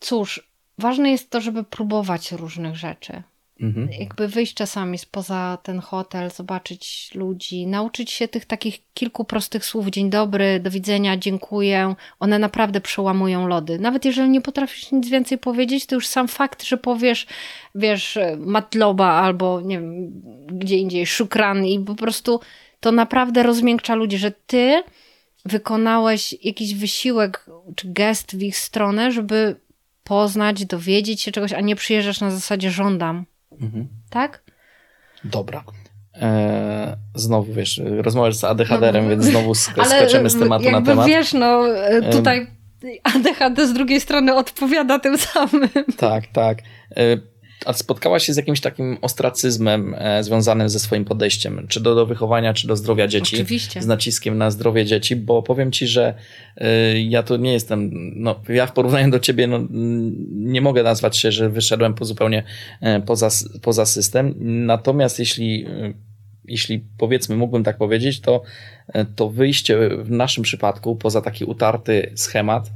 Cóż, 0.00 0.48
ważne 0.78 1.10
jest 1.10 1.30
to, 1.30 1.40
żeby 1.40 1.64
próbować 1.64 2.32
różnych 2.32 2.76
rzeczy. 2.76 3.22
Mhm. 3.60 3.88
Jakby 3.98 4.28
wyjść 4.28 4.54
czasami 4.54 4.98
spoza 4.98 5.58
ten 5.62 5.80
hotel, 5.80 6.30
zobaczyć 6.30 7.10
ludzi, 7.14 7.66
nauczyć 7.66 8.10
się 8.10 8.28
tych 8.28 8.44
takich 8.44 8.92
kilku 8.94 9.24
prostych 9.24 9.64
słów: 9.64 9.86
dzień 9.86 10.10
dobry, 10.10 10.60
do 10.60 10.70
widzenia, 10.70 11.16
dziękuję. 11.16 11.94
One 12.20 12.38
naprawdę 12.38 12.80
przełamują 12.80 13.48
lody. 13.48 13.78
Nawet 13.78 14.04
jeżeli 14.04 14.30
nie 14.30 14.40
potrafisz 14.40 14.92
nic 14.92 15.08
więcej 15.08 15.38
powiedzieć, 15.38 15.86
to 15.86 15.94
już 15.94 16.06
sam 16.06 16.28
fakt, 16.28 16.64
że 16.64 16.76
powiesz, 16.76 17.26
wiesz, 17.74 18.18
matloba 18.38 19.06
albo 19.06 19.60
nie 19.60 19.80
wiem, 19.80 20.22
gdzie 20.46 20.76
indziej, 20.76 21.06
szukran 21.06 21.66
i 21.66 21.80
po 21.80 21.94
prostu 21.94 22.40
to 22.80 22.92
naprawdę 22.92 23.42
rozmiękcza 23.42 23.94
ludzi, 23.94 24.18
że 24.18 24.30
ty 24.30 24.82
wykonałeś 25.44 26.34
jakiś 26.44 26.74
wysiłek 26.74 27.46
czy 27.76 27.92
gest 27.92 28.36
w 28.36 28.42
ich 28.42 28.56
stronę, 28.56 29.12
żeby 29.12 29.56
poznać, 30.04 30.64
dowiedzieć 30.64 31.22
się 31.22 31.32
czegoś, 31.32 31.52
a 31.52 31.60
nie 31.60 31.76
przyjeżdżasz 31.76 32.20
na 32.20 32.30
zasadzie 32.30 32.70
żądam. 32.70 33.26
Mhm. 33.60 33.88
Tak? 34.10 34.42
Dobra. 35.24 35.64
E, 36.14 36.96
znowu, 37.14 37.52
wiesz, 37.52 37.80
rozmawiasz 37.84 38.36
z 38.36 38.44
ADHD-em, 38.44 39.04
no, 39.04 39.10
więc 39.10 39.24
znowu 39.24 39.54
skaczemy 39.54 40.30
z 40.34 40.38
tematu 40.38 40.70
na 40.70 40.82
temat. 40.82 41.06
wiesz, 41.06 41.32
no 41.32 41.68
e, 41.76 42.10
tutaj 42.10 42.46
ADHD 43.02 43.66
z 43.66 43.72
drugiej 43.72 44.00
strony 44.00 44.34
odpowiada 44.34 44.98
tym 44.98 45.18
samym. 45.18 45.68
Tak, 45.96 46.26
tak. 46.26 46.58
E, 46.96 47.02
a 47.64 47.72
spotkałaś 47.72 48.26
się 48.26 48.32
z 48.32 48.36
jakimś 48.36 48.60
takim 48.60 48.98
ostracyzmem 49.02 49.94
e, 49.98 50.24
związanym 50.24 50.68
ze 50.68 50.78
swoim 50.78 51.04
podejściem, 51.04 51.66
czy 51.68 51.80
do, 51.80 51.94
do 51.94 52.06
wychowania, 52.06 52.54
czy 52.54 52.66
do 52.66 52.76
zdrowia 52.76 53.08
dzieci? 53.08 53.36
Oczywiście. 53.36 53.82
Z 53.82 53.86
naciskiem 53.86 54.38
na 54.38 54.50
zdrowie 54.50 54.84
dzieci, 54.84 55.16
bo 55.16 55.42
powiem 55.42 55.72
ci, 55.72 55.86
że 55.86 56.14
y, 56.56 56.64
ja 57.00 57.22
to 57.22 57.36
nie 57.36 57.52
jestem, 57.52 57.90
no 58.16 58.40
ja 58.48 58.66
w 58.66 58.72
porównaniu 58.72 59.10
do 59.10 59.18
ciebie 59.18 59.46
no, 59.46 59.60
nie 60.30 60.60
mogę 60.60 60.82
nazwać 60.82 61.16
się, 61.16 61.32
że 61.32 61.50
wyszedłem 61.50 61.94
po 61.94 62.04
zupełnie 62.04 62.42
y, 62.82 63.02
poza, 63.06 63.28
poza 63.62 63.86
system. 63.86 64.34
Natomiast 64.66 65.18
jeśli, 65.18 65.66
y, 65.66 65.94
jeśli 66.44 66.84
powiedzmy 66.98 67.36
mógłbym 67.36 67.64
tak 67.64 67.78
powiedzieć, 67.78 68.20
to, 68.20 68.42
to 69.16 69.30
wyjście 69.30 69.88
w 69.88 70.10
naszym 70.10 70.44
przypadku 70.44 70.96
poza 70.96 71.22
taki 71.22 71.44
utarty 71.44 72.12
schemat 72.14 72.70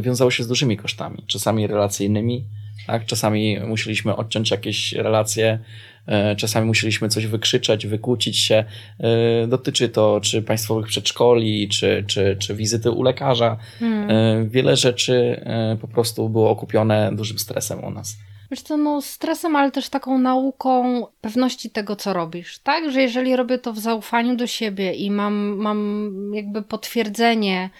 wiązało 0.00 0.30
się 0.30 0.44
z 0.44 0.48
dużymi 0.48 0.76
kosztami, 0.76 1.24
czasami 1.26 1.66
relacyjnymi, 1.66 2.44
tak? 2.86 3.06
Czasami 3.06 3.60
musieliśmy 3.60 4.16
odciąć 4.16 4.50
jakieś 4.50 4.92
relacje, 4.92 5.58
e, 6.06 6.36
czasami 6.36 6.66
musieliśmy 6.66 7.08
coś 7.08 7.26
wykrzyczeć, 7.26 7.86
wykłócić 7.86 8.38
się. 8.38 8.64
E, 9.00 9.46
dotyczy 9.46 9.88
to 9.88 10.20
czy 10.20 10.42
państwowych 10.42 10.86
przedszkoli, 10.86 11.68
czy, 11.68 12.04
czy, 12.06 12.36
czy 12.38 12.54
wizyty 12.54 12.90
u 12.90 13.02
lekarza. 13.02 13.56
Hmm. 13.78 14.10
E, 14.10 14.48
wiele 14.48 14.76
rzeczy 14.76 15.40
po 15.80 15.88
prostu 15.88 16.28
było 16.28 16.50
okupione 16.50 17.10
dużym 17.12 17.38
stresem 17.38 17.84
u 17.84 17.90
nas. 17.90 18.16
Wiesz 18.50 18.62
co, 18.62 18.76
no 18.76 19.02
stresem, 19.02 19.56
ale 19.56 19.70
też 19.70 19.88
taką 19.88 20.18
nauką 20.18 21.06
pewności 21.20 21.70
tego, 21.70 21.96
co 21.96 22.12
robisz, 22.12 22.58
tak? 22.58 22.90
Że 22.90 23.02
jeżeli 23.02 23.36
robię 23.36 23.58
to 23.58 23.72
w 23.72 23.78
zaufaniu 23.78 24.36
do 24.36 24.46
siebie 24.46 24.94
i 24.94 25.10
mam, 25.10 25.56
mam 25.56 26.10
jakby 26.34 26.62
potwierdzenie 26.62 27.70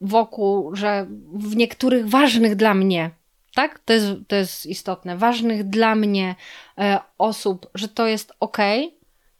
wokół, 0.00 0.76
że 0.76 1.06
w 1.34 1.56
niektórych 1.56 2.08
ważnych 2.08 2.56
dla 2.56 2.74
mnie 2.74 3.10
tak? 3.58 3.78
To 3.78 3.92
jest, 3.92 4.06
to 4.28 4.36
jest 4.36 4.66
istotne. 4.66 5.16
Ważnych 5.16 5.64
dla 5.64 5.94
mnie 5.94 6.34
e, 6.78 6.98
osób, 7.18 7.70
że 7.74 7.88
to 7.88 8.06
jest 8.06 8.32
ok, 8.40 8.58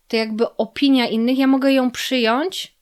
to 0.08 0.16
jakby 0.16 0.56
opinia 0.56 1.06
innych, 1.06 1.38
ja 1.38 1.46
mogę 1.46 1.72
ją 1.72 1.90
przyjąć. 1.90 2.77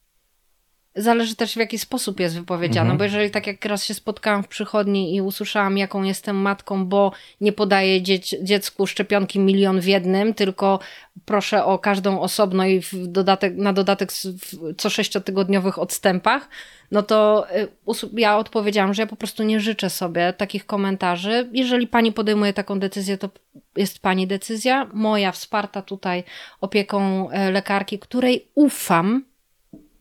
Zależy 0.96 1.36
też 1.36 1.54
w 1.54 1.56
jaki 1.56 1.78
sposób 1.78 2.20
jest 2.20 2.38
wypowiedziana, 2.38 2.90
mhm. 2.90 2.98
bo 2.98 3.04
jeżeli 3.04 3.30
tak 3.30 3.46
jak 3.46 3.64
raz 3.64 3.84
się 3.84 3.94
spotkałam 3.94 4.42
w 4.42 4.48
przychodni 4.48 5.14
i 5.14 5.22
usłyszałam, 5.22 5.78
jaką 5.78 6.02
jestem 6.02 6.36
matką, 6.36 6.86
bo 6.86 7.12
nie 7.40 7.52
podaję 7.52 8.02
dziec 8.02 8.34
dziecku 8.42 8.86
szczepionki 8.86 9.38
milion 9.38 9.80
w 9.80 9.86
jednym, 9.86 10.34
tylko 10.34 10.78
proszę 11.24 11.64
o 11.64 11.78
każdą 11.78 12.20
osobno 12.20 12.66
i 12.66 12.82
dodatek, 12.92 13.56
na 13.56 13.72
dodatek 13.72 14.12
w 14.12 14.74
co 14.76 14.90
sześciotygodniowych 14.90 15.78
odstępach, 15.78 16.48
no 16.90 17.02
to 17.02 17.46
y, 17.56 17.68
ja 18.12 18.38
odpowiedziałam, 18.38 18.94
że 18.94 19.02
ja 19.02 19.06
po 19.06 19.16
prostu 19.16 19.42
nie 19.42 19.60
życzę 19.60 19.90
sobie 19.90 20.32
takich 20.32 20.66
komentarzy. 20.66 21.48
Jeżeli 21.52 21.86
pani 21.86 22.12
podejmuje 22.12 22.52
taką 22.52 22.78
decyzję, 22.78 23.18
to 23.18 23.30
jest 23.76 23.98
pani 23.98 24.26
decyzja. 24.26 24.90
Moja 24.92 25.32
wsparta 25.32 25.82
tutaj 25.82 26.24
opieką 26.60 27.30
e, 27.30 27.50
lekarki, 27.50 27.98
której 27.98 28.48
ufam, 28.54 29.24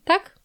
tak? 0.04 0.35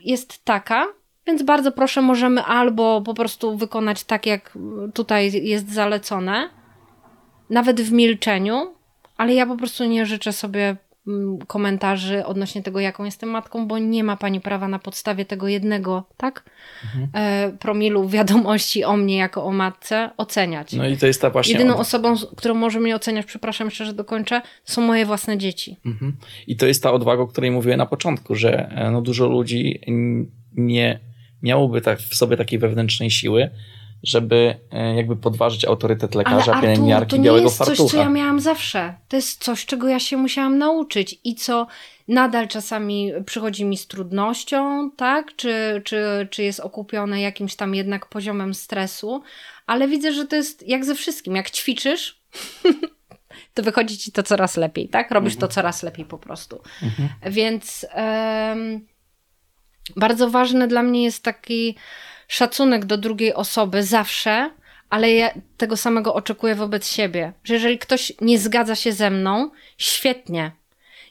Jest 0.00 0.44
taka, 0.44 0.86
więc 1.26 1.42
bardzo 1.42 1.72
proszę, 1.72 2.02
możemy 2.02 2.42
albo 2.42 3.02
po 3.02 3.14
prostu 3.14 3.56
wykonać 3.56 4.04
tak, 4.04 4.26
jak 4.26 4.58
tutaj 4.94 5.32
jest 5.42 5.72
zalecone, 5.72 6.50
nawet 7.50 7.80
w 7.80 7.92
milczeniu, 7.92 8.74
ale 9.16 9.34
ja 9.34 9.46
po 9.46 9.56
prostu 9.56 9.84
nie 9.84 10.06
życzę 10.06 10.32
sobie 10.32 10.76
komentarzy 11.46 12.24
odnośnie 12.24 12.62
tego, 12.62 12.80
jaką 12.80 13.04
jestem 13.04 13.28
matką, 13.28 13.68
bo 13.68 13.78
nie 13.78 14.04
ma 14.04 14.16
pani 14.16 14.40
prawa 14.40 14.68
na 14.68 14.78
podstawie 14.78 15.24
tego 15.24 15.48
jednego, 15.48 16.04
tak? 16.16 16.44
Mhm. 16.84 17.08
E, 17.14 17.52
promilu 17.58 18.08
wiadomości 18.08 18.84
o 18.84 18.96
mnie 18.96 19.16
jako 19.16 19.44
o 19.44 19.52
matce 19.52 20.10
oceniać. 20.16 20.72
No 20.72 20.88
i 20.88 20.96
to 20.96 21.06
jest 21.06 21.20
ta 21.20 21.30
właśnie. 21.30 21.52
Jedyną 21.52 21.76
osobą, 21.76 22.14
którą 22.36 22.54
może 22.54 22.80
mnie 22.80 22.96
oceniać, 22.96 23.26
przepraszam, 23.26 23.66
jeszcze, 23.66 23.84
że 23.84 23.92
dokończę, 23.92 24.42
są 24.64 24.82
moje 24.82 25.06
własne 25.06 25.38
dzieci. 25.38 25.76
Mhm. 25.86 26.16
I 26.46 26.56
to 26.56 26.66
jest 26.66 26.82
ta 26.82 26.92
odwaga, 26.92 27.22
o 27.22 27.26
której 27.26 27.50
mówiłem 27.50 27.78
na 27.78 27.86
początku, 27.86 28.34
że 28.34 28.68
e, 28.70 28.90
no, 28.90 29.02
dużo 29.02 29.26
ludzi 29.26 29.80
nie 30.54 31.00
miałoby 31.42 31.80
tak 31.80 31.98
w 31.98 32.14
sobie 32.14 32.36
takiej 32.36 32.58
wewnętrznej 32.58 33.10
siły, 33.10 33.50
żeby 34.02 34.56
e, 34.72 34.94
jakby 34.94 35.16
podważyć 35.16 35.64
autorytet 35.64 36.14
lekarza, 36.14 36.52
Ale 36.52 36.62
pielęgniarki, 36.62 37.16
to 37.16 37.22
białego 37.22 37.40
nie 37.40 37.44
jest 37.44 37.58
fartucha. 37.58 37.82
coś, 37.82 37.90
co 37.90 37.96
ja 37.96 38.08
miałam 38.08 38.40
zawsze. 38.40 38.94
To 39.08 39.16
jest 39.16 39.44
coś, 39.44 39.66
czego 39.66 39.88
ja 39.88 40.00
się 40.00 40.16
musiałam 40.16 40.58
nauczyć 40.58 41.20
i 41.24 41.34
co 41.34 41.66
nadal 42.08 42.48
czasami 42.48 43.12
przychodzi 43.26 43.64
mi 43.64 43.76
z 43.76 43.86
trudnością, 43.86 44.90
tak? 44.96 45.36
Czy, 45.36 45.82
czy, 45.84 46.28
czy 46.30 46.42
jest 46.42 46.60
okupione 46.60 47.20
jakimś 47.20 47.56
tam 47.56 47.74
jednak 47.74 48.06
poziomem 48.06 48.54
stresu, 48.54 49.22
ale 49.66 49.88
widzę, 49.88 50.12
że 50.12 50.26
to 50.26 50.36
jest 50.36 50.68
jak 50.68 50.84
ze 50.84 50.94
wszystkim. 50.94 51.36
Jak 51.36 51.50
ćwiczysz, 51.50 52.20
to 53.54 53.62
wychodzi 53.62 53.98
ci 53.98 54.12
to 54.12 54.22
coraz 54.22 54.56
lepiej, 54.56 54.88
tak? 54.88 55.10
Robisz 55.10 55.34
mhm. 55.34 55.48
to 55.48 55.54
coraz 55.54 55.82
lepiej 55.82 56.04
po 56.04 56.18
prostu. 56.18 56.60
Mhm. 56.82 57.08
Więc 57.32 57.86
um, 57.96 58.86
bardzo 59.96 60.30
ważne 60.30 60.68
dla 60.68 60.82
mnie 60.82 61.04
jest 61.04 61.22
taki 61.22 61.76
szacunek 62.28 62.84
do 62.84 62.96
drugiej 62.96 63.34
osoby 63.34 63.82
zawsze, 63.82 64.50
ale 64.90 65.12
ja 65.12 65.30
tego 65.56 65.76
samego 65.76 66.14
oczekuję 66.14 66.54
wobec 66.54 66.88
siebie. 66.88 67.32
Że 67.44 67.54
jeżeli 67.54 67.78
ktoś 67.78 68.12
nie 68.20 68.38
zgadza 68.38 68.74
się 68.74 68.92
ze 68.92 69.10
mną, 69.10 69.50
świetnie. 69.78 70.52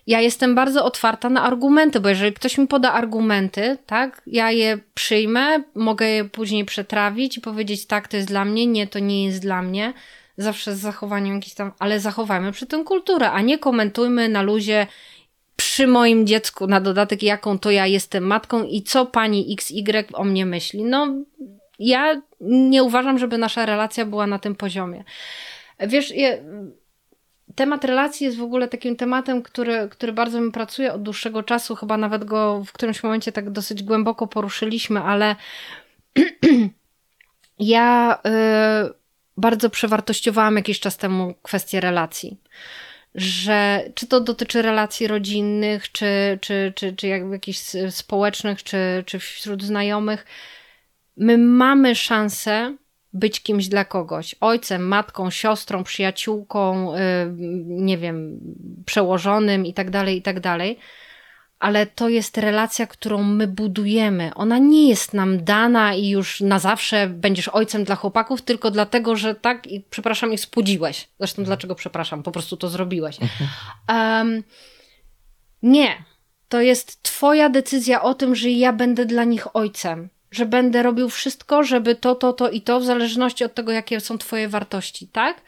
Ja 0.08 0.22
jestem 0.22 0.56
bardzo 0.56 0.86
otwarta 0.86 1.30
na 1.30 1.44
argumenty, 1.44 2.00
bo 2.00 2.10
jeżeli 2.10 2.34
ktoś 2.34 2.58
mi 2.58 2.68
poda 2.68 2.94
argumenty, 2.94 3.78
tak, 3.86 4.22
ja 4.28 4.52
je 4.52 4.80
przyjmę, 4.94 5.64
mogę 5.76 6.06
je 6.06 6.26
później 6.26 6.66
przetrawić 6.66 7.38
i 7.38 7.42
powiedzieć, 7.42 7.86
tak, 7.86 8.08
to 8.08 8.18
jest 8.18 8.30
dla 8.30 8.46
mnie, 8.46 8.68
nie, 8.68 8.88
to 8.88 9.00
nie 9.00 9.26
jest 9.26 9.42
dla 9.42 9.62
mnie. 9.62 9.94
Zawsze 10.38 10.76
z 10.76 10.80
zachowaniem 10.80 11.36
jakiś 11.36 11.54
tam, 11.54 11.72
ale 11.80 12.00
zachowajmy 12.00 12.52
przy 12.52 12.66
tym 12.66 12.84
kulturę, 12.84 13.32
a 13.32 13.42
nie 13.42 13.60
komentujmy 13.60 14.30
na 14.30 14.42
luzie 14.42 14.88
przy 15.78 15.88
moim 15.88 16.28
dziecku 16.28 16.68
na 16.68 16.82
dodatek, 16.82 17.24
jaką 17.24 17.60
to 17.60 17.72
ja 17.72 17.86
jestem 17.86 18.24
matką 18.24 18.64
i 18.64 18.82
co 18.82 19.06
pani 19.06 19.54
XY 19.54 20.06
o 20.14 20.24
mnie 20.24 20.46
myśli. 20.46 20.84
No, 20.84 21.16
ja 21.80 22.22
nie 22.42 22.84
uważam, 22.84 23.20
żeby 23.20 23.38
nasza 23.38 23.66
relacja 23.66 24.06
była 24.06 24.28
na 24.28 24.40
tym 24.40 24.56
poziomie. 24.56 25.04
Wiesz, 25.80 26.12
je, 26.12 26.44
temat 27.56 27.86
relacji 27.86 28.26
jest 28.26 28.38
w 28.38 28.44
ogóle 28.44 28.68
takim 28.68 28.96
tematem, 28.96 29.42
który, 29.42 29.90
który 29.90 30.14
bardzo 30.14 30.42
mi 30.42 30.52
pracuje 30.52 30.94
od 30.94 31.04
dłuższego 31.04 31.44
czasu. 31.44 31.76
Chyba 31.76 31.98
nawet 31.98 32.26
go 32.26 32.64
w 32.66 32.72
którymś 32.72 33.04
momencie 33.04 33.32
tak 33.32 33.50
dosyć 33.50 33.84
głęboko 33.84 34.28
poruszyliśmy, 34.28 35.02
ale 35.02 35.36
ja 37.60 38.20
y, 38.88 38.94
bardzo 39.38 39.70
przewartościowałam 39.70 40.56
jakiś 40.56 40.80
czas 40.80 40.98
temu 40.98 41.34
kwestię 41.42 41.82
relacji 41.82 42.38
że 43.18 43.84
czy 43.96 44.08
to 44.08 44.20
dotyczy 44.22 44.62
relacji 44.62 45.08
rodzinnych, 45.08 45.92
czy, 45.92 46.40
czy, 46.42 46.74
czy, 46.76 46.94
czy 46.94 47.08
jakichś 47.08 47.60
społecznych, 47.90 48.64
czy, 48.64 49.04
czy 49.06 49.20
wśród 49.20 49.64
znajomych, 49.64 50.26
my 51.18 51.38
mamy 51.38 51.96
szansę 51.96 52.78
być 53.14 53.44
kimś 53.44 53.68
dla 53.68 53.86
kogoś. 53.86 54.36
Ojcem, 54.42 54.88
matką, 54.88 55.30
siostrą, 55.30 55.84
przyjaciółką, 55.84 56.94
yy, 56.94 57.00
nie 57.66 57.98
wiem, 57.98 58.40
przełożonym 58.86 59.66
i 59.66 59.74
tak 59.74 60.40
ale 61.60 61.86
to 61.86 62.10
jest 62.10 62.38
relacja, 62.38 62.88
którą 62.88 63.24
my 63.24 63.48
budujemy. 63.48 64.32
Ona 64.36 64.58
nie 64.58 64.90
jest 64.90 65.14
nam 65.14 65.44
dana 65.44 65.94
i 65.94 66.10
już 66.10 66.42
na 66.42 66.60
zawsze 66.60 67.08
będziesz 67.08 67.48
ojcem 67.48 67.84
dla 67.84 67.96
chłopaków, 67.96 68.42
tylko 68.42 68.72
dlatego, 68.72 69.16
że 69.16 69.36
tak, 69.36 69.68
i 69.68 69.84
przepraszam, 69.90 70.34
ich 70.34 70.40
spłudziłeś. 70.40 71.08
Zresztą 71.20 71.42
mhm. 71.42 71.46
dlaczego 71.46 71.76
przepraszam, 71.76 72.24
po 72.24 72.32
prostu 72.32 72.58
to 72.58 72.70
zrobiłeś. 72.70 73.18
Um, 73.90 74.44
nie. 75.64 76.04
To 76.50 76.62
jest 76.62 77.04
Twoja 77.04 77.50
decyzja 77.50 78.02
o 78.02 78.14
tym, 78.14 78.36
że 78.36 78.50
ja 78.50 78.74
będę 78.74 79.06
dla 79.06 79.24
nich 79.24 79.56
ojcem. 79.56 80.10
Że 80.32 80.46
będę 80.46 80.84
robił 80.84 81.10
wszystko, 81.10 81.64
żeby 81.64 81.96
to, 81.96 82.16
to, 82.16 82.34
to 82.34 82.50
i 82.50 82.62
to, 82.62 82.80
w 82.80 82.86
zależności 82.86 83.44
od 83.44 83.54
tego, 83.54 83.72
jakie 83.72 84.00
są 84.00 84.18
Twoje 84.18 84.50
wartości, 84.50 85.08
tak? 85.08 85.42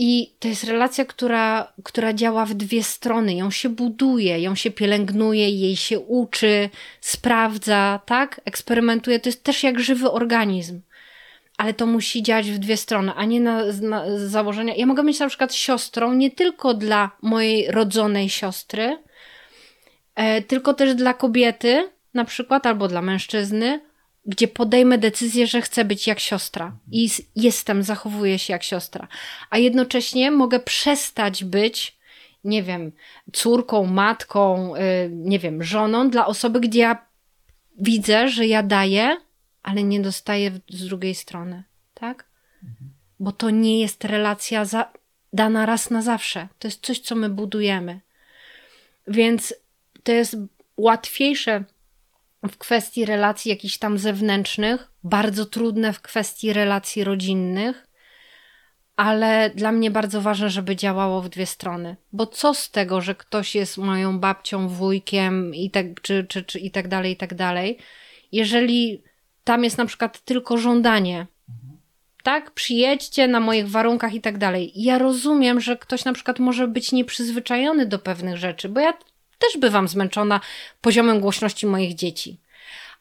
I 0.00 0.34
to 0.38 0.48
jest 0.48 0.64
relacja, 0.64 1.04
która, 1.04 1.72
która 1.84 2.12
działa 2.12 2.46
w 2.46 2.54
dwie 2.54 2.82
strony. 2.82 3.34
Ją 3.34 3.50
się 3.50 3.68
buduje, 3.68 4.40
ją 4.40 4.54
się 4.54 4.70
pielęgnuje, 4.70 5.50
jej 5.50 5.76
się 5.76 6.00
uczy, 6.00 6.70
sprawdza, 7.00 8.00
tak? 8.06 8.40
Eksperymentuje. 8.44 9.20
To 9.20 9.28
jest 9.28 9.44
też 9.44 9.62
jak 9.62 9.80
żywy 9.80 10.10
organizm. 10.10 10.80
Ale 11.56 11.74
to 11.74 11.86
musi 11.86 12.22
działać 12.22 12.50
w 12.50 12.58
dwie 12.58 12.76
strony, 12.76 13.12
a 13.16 13.24
nie 13.24 13.40
na, 13.40 13.62
na 13.82 14.04
założenia. 14.28 14.74
Ja 14.74 14.86
mogę 14.86 15.02
być 15.02 15.18
na 15.18 15.28
przykład 15.28 15.54
siostrą 15.54 16.12
nie 16.12 16.30
tylko 16.30 16.74
dla 16.74 17.10
mojej 17.22 17.70
rodzonej 17.70 18.28
siostry, 18.28 18.98
e, 20.14 20.42
tylko 20.42 20.74
też 20.74 20.94
dla 20.94 21.14
kobiety, 21.14 21.90
na 22.14 22.24
przykład, 22.24 22.66
albo 22.66 22.88
dla 22.88 23.02
mężczyzny, 23.02 23.80
gdzie 24.28 24.48
podejmę 24.48 24.98
decyzję, 24.98 25.46
że 25.46 25.62
chcę 25.62 25.84
być 25.84 26.06
jak 26.06 26.20
siostra 26.20 26.76
i 26.92 27.10
jestem, 27.36 27.82
zachowuję 27.82 28.38
się 28.38 28.52
jak 28.52 28.62
siostra, 28.62 29.08
a 29.50 29.58
jednocześnie 29.58 30.30
mogę 30.30 30.60
przestać 30.60 31.44
być 31.44 31.98
nie 32.44 32.62
wiem, 32.62 32.92
córką, 33.32 33.84
matką, 33.84 34.74
y, 34.76 34.80
nie 35.12 35.38
wiem, 35.38 35.62
żoną 35.62 36.10
dla 36.10 36.26
osoby, 36.26 36.60
gdzie 36.60 36.80
ja 36.80 37.06
widzę, 37.78 38.28
że 38.28 38.46
ja 38.46 38.62
daję, 38.62 39.16
ale 39.62 39.82
nie 39.82 40.00
dostaję 40.00 40.50
z 40.68 40.86
drugiej 40.86 41.14
strony, 41.14 41.62
tak? 41.94 42.24
Bo 43.20 43.32
to 43.32 43.50
nie 43.50 43.80
jest 43.80 44.04
relacja 44.04 44.64
za, 44.64 44.92
dana 45.32 45.66
raz 45.66 45.90
na 45.90 46.02
zawsze. 46.02 46.48
To 46.58 46.68
jest 46.68 46.86
coś, 46.86 46.98
co 46.98 47.14
my 47.14 47.28
budujemy. 47.28 48.00
Więc 49.06 49.54
to 50.02 50.12
jest 50.12 50.36
łatwiejsze 50.76 51.64
w 52.42 52.58
kwestii 52.58 53.04
relacji 53.04 53.48
jakichś 53.48 53.78
tam 53.78 53.98
zewnętrznych, 53.98 54.92
bardzo 55.04 55.46
trudne 55.46 55.92
w 55.92 56.00
kwestii 56.00 56.52
relacji 56.52 57.04
rodzinnych, 57.04 57.86
ale 58.96 59.50
dla 59.54 59.72
mnie 59.72 59.90
bardzo 59.90 60.20
ważne, 60.20 60.50
żeby 60.50 60.76
działało 60.76 61.22
w 61.22 61.28
dwie 61.28 61.46
strony. 61.46 61.96
Bo 62.12 62.26
co 62.26 62.54
z 62.54 62.70
tego, 62.70 63.00
że 63.00 63.14
ktoś 63.14 63.54
jest 63.54 63.78
moją 63.78 64.18
babcią, 64.18 64.68
wujkiem 64.68 65.54
i 65.54 65.70
tak, 65.70 65.86
czy, 66.02 66.26
czy, 66.28 66.42
czy 66.42 66.58
i 66.58 66.70
tak 66.70 66.88
dalej, 66.88 67.12
i 67.12 67.16
tak 67.16 67.34
dalej, 67.34 67.78
jeżeli 68.32 69.02
tam 69.44 69.64
jest 69.64 69.78
na 69.78 69.86
przykład 69.86 70.24
tylko 70.24 70.56
żądanie, 70.56 71.26
tak, 72.22 72.50
przyjedźcie 72.50 73.28
na 73.28 73.40
moich 73.40 73.68
warunkach 73.68 74.14
i 74.14 74.20
tak 74.20 74.38
dalej. 74.38 74.72
Ja 74.74 74.98
rozumiem, 74.98 75.60
że 75.60 75.76
ktoś 75.76 76.04
na 76.04 76.12
przykład 76.12 76.38
może 76.38 76.68
być 76.68 76.92
nieprzyzwyczajony 76.92 77.86
do 77.86 77.98
pewnych 77.98 78.36
rzeczy, 78.36 78.68
bo 78.68 78.80
ja 78.80 78.94
też 79.38 79.56
bywam 79.58 79.88
zmęczona 79.88 80.40
poziomem 80.80 81.20
głośności 81.20 81.66
moich 81.66 81.94
dzieci. 81.94 82.36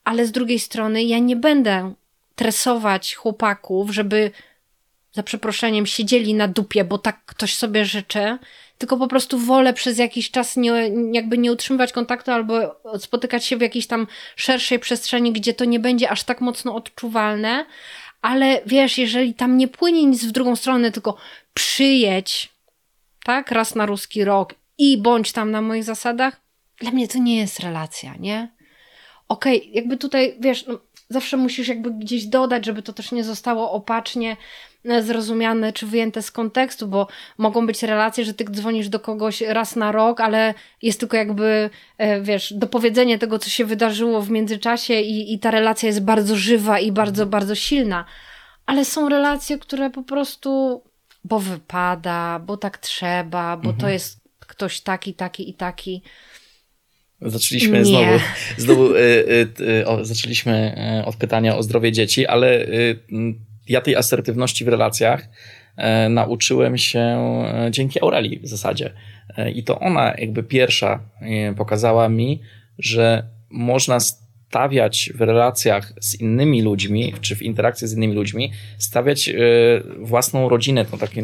Ale 0.03 0.25
z 0.25 0.31
drugiej 0.31 0.59
strony 0.59 1.03
ja 1.03 1.19
nie 1.19 1.35
będę 1.35 1.93
tresować 2.35 3.15
chłopaków, 3.15 3.91
żeby 3.91 4.31
za 5.13 5.23
przeproszeniem 5.23 5.85
siedzieli 5.85 6.33
na 6.33 6.47
dupie, 6.47 6.83
bo 6.83 6.97
tak 6.97 7.25
ktoś 7.25 7.55
sobie 7.55 7.85
życzy, 7.85 8.37
tylko 8.77 8.97
po 8.97 9.07
prostu 9.07 9.39
wolę 9.39 9.73
przez 9.73 9.97
jakiś 9.97 10.31
czas 10.31 10.57
nie, 10.57 10.91
jakby 11.11 11.37
nie 11.37 11.51
utrzymywać 11.51 11.91
kontaktu 11.91 12.31
albo 12.31 12.75
spotykać 12.99 13.45
się 13.45 13.57
w 13.57 13.61
jakiejś 13.61 13.87
tam 13.87 14.07
szerszej 14.35 14.79
przestrzeni, 14.79 15.31
gdzie 15.31 15.53
to 15.53 15.65
nie 15.65 15.79
będzie 15.79 16.09
aż 16.09 16.23
tak 16.23 16.41
mocno 16.41 16.75
odczuwalne, 16.75 17.65
ale 18.21 18.61
wiesz, 18.65 18.97
jeżeli 18.97 19.33
tam 19.33 19.57
nie 19.57 19.67
płynie 19.67 20.05
nic 20.05 20.25
w 20.25 20.31
drugą 20.31 20.55
stronę, 20.55 20.91
tylko 20.91 21.17
przyjedź, 21.53 22.49
tak, 23.23 23.51
raz 23.51 23.75
na 23.75 23.85
ruski 23.85 24.23
rok 24.23 24.53
i 24.77 24.97
bądź 24.97 25.31
tam 25.31 25.51
na 25.51 25.61
moich 25.61 25.83
zasadach, 25.83 26.41
dla 26.79 26.91
mnie 26.91 27.07
to 27.07 27.19
nie 27.19 27.37
jest 27.37 27.59
relacja, 27.59 28.15
nie? 28.19 28.57
Okej, 29.27 29.61
okay, 29.61 29.71
jakby 29.71 29.97
tutaj, 29.97 30.37
wiesz, 30.39 30.67
no, 30.67 30.79
zawsze 31.09 31.37
musisz 31.37 31.67
jakby 31.67 31.91
gdzieś 31.91 32.25
dodać, 32.25 32.65
żeby 32.65 32.81
to 32.81 32.93
też 32.93 33.11
nie 33.11 33.23
zostało 33.23 33.71
opacznie 33.71 34.37
e, 34.85 35.03
zrozumiane 35.03 35.73
czy 35.73 35.85
wyjęte 35.85 36.21
z 36.21 36.31
kontekstu, 36.31 36.87
bo 36.87 37.07
mogą 37.37 37.67
być 37.67 37.83
relacje, 37.83 38.25
że 38.25 38.33
ty 38.33 38.45
dzwonisz 38.45 38.89
do 38.89 38.99
kogoś 38.99 39.41
raz 39.41 39.75
na 39.75 39.91
rok, 39.91 40.21
ale 40.21 40.53
jest 40.81 40.99
tylko 40.99 41.17
jakby, 41.17 41.69
e, 41.97 42.21
wiesz, 42.21 42.53
dopowiedzenie 42.53 43.19
tego, 43.19 43.39
co 43.39 43.49
się 43.49 43.65
wydarzyło 43.65 44.21
w 44.21 44.29
międzyczasie 44.29 44.93
i, 44.93 45.33
i 45.33 45.39
ta 45.39 45.51
relacja 45.51 45.87
jest 45.87 46.03
bardzo 46.03 46.35
żywa 46.35 46.79
i 46.79 46.91
bardzo, 46.91 47.25
bardzo 47.25 47.55
silna. 47.55 48.05
Ale 48.65 48.85
są 48.85 49.09
relacje, 49.09 49.57
które 49.57 49.89
po 49.89 50.03
prostu, 50.03 50.81
bo 51.23 51.39
wypada, 51.39 52.39
bo 52.39 52.57
tak 52.57 52.77
trzeba, 52.77 53.57
bo 53.57 53.69
mhm. 53.69 53.77
to 53.77 53.89
jest 53.89 54.26
ktoś 54.47 54.81
taki, 54.81 55.13
taki 55.13 55.49
i 55.49 55.53
taki. 55.53 56.01
Zaczęliśmy 57.21 57.77
Nie. 57.77 57.85
znowu, 57.85 58.19
znowu 58.57 58.95
y, 58.95 58.99
y, 58.99 60.01
y, 60.01 60.05
zaczęliśmy 60.05 60.75
y, 61.01 61.05
od 61.05 61.15
pytania 61.15 61.57
o 61.57 61.63
zdrowie 61.63 61.91
dzieci, 61.91 62.27
ale 62.27 62.61
y, 62.61 62.99
ja 63.67 63.81
tej 63.81 63.95
asertywności 63.95 64.65
w 64.65 64.67
relacjach 64.67 65.23
y, 65.25 66.09
nauczyłem 66.09 66.77
się 66.77 67.17
dzięki 67.71 68.01
Aurelii 68.01 68.39
w 68.39 68.47
zasadzie. 68.47 68.93
I 69.55 69.63
to 69.63 69.79
ona 69.79 70.13
jakby 70.17 70.43
pierwsza 70.43 70.99
pokazała 71.57 72.09
mi, 72.09 72.41
że 72.79 73.23
można 73.49 73.97
stawiać 74.49 75.11
w 75.15 75.21
relacjach 75.21 75.93
z 75.99 76.21
innymi 76.21 76.61
ludźmi, 76.61 77.13
czy 77.21 77.35
w 77.35 77.41
interakcji 77.41 77.87
z 77.87 77.93
innymi 77.93 78.13
ludźmi, 78.13 78.51
stawiać 78.77 79.29
e, 79.29 79.33
własną 79.99 80.49
rodzinę, 80.49 80.85
to 80.85 80.97
taki 80.97 81.19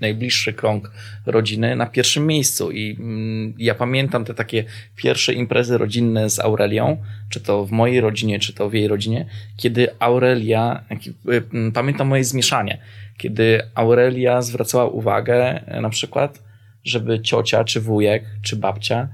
najbliższy 0.00 0.52
krąg 0.52 0.90
rodziny 1.26 1.76
na 1.76 1.86
pierwszym 1.86 2.26
miejscu. 2.26 2.70
I 2.70 2.96
mm, 3.00 3.54
ja 3.58 3.74
pamiętam 3.74 4.24
te 4.24 4.34
takie 4.34 4.64
pierwsze 4.96 5.32
imprezy 5.32 5.78
rodzinne 5.78 6.30
z 6.30 6.38
Aurelią, 6.38 6.96
czy 7.28 7.40
to 7.40 7.66
w 7.66 7.70
mojej 7.70 8.00
rodzinie, 8.00 8.38
czy 8.38 8.52
to 8.52 8.70
w 8.70 8.74
jej 8.74 8.88
rodzinie, 8.88 9.26
kiedy 9.56 9.88
Aurelia, 9.98 10.84
e, 11.28 11.70
pamiętam 11.70 12.08
moje 12.08 12.24
zmieszanie, 12.24 12.78
kiedy 13.16 13.62
Aurelia 13.74 14.42
zwracała 14.42 14.86
uwagę 14.86 15.66
e, 15.66 15.80
na 15.80 15.90
przykład, 15.90 16.42
żeby 16.84 17.20
ciocia, 17.20 17.64
czy 17.64 17.80
wujek, 17.80 18.24
czy 18.42 18.56
babcia 18.56 19.08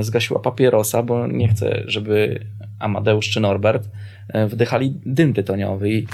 zgasiła 0.00 0.40
papierosa, 0.40 1.02
bo 1.02 1.26
nie 1.26 1.48
chce, 1.48 1.82
żeby 1.86 2.40
Amadeusz 2.80 3.30
czy 3.30 3.40
Norbert, 3.40 3.88
e, 4.28 4.46
wdychali 4.46 5.00
dym 5.06 5.34
tytoniowy 5.34 5.90
i 5.90 6.06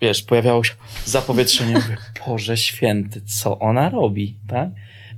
wiesz, 0.00 0.22
pojawiało 0.22 0.64
się 0.64 0.74
zapowietrzenie, 1.04 1.74
mówię, 1.74 1.96
Boże 2.26 2.56
święty, 2.56 3.20
co 3.20 3.58
ona 3.58 3.90
robi, 3.90 4.36
tak? 4.48 4.68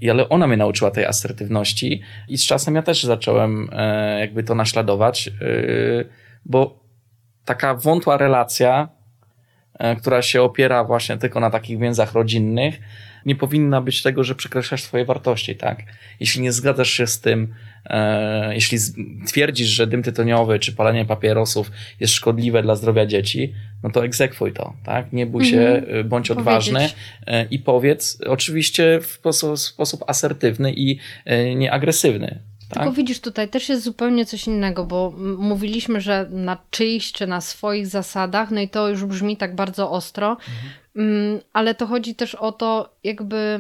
I 0.01 0.11
ale 0.11 0.29
ona 0.29 0.47
mnie 0.47 0.57
nauczyła 0.57 0.91
tej 0.91 1.07
asertywności 1.07 2.03
i 2.29 2.39
z 2.39 2.47
czasem 2.47 2.75
ja 2.75 2.83
też 2.83 3.03
zacząłem 3.03 3.69
e, 3.73 4.21
jakby 4.21 4.43
to 4.43 4.55
naśladować, 4.55 5.29
e, 5.29 5.33
bo 6.45 6.81
taka 7.45 7.75
wątła 7.75 8.17
relacja, 8.17 8.89
e, 9.79 9.97
która 9.97 10.23
się 10.23 10.43
opiera 10.43 10.85
właśnie 10.85 11.17
tylko 11.17 11.41
na 11.41 11.51
takich 11.51 11.79
więzach 11.79 12.13
rodzinnych, 12.13 12.81
nie 13.27 13.37
powinna 13.37 13.81
być 13.81 14.03
tego, 14.03 14.25
że 14.25 14.35
przekreślasz 14.35 14.83
swoje 14.83 15.05
wartości, 15.05 15.57
tak? 15.57 15.83
Jeśli 16.21 16.43
nie 16.43 16.53
zgadzasz 16.53 16.91
się 16.91 17.07
z 17.07 17.21
tym, 17.21 17.55
jeśli 18.51 18.79
twierdzisz, 19.27 19.69
że 19.69 19.87
dym 19.87 20.03
tytoniowy 20.03 20.59
czy 20.59 20.73
palenie 20.73 21.05
papierosów 21.05 21.71
jest 22.01 22.13
szkodliwe 22.13 22.63
dla 22.63 22.75
zdrowia 22.75 23.07
dzieci, 23.07 23.55
no 23.83 23.91
to 23.91 24.05
egzekwuj 24.05 24.53
to, 24.53 24.73
tak? 24.85 25.13
Nie 25.13 25.27
bój 25.27 25.45
się, 25.45 25.61
mhm. 25.61 26.09
bądź 26.09 26.31
odważny 26.31 26.89
e, 27.27 27.45
i 27.45 27.59
powiedz, 27.59 28.19
oczywiście 28.27 29.01
w 29.03 29.07
sposób, 29.07 29.55
w 29.55 29.59
sposób 29.59 30.05
asertywny 30.07 30.73
i 30.73 30.99
e, 31.25 31.55
nieagresywny. 31.55 32.39
Tak? 32.69 32.79
Tylko 32.79 32.93
widzisz, 32.93 33.21
tutaj 33.21 33.49
też 33.49 33.69
jest 33.69 33.83
zupełnie 33.83 34.27
coś 34.27 34.47
innego, 34.47 34.85
bo 34.85 35.15
mówiliśmy, 35.39 36.01
że 36.01 36.27
na 36.31 36.59
czyichś 36.71 37.13
czy 37.13 37.27
na 37.27 37.41
swoich 37.41 37.87
zasadach, 37.87 38.51
no 38.51 38.61
i 38.61 38.69
to 38.69 38.89
już 38.89 39.05
brzmi 39.05 39.37
tak 39.37 39.55
bardzo 39.55 39.91
ostro, 39.91 40.31
mhm. 40.31 40.73
Mm, 40.97 41.41
ale 41.53 41.75
to 41.75 41.87
chodzi 41.87 42.15
też 42.15 42.35
o 42.35 42.53
to, 42.53 42.97
jakby. 43.05 43.59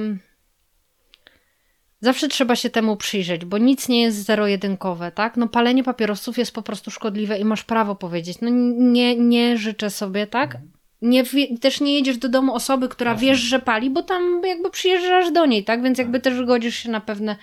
Zawsze 2.01 2.29
trzeba 2.29 2.57
się 2.57 2.71
temu 2.71 2.97
przyjrzeć, 2.97 3.45
bo 3.45 3.59
nic 3.59 3.89
nie 3.89 4.03
jest 4.03 4.25
zero-jedynkowe, 4.25 5.13
tak? 5.13 5.37
No 5.37 5.49
palenie 5.49 5.85
papierosów 5.85 6.39
jest 6.39 6.55
po 6.55 6.63
prostu 6.63 6.91
szkodliwe 6.91 7.39
i 7.39 7.45
masz 7.45 7.65
prawo 7.65 7.95
powiedzieć. 7.95 8.39
No 8.41 8.49
nie, 8.79 9.17
nie 9.17 9.59
życzę 9.59 9.91
sobie, 9.91 10.27
tak? 10.27 10.55
Mhm. 10.55 10.73
Nie, 11.03 11.25
też 11.61 11.81
nie 11.81 11.95
jedziesz 11.95 12.19
do 12.19 12.29
domu 12.29 12.55
osoby, 12.55 12.89
która 12.89 13.11
Jasne. 13.11 13.27
wiesz, 13.27 13.39
że 13.39 13.59
pali, 13.59 13.91
bo 13.91 14.03
tam 14.03 14.43
jakby 14.45 14.71
przyjeżdżasz 14.71 15.33
do 15.33 15.47
niej, 15.47 15.65
tak? 15.65 15.83
Więc 15.83 15.99
jakby 15.99 16.21
tak. 16.21 16.25
też 16.25 16.45
godzisz 16.45 16.77
się 16.77 16.91
na 16.91 17.01
pewne, 17.01 17.37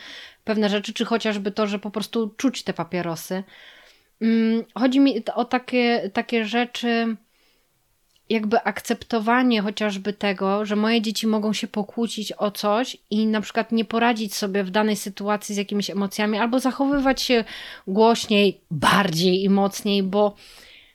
pewne 0.44 0.70
rzeczy, 0.70 0.94
czy 0.94 1.06
chociażby 1.06 1.52
to, 1.52 1.68
że 1.68 1.80
po 1.80 1.92
prostu 1.92 2.34
czuć 2.38 2.64
te 2.64 2.74
papierosy. 2.74 3.44
Mm, 4.22 4.64
chodzi 4.76 5.00
mi 5.00 5.24
o 5.36 5.46
takie, 5.46 6.10
takie 6.14 6.46
rzeczy 6.46 7.18
jakby 8.30 8.64
akceptowanie 8.64 9.62
chociażby 9.62 10.14
tego, 10.14 10.66
że 10.66 10.76
moje 10.76 11.02
dzieci 11.02 11.28
mogą 11.28 11.54
się 11.54 11.68
pokłócić 11.68 12.34
o 12.38 12.52
coś 12.52 12.98
i 13.10 13.28
na 13.28 13.42
przykład 13.42 13.72
nie 13.72 13.86
poradzić 13.86 14.36
sobie 14.36 14.64
w 14.64 14.70
danej 14.70 14.96
sytuacji 14.96 15.56
z 15.56 15.58
jakimiś 15.58 15.90
emocjami, 15.90 16.38
albo 16.38 16.60
zachowywać 16.60 17.22
się 17.22 17.44
głośniej, 17.88 18.62
bardziej 18.72 19.44
i 19.44 19.50
mocniej, 19.50 20.04
bo 20.04 20.36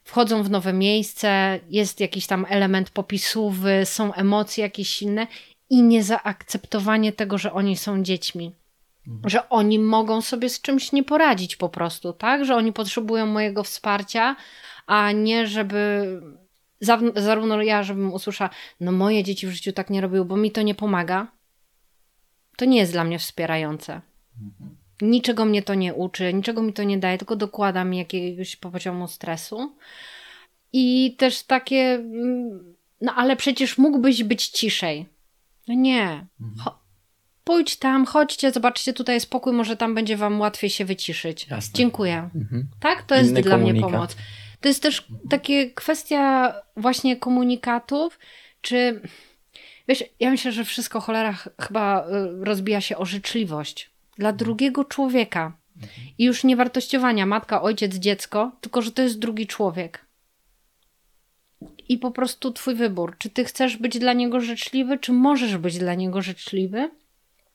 wchodzą 0.04 0.42
w 0.42 0.50
nowe 0.50 0.72
miejsce, 0.72 1.60
jest 1.70 2.00
jakiś 2.00 2.26
tam 2.26 2.46
element 2.48 2.90
popisówy, 2.90 3.80
są 3.84 4.14
emocje 4.14 4.64
jakieś 4.64 4.88
silne 4.88 5.26
i 5.70 5.82
nie 5.82 6.04
zaakceptowanie 6.04 7.12
tego, 7.12 7.38
że 7.38 7.52
oni 7.52 7.76
są 7.76 8.02
dziećmi. 8.02 8.52
Mhm. 9.08 9.30
Że 9.30 9.48
oni 9.48 9.78
mogą 9.78 10.20
sobie 10.20 10.48
z 10.48 10.60
czymś 10.60 10.92
nie 10.92 11.04
poradzić 11.04 11.56
po 11.56 11.68
prostu, 11.68 12.12
tak? 12.12 12.44
Że 12.44 12.56
oni 12.56 12.72
potrzebują 12.72 13.26
mojego 13.26 13.62
wsparcia, 13.62 14.36
a 14.86 15.12
nie 15.12 15.46
żeby 15.46 16.06
zarówno 17.16 17.62
ja, 17.62 17.82
żebym 17.82 18.12
usłyszała, 18.12 18.50
no 18.80 18.92
moje 18.92 19.24
dzieci 19.24 19.46
w 19.46 19.50
życiu 19.50 19.72
tak 19.72 19.90
nie 19.90 20.00
robiły, 20.00 20.24
bo 20.24 20.36
mi 20.36 20.50
to 20.50 20.62
nie 20.62 20.74
pomaga, 20.74 21.26
to 22.56 22.64
nie 22.64 22.78
jest 22.78 22.92
dla 22.92 23.04
mnie 23.04 23.18
wspierające. 23.18 24.00
Mhm. 24.42 24.76
Niczego 25.02 25.44
mnie 25.44 25.62
to 25.62 25.74
nie 25.74 25.94
uczy, 25.94 26.34
niczego 26.34 26.62
mi 26.62 26.72
to 26.72 26.82
nie 26.82 26.98
daje, 26.98 27.18
tylko 27.18 27.36
dokłada 27.36 27.84
mi 27.84 27.98
jakiegoś 27.98 28.56
poziomu 28.56 29.08
stresu. 29.08 29.76
I 30.72 31.16
też 31.18 31.42
takie, 31.42 31.94
mm, 31.94 32.74
no 33.00 33.14
ale 33.14 33.36
przecież 33.36 33.78
mógłbyś 33.78 34.24
być 34.24 34.48
ciszej. 34.48 35.06
No 35.68 35.74
nie. 35.74 36.26
Mhm. 36.40 36.76
pójdź 37.44 37.76
tam, 37.76 38.06
chodźcie, 38.06 38.52
zobaczcie, 38.52 38.92
tutaj 38.92 39.14
jest 39.14 39.30
pokój, 39.30 39.52
może 39.52 39.76
tam 39.76 39.94
będzie 39.94 40.16
wam 40.16 40.40
łatwiej 40.40 40.70
się 40.70 40.84
wyciszyć. 40.84 41.46
Jasne. 41.48 41.72
Dziękuję. 41.74 42.30
Mhm. 42.34 42.68
Tak? 42.80 43.02
To 43.02 43.14
jest 43.14 43.30
Inny 43.30 43.42
dla 43.42 43.56
komunikat. 43.56 43.82
mnie 43.82 43.92
pomoc. 43.92 44.16
To 44.62 44.68
jest 44.68 44.82
też 44.82 45.06
takie 45.30 45.70
kwestia 45.70 46.54
właśnie 46.76 47.16
komunikatów, 47.16 48.18
czy 48.60 49.00
Wiesz, 49.88 50.04
ja 50.20 50.30
myślę, 50.30 50.52
że 50.52 50.64
wszystko 50.64 51.00
cholera 51.00 51.34
chyba 51.60 52.06
y, 52.06 52.44
rozbija 52.44 52.80
się 52.80 52.96
o 52.96 53.04
życzliwość 53.04 53.90
dla 54.18 54.32
drugiego 54.32 54.84
człowieka. 54.84 55.52
I 56.18 56.24
już 56.24 56.44
nie 56.44 56.56
wartościowania 56.56 57.26
matka, 57.26 57.62
ojciec, 57.62 57.94
dziecko, 57.94 58.52
tylko 58.60 58.82
że 58.82 58.92
to 58.92 59.02
jest 59.02 59.18
drugi 59.18 59.46
człowiek. 59.46 60.06
I 61.88 61.98
po 61.98 62.10
prostu 62.10 62.52
twój 62.52 62.74
wybór. 62.74 63.16
Czy 63.18 63.30
ty 63.30 63.44
chcesz 63.44 63.76
być 63.76 63.98
dla 63.98 64.12
niego 64.12 64.40
życzliwy, 64.40 64.98
czy 64.98 65.12
możesz 65.12 65.56
być 65.56 65.78
dla 65.78 65.94
niego 65.94 66.22
życzliwy? 66.22 66.90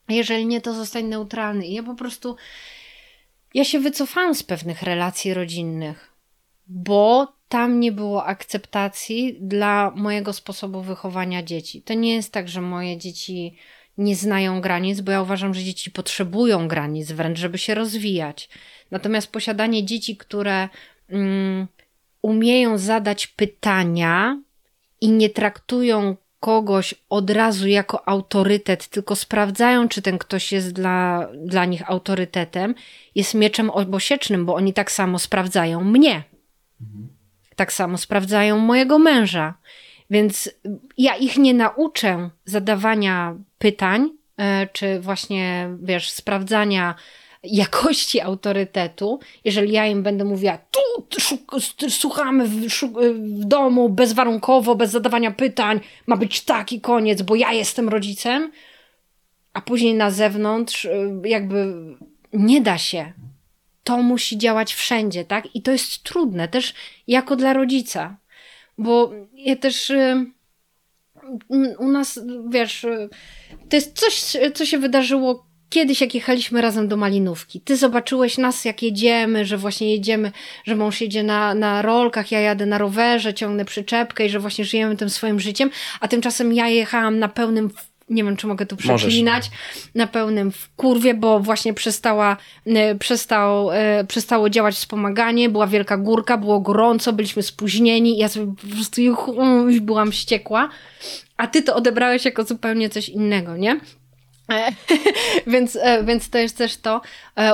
Jeżeli 0.10 0.46
nie, 0.46 0.62
to 0.62 0.74
zostań 0.74 1.06
neutralny. 1.06 1.68
I 1.68 1.74
ja 1.74 1.84
po 1.84 1.96
prostu. 1.96 2.36
Ja 3.54 3.64
się 3.64 3.80
wycofałam 3.80 4.36
z 4.36 4.44
pewnych 4.44 4.84
relacji 4.84 5.34
rodzinnych, 5.34 6.16
bo 6.68 7.34
tam 7.49 7.80
nie 7.80 7.91
było 7.91 8.26
akceptacji 8.26 9.38
dla 9.41 9.91
mojego 9.95 10.34
sposobu 10.34 10.81
wychowania 10.81 11.44
dzieci. 11.44 11.81
To 11.81 11.94
nie 11.94 12.15
jest 12.15 12.31
tak, 12.31 12.49
że 12.49 12.61
moje 12.61 12.98
dzieci 12.98 13.56
nie 13.98 14.15
znają 14.15 14.61
granic, 14.61 15.02
bo 15.02 15.11
ja 15.11 15.22
uważam, 15.22 15.53
że 15.53 15.64
dzieci 15.64 15.91
potrzebują 15.91 16.68
granic 16.68 17.11
wręcz, 17.11 17.39
żeby 17.39 17.57
się 17.57 17.76
rozwijać. 17.76 18.49
Natomiast 18.91 19.31
posiadanie 19.31 19.85
dzieci, 19.85 20.18
które 20.18 20.69
mm, 21.10 21.68
umieją 22.22 22.77
zadać 22.77 23.27
pytania 23.27 24.41
i 25.02 25.10
nie 25.10 25.30
traktują 25.30 26.15
kogoś 26.39 26.95
od 27.10 27.30
razu 27.30 27.68
jako 27.68 28.07
autorytet, 28.07 28.88
tylko 28.88 29.15
sprawdzają, 29.15 29.88
czy 29.88 30.02
ten 30.02 30.18
ktoś 30.18 30.52
jest 30.52 30.73
dla, 30.73 31.27
dla 31.45 31.65
nich 31.65 31.89
autorytetem, 31.89 32.76
jest 33.15 33.34
mieczem 33.34 33.69
obosiecznym, 33.69 34.45
bo 34.45 34.56
oni 34.56 34.73
tak 34.73 34.91
samo 34.91 35.19
sprawdzają 35.19 35.84
mnie. 35.84 36.23
Tak 37.56 37.74
samo 37.74 37.98
sprawdzają 37.98 38.58
mojego 38.58 38.99
męża. 38.99 39.54
Więc 40.10 40.49
ja 40.98 41.16
ich 41.16 41.38
nie 41.38 41.54
nauczę 41.54 42.30
zadawania 42.45 43.36
pytań, 43.58 44.10
e, 44.38 44.68
czy 44.74 44.99
właśnie, 44.99 45.70
wiesz, 45.84 46.10
sprawdzania 46.10 46.95
jakości 47.44 48.22
autorytetu, 48.22 49.20
jeżeli 49.45 49.72
ja 49.72 49.88
im 49.88 50.04
będę 50.04 50.24
mówiła, 50.24 50.58
tu 51.78 51.90
słuchamy 51.90 52.48
w, 52.48 52.68
w, 52.70 53.45
domu 53.45 53.90
bezwarunkowo, 53.90 54.76
bez 54.76 54.91
zadawania 54.91 55.32
pytań, 55.32 55.80
ma 56.08 56.18
być 56.18 56.41
taki 56.41 56.82
koniec, 56.82 57.22
bo 57.22 57.36
ja 57.36 57.54
jestem 57.54 57.90
rodzicem, 57.90 58.52
a 59.54 59.62
później 59.62 59.94
na 59.94 60.12
zewnątrz 60.12 60.86
e, 60.86 60.91
jakby 61.26 61.74
nie 62.34 62.62
da 62.62 62.78
się. 62.78 63.14
To 63.88 63.98
musi 63.98 64.38
działać 64.38 64.74
wszędzie, 64.74 65.26
tak? 65.26 65.56
I 65.56 65.62
to 65.62 65.72
jest 65.72 66.04
trudne 66.04 66.48
też 66.48 66.74
jako 67.08 67.36
dla 67.36 67.54
rodzica, 67.54 68.18
bo 68.78 69.12
ja 69.34 69.56
też 69.56 69.90
y, 69.90 70.26
u 71.80 71.88
nas, 71.88 72.20
wiesz, 72.50 72.84
y, 72.84 73.10
to 73.70 73.76
jest 73.76 74.00
coś, 74.00 74.38
co 74.54 74.66
się 74.66 74.78
wydarzyło 74.78 75.48
kiedyś, 75.70 76.02
jak 76.02 76.16
jechaliśmy 76.16 76.62
razem 76.62 76.88
do 76.88 76.98
Malinówki. 76.98 77.62
Ty 77.62 77.78
zobaczyłeś 77.78 78.38
nas, 78.38 78.66
jak 78.66 78.84
jedziemy, 78.84 79.46
że 79.46 79.58
właśnie 79.58 79.92
jedziemy, 79.92 80.32
że 80.66 80.76
mąż 80.76 81.02
jedzie 81.02 81.24
na, 81.24 81.54
na 81.54 81.82
rolkach, 81.82 82.32
ja 82.32 82.40
jadę 82.40 82.66
na 82.66 82.78
rowerze, 82.78 83.34
ciągnę 83.34 83.66
przyczepkę 83.66 84.26
i 84.26 84.30
że 84.30 84.40
właśnie 84.40 84.66
żyjemy 84.66 84.98
tym 84.98 85.10
swoim 85.10 85.40
życiem, 85.40 85.70
a 86.00 86.08
tymczasem 86.08 86.54
ja 86.54 86.68
jechałam 86.68 87.20
na 87.20 87.28
pełnym 87.28 87.70
nie 88.10 88.24
wiem, 88.24 88.38
czy 88.38 88.48
mogę 88.48 88.66
tu 88.66 88.78
przeklinać, 88.78 89.50
Możesz. 89.50 89.90
na 89.96 90.08
pełnym 90.08 90.52
w 90.52 90.70
kurwie, 90.76 91.14
bo 91.14 91.40
właśnie 91.40 91.74
przestała, 91.74 92.38
e, 92.66 92.96
przestał, 92.96 93.72
e, 93.72 94.06
przestało 94.08 94.50
działać 94.50 94.76
wspomaganie, 94.76 95.50
była 95.50 95.68
wielka 95.68 95.98
górka, 95.98 96.38
było 96.38 96.60
gorąco, 96.60 97.14
byliśmy 97.14 97.44
spóźnieni, 97.44 98.18
ja 98.18 98.30
sobie 98.30 98.54
po 98.62 98.76
prostu 98.76 99.02
już 99.02 99.80
byłam 99.80 100.12
wściekła, 100.12 100.70
a 101.38 101.48
ty 101.48 101.62
to 101.62 101.76
odebrałeś 101.76 102.26
jako 102.26 102.44
zupełnie 102.44 102.90
coś 102.90 103.10
innego, 103.10 103.58
nie? 103.58 103.80
E, 104.53 104.72
więc, 105.48 105.78
więc 106.03 106.30
to 106.30 106.38
jest 106.38 106.57
też 106.57 106.78
to. 106.78 107.02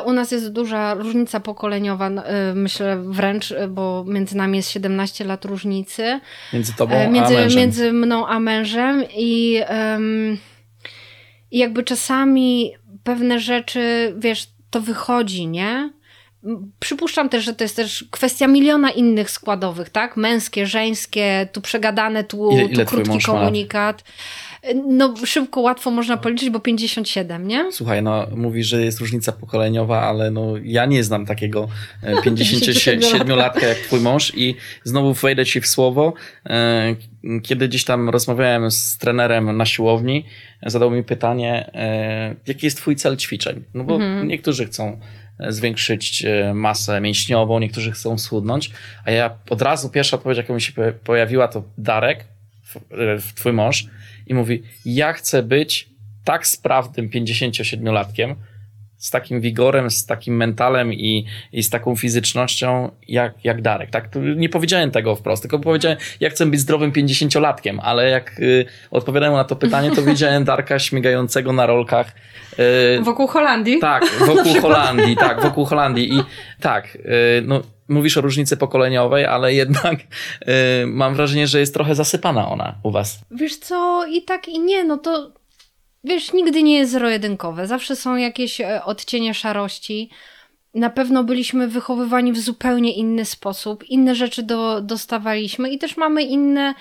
U 0.05 0.13
nas 0.13 0.31
jest 0.31 0.51
duża 0.51 0.93
różnica 0.93 1.39
pokoleniowa, 1.39 2.09
myślę 2.55 2.97
wręcz, 2.97 3.53
bo 3.69 4.05
między 4.07 4.37
nami 4.37 4.57
jest 4.57 4.71
17 4.71 5.25
lat 5.25 5.45
różnicy. 5.45 6.19
Między 6.53 6.73
tobą 6.73 7.11
między, 7.11 7.37
a 7.37 7.39
mężem. 7.39 7.59
Między 7.59 7.93
mną 7.93 8.27
a 8.27 8.39
mężem 8.39 9.03
i, 9.15 9.61
um, 9.69 10.37
jakby 11.51 11.83
czasami 11.83 12.73
pewne 13.03 13.39
rzeczy, 13.39 14.13
wiesz, 14.17 14.47
to 14.69 14.81
wychodzi, 14.81 15.47
nie? 15.47 15.93
Przypuszczam 16.79 17.29
też, 17.29 17.43
że 17.43 17.53
to 17.53 17.63
jest 17.63 17.75
też 17.75 18.05
kwestia 18.11 18.47
miliona 18.47 18.91
innych 18.91 19.31
składowych, 19.31 19.89
tak? 19.89 20.17
Męskie, 20.17 20.67
żeńskie, 20.67 21.47
tu 21.51 21.61
przegadane, 21.61 22.23
tu, 22.23 22.51
ile, 22.51 22.63
ile 22.63 22.85
tu 22.85 22.89
krótki 22.89 23.19
komunikat. 23.19 24.03
Ma? 24.07 24.13
No 24.85 25.13
szybko, 25.25 25.61
łatwo 25.61 25.91
można 25.91 26.17
policzyć, 26.17 26.49
bo 26.49 26.59
57, 26.59 27.47
nie? 27.47 27.71
Słuchaj, 27.71 28.03
no 28.03 28.27
mówisz, 28.35 28.67
że 28.67 28.81
jest 28.81 28.99
różnica 28.99 29.31
pokoleniowa, 29.31 30.01
ale 30.01 30.31
no 30.31 30.53
ja 30.63 30.85
nie 30.85 31.03
znam 31.03 31.25
takiego 31.25 31.67
57-latka 32.25 33.67
jak 33.67 33.77
twój 33.77 33.99
mąż 33.99 34.33
i 34.35 34.55
znowu 34.83 35.13
wejdę 35.13 35.45
ci 35.45 35.61
w 35.61 35.67
słowo. 35.67 36.13
E, 36.45 36.95
kiedy 37.43 37.67
gdzieś 37.67 37.83
tam 37.83 38.09
rozmawiałem 38.09 38.71
z 38.71 38.97
trenerem 38.97 39.57
na 39.57 39.65
siłowni, 39.65 40.25
zadał 40.65 40.91
mi 40.91 41.03
pytanie, 41.03 41.71
e, 41.73 42.35
jaki 42.47 42.65
jest 42.65 42.77
twój 42.77 42.95
cel 42.95 43.17
ćwiczeń? 43.17 43.63
No 43.73 43.83
bo 43.83 43.95
mhm. 43.95 44.27
niektórzy 44.27 44.65
chcą 44.65 44.99
zwiększyć 45.49 46.25
e, 46.25 46.53
masę 46.53 47.01
mięśniową, 47.01 47.59
niektórzy 47.59 47.91
chcą 47.91 48.17
schudnąć, 48.17 48.71
a 49.05 49.11
ja 49.11 49.37
od 49.49 49.61
razu 49.61 49.89
pierwsza 49.89 50.17
odpowiedź, 50.17 50.37
jaka 50.37 50.53
mi 50.53 50.61
się 50.61 50.73
pojawiła, 51.03 51.47
to 51.47 51.63
Darek, 51.77 52.25
twój 53.35 53.53
mąż, 53.53 53.87
i 54.27 54.33
mówi: 54.33 54.63
Ja 54.85 55.13
chcę 55.13 55.43
być 55.43 55.89
tak 56.23 56.47
sprawnym 56.47 57.09
57-latkiem, 57.09 58.35
z 59.03 59.09
takim 59.09 59.41
wigorem, 59.41 59.91
z 59.91 60.05
takim 60.05 60.35
mentalem 60.35 60.93
i, 60.93 61.25
i 61.51 61.63
z 61.63 61.69
taką 61.69 61.95
fizycznością 61.95 62.91
jak, 63.07 63.33
jak 63.43 63.61
Darek. 63.61 63.89
Tak? 63.89 64.09
Nie 64.35 64.49
powiedziałem 64.49 64.91
tego 64.91 65.15
wprost, 65.15 65.43
tylko 65.43 65.59
powiedziałem, 65.59 65.97
ja 66.19 66.29
chcę 66.29 66.45
być 66.45 66.59
zdrowym 66.59 66.91
50-latkiem, 66.91 67.79
ale 67.81 68.09
jak 68.09 68.39
y, 68.39 68.65
odpowiadałem 68.91 69.35
na 69.35 69.43
to 69.43 69.55
pytanie, 69.55 69.91
to 69.91 70.01
widziałem 70.01 70.43
Darka 70.43 70.79
śmigającego 70.79 71.53
na 71.53 71.65
rolkach. 71.65 72.15
Y, 72.99 73.01
wokół 73.03 73.27
Holandii? 73.27 73.79
Tak, 73.79 74.03
wokół 74.19 74.53
Holandii, 74.61 75.15
tak, 75.15 75.41
wokół 75.41 75.65
Holandii. 75.65 76.13
I 76.13 76.23
tak, 76.61 76.95
y, 76.95 76.99
no, 77.45 77.61
mówisz 77.87 78.17
o 78.17 78.21
różnicy 78.21 78.57
pokoleniowej, 78.57 79.25
ale 79.25 79.53
jednak 79.53 79.99
y, 79.99 80.85
mam 80.87 81.15
wrażenie, 81.15 81.47
że 81.47 81.59
jest 81.59 81.73
trochę 81.73 81.95
zasypana 81.95 82.49
ona 82.49 82.75
u 82.83 82.91
was. 82.91 83.19
Wiesz 83.31 83.57
co, 83.57 84.05
i 84.05 84.21
tak 84.21 84.47
i 84.47 84.59
nie, 84.59 84.83
no 84.83 84.97
to 84.97 85.31
wiesz, 86.03 86.33
nigdy 86.33 86.63
nie 86.63 86.77
jest 86.77 86.91
zero-jedynkowe. 86.91 87.67
Zawsze 87.67 87.95
są 87.95 88.15
jakieś 88.15 88.61
e, 88.61 88.83
odcienie 88.83 89.33
szarości. 89.33 90.09
Na 90.73 90.89
pewno 90.89 91.23
byliśmy 91.23 91.67
wychowywani 91.67 92.31
w 92.33 92.39
zupełnie 92.39 92.93
inny 92.93 93.25
sposób, 93.25 93.83
inne 93.89 94.15
rzeczy 94.15 94.43
do, 94.43 94.81
dostawaliśmy 94.81 95.69
i 95.69 95.77
też 95.77 95.97
mamy 95.97 96.23
inne, 96.23 96.73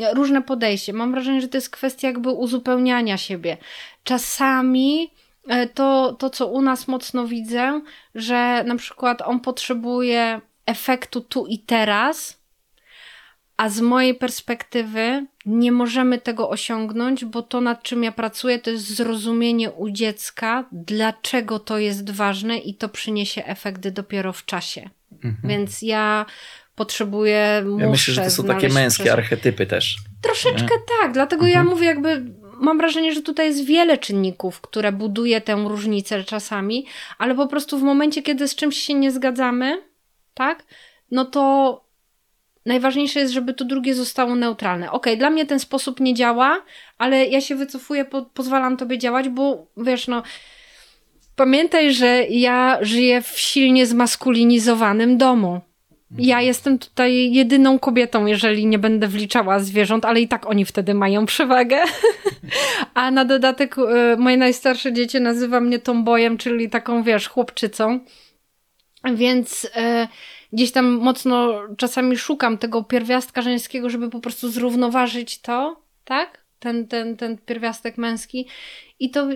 e, 0.00 0.14
różne 0.14 0.42
podejście. 0.42 0.92
Mam 0.92 1.12
wrażenie, 1.12 1.40
że 1.40 1.48
to 1.48 1.56
jest 1.56 1.70
kwestia 1.70 2.08
jakby 2.08 2.30
uzupełniania 2.30 3.16
siebie. 3.16 3.56
Czasami 4.04 5.10
e, 5.48 5.66
to, 5.66 6.12
to 6.18 6.30
co 6.30 6.46
u 6.46 6.62
nas 6.62 6.88
mocno 6.88 7.26
widzę, 7.26 7.80
że 8.14 8.64
na 8.64 8.76
przykład 8.76 9.22
on 9.22 9.40
potrzebuje 9.40 10.40
efektu 10.70 11.20
tu 11.20 11.46
i 11.46 11.58
teraz, 11.58 12.40
a 13.56 13.68
z 13.68 13.80
mojej 13.80 14.14
perspektywy 14.14 15.26
nie 15.46 15.72
możemy 15.72 16.18
tego 16.18 16.50
osiągnąć, 16.50 17.24
bo 17.24 17.42
to, 17.42 17.60
nad 17.60 17.82
czym 17.82 18.04
ja 18.04 18.12
pracuję, 18.12 18.58
to 18.58 18.70
jest 18.70 18.94
zrozumienie 18.94 19.70
u 19.70 19.90
dziecka, 19.90 20.64
dlaczego 20.72 21.58
to 21.58 21.78
jest 21.78 22.10
ważne 22.10 22.58
i 22.58 22.74
to 22.74 22.88
przyniesie 22.88 23.44
efekty 23.44 23.90
dopiero 23.90 24.32
w 24.32 24.44
czasie. 24.44 24.90
Mhm. 25.24 25.36
Więc 25.44 25.82
ja 25.82 26.26
potrzebuję. 26.74 27.64
Ja 27.78 27.88
myślę, 27.88 28.14
że 28.14 28.22
to 28.22 28.30
są 28.30 28.44
takie 28.44 28.68
męskie 28.68 29.12
archetypy 29.12 29.66
też. 29.66 29.96
Troszeczkę 30.22 30.74
nie? 30.74 30.82
tak, 31.00 31.12
dlatego 31.12 31.46
mhm. 31.46 31.66
ja 31.66 31.70
mówię, 31.70 31.86
jakby 31.86 32.24
mam 32.60 32.78
wrażenie, 32.78 33.14
że 33.14 33.22
tutaj 33.22 33.46
jest 33.46 33.64
wiele 33.64 33.98
czynników, 33.98 34.60
które 34.60 34.92
buduje 34.92 35.40
tę 35.40 35.64
różnicę 35.68 36.24
czasami, 36.24 36.86
ale 37.18 37.34
po 37.34 37.46
prostu 37.46 37.78
w 37.78 37.82
momencie, 37.82 38.22
kiedy 38.22 38.48
z 38.48 38.54
czymś 38.54 38.76
się 38.76 38.94
nie 38.94 39.12
zgadzamy, 39.12 39.89
tak, 40.40 40.64
no 41.10 41.24
to 41.24 41.44
najważniejsze 42.66 43.20
jest, 43.20 43.32
żeby 43.32 43.54
to 43.54 43.64
drugie 43.64 43.94
zostało 43.94 44.34
neutralne. 44.34 44.90
Ok, 44.90 45.06
dla 45.18 45.30
mnie 45.30 45.46
ten 45.46 45.58
sposób 45.58 46.00
nie 46.00 46.14
działa, 46.14 46.62
ale 46.98 47.26
ja 47.26 47.40
się 47.40 47.54
wycofuję, 47.54 48.04
po, 48.04 48.22
pozwalam 48.22 48.76
tobie 48.76 48.98
działać, 48.98 49.28
bo 49.28 49.66
wiesz, 49.76 50.08
no. 50.08 50.22
Pamiętaj, 51.36 51.92
że 51.92 52.24
ja 52.30 52.78
żyję 52.80 53.22
w 53.22 53.38
silnie 53.38 53.86
zmaskulinizowanym 53.86 55.18
domu. 55.18 55.60
Ja 56.18 56.40
jestem 56.40 56.78
tutaj 56.78 57.32
jedyną 57.32 57.78
kobietą, 57.78 58.26
jeżeli 58.26 58.66
nie 58.66 58.78
będę 58.78 59.06
wliczała 59.08 59.58
zwierząt, 59.58 60.04
ale 60.04 60.20
i 60.20 60.28
tak 60.28 60.46
oni 60.46 60.64
wtedy 60.64 60.94
mają 60.94 61.26
przewagę. 61.26 61.76
A 62.94 63.10
na 63.10 63.24
dodatek 63.24 63.78
y, 63.78 64.16
moje 64.16 64.36
najstarsze 64.36 64.92
dziecię 64.92 65.20
nazywa 65.20 65.60
mnie 65.60 65.78
tombojem, 65.78 66.38
czyli 66.38 66.70
taką, 66.70 67.02
wiesz, 67.02 67.28
chłopczycą. 67.28 68.00
Więc 69.14 69.64
y, 69.64 69.68
gdzieś 70.52 70.72
tam 70.72 70.86
mocno 70.86 71.62
czasami 71.76 72.16
szukam 72.16 72.58
tego 72.58 72.84
pierwiastka 72.84 73.42
żeńskiego, 73.42 73.90
żeby 73.90 74.10
po 74.10 74.20
prostu 74.20 74.48
zrównoważyć 74.48 75.40
to, 75.40 75.82
tak? 76.04 76.40
ten, 76.60 76.88
ten, 76.88 77.16
ten 77.16 77.38
pierwiastek 77.38 77.98
męski. 77.98 78.46
I 78.98 79.10
to 79.10 79.28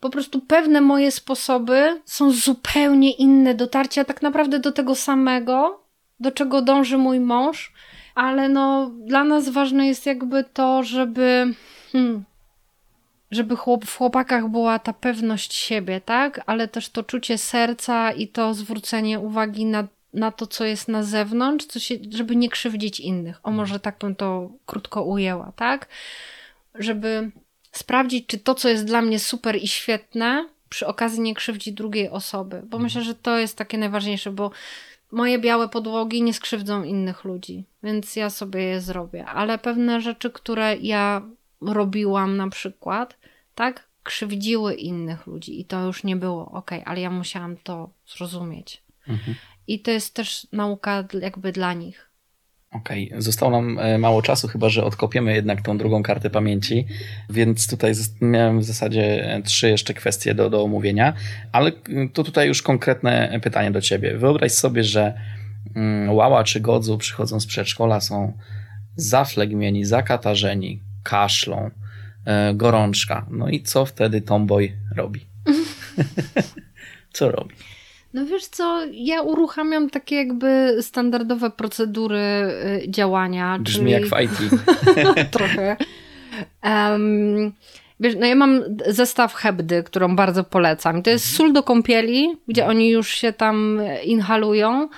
po 0.00 0.10
prostu 0.10 0.40
pewne 0.40 0.80
moje 0.80 1.10
sposoby 1.10 2.00
są 2.04 2.30
zupełnie 2.30 3.12
inne 3.12 3.54
dotarcia 3.54 4.04
tak 4.04 4.22
naprawdę 4.22 4.58
do 4.58 4.72
tego 4.72 4.94
samego, 4.94 5.84
do 6.20 6.32
czego 6.32 6.62
dąży 6.62 6.98
mój 6.98 7.20
mąż, 7.20 7.72
ale 8.14 8.48
no 8.48 8.90
dla 8.90 9.24
nas 9.24 9.48
ważne 9.48 9.86
jest 9.86 10.06
jakby 10.06 10.44
to, 10.44 10.82
żeby 10.82 11.54
hmm, 11.92 12.24
żeby 13.32 13.56
chłop, 13.56 13.84
w 13.84 13.96
chłopakach 13.96 14.48
była 14.48 14.78
ta 14.78 14.92
pewność 14.92 15.54
siebie, 15.54 16.00
tak? 16.00 16.40
Ale 16.46 16.68
też 16.68 16.88
to 16.88 17.02
czucie 17.02 17.38
serca 17.38 18.12
i 18.12 18.28
to 18.28 18.54
zwrócenie 18.54 19.20
uwagi 19.20 19.64
na, 19.64 19.88
na 20.12 20.30
to, 20.30 20.46
co 20.46 20.64
jest 20.64 20.88
na 20.88 21.02
zewnątrz, 21.02 21.66
co 21.66 21.80
się, 21.80 21.94
żeby 22.10 22.36
nie 22.36 22.48
krzywdzić 22.48 23.00
innych. 23.00 23.40
O, 23.42 23.50
może 23.50 23.80
tak 23.80 23.98
bym 23.98 24.14
to 24.14 24.50
krótko 24.66 25.02
ujęła, 25.02 25.52
tak? 25.56 25.88
Żeby 26.74 27.30
sprawdzić, 27.72 28.26
czy 28.26 28.38
to, 28.38 28.54
co 28.54 28.68
jest 28.68 28.84
dla 28.84 29.02
mnie 29.02 29.18
super 29.18 29.56
i 29.56 29.68
świetne, 29.68 30.48
przy 30.68 30.86
okazji 30.86 31.20
nie 31.20 31.34
krzywdzi 31.34 31.72
drugiej 31.72 32.08
osoby. 32.08 32.56
Bo 32.56 32.62
mhm. 32.62 32.82
myślę, 32.82 33.02
że 33.02 33.14
to 33.14 33.38
jest 33.38 33.56
takie 33.56 33.78
najważniejsze, 33.78 34.30
bo 34.30 34.50
moje 35.10 35.38
białe 35.38 35.68
podłogi 35.68 36.22
nie 36.22 36.34
skrzywdzą 36.34 36.82
innych 36.82 37.24
ludzi, 37.24 37.64
więc 37.82 38.16
ja 38.16 38.30
sobie 38.30 38.62
je 38.62 38.80
zrobię. 38.80 39.26
Ale 39.26 39.58
pewne 39.58 40.00
rzeczy, 40.00 40.30
które 40.30 40.76
ja 40.76 41.22
robiłam 41.66 42.36
na 42.36 42.48
przykład, 42.48 43.18
tak, 43.54 43.88
krzywdziły 44.02 44.74
innych 44.74 45.26
ludzi 45.26 45.60
i 45.60 45.64
to 45.64 45.86
już 45.86 46.04
nie 46.04 46.16
było 46.16 46.50
ok, 46.50 46.70
ale 46.84 47.00
ja 47.00 47.10
musiałam 47.10 47.56
to 47.56 47.90
zrozumieć. 48.16 48.82
Mhm. 49.08 49.36
I 49.66 49.80
to 49.80 49.90
jest 49.90 50.14
też 50.14 50.46
nauka 50.52 51.04
jakby 51.20 51.52
dla 51.52 51.72
nich. 51.72 52.12
Okej, 52.72 53.08
okay. 53.08 53.22
zostało 53.22 53.52
nam 53.52 53.78
e, 53.78 53.98
mało 53.98 54.22
czasu, 54.22 54.48
chyba 54.48 54.68
że 54.68 54.84
odkopiemy 54.84 55.34
jednak 55.34 55.62
tą 55.62 55.78
drugą 55.78 56.02
kartę 56.02 56.30
pamięci, 56.30 56.86
więc 57.30 57.68
tutaj 57.68 57.92
miałem 58.20 58.60
w 58.60 58.64
zasadzie 58.64 59.34
e, 59.34 59.42
trzy 59.42 59.68
jeszcze 59.68 59.94
kwestie 59.94 60.34
do, 60.34 60.50
do 60.50 60.62
omówienia, 60.62 61.14
ale 61.52 61.72
to 62.12 62.24
tutaj 62.24 62.48
już 62.48 62.62
konkretne 62.62 63.40
pytanie 63.42 63.70
do 63.70 63.80
ciebie. 63.80 64.18
Wyobraź 64.18 64.52
sobie, 64.52 64.84
że 64.84 65.14
mm, 65.76 66.10
Łała 66.10 66.44
czy 66.44 66.60
Godzu 66.60 66.98
przychodzą 66.98 67.40
z 67.40 67.46
przedszkola, 67.46 68.00
są 68.00 68.32
zaflegmieni, 68.96 69.84
zakatarzeni, 69.84 70.80
kaszlą, 71.02 71.70
e, 72.26 72.54
gorączka. 72.54 73.26
No 73.30 73.48
i 73.48 73.62
co 73.62 73.86
wtedy 73.86 74.20
Tomboy 74.20 74.72
robi? 74.96 75.26
co 77.12 77.30
robi? 77.30 77.54
No 78.14 78.26
wiesz 78.26 78.46
co, 78.46 78.80
ja 78.92 79.22
uruchamiam 79.22 79.90
takie 79.90 80.16
jakby 80.16 80.76
standardowe 80.80 81.50
procedury 81.50 82.18
y, 82.18 82.90
działania. 82.90 83.58
Brzmi 83.58 83.92
czyli... 83.92 83.92
jak 83.92 84.04
w 84.04 84.20
IT. 84.22 84.60
Trochę. 85.30 85.76
Um, 86.64 87.52
wiesz, 88.00 88.14
no 88.20 88.26
ja 88.26 88.34
mam 88.34 88.62
zestaw 88.86 89.34
Hebdy, 89.34 89.82
którą 89.82 90.16
bardzo 90.16 90.44
polecam. 90.44 91.02
To 91.02 91.10
jest 91.10 91.36
sól 91.36 91.52
do 91.52 91.62
kąpieli, 91.62 92.36
gdzie 92.48 92.66
oni 92.66 92.90
już 92.90 93.08
się 93.08 93.32
tam 93.32 93.80
inhalują. 94.04 94.88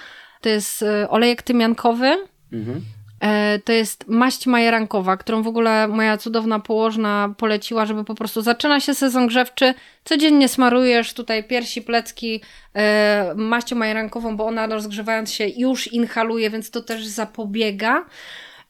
To 0.41 0.49
jest 0.49 0.83
y, 0.83 1.09
olejek 1.09 1.43
tymiankowy. 1.43 2.17
Mhm. 2.53 2.81
E, 3.25 3.59
to 3.59 3.73
jest 3.73 4.09
maść 4.09 4.47
majerankowa, 4.47 5.17
którą 5.17 5.43
w 5.43 5.47
ogóle 5.47 5.89
moja 5.89 6.17
cudowna 6.17 6.61
położna 6.61 7.35
poleciła, 7.39 7.87
żeby 7.87 8.05
po 8.05 8.15
prostu 8.15 8.43
zaczyna 8.43 8.81
się 8.81 8.95
sezon 8.95 9.27
grzewczy, 9.27 9.75
codziennie 10.05 10.49
smarujesz 10.49 11.15
tutaj 11.15 11.45
piersi, 11.45 11.83
plecki 11.83 12.41
e, 12.75 13.35
maścią 13.37 13.77
majerankową, 13.77 14.37
bo 14.37 14.47
ona 14.47 14.67
rozgrzewając 14.67 15.33
się 15.33 15.47
już 15.49 15.93
inhaluje, 15.93 16.51
więc 16.51 16.71
to 16.71 16.83
też 16.83 17.07
zapobiega, 17.07 18.05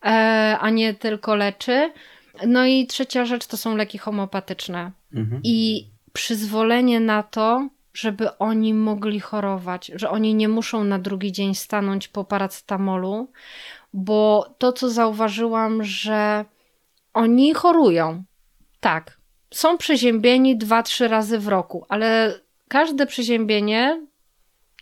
e, 0.05 0.56
a 0.60 0.70
nie 0.70 0.94
tylko 0.94 1.35
leczy. 1.35 1.93
No 2.47 2.66
i 2.66 2.86
trzecia 2.86 3.24
rzecz 3.24 3.47
to 3.47 3.56
są 3.56 3.76
leki 3.76 3.98
homeopatyczne. 3.98 4.90
Mhm. 5.14 5.40
I 5.44 5.86
przyzwolenie 6.12 7.01
na 7.01 7.22
to, 7.22 7.68
żeby 7.94 8.39
oni 8.39 8.74
mogli 8.74 9.20
chorować, 9.20 9.93
że 9.94 10.10
oni 10.10 10.35
nie 10.35 10.48
muszą 10.48 10.85
na 10.85 10.98
drugi 10.98 11.32
dzień 11.32 11.55
stanąć 11.55 12.09
po 12.09 12.24
paracetamolu, 12.24 13.28
bo 13.95 14.55
to, 14.59 14.73
co 14.73 14.91
zauważyłam, 14.91 15.85
że 15.85 16.45
oni 17.12 17.55
chorują. 17.55 18.25
Tak, 18.81 19.19
są 19.55 19.79
przeziębieni 19.79 20.57
dwa, 20.57 20.83
trzy 20.83 21.09
razy 21.09 21.39
w 21.39 21.49
roku, 21.49 21.87
ale 21.89 22.41
każde 22.69 23.07
przeziębienie 23.07 24.07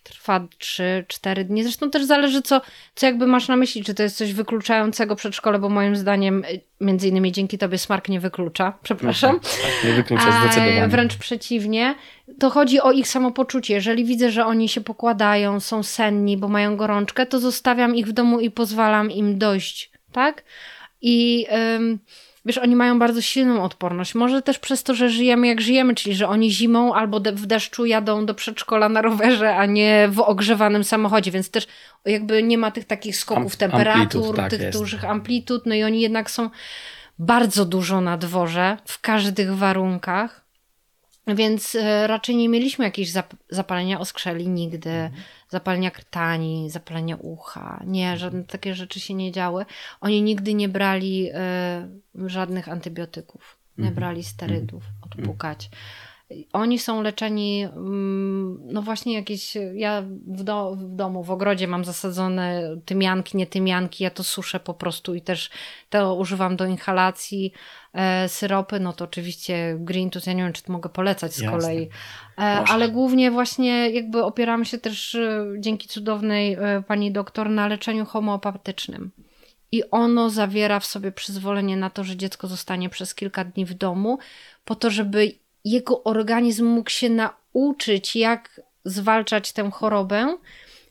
trwa 0.03 0.41
3-4 0.41 1.45
dni. 1.45 1.63
Zresztą 1.63 1.91
też 1.91 2.05
zależy, 2.05 2.43
co, 2.43 2.61
co 2.95 3.07
jakby 3.07 3.27
masz 3.27 3.49
na 3.49 3.57
myśli, 3.57 3.85
czy 3.85 3.95
to 3.95 4.03
jest 4.03 4.17
coś 4.17 4.33
wykluczającego 4.33 5.17
przedszkole, 5.17 5.59
bo 5.59 5.69
moim 5.69 5.97
zdaniem 5.97 6.45
y, 6.45 6.61
między 6.81 7.09
innymi 7.09 7.33
dzięki 7.33 7.59
tobie 7.59 7.79
smark 7.79 8.09
nie 8.09 8.21
wyklucza. 8.21 8.79
Przepraszam. 8.83 9.41
Tak, 9.41 9.85
nie 9.85 9.93
wyklucza 9.93 10.41
zdecydowanie. 10.41 10.89
Wręcz 10.89 11.17
przeciwnie. 11.17 11.95
To 12.39 12.51
chodzi 12.51 12.81
o 12.81 12.93
ich 12.93 13.09
samopoczucie. 13.09 13.75
Jeżeli 13.75 14.05
widzę, 14.05 14.31
że 14.31 14.47
oni 14.47 14.69
się 14.69 14.81
pokładają, 14.81 15.61
są 15.61 15.83
senni, 15.83 16.37
bo 16.37 16.49
mają 16.49 16.77
gorączkę, 16.77 17.27
to 17.27 17.41
zostawiam 17.41 17.97
ich 17.97 18.07
w 18.07 18.13
domu 18.13 18.41
i 18.41 18.51
pozwalam 18.51 19.11
im 19.11 19.39
dojść, 19.39 19.91
tak? 20.13 20.45
I... 21.01 21.47
Ym, 21.77 21.99
wiesz, 22.45 22.59
oni 22.59 22.77
mają 22.77 22.99
bardzo 22.99 23.21
silną 23.21 23.65
odporność. 23.65 24.15
Może 24.15 24.43
też 24.43 24.59
przez 24.59 24.83
to, 24.83 24.95
że 24.95 25.11
żyjemy 25.11 25.47
jak 25.47 25.61
żyjemy, 25.61 25.95
czyli 25.95 26.15
że 26.15 26.29
oni 26.29 26.51
zimą 26.51 26.95
albo 26.95 27.21
w 27.21 27.47
deszczu 27.47 27.87
jadą 27.87 28.27
do 28.27 28.35
przedszkola 28.35 28.89
na 28.89 29.03
rowerze, 29.03 29.57
a 29.57 29.67
nie 29.67 30.09
w 30.11 30.21
ogrzewanym 30.21 30.85
samochodzie, 30.85 31.31
więc 31.31 31.51
też 31.51 31.67
jakby 32.05 32.43
nie 32.43 32.59
ma 32.59 32.71
tych 32.71 32.85
takich 32.85 33.17
skoków 33.17 33.57
temperatur, 33.57 34.37
tak 34.37 34.51
tych 34.51 34.61
jest. 34.61 34.79
dużych 34.79 35.05
amplitud, 35.05 35.67
no 35.67 35.75
i 35.75 35.83
oni 35.83 36.01
jednak 36.01 36.31
są 36.31 36.51
bardzo 37.19 37.65
dużo 37.65 38.01
na 38.01 38.19
dworze, 38.19 38.77
w 38.85 39.01
każdych 39.01 39.57
warunkach. 39.57 40.43
Więc 41.27 41.75
e, 41.75 42.07
raczej 42.07 42.37
nie 42.37 42.49
mieliśmy 42.49 42.85
jakichś 42.85 43.11
zapalenia 43.51 44.01
oskrzeli 44.01 44.49
nigdy. 44.49 44.91
Mhm 44.91 45.23
zapalenia 45.53 45.91
krtani, 45.91 46.71
zapalenia 46.71 47.17
ucha. 47.17 47.83
Nie, 47.87 48.17
żadne 48.17 48.45
takie 48.45 48.75
rzeczy 48.75 49.01
się 49.01 49.15
nie 49.15 49.33
działy. 49.33 49.65
Oni 50.01 50.23
nigdy 50.23 50.55
nie 50.55 50.69
brali 50.69 51.31
y, 51.31 52.29
żadnych 52.29 52.69
antybiotyków, 52.69 53.57
nie 53.79 53.89
mhm. 53.89 53.95
brali 53.95 54.25
sterydów, 54.25 54.85
mhm. 54.85 55.03
odpukać. 55.03 55.71
Oni 56.53 56.79
są 56.79 57.03
leczeni, 57.03 57.63
mm, 57.63 58.59
no 58.65 58.83
właśnie 58.83 59.15
jakieś, 59.15 59.57
ja 59.75 60.03
w, 60.27 60.43
do, 60.43 60.77
w, 60.77 60.97
domu, 60.97 61.25
w 61.25 61.31
ogrodzie 61.31 61.69
mam 61.69 61.85
zasadzone 61.85 62.77
tymianki, 62.85 63.37
nie 63.37 63.47
tymianki, 63.47 64.05
ja 64.05 64.11
to 64.11 64.25
suszę 64.25 64.61
po 64.61 64.75
prostu 64.75 65.15
i 65.15 65.23
też 65.23 65.51
to 65.91 66.15
używam 66.15 66.57
do 66.57 66.67
inhalacji. 66.67 67.53
E, 67.95 68.29
syropy, 68.29 68.81
no 68.81 68.93
to 68.93 69.05
oczywiście 69.05 69.77
green 69.79 70.11
tooth, 70.11 70.27
ja 70.27 70.33
nie 70.33 70.43
wiem, 70.43 70.53
czy 70.53 70.63
to 70.63 70.73
mogę 70.73 70.91
polecać 70.91 71.35
z 71.35 71.39
Jasne. 71.41 71.59
kolei, 71.59 71.89
e, 72.39 72.43
ale 72.43 72.89
głównie 72.89 73.31
właśnie 73.31 73.91
jakby 73.91 74.25
opieramy 74.25 74.65
się 74.65 74.79
też 74.79 75.15
e, 75.15 75.47
dzięki 75.59 75.89
cudownej 75.89 76.57
pani 76.87 77.13
doktor 77.13 77.51
na 77.51 77.69
leczeniu 77.69 78.07
homeopatycznym. 78.07 79.11
I 79.73 79.91
ono 79.91 80.31
zawiera 80.31 80.81
w 80.81 80.87
sobie 80.87 81.13
przyzwolenie 81.13 81.77
na 81.77 81.91
to, 81.91 82.05
że 82.05 82.17
dziecko 82.17 82.47
zostanie 82.47 82.89
przez 82.89 83.15
kilka 83.15 83.45
dni 83.45 83.65
w 83.65 83.75
domu, 83.75 84.19
po 84.65 84.75
to, 84.75 84.91
żeby 84.91 85.33
jego 85.65 86.05
organizm 86.05 86.67
mógł 86.67 86.91
się 86.91 87.11
nauczyć, 87.11 88.17
jak 88.17 88.61
zwalczać 88.85 89.53
tę 89.53 89.71
chorobę, 89.71 90.37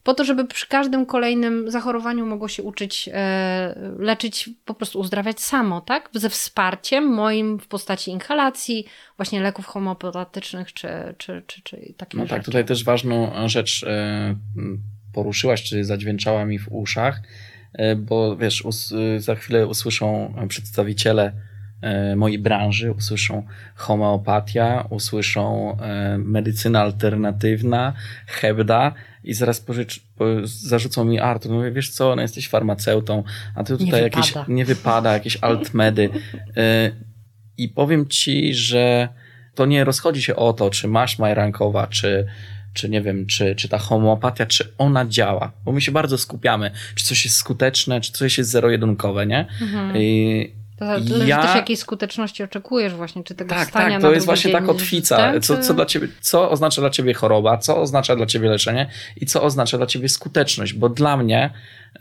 po 0.04 0.14
to, 0.14 0.24
żeby 0.24 0.46
przy 0.46 0.68
każdym 0.68 1.06
kolejnym 1.06 1.72
zachorowaniu 1.72 2.26
mogło 2.26 2.48
się 2.48 2.64
uczyć 2.64 3.10
e, 3.14 3.76
leczyć, 4.00 4.50
po 4.66 4.74
prostu 4.74 5.00
uzdrawiać 5.00 5.40
samo, 5.40 5.82
tak? 5.82 6.10
Ze 6.14 6.30
wsparciem 6.30 7.04
moim 7.04 7.60
w 7.60 7.68
postaci 7.68 8.12
inhalacji, 8.12 8.86
właśnie 9.18 9.42
leków 9.42 9.66
homeopatycznych 9.66 10.74
czy, 10.74 10.88
czy, 11.18 11.44
czy, 11.48 11.62
czy 11.62 11.94
takich 11.98 12.20
No 12.20 12.28
tak, 12.28 12.44
tutaj 12.44 12.66
też 12.66 12.84
ważną 12.84 13.48
rzecz 13.50 13.84
e, 13.84 14.36
poruszyłaś, 15.14 15.64
czy 15.64 15.84
zadźwięczała 15.84 16.46
mi 16.46 16.60
w 16.60 16.68
uszach, 16.72 17.22
e, 17.74 17.96
bo 17.96 18.38
wiesz, 18.38 18.64
za 19.18 19.36
chwilę 19.36 19.68
usłyszą 19.68 20.36
przedstawiciele 20.48 21.34
mojej 22.16 22.40
branży, 22.40 22.92
usłyszą 22.92 23.46
homeopatia, 23.76 24.88
usłyszą 24.90 25.78
e, 25.78 26.18
medycyna 26.18 26.82
alternatywna, 26.82 27.94
hebda 28.28 28.94
i 29.24 29.34
zaraz 29.34 29.60
pożycz, 29.60 30.00
po, 30.16 30.26
zarzucą 30.44 31.06
mi 31.06 31.20
Artur, 31.20 31.52
no 31.52 31.72
wiesz 31.72 31.90
co, 31.90 32.16
no 32.16 32.22
jesteś 32.22 32.50
farmaceutą, 32.50 33.24
a 33.56 33.64
ty 33.64 33.78
tutaj 33.78 33.88
nie 33.88 34.02
jakieś, 34.02 34.28
wypada. 34.28 34.46
nie 34.54 34.66
wypada, 34.66 35.14
jakieś 35.14 35.38
altmedy. 35.42 36.10
E, 36.58 36.92
I 37.58 37.70
powiem 37.70 38.08
ci, 38.08 38.54
że 38.54 39.10
to 39.56 39.66
nie 39.66 39.84
rozchodzi 39.84 40.22
się 40.22 40.36
o 40.36 40.54
to, 40.54 40.70
czy 40.70 40.88
masz 40.88 41.20
majrankowa, 41.20 41.88
czy, 41.88 42.28
czy 42.74 42.90
nie 42.90 43.02
wiem, 43.02 43.26
czy, 43.26 43.56
czy 43.56 43.70
ta 43.70 43.78
homeopatia, 43.78 44.46
czy 44.46 44.74
ona 44.78 45.06
działa, 45.06 45.52
bo 45.66 45.72
my 45.72 45.82
się 45.82 45.92
bardzo 45.92 46.18
skupiamy, 46.18 46.72
czy 46.96 47.06
coś 47.06 47.26
jest 47.26 47.38
skuteczne, 47.38 48.02
czy 48.02 48.12
coś 48.12 48.38
jest 48.38 48.50
zero-jedynkowe, 48.50 49.26
nie? 49.28 49.48
Mhm. 49.62 49.98
I 49.98 50.61
To 50.82 50.88
zależy 50.88 51.28
ja... 51.28 51.42
też 51.42 51.56
jakiej 51.56 51.78
skuteczności 51.78 52.44
oczekujesz 52.44 52.94
właśnie, 52.94 53.24
czy 53.24 53.36
tego 53.36 53.56
tak, 53.56 53.70
stania 53.70 53.96
tak, 53.96 54.02
to 54.02 54.14
jest 54.14 54.26
właśnie 54.26 54.52
ta 54.52 54.62
kotwica, 54.62 55.40
co, 55.40 55.58
co, 55.58 55.74
dla 55.74 55.86
ciebie, 55.86 56.08
co 56.22 56.50
oznacza 56.50 56.82
dla 56.82 56.90
ciebie 56.90 57.14
choroba, 57.14 57.58
co 57.58 57.82
oznacza 57.82 58.16
dla 58.16 58.26
ciebie 58.26 58.50
leczenie 58.50 58.90
i 59.18 59.26
co 59.26 59.44
oznacza 59.44 59.78
dla 59.78 59.88
ciebie 59.88 60.10
skuteczność, 60.10 60.74
bo 60.74 60.90
dla 60.90 61.18
mnie 61.18 61.50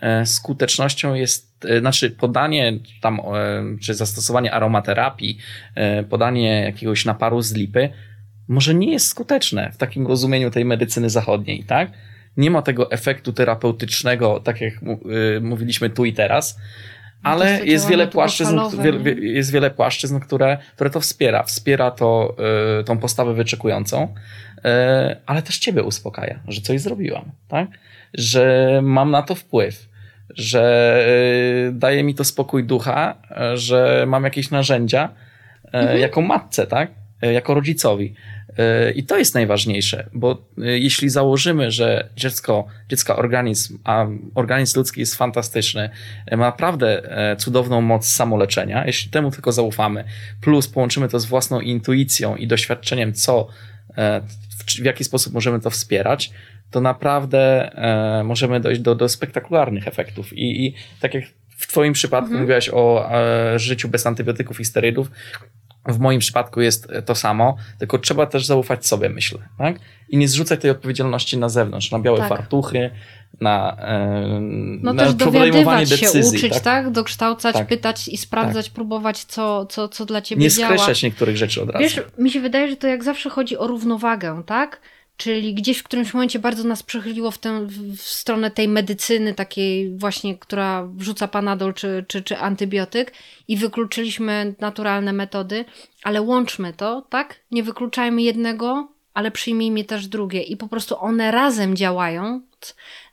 e, 0.01 0.27
skutecznością 0.27 1.15
jest, 1.15 1.65
e, 1.65 1.81
znaczy 1.81 2.11
podanie 2.11 2.79
tam, 3.01 3.21
e, 3.21 3.23
czy 3.83 3.95
zastosowanie 3.95 4.53
aromaterapii, 4.53 5.39
podanie 6.11 6.63
jakiegoś 6.63 7.05
naparu 7.05 7.43
z 7.43 7.53
lipy, 7.53 7.91
może 8.49 8.75
nie 8.75 8.93
jest 8.93 9.09
skuteczne 9.09 9.71
w 9.73 9.77
takim 9.77 10.07
rozumieniu 10.07 10.51
tej 10.51 10.65
medycyny 10.65 11.11
zachodniej, 11.11 11.65
tak? 11.65 11.91
Nie 12.37 12.51
ma 12.51 12.63
tego 12.63 12.91
efektu 12.91 13.33
terapeutycznego, 13.33 14.41
tak 14.41 14.61
jak 14.61 14.75
mówiliśmy 15.41 15.91
tu 15.91 16.05
i 16.05 16.13
teraz, 16.13 16.59
no 17.25 17.31
ale 17.31 17.65
jest 17.65 17.89
wiele 17.89 18.07
płaszczyzn, 18.09 18.59
wie, 19.03 19.13
jest 19.13 19.53
wiele 19.53 19.71
płaszczyzn, 19.71 20.21
które, 20.21 20.59
które 20.75 20.91
to 20.91 21.01
wspiera. 21.01 21.43
Wspiera 21.43 21.91
to, 21.91 22.37
y, 22.81 22.85
tą 22.85 22.99
postawę 22.99 23.35
wyczekującą, 23.35 24.03
y, 24.05 24.61
ale 25.27 25.43
też 25.43 25.59
ciebie 25.59 25.83
uspokaja, 25.83 26.41
że 26.49 26.61
coś 26.61 26.81
zrobiłam, 26.81 27.31
tak? 27.49 27.69
Że 28.15 28.81
mam 28.83 29.11
na 29.11 29.23
to 29.23 29.35
wpływ, 29.35 29.89
że 30.35 31.05
y, 31.69 31.73
daje 31.73 32.03
mi 32.03 32.15
to 32.15 32.25
spokój 32.25 32.65
ducha, 32.65 33.15
że 33.55 34.05
mam 34.09 34.25
jakieś 34.25 34.51
narzędzia 34.51 35.09
mhm. 35.73 35.99
jako 35.99 36.21
matce, 36.21 36.67
tak? 36.67 36.91
Jako 37.23 37.55
rodzicowi. 37.55 38.15
E, 38.59 38.91
I 38.91 39.05
to 39.05 39.19
jest 39.19 39.35
najważniejsze, 39.35 40.09
bo 40.13 40.43
e, 40.59 40.79
jeśli 40.79 41.09
założymy, 41.09 41.71
że 41.71 42.09
dziecko, 42.17 42.67
dziecka 42.89 43.17
organizm, 43.17 43.79
a 43.85 44.07
organizm 44.35 44.79
ludzki 44.79 45.01
jest 45.01 45.15
fantastyczny, 45.15 45.91
e, 46.27 46.37
ma 46.37 46.47
naprawdę 46.47 47.03
cudowną 47.39 47.81
moc 47.81 48.07
samoleczenia, 48.07 48.87
jeśli 48.87 49.11
temu 49.11 49.31
tylko 49.31 49.53
zaufamy, 49.53 50.05
plus 50.41 50.69
połączymy 50.69 51.09
to 51.09 51.21
z 51.21 51.27
własną 51.27 51.61
intuicją 51.61 52.37
i 52.37 52.47
doświadczeniem, 52.47 53.13
co, 53.13 53.49
w 54.81 54.85
jaki 54.85 55.05
sposób 55.05 55.33
możemy 55.33 55.61
to 55.61 55.71
wspierać, 55.71 56.31
to 56.71 56.81
naprawdę 56.81 57.71
możemy 58.25 58.61
dojść 58.61 58.81
do, 58.81 58.95
do 58.95 59.09
spektakularnych 59.09 59.89
efektów. 59.89 60.33
I, 60.33 60.67
I 60.67 60.75
tak 61.01 61.15
jak 61.15 61.25
w 61.49 61.67
Twoim 61.67 61.93
przypadku 61.93 62.27
mhm. 62.27 62.43
mówiłaś 62.43 62.69
o 62.73 63.11
życiu 63.57 63.89
bez 63.89 64.07
antybiotyków 64.07 64.61
i 64.61 64.65
sterydów, 64.65 65.11
w 65.89 65.99
moim 65.99 66.21
przypadku 66.21 66.61
jest 66.61 66.89
to 67.07 67.15
samo, 67.15 67.57
tylko 67.79 67.99
trzeba 67.99 68.27
też 68.27 68.47
zaufać 68.47 68.87
sobie, 68.87 69.09
myślę. 69.09 69.39
Tak? 69.59 69.77
I 70.09 70.17
nie 70.17 70.29
zrzucać 70.29 70.61
tej 70.61 70.71
odpowiedzialności 70.71 71.39
na 71.39 71.49
zewnątrz, 71.49 71.91
na 71.91 71.99
białe 71.99 72.19
tak. 72.19 72.29
fartuchy, 72.29 72.91
na, 73.41 73.77
e, 73.81 74.41
no 74.83 74.93
na 74.93 75.05
też 75.05 75.15
podejmowanie 75.15 75.87
decyzji. 75.87 76.23
się, 76.23 76.29
uczyć, 76.29 76.53
tak? 76.53 76.63
tak? 76.63 76.91
Dokształcać, 76.91 77.55
tak. 77.55 77.67
pytać 77.67 78.09
i 78.09 78.17
sprawdzać, 78.17 78.67
tak. 78.67 78.75
próbować, 78.75 79.25
co, 79.25 79.67
co, 79.67 79.89
co 79.89 80.07
dla 80.07 80.21
ciebie 80.21 80.43
nie 80.43 80.51
działa. 80.51 80.73
Nie 80.73 80.79
skreślać 80.79 81.03
niektórych 81.03 81.37
rzeczy 81.37 81.63
od 81.63 81.71
razu. 81.71 81.83
Wiesz, 81.83 82.01
mi 82.19 82.31
się 82.31 82.41
wydaje, 82.41 82.69
że 82.69 82.77
to 82.77 82.87
jak 82.87 83.05
zawsze 83.05 83.31
chodzi 83.31 83.59
o 83.59 83.67
równowagę, 83.67 84.43
tak? 84.47 84.81
Czyli 85.21 85.55
gdzieś 85.55 85.79
w 85.79 85.83
którymś 85.83 86.15
momencie 86.15 86.39
bardzo 86.39 86.65
nas 86.65 86.83
przechyliło 86.83 87.31
w, 87.31 87.39
tę, 87.39 87.67
w 87.67 88.01
stronę 88.01 88.51
tej 88.51 88.69
medycyny, 88.69 89.35
takiej 89.35 89.99
właśnie, 89.99 90.39
która 90.39 90.87
wrzuca 90.87 91.29
panadol 91.29 91.75
czy, 91.75 92.05
czy, 92.09 92.23
czy 92.23 92.39
antybiotyk 92.39 93.13
i 93.49 93.57
wykluczyliśmy 93.57 94.55
naturalne 94.61 95.13
metody, 95.13 95.65
ale 96.03 96.23
łączmy 96.23 96.73
to, 96.73 97.07
tak? 97.11 97.41
Nie 97.51 97.63
wykluczajmy 97.63 98.23
jednego, 98.23 98.89
ale 99.15 99.31
przyjmijmy 99.31 99.85
też 99.85 100.07
drugie 100.07 100.43
i 100.43 100.57
po 100.57 100.69
prostu 100.69 101.01
one 101.01 101.31
razem 101.31 101.77
działają, 101.77 102.41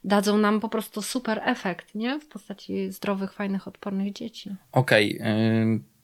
dadzą 0.03 0.37
nam 0.37 0.59
po 0.59 0.69
prostu 0.69 1.01
super 1.01 1.41
efekt, 1.45 1.95
nie? 1.95 2.19
W 2.19 2.27
postaci 2.27 2.91
zdrowych, 2.91 3.33
fajnych, 3.33 3.67
odpornych 3.67 4.13
dzieci. 4.13 4.55
Okej. 4.71 5.15
Okay. 5.15 5.96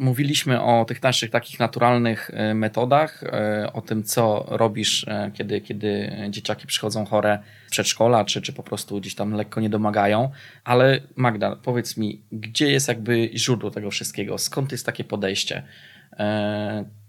Mówiliśmy 0.00 0.62
o 0.62 0.84
tych 0.84 1.02
naszych 1.02 1.30
takich 1.30 1.58
naturalnych 1.58 2.30
e, 2.34 2.54
metodach, 2.54 3.24
e, 3.24 3.72
o 3.72 3.80
tym, 3.80 4.04
co 4.04 4.46
robisz, 4.48 5.08
e, 5.08 5.30
kiedy, 5.34 5.60
kiedy 5.60 6.12
dzieciaki 6.30 6.66
przychodzą 6.66 7.06
chore 7.06 7.38
z 7.66 7.70
przedszkola, 7.70 8.24
czy, 8.24 8.42
czy 8.42 8.52
po 8.52 8.62
prostu 8.62 9.00
gdzieś 9.00 9.14
tam 9.14 9.32
lekko 9.32 9.60
nie 9.60 9.70
domagają. 9.70 10.30
Ale 10.64 11.00
Magda, 11.16 11.56
powiedz 11.56 11.96
mi, 11.96 12.22
gdzie 12.32 12.70
jest 12.70 12.88
jakby 12.88 13.30
źródło 13.34 13.70
tego 13.70 13.90
wszystkiego? 13.90 14.38
Skąd 14.38 14.72
jest 14.72 14.86
takie 14.86 15.04
podejście? 15.04 15.62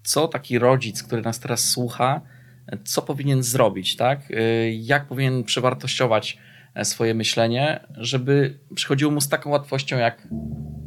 Co 0.03 0.27
taki 0.27 0.59
rodzic, 0.59 1.03
który 1.03 1.21
nas 1.21 1.39
teraz 1.39 1.69
słucha, 1.69 2.21
co 2.83 3.01
powinien 3.01 3.43
zrobić, 3.43 3.95
tak? 3.95 4.19
Jak 4.71 5.05
powinien 5.05 5.43
przewartościować 5.43 6.37
swoje 6.83 7.13
myślenie, 7.13 7.87
żeby 7.97 8.59
przychodziło 8.75 9.11
mu 9.11 9.21
z 9.21 9.29
taką 9.29 9.49
łatwością 9.49 9.97
jak 9.97 10.27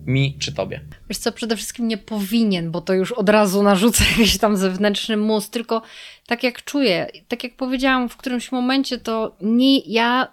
mi 0.07 0.39
czy 0.39 0.53
tobie? 0.53 0.81
Wiesz 1.09 1.19
co, 1.19 1.33
przede 1.33 1.57
wszystkim 1.57 1.89
nie 1.89 1.99
powinien, 1.99 2.71
bo 2.71 2.81
to 2.81 2.95
już 2.95 3.13
od 3.13 3.29
razu 3.29 3.63
narzuca 3.63 4.05
jakiś 4.11 4.39
tam 4.39 4.57
zewnętrzny 4.57 5.17
mus, 5.17 5.51
tylko 5.51 5.83
tak 6.27 6.43
jak 6.43 6.65
czuję, 6.65 7.07
tak 7.29 7.45
jak 7.45 7.57
powiedziałam 7.57 8.09
w 8.09 8.17
którymś 8.17 8.53
momencie, 8.53 8.99
to 8.99 9.37
nie 9.41 9.79
ja 9.79 10.29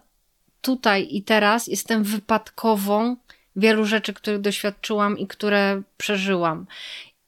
tutaj 0.61 1.07
i 1.11 1.23
teraz 1.23 1.67
jestem 1.67 2.03
wypadkową 2.03 3.15
wielu 3.55 3.85
rzeczy, 3.85 4.13
których 4.13 4.41
doświadczyłam 4.41 5.17
i 5.17 5.27
które 5.27 5.81
przeżyłam. 5.97 6.65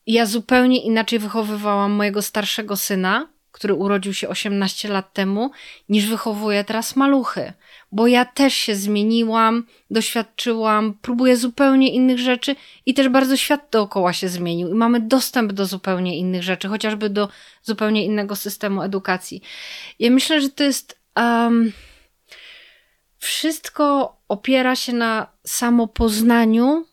Ja 0.08 0.26
zupełnie 0.26 0.82
inaczej 0.82 1.20
wychowywałam 1.20 1.91
mojego 1.91 2.22
starszego 2.22 2.78
syna, 2.78 3.28
który 3.52 3.74
urodził 3.74 4.14
się 4.14 4.30
18 4.30 4.90
lat 4.90 5.14
temu, 5.14 5.52
niż 5.90 6.06
wychowuję 6.06 6.64
teraz 6.64 6.95
maluchy 6.95 7.54
bo 7.94 8.07
ja 8.07 8.26
też 8.26 8.53
się 8.53 8.76
zmieniłam, 8.76 9.64
doświadczyłam, 9.91 10.94
próbuję 11.02 11.38
zupełnie 11.38 11.91
innych 11.91 12.20
rzeczy 12.20 12.56
i 12.86 12.94
też 12.94 13.10
bardzo 13.10 13.38
świat 13.38 13.68
dookoła 13.72 14.14
się 14.14 14.30
zmienił 14.30 14.70
i 14.70 14.74
mamy 14.74 14.99
dostęp 14.99 15.53
do 15.53 15.65
zupełnie 15.65 16.18
innych 16.18 16.44
rzeczy, 16.44 16.68
chociażby 16.68 17.10
do 17.10 17.30
zupełnie 17.64 18.06
innego 18.06 18.36
systemu 18.36 18.82
edukacji. 18.82 19.41
Ja 19.99 20.11
myślę, 20.11 20.41
że 20.41 20.49
to 20.49 20.64
jest. 20.64 20.99
Um, 21.15 21.72
wszystko 23.18 24.18
opiera 24.28 24.76
się 24.76 24.94
na 24.94 25.28
samopoznaniu 25.45 26.86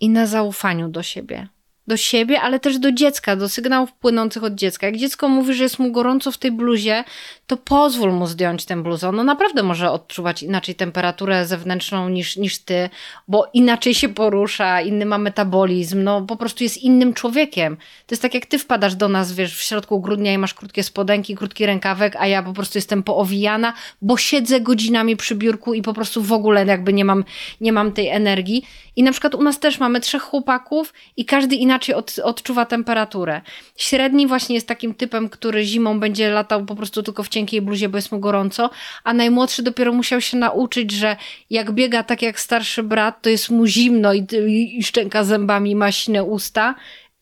i 0.00 0.08
na 0.08 0.26
zaufaniu 0.26 0.88
do 0.88 1.02
siebie 1.02 1.48
do 1.86 1.96
siebie, 1.96 2.40
ale 2.40 2.60
też 2.60 2.78
do 2.78 2.92
dziecka, 2.92 3.36
do 3.36 3.48
sygnałów 3.48 3.92
płynących 3.92 4.44
od 4.44 4.54
dziecka. 4.54 4.86
Jak 4.86 4.96
dziecko 4.96 5.28
mówi, 5.28 5.54
że 5.54 5.62
jest 5.62 5.78
mu 5.78 5.92
gorąco 5.92 6.32
w 6.32 6.38
tej 6.38 6.52
bluzie, 6.52 7.04
to 7.46 7.56
pozwól 7.56 8.12
mu 8.12 8.26
zdjąć 8.26 8.64
tę 8.64 8.82
bluzę. 8.82 9.08
Ono 9.08 9.24
naprawdę 9.24 9.62
może 9.62 9.90
odczuwać 9.90 10.42
inaczej 10.42 10.74
temperaturę 10.74 11.46
zewnętrzną 11.46 12.08
niż, 12.08 12.36
niż 12.36 12.58
ty, 12.58 12.90
bo 13.28 13.50
inaczej 13.54 13.94
się 13.94 14.08
porusza, 14.08 14.80
inny 14.80 15.06
ma 15.06 15.18
metabolizm, 15.18 16.02
no 16.02 16.22
po 16.22 16.36
prostu 16.36 16.64
jest 16.64 16.76
innym 16.76 17.14
człowiekiem. 17.14 17.76
To 17.76 18.12
jest 18.12 18.22
tak 18.22 18.34
jak 18.34 18.46
ty 18.46 18.58
wpadasz 18.58 18.94
do 18.94 19.08
nas, 19.08 19.32
wiesz, 19.32 19.56
w 19.56 19.62
środku 19.62 20.00
grudnia 20.00 20.32
i 20.32 20.38
masz 20.38 20.54
krótkie 20.54 20.82
spodenki, 20.82 21.36
krótki 21.36 21.66
rękawek, 21.66 22.16
a 22.16 22.26
ja 22.26 22.42
po 22.42 22.52
prostu 22.52 22.78
jestem 22.78 23.02
poowijana, 23.02 23.72
bo 24.02 24.16
siedzę 24.16 24.60
godzinami 24.60 25.16
przy 25.16 25.34
biurku 25.34 25.74
i 25.74 25.82
po 25.82 25.92
prostu 25.92 26.22
w 26.22 26.32
ogóle 26.32 26.66
jakby 26.66 26.92
nie 26.92 27.04
mam, 27.04 27.24
nie 27.60 27.72
mam 27.72 27.92
tej 27.92 28.08
energii. 28.08 28.64
I 28.96 29.02
na 29.02 29.12
przykład 29.12 29.34
u 29.34 29.42
nas 29.42 29.60
też 29.60 29.78
mamy 29.78 30.00
trzech 30.00 30.22
chłopaków 30.22 30.94
i 31.16 31.24
każdy 31.24 31.56
inaczej 31.56 31.73
od, 31.94 32.18
odczuwa 32.18 32.66
temperaturę. 32.66 33.40
Średni 33.76 34.26
właśnie 34.26 34.54
jest 34.54 34.68
takim 34.68 34.94
typem, 34.94 35.28
który 35.28 35.64
zimą 35.64 36.00
będzie 36.00 36.30
latał 36.30 36.64
po 36.64 36.76
prostu 36.76 37.02
tylko 37.02 37.22
w 37.22 37.28
cienkiej 37.28 37.62
bluzie, 37.62 37.88
bo 37.88 37.98
jest 37.98 38.12
mu 38.12 38.20
gorąco, 38.20 38.70
a 39.04 39.14
najmłodszy 39.14 39.62
dopiero 39.62 39.92
musiał 39.92 40.20
się 40.20 40.36
nauczyć, 40.36 40.92
że 40.92 41.16
jak 41.50 41.72
biega 41.72 42.02
tak 42.02 42.22
jak 42.22 42.40
starszy 42.40 42.82
brat, 42.82 43.22
to 43.22 43.30
jest 43.30 43.50
mu 43.50 43.66
zimno 43.66 44.14
i, 44.14 44.26
i, 44.48 44.78
i 44.78 44.82
szczęka 44.82 45.24
zębami, 45.24 45.76
ma 45.76 45.92
sine 45.92 46.24
usta 46.24 46.74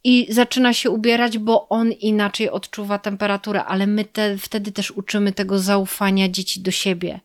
i 0.04 0.26
zaczyna 0.30 0.72
się 0.72 0.90
ubierać, 0.90 1.38
bo 1.38 1.68
on 1.68 1.92
inaczej 1.92 2.50
odczuwa 2.50 2.98
temperaturę, 2.98 3.64
ale 3.64 3.86
my 3.86 4.04
te, 4.04 4.38
wtedy 4.38 4.72
też 4.72 4.90
uczymy 4.90 5.32
tego 5.32 5.58
zaufania 5.58 6.28
dzieci 6.28 6.60
do 6.60 6.70
siebie. 6.70 7.20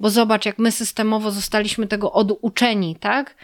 Bo 0.00 0.10
zobacz, 0.10 0.46
jak 0.46 0.58
my 0.58 0.72
systemowo 0.72 1.30
zostaliśmy 1.30 1.86
tego 1.86 2.12
oduczeni, 2.12 2.96
tak? 2.96 3.34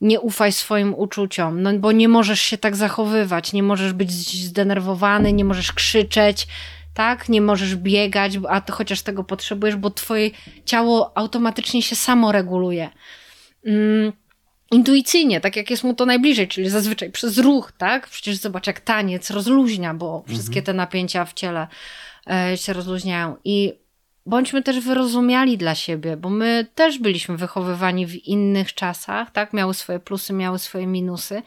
Nie 0.00 0.20
ufaj 0.20 0.52
swoim 0.52 0.94
uczuciom, 0.94 1.62
no 1.62 1.72
bo 1.78 1.92
nie 1.92 2.08
możesz 2.08 2.40
się 2.40 2.58
tak 2.58 2.76
zachowywać, 2.76 3.52
nie 3.52 3.62
możesz 3.62 3.92
być 3.92 4.12
zdenerwowany, 4.44 5.32
nie 5.32 5.44
możesz 5.44 5.72
krzyczeć, 5.72 6.46
tak? 6.94 7.28
Nie 7.28 7.40
możesz 7.40 7.76
biegać, 7.76 8.38
a 8.48 8.60
to 8.60 8.72
chociaż 8.72 9.02
tego 9.02 9.24
potrzebujesz, 9.24 9.76
bo 9.76 9.90
twoje 9.90 10.30
ciało 10.64 11.18
automatycznie 11.18 11.82
się 11.82 11.96
samo 11.96 12.32
reguluje. 12.32 12.90
Mm, 13.66 14.12
intuicyjnie, 14.70 15.40
tak 15.40 15.56
jak 15.56 15.70
jest 15.70 15.84
mu 15.84 15.94
to 15.94 16.06
najbliżej, 16.06 16.48
czyli 16.48 16.68
zazwyczaj 16.68 17.10
przez 17.10 17.38
ruch, 17.38 17.72
tak? 17.78 18.08
Przecież 18.08 18.36
zobacz, 18.36 18.66
jak 18.66 18.80
taniec 18.80 19.30
rozluźnia, 19.30 19.94
bo 19.94 20.16
mhm. 20.16 20.34
wszystkie 20.34 20.62
te 20.62 20.72
napięcia 20.74 21.24
w 21.24 21.34
ciele 21.34 21.66
e, 22.30 22.56
się 22.56 22.72
rozluźniają. 22.72 23.36
I 23.44 23.72
bądźmy 24.28 24.62
też 24.62 24.80
wyrozumiali 24.80 25.58
dla 25.58 25.74
siebie, 25.74 26.16
bo 26.16 26.30
my 26.30 26.66
też 26.74 26.98
byliśmy 26.98 27.36
wychowywani 27.36 28.06
w 28.06 28.14
innych 28.26 28.74
czasach, 28.74 29.30
tak? 29.30 29.52
Miały 29.52 29.74
swoje 29.74 30.00
plusy, 30.00 30.32
miały 30.32 30.58
swoje 30.58 30.86
minusy, 30.86 31.42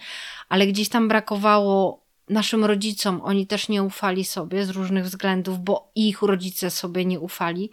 ale 0.49 0.67
gdzieś 0.67 0.89
tam 0.89 1.07
brakowało 1.07 2.01
naszym 2.29 2.65
rodzicom, 2.65 3.21
oni 3.23 3.47
też 3.47 3.69
nie 3.69 3.83
ufali 3.83 4.25
sobie 4.25 4.65
z 4.65 4.69
różnych 4.69 5.05
względów, 5.05 5.59
bo 5.59 5.91
ich 5.95 6.21
rodzice 6.21 6.69
sobie 6.69 7.05
nie 7.05 7.19
ufali 7.19 7.69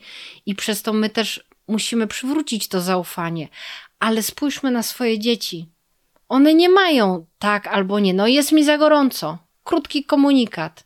i 0.47 0.55
przez 0.55 0.83
to 0.83 0.93
my 0.93 1.11
też 1.11 1.45
musimy 1.69 2.07
przywrócić 2.07 2.69
to 2.69 2.81
zaufanie. 2.81 3.49
Ale 3.99 4.23
spójrzmy 4.23 4.71
na 4.71 4.83
swoje 4.83 5.19
dzieci. 5.19 5.69
one 6.29 6.55
nie 6.55 6.69
mają 6.69 7.27
tak 7.39 7.67
albo 7.67 8.01
nie. 8.01 8.15
No 8.15 8.27
jest 8.27 8.53
mi 8.53 8.65
za 8.65 8.79
gorąco. 8.79 9.39
Krótki 9.65 10.05
komunikat. 10.05 10.85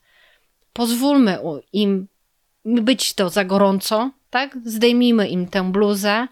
Pozwólmy 0.72 1.38
im 1.72 2.08
być 2.64 3.14
to 3.14 3.28
za 3.28 3.44
gorąco, 3.44 4.10
tak? 4.30 4.58
Zdejmijmy 4.64 5.28
im 5.28 5.46
tę 5.48 5.72
bluzę. 5.72 6.28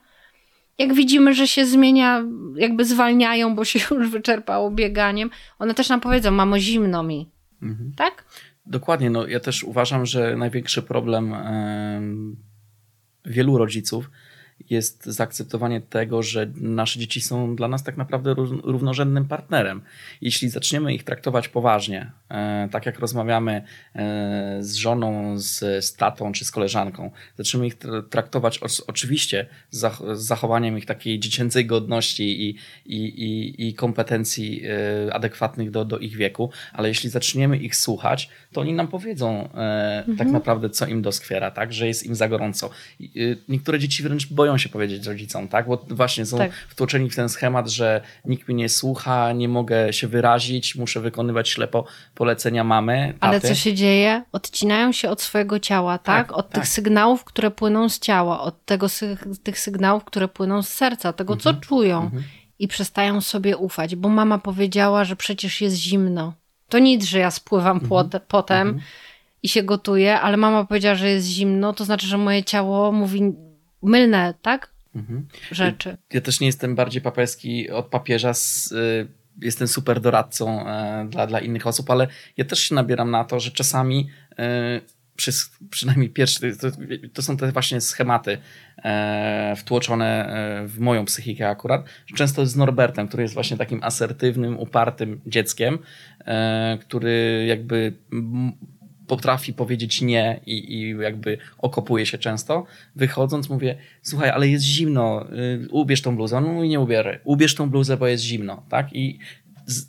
Jak 0.78 0.94
widzimy, 0.94 1.34
że 1.34 1.48
się 1.48 1.66
zmienia, 1.66 2.24
jakby 2.54 2.84
zwalniają, 2.84 3.54
bo 3.54 3.64
się 3.64 3.80
już 3.94 4.10
wyczerpało 4.10 4.70
bieganiem, 4.70 5.30
one 5.58 5.74
też 5.74 5.88
nam 5.88 6.00
powiedzą, 6.00 6.30
mamo, 6.30 6.58
zimno 6.58 7.02
mi. 7.02 7.30
Mhm. 7.62 7.92
Tak? 7.96 8.24
Dokładnie. 8.66 9.10
No, 9.10 9.26
ja 9.26 9.40
też 9.40 9.64
uważam, 9.64 10.06
że 10.06 10.36
największy 10.36 10.82
problem 10.82 11.30
yy, 13.24 13.32
wielu 13.32 13.58
rodziców 13.58 14.10
jest 14.70 15.06
zaakceptowanie 15.06 15.80
tego, 15.80 16.22
że 16.22 16.52
nasze 16.56 16.98
dzieci 16.98 17.20
są 17.20 17.56
dla 17.56 17.68
nas 17.68 17.82
tak 17.82 17.96
naprawdę 17.96 18.34
równorzędnym 18.64 19.24
partnerem. 19.24 19.82
Jeśli 20.20 20.48
zaczniemy 20.48 20.94
ich 20.94 21.04
traktować 21.04 21.48
poważnie, 21.48 22.10
e, 22.28 22.68
tak 22.72 22.86
jak 22.86 22.98
rozmawiamy 22.98 23.62
e, 23.94 24.58
z 24.60 24.74
żoną, 24.74 25.38
z, 25.38 25.84
z 25.84 25.94
tatą 25.94 26.32
czy 26.32 26.44
z 26.44 26.50
koleżanką, 26.50 27.10
zaczniemy 27.38 27.66
ich 27.66 27.76
traktować 28.10 28.60
oczywiście 28.86 29.46
z 29.70 29.98
zachowaniem 30.12 30.78
ich 30.78 30.86
takiej 30.86 31.20
dziecięcej 31.20 31.66
godności 31.66 32.48
i, 32.48 32.56
i, 32.86 32.96
i, 32.96 33.68
i 33.68 33.74
kompetencji 33.74 34.62
e, 35.06 35.14
adekwatnych 35.14 35.70
do, 35.70 35.84
do 35.84 35.98
ich 35.98 36.16
wieku, 36.16 36.50
ale 36.72 36.88
jeśli 36.88 37.10
zaczniemy 37.10 37.56
ich 37.56 37.76
słuchać, 37.76 38.30
to 38.52 38.60
oni 38.60 38.72
nam 38.72 38.88
powiedzą 38.88 39.48
tak 39.48 40.08
mhm. 40.08 40.18
tak 40.18 40.28
naprawdę, 40.28 40.70
co 40.70 40.86
im 40.86 41.02
doskwiera, 41.02 41.50
tak? 41.50 41.72
że 41.72 41.86
jest 41.86 42.06
im 42.06 42.14
za 42.14 42.28
gorąco. 42.28 42.70
Niektóre 43.48 43.78
dzieci 43.78 44.02
wręcz 44.02 44.32
boją 44.32 44.50
boją 44.50 44.58
się 44.60 44.68
powiedzieć 44.68 45.06
rodzicom, 45.06 45.48
tak? 45.48 45.66
Bo 45.66 45.84
właśnie 45.88 46.26
są 46.26 46.38
tak. 46.38 46.52
wtłoczeni 46.68 47.10
w 47.10 47.16
ten 47.16 47.28
schemat, 47.28 47.70
że 47.70 48.00
nikt 48.24 48.48
mnie 48.48 48.56
nie 48.56 48.68
słucha, 48.68 49.32
nie 49.32 49.48
mogę 49.48 49.92
się 49.92 50.08
wyrazić, 50.08 50.76
muszę 50.76 51.00
wykonywać 51.00 51.48
ślepo 51.48 51.84
polecenia 52.14 52.64
mamy. 52.64 53.06
Taty. 53.06 53.16
Ale 53.20 53.40
co 53.40 53.54
się 53.54 53.74
dzieje? 53.74 54.22
Odcinają 54.32 54.92
się 54.92 55.10
od 55.10 55.22
swojego 55.22 55.58
ciała, 55.58 55.98
tak? 55.98 56.28
tak 56.28 56.38
od 56.38 56.48
tak. 56.48 56.54
tych 56.54 56.68
sygnałów, 56.68 57.24
które 57.24 57.50
płyną 57.50 57.88
z 57.88 57.98
ciała, 57.98 58.40
od 58.40 58.64
tego, 58.64 58.86
tych 59.42 59.58
sygnałów, 59.58 60.04
które 60.04 60.28
płyną 60.28 60.62
z 60.62 60.68
serca, 60.68 61.12
tego, 61.12 61.34
mhm. 61.34 61.56
co 61.56 61.60
czują. 61.60 62.02
Mhm. 62.02 62.22
I 62.58 62.68
przestają 62.68 63.20
sobie 63.20 63.56
ufać, 63.56 63.96
bo 63.96 64.08
mama 64.08 64.38
powiedziała, 64.38 65.04
że 65.04 65.16
przecież 65.16 65.60
jest 65.60 65.76
zimno. 65.76 66.32
To 66.68 66.78
nic, 66.78 67.04
że 67.04 67.18
ja 67.18 67.30
spływam 67.30 67.80
mhm. 67.82 68.20
potem 68.28 68.68
mhm. 68.68 68.86
i 69.42 69.48
się 69.48 69.62
gotuję, 69.62 70.20
ale 70.20 70.36
mama 70.36 70.64
powiedziała, 70.64 70.94
że 70.94 71.08
jest 71.08 71.26
zimno, 71.26 71.72
to 71.72 71.84
znaczy, 71.84 72.06
że 72.06 72.18
moje 72.18 72.44
ciało 72.44 72.92
mówi 72.92 73.32
mylne, 73.82 74.34
tak? 74.42 74.70
Mhm. 74.94 75.26
Rzeczy. 75.50 75.96
Ja 76.12 76.20
też 76.20 76.40
nie 76.40 76.46
jestem 76.46 76.74
bardziej 76.74 77.02
papieski 77.02 77.70
od 77.70 77.86
papieża. 77.86 78.34
Z, 78.34 78.72
y, 78.72 79.08
jestem 79.42 79.68
super 79.68 80.00
doradcą 80.00 80.60
y, 80.60 81.08
dla, 81.08 81.26
dla 81.26 81.40
innych 81.40 81.66
osób, 81.66 81.90
ale 81.90 82.08
ja 82.36 82.44
też 82.44 82.58
się 82.60 82.74
nabieram 82.74 83.10
na 83.10 83.24
to, 83.24 83.40
że 83.40 83.50
czasami 83.50 84.10
y, 84.32 85.00
przy, 85.20 85.32
przynajmniej 85.70 86.10
pierwsze, 86.10 86.56
to, 86.56 86.68
to, 87.12 87.22
są 87.22 87.36
te 87.36 87.52
właśnie 87.52 87.80
schematy 87.80 88.38
e, 88.84 89.54
wtłoczone 89.56 90.26
e, 90.26 90.66
w 90.66 90.78
moją 90.78 91.04
psychikę 91.04 91.48
akurat, 91.48 91.84
często 92.16 92.46
z 92.46 92.56
Norbertem, 92.56 93.08
który 93.08 93.22
jest 93.22 93.34
właśnie 93.34 93.56
takim 93.56 93.82
asertywnym, 93.82 94.58
upartym 94.58 95.20
dzieckiem, 95.26 95.78
e, 96.26 96.78
który 96.80 97.44
jakby 97.48 97.92
potrafi 99.10 99.52
powiedzieć 99.52 100.02
nie 100.02 100.40
i, 100.46 100.74
i 100.74 100.90
jakby 100.90 101.38
okopuje 101.58 102.06
się 102.06 102.18
często. 102.18 102.66
Wychodząc 102.96 103.48
mówię, 103.48 103.76
słuchaj, 104.02 104.30
ale 104.30 104.48
jest 104.48 104.64
zimno, 104.64 105.26
y, 105.32 105.68
ubierz 105.70 106.02
tą 106.02 106.16
bluzę. 106.16 106.40
No 106.40 106.64
i 106.64 106.68
nie 106.68 106.80
ubierę. 106.80 107.18
Ubierz 107.24 107.54
tą 107.54 107.70
bluzę, 107.70 107.96
bo 107.96 108.06
jest 108.06 108.24
zimno, 108.24 108.62
tak? 108.68 108.92
I 108.92 109.18
z, 109.66 109.88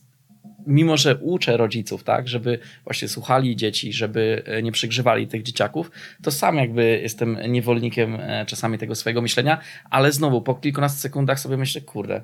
mimo, 0.68 0.98
że 0.98 1.18
uczę 1.18 1.58
rodziców, 1.58 2.04
tak, 2.04 2.28
żeby 2.28 2.60
właśnie 2.84 3.08
słuchali 3.08 3.56
dzieci, 3.56 3.94
żeby 3.94 4.44
e, 4.46 4.64
nie 4.64 4.72
przygrzewali 4.72 5.28
tych 5.28 5.44
dzieciaków, 5.44 5.92
to 6.24 6.32
sam 6.32 6.58
jakby 6.58 7.00
jestem 7.04 7.38
niewolnikiem 7.50 8.16
e, 8.20 8.46
czasami 8.46 8.78
tego 8.78 8.96
swojego 8.96 9.22
myślenia, 9.22 9.60
ale 9.90 10.12
znowu 10.12 10.42
po 10.42 10.56
kilkunastu 10.56 11.00
sekundach 11.00 11.40
sobie 11.40 11.58
myślę, 11.58 11.82
kurde, 11.82 12.22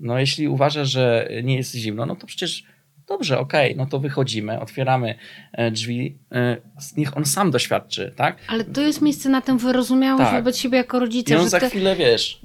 no 0.00 0.18
jeśli 0.18 0.48
uważasz, 0.48 0.90
że 0.90 1.28
nie 1.42 1.56
jest 1.56 1.74
zimno, 1.74 2.06
no 2.06 2.16
to 2.16 2.26
przecież 2.26 2.64
Dobrze, 3.08 3.38
okej, 3.38 3.72
okay, 3.72 3.84
no 3.84 3.90
to 3.90 3.98
wychodzimy, 3.98 4.60
otwieramy 4.60 5.14
e, 5.52 5.70
drzwi, 5.70 6.18
e, 6.32 6.56
niech 6.96 7.16
on 7.16 7.24
sam 7.24 7.50
doświadczy, 7.50 8.12
tak? 8.16 8.36
Ale 8.48 8.64
to 8.64 8.80
jest 8.80 9.02
miejsce 9.02 9.28
na 9.28 9.40
tę 9.40 9.58
wyrozumiałość 9.58 10.30
tak. 10.30 10.34
wobec 10.34 10.58
siebie 10.58 10.78
jako 10.78 10.98
rodzica. 10.98 11.34
I 11.34 11.38
on 11.38 11.48
za 11.48 11.60
te... 11.60 11.70
chwilę, 11.70 11.96
wiesz, 11.96 12.40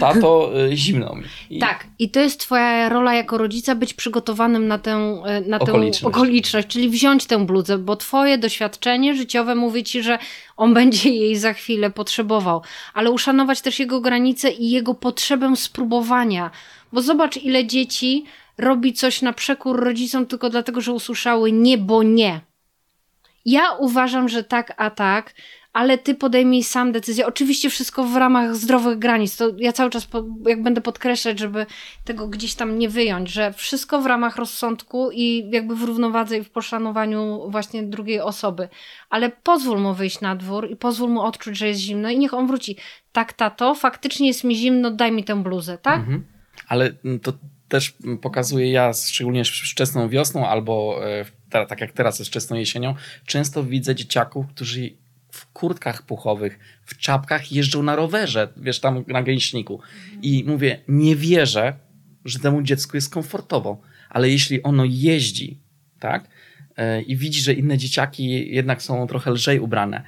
tato, 0.00 0.50
e, 0.66 0.76
zimno 0.76 1.14
mi. 1.14 1.24
I... 1.50 1.58
Tak, 1.58 1.86
i 1.98 2.10
to 2.10 2.20
jest 2.20 2.40
twoja 2.40 2.88
rola 2.88 3.14
jako 3.14 3.38
rodzica, 3.38 3.74
być 3.74 3.94
przygotowanym 3.94 4.68
na 4.68 4.78
tę, 4.78 5.22
na 5.46 5.58
tę 5.58 5.64
okoliczność. 5.64 6.16
okoliczność, 6.16 6.68
czyli 6.68 6.88
wziąć 6.88 7.26
tę 7.26 7.46
bluzę, 7.46 7.78
bo 7.78 7.96
twoje 7.96 8.38
doświadczenie 8.38 9.14
życiowe 9.14 9.54
mówi 9.54 9.84
ci, 9.84 10.02
że 10.02 10.18
on 10.56 10.74
będzie 10.74 11.10
jej 11.10 11.36
za 11.36 11.52
chwilę 11.52 11.90
potrzebował, 11.90 12.62
ale 12.94 13.10
uszanować 13.10 13.60
też 13.60 13.78
jego 13.78 14.00
granice 14.00 14.50
i 14.50 14.70
jego 14.70 14.94
potrzebę 14.94 15.56
spróbowania, 15.56 16.50
bo 16.92 17.02
zobacz 17.02 17.36
ile 17.36 17.66
dzieci 17.66 18.24
robi 18.58 18.92
coś 18.92 19.22
na 19.22 19.32
przekór 19.32 19.80
rodzicom 19.84 20.26
tylko 20.26 20.50
dlatego, 20.50 20.80
że 20.80 20.92
usłyszały 20.92 21.52
nie, 21.52 21.78
bo 21.78 22.02
nie. 22.02 22.40
Ja 23.44 23.72
uważam, 23.72 24.28
że 24.28 24.44
tak, 24.44 24.74
a 24.76 24.90
tak, 24.90 25.34
ale 25.72 25.98
ty 25.98 26.14
podejmij 26.14 26.64
sam 26.64 26.92
decyzję. 26.92 27.26
Oczywiście 27.26 27.70
wszystko 27.70 28.04
w 28.04 28.16
ramach 28.16 28.56
zdrowych 28.56 28.98
granic. 28.98 29.36
To 29.36 29.50
ja 29.56 29.72
cały 29.72 29.90
czas 29.90 30.06
po, 30.06 30.24
jak 30.46 30.62
będę 30.62 30.80
podkreślać, 30.80 31.38
żeby 31.38 31.66
tego 32.04 32.28
gdzieś 32.28 32.54
tam 32.54 32.78
nie 32.78 32.88
wyjąć, 32.88 33.30
że 33.30 33.52
wszystko 33.52 34.00
w 34.00 34.06
ramach 34.06 34.36
rozsądku 34.36 35.10
i 35.12 35.50
jakby 35.50 35.76
w 35.76 35.82
równowadze 35.82 36.38
i 36.38 36.44
w 36.44 36.50
poszanowaniu 36.50 37.50
właśnie 37.50 37.82
drugiej 37.82 38.20
osoby. 38.20 38.68
Ale 39.10 39.30
pozwól 39.30 39.80
mu 39.80 39.94
wyjść 39.94 40.20
na 40.20 40.36
dwór 40.36 40.70
i 40.70 40.76
pozwól 40.76 41.10
mu 41.10 41.20
odczuć, 41.20 41.58
że 41.58 41.68
jest 41.68 41.80
zimno 41.80 42.10
i 42.10 42.18
niech 42.18 42.34
on 42.34 42.46
wróci. 42.46 42.76
Tak, 43.12 43.32
tato, 43.32 43.74
faktycznie 43.74 44.26
jest 44.26 44.44
mi 44.44 44.56
zimno, 44.56 44.90
daj 44.90 45.12
mi 45.12 45.24
tę 45.24 45.42
bluzę, 45.42 45.78
tak? 45.78 45.98
Mhm. 45.98 46.24
Ale 46.68 46.92
to 47.22 47.32
też 47.68 47.96
pokazuje 48.22 48.72
ja, 48.72 48.92
szczególnie 48.92 49.44
wczesną 49.44 50.08
wiosną 50.08 50.48
albo 50.48 51.00
e, 51.08 51.24
tak 51.50 51.80
jak 51.80 51.92
teraz 51.92 52.18
jest 52.18 52.30
wczesną 52.30 52.56
jesienią, 52.56 52.94
często 53.26 53.64
widzę 53.64 53.94
dzieciaków, 53.94 54.46
którzy 54.46 54.90
w 55.32 55.46
kurtkach 55.52 56.02
puchowych, 56.02 56.58
w 56.84 56.96
czapkach 56.96 57.52
jeżdżą 57.52 57.82
na 57.82 57.96
rowerze, 57.96 58.48
wiesz, 58.56 58.80
tam 58.80 59.04
na 59.06 59.22
gęśniku. 59.22 59.80
I 60.22 60.44
mówię, 60.46 60.80
nie 60.88 61.16
wierzę, 61.16 61.74
że 62.24 62.38
temu 62.38 62.62
dziecku 62.62 62.96
jest 62.96 63.12
komfortowo, 63.12 63.80
ale 64.10 64.30
jeśli 64.30 64.62
ono 64.62 64.84
jeździ, 64.86 65.60
tak, 66.00 66.28
e, 66.76 67.02
i 67.02 67.16
widzi, 67.16 67.40
że 67.42 67.52
inne 67.52 67.78
dzieciaki 67.78 68.54
jednak 68.54 68.82
są 68.82 69.06
trochę 69.06 69.30
lżej 69.30 69.60
ubrane 69.60 70.02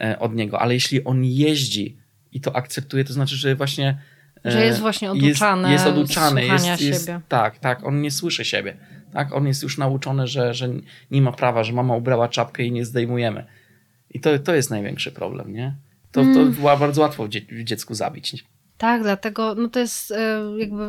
e, 0.00 0.18
od 0.18 0.34
niego, 0.34 0.60
ale 0.60 0.74
jeśli 0.74 1.04
on 1.04 1.24
jeździ 1.24 1.96
i 2.32 2.40
to 2.40 2.56
akceptuje, 2.56 3.04
to 3.04 3.12
znaczy, 3.12 3.36
że 3.36 3.54
właśnie 3.54 3.98
że 4.44 4.64
jest 4.64 4.80
właśnie 4.80 5.10
oduczany. 5.10 5.72
Jest, 5.72 5.84
jest 5.84 5.96
oduczany, 5.96 6.46
jest, 6.46 6.66
jest, 6.66 7.06
siebie. 7.06 7.20
Tak, 7.28 7.58
tak, 7.58 7.84
on 7.84 8.00
nie 8.00 8.10
słyszy 8.10 8.44
siebie. 8.44 8.76
Tak, 9.12 9.32
on 9.32 9.46
jest 9.46 9.62
już 9.62 9.78
nauczony, 9.78 10.26
że, 10.26 10.54
że 10.54 10.68
nie 11.10 11.22
ma 11.22 11.32
prawa, 11.32 11.64
że 11.64 11.72
mama 11.72 11.96
ubrała 11.96 12.28
czapkę 12.28 12.62
i 12.62 12.72
nie 12.72 12.84
zdejmujemy. 12.84 13.46
I 14.10 14.20
to, 14.20 14.38
to 14.38 14.54
jest 14.54 14.70
największy 14.70 15.12
problem, 15.12 15.52
nie? 15.52 15.74
To, 16.12 16.20
to 16.20 16.26
mm. 16.26 16.52
była 16.52 16.76
bardzo 16.76 17.02
łatwo 17.02 17.26
w 17.26 17.64
dziecku 17.64 17.94
zabić. 17.94 18.44
Tak, 18.78 19.02
dlatego 19.02 19.54
no 19.54 19.68
to 19.68 19.78
jest 19.78 20.10
e, 20.10 20.42
jakby 20.58 20.84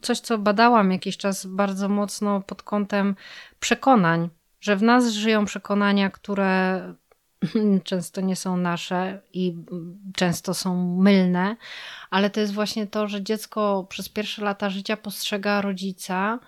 coś, 0.00 0.20
co 0.20 0.38
badałam 0.38 0.92
jakiś 0.92 1.16
czas 1.16 1.46
bardzo 1.46 1.88
mocno 1.88 2.40
pod 2.40 2.62
kątem 2.62 3.16
przekonań, 3.60 4.28
że 4.60 4.76
w 4.76 4.82
nas 4.82 5.08
żyją 5.08 5.44
przekonania, 5.44 6.10
które 6.10 6.80
często 7.84 8.20
nie 8.20 8.36
są 8.36 8.56
nasze 8.56 9.20
i 9.32 9.54
często 10.14 10.54
są 10.54 10.96
mylne, 10.96 11.56
ale 12.10 12.30
to 12.30 12.40
jest 12.40 12.52
właśnie 12.52 12.86
to, 12.86 13.08
że 13.08 13.22
dziecko 13.22 13.86
przez 13.88 14.08
pierwsze 14.08 14.44
lata 14.44 14.70
życia 14.70 14.96
postrzega 14.96 15.60
rodzica 15.60 16.38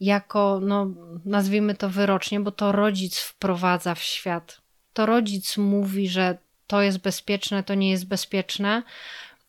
jako, 0.00 0.60
no, 0.62 0.86
nazwijmy 1.24 1.74
to 1.74 1.88
wyrocznie, 1.90 2.40
bo 2.40 2.52
to 2.52 2.72
rodzic 2.72 3.18
wprowadza 3.18 3.94
w 3.94 4.02
świat. 4.02 4.60
To 4.92 5.06
rodzic 5.06 5.56
mówi, 5.56 6.08
że 6.08 6.38
to 6.66 6.82
jest 6.82 6.98
bezpieczne, 6.98 7.62
to 7.62 7.74
nie 7.74 7.90
jest 7.90 8.06
bezpieczne, 8.06 8.82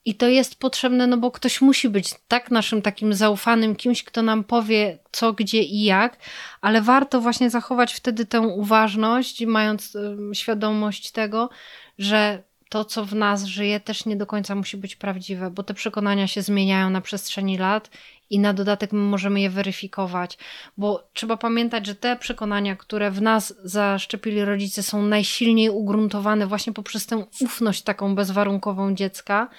i 0.05 0.15
to 0.15 0.27
jest 0.27 0.59
potrzebne, 0.59 1.07
no 1.07 1.17
bo 1.17 1.31
ktoś 1.31 1.61
musi 1.61 1.89
być 1.89 2.13
tak 2.27 2.51
naszym 2.51 2.81
takim 2.81 3.13
zaufanym 3.13 3.75
kimś, 3.75 4.03
kto 4.03 4.21
nam 4.21 4.43
powie 4.43 4.97
co, 5.11 5.33
gdzie 5.33 5.63
i 5.63 5.83
jak, 5.83 6.17
ale 6.61 6.81
warto 6.81 7.21
właśnie 7.21 7.49
zachować 7.49 7.93
wtedy 7.93 8.25
tę 8.25 8.41
uważność, 8.41 9.45
mając 9.45 9.97
świadomość 10.33 11.11
tego, 11.11 11.49
że 11.97 12.43
to, 12.69 12.85
co 12.85 13.05
w 13.05 13.15
nas 13.15 13.45
żyje, 13.45 13.79
też 13.79 14.05
nie 14.05 14.15
do 14.15 14.25
końca 14.25 14.55
musi 14.55 14.77
być 14.77 14.95
prawdziwe, 14.95 15.51
bo 15.51 15.63
te 15.63 15.73
przekonania 15.73 16.27
się 16.27 16.41
zmieniają 16.41 16.89
na 16.89 17.01
przestrzeni 17.01 17.57
lat 17.57 17.89
i 18.29 18.39
na 18.39 18.53
dodatek 18.53 18.93
my 18.93 18.99
możemy 18.99 19.41
je 19.41 19.49
weryfikować, 19.49 20.37
bo 20.77 21.09
trzeba 21.13 21.37
pamiętać, 21.37 21.85
że 21.85 21.95
te 21.95 22.15
przekonania, 22.15 22.75
które 22.75 23.11
w 23.11 23.21
nas 23.21 23.53
zaszczepili 23.63 24.45
rodzice, 24.45 24.83
są 24.83 25.01
najsilniej 25.01 25.69
ugruntowane 25.69 26.47
właśnie 26.47 26.73
poprzez 26.73 27.05
tę 27.05 27.25
ufność 27.41 27.81
taką 27.81 28.15
bezwarunkową 28.15 28.95
dziecka 28.95 29.49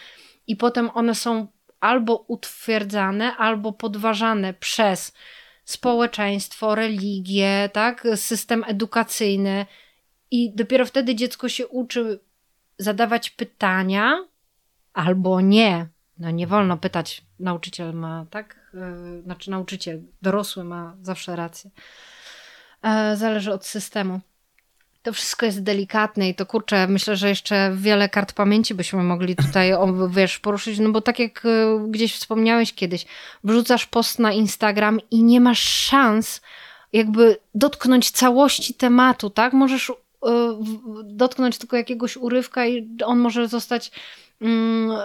i 0.51 0.57
potem 0.57 0.91
one 0.95 1.15
są 1.15 1.47
albo 1.81 2.25
utwierdzane, 2.29 3.37
albo 3.37 3.73
podważane 3.73 4.55
przez 4.55 5.13
społeczeństwo, 5.65 6.75
religię, 6.75 7.71
tak, 7.73 8.07
system 8.15 8.65
edukacyjny. 8.67 9.67
I 10.31 10.55
dopiero 10.55 10.87
wtedy 10.87 11.15
dziecko 11.15 11.49
się 11.49 11.69
uczy 11.69 12.21
zadawać 12.79 13.31
pytania 13.31 14.25
albo 14.93 15.41
nie. 15.41 15.87
No 16.19 16.31
nie 16.31 16.47
wolno 16.47 16.77
pytać, 16.77 17.25
nauczyciel 17.39 17.95
ma, 17.95 18.27
tak? 18.31 18.71
Yy, 18.75 19.23
znaczy 19.23 19.51
nauczyciel, 19.51 20.03
dorosły 20.23 20.65
ma 20.65 20.97
zawsze 21.03 21.37
rację. 21.37 21.71
Yy, 22.85 23.17
zależy 23.17 23.53
od 23.53 23.67
systemu. 23.67 24.21
To 25.03 25.13
wszystko 25.13 25.47
jest 25.47 25.63
delikatne 25.63 26.29
i 26.29 26.35
to 26.35 26.47
kurczę, 26.47 26.87
myślę, 26.87 27.17
że 27.17 27.29
jeszcze 27.29 27.73
wiele 27.77 28.09
kart 28.09 28.33
pamięci 28.33 28.75
byśmy 28.75 29.03
mogli 29.03 29.37
tutaj, 29.37 29.73
wiesz, 30.11 30.39
poruszyć, 30.39 30.79
no 30.79 30.91
bo 30.91 31.01
tak 31.01 31.19
jak 31.19 31.43
e, 31.47 31.87
gdzieś 31.89 32.15
wspomniałeś 32.15 32.75
kiedyś, 32.75 33.07
wrzucasz 33.45 33.87
post 33.87 34.19
na 34.19 34.33
Instagram 34.33 35.01
i 35.11 35.23
nie 35.23 35.41
masz 35.41 35.63
szans 35.63 36.41
jakby 36.93 37.37
dotknąć 37.55 38.11
całości 38.11 38.75
tematu, 38.75 39.31
tak? 39.31 39.53
Możesz 39.53 39.93
dotknąć 41.05 41.59
tylko 41.59 41.77
jakiegoś 41.77 42.17
urywka 42.17 42.67
i 42.67 42.97
on 43.05 43.19
może 43.19 43.49
zostać 43.49 43.91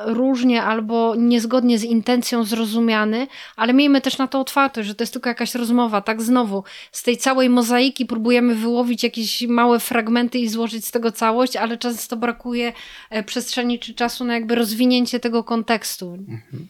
różnie 0.06 0.64
albo 0.64 1.16
niezgodnie 1.16 1.80
z 1.80 1.84
intencją 1.84 2.44
zrozumiany, 2.44 3.28
ale 3.56 3.74
miejmy 3.74 4.02
też 4.02 4.18
na 4.18 4.28
to 4.28 4.40
otwartość, 4.40 4.88
że 4.88 4.96
to 4.96 5.04
jest 5.04 5.14
tylko 5.14 5.30
jakaś 5.30 5.56
rozmowa. 5.56 6.02
Tak 6.02 6.22
znowu, 6.22 6.64
z 6.92 7.04
tej 7.04 7.18
całej 7.18 7.50
mozaiki 7.50 8.06
próbujemy 8.06 8.56
wyłowić 8.56 9.04
jakieś 9.04 9.42
małe 9.48 9.80
fragmenty 9.80 10.40
i 10.40 10.48
złożyć 10.48 10.86
z 10.86 10.92
tego 10.92 11.12
całość, 11.12 11.56
ale 11.56 11.78
często 11.78 12.18
brakuje 12.18 12.74
e, 13.10 13.24
przestrzeni 13.24 13.80
czy 13.80 13.94
czasu 13.94 14.26
na 14.26 14.34
jakby 14.34 14.56
rozwinięcie 14.56 15.20
tego 15.20 15.44
kontekstu. 15.44 16.14
Mhm. 16.14 16.68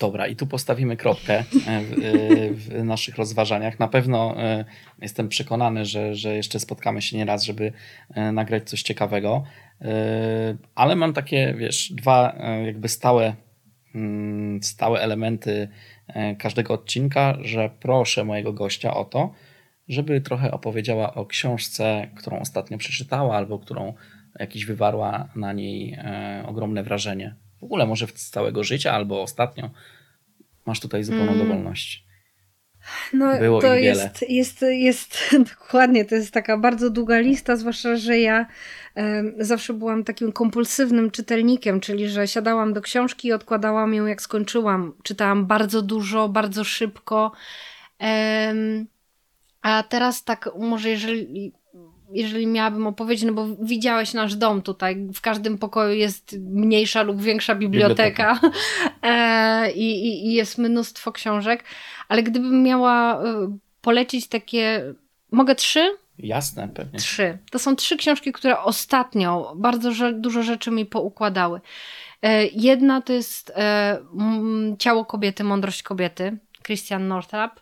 Dobra, 0.00 0.26
i 0.26 0.36
tu 0.36 0.46
postawimy 0.46 0.96
kropkę 0.96 1.38
e, 1.38 1.44
w, 1.44 1.92
e, 1.92 2.50
w, 2.50 2.84
naszych 2.84 3.16
rozważaniach. 3.16 3.78
Na 3.78 3.88
pewno 3.88 4.34
jestem 5.02 5.28
przekonany, 5.28 5.84
że, 5.84 6.14
że 6.14 6.36
jeszcze 6.36 6.60
spotkamy 6.60 7.02
się 7.02 7.16
nieraz, 7.16 7.44
żeby 7.44 7.72
nagrać 8.32 8.68
coś 8.68 8.82
ciekawego. 8.82 9.44
Ale 10.74 10.96
mam 10.96 11.12
takie, 11.12 11.54
wiesz, 11.58 11.92
dwa 11.92 12.36
jakby 12.66 12.88
stałe, 12.88 13.34
mm, 13.94 14.62
stałe 14.62 15.00
elementy 15.00 15.68
każdego 16.38 16.74
odcinka, 16.74 17.36
że 17.42 17.70
proszę 17.80 18.24
mojego 18.24 18.52
gościa 18.52 18.94
o 18.94 19.04
to, 19.04 19.32
żeby 19.88 20.20
trochę 20.20 20.50
opowiedziała 20.50 21.14
o 21.14 21.26
książce, 21.26 22.08
którą 22.16 22.38
ostatnio 22.38 22.78
przeczytała, 22.78 23.36
albo 23.36 23.58
którą 23.58 23.94
jakiś 24.38 24.64
wywarła 24.64 25.28
na 25.36 25.52
niej 25.52 25.98
ogromne 26.46 26.82
wrażenie. 26.82 27.34
W 27.60 27.64
ogóle 27.64 27.86
może 27.86 28.06
z 28.14 28.30
całego 28.30 28.64
życia, 28.64 28.92
albo 28.92 29.22
ostatnio. 29.22 29.70
Masz 30.66 30.80
tutaj 30.80 31.04
zupełną 31.04 31.32
mm. 31.32 31.38
dowolność. 31.38 32.04
No, 33.12 33.38
Było 33.38 33.60
to 33.60 33.74
jest, 33.74 34.24
jest, 34.28 34.64
jest 34.68 35.18
dokładnie, 35.58 36.04
to 36.04 36.14
jest 36.14 36.34
taka 36.34 36.58
bardzo 36.58 36.90
długa 36.90 37.18
lista, 37.18 37.56
zwłaszcza, 37.56 37.96
że 37.96 38.18
ja 38.18 38.46
zawsze 39.38 39.72
byłam 39.74 40.04
takim 40.04 40.32
kompulsywnym 40.32 41.10
czytelnikiem, 41.10 41.80
czyli 41.80 42.08
że 42.08 42.28
siadałam 42.28 42.72
do 42.72 42.80
książki 42.80 43.28
i 43.28 43.32
odkładałam 43.32 43.94
ją 43.94 44.06
jak 44.06 44.22
skończyłam. 44.22 44.92
Czytałam 45.02 45.46
bardzo 45.46 45.82
dużo, 45.82 46.28
bardzo 46.28 46.64
szybko. 46.64 47.32
A 49.62 49.82
teraz 49.82 50.24
tak, 50.24 50.48
może 50.58 50.88
jeżeli 50.90 51.52
jeżeli 52.12 52.46
miałabym 52.46 52.86
opowiedzieć, 52.86 53.24
no 53.24 53.32
bo 53.32 53.46
widziałeś 53.62 54.14
nasz 54.14 54.34
dom 54.36 54.62
tutaj, 54.62 55.08
w 55.14 55.20
każdym 55.20 55.58
pokoju 55.58 55.94
jest 55.94 56.36
mniejsza 56.40 57.02
lub 57.02 57.22
większa 57.22 57.54
biblioteka, 57.54 58.34
biblioteka. 58.34 58.60
E, 59.02 59.72
i, 59.72 60.26
i, 60.26 60.32
jest 60.32 60.58
mnóstwo 60.58 61.12
książek, 61.12 61.64
ale 62.08 62.22
gdybym 62.22 62.62
miała 62.62 63.22
e, 63.22 63.56
polecić 63.80 64.28
takie, 64.28 64.94
mogę 65.32 65.54
trzy? 65.54 65.90
Jasne, 66.18 66.68
pewnie. 66.68 66.98
Trzy. 66.98 67.38
To 67.50 67.58
są 67.58 67.76
trzy 67.76 67.96
książki, 67.96 68.32
które 68.32 68.60
ostatnio 68.60 69.52
bardzo 69.56 69.90
dużo 70.12 70.42
rzeczy 70.42 70.70
mi 70.70 70.86
poukładały. 70.86 71.60
E, 72.22 72.46
jedna 72.46 73.00
to 73.02 73.12
jest 73.12 73.52
Ciało 74.78 75.04
kobiety, 75.04 75.44
mądrość 75.44 75.82
kobiety, 75.82 76.38
Christian 76.62 77.08
Northrup. 77.08 77.60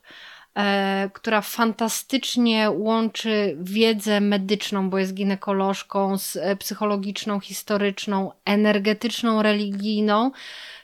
E, 0.56 1.10
która 1.12 1.40
fantastycznie 1.40 2.70
łączy 2.70 3.56
wiedzę 3.60 4.20
medyczną, 4.20 4.90
bo 4.90 4.98
jest 4.98 5.14
ginekolożką, 5.14 6.18
z 6.18 6.36
e, 6.36 6.56
psychologiczną, 6.56 7.40
historyczną, 7.40 8.32
energetyczną, 8.44 9.42
religijną. 9.42 10.30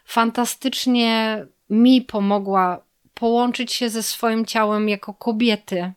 Fantastycznie 0.04 1.44
mi 1.70 2.02
pomogła 2.02 2.80
połączyć 3.14 3.72
się 3.72 3.88
ze 3.88 4.02
swoim 4.02 4.46
ciałem 4.46 4.88
jako 4.88 5.14
kobiety. 5.14 5.92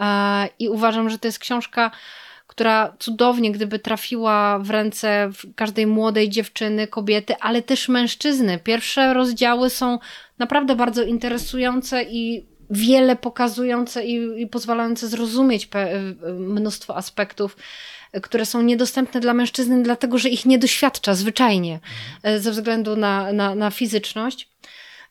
E, 0.00 0.48
I 0.58 0.68
uważam, 0.68 1.10
że 1.10 1.18
to 1.18 1.28
jest 1.28 1.38
książka, 1.38 1.90
która 2.46 2.96
cudownie, 2.98 3.52
gdyby 3.52 3.78
trafiła 3.78 4.58
w 4.58 4.70
ręce 4.70 5.30
każdej 5.56 5.86
młodej 5.86 6.30
dziewczyny, 6.30 6.86
kobiety, 6.86 7.36
ale 7.40 7.62
też 7.62 7.88
mężczyzny. 7.88 8.58
Pierwsze 8.58 9.14
rozdziały 9.14 9.70
są 9.70 9.98
naprawdę 10.38 10.76
bardzo 10.76 11.02
interesujące 11.02 12.02
i 12.02 12.53
wiele 12.70 13.16
pokazujące 13.16 14.04
i, 14.04 14.42
i 14.42 14.46
pozwalające 14.46 15.08
zrozumieć 15.08 15.68
mnóstwo 16.38 16.96
aspektów, 16.96 17.56
które 18.22 18.46
są 18.46 18.62
niedostępne 18.62 19.20
dla 19.20 19.34
mężczyzny, 19.34 19.82
dlatego 19.82 20.18
że 20.18 20.28
ich 20.28 20.46
nie 20.46 20.58
doświadcza 20.58 21.14
zwyczajnie 21.14 21.80
e, 22.22 22.40
ze 22.40 22.50
względu 22.50 22.96
na, 22.96 23.32
na, 23.32 23.54
na 23.54 23.70
fizyczność. 23.70 24.48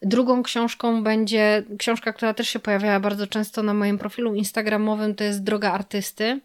Drugą 0.01 0.43
książką 0.43 1.03
będzie 1.03 1.63
książka, 1.77 2.13
która 2.13 2.33
też 2.33 2.49
się 2.49 2.59
pojawiała 2.59 2.99
bardzo 2.99 3.27
często 3.27 3.63
na 3.63 3.73
moim 3.73 3.97
profilu 3.97 4.35
instagramowym, 4.35 5.15
to 5.15 5.23
jest 5.23 5.43
Droga 5.43 5.71
Artysty, 5.71 6.41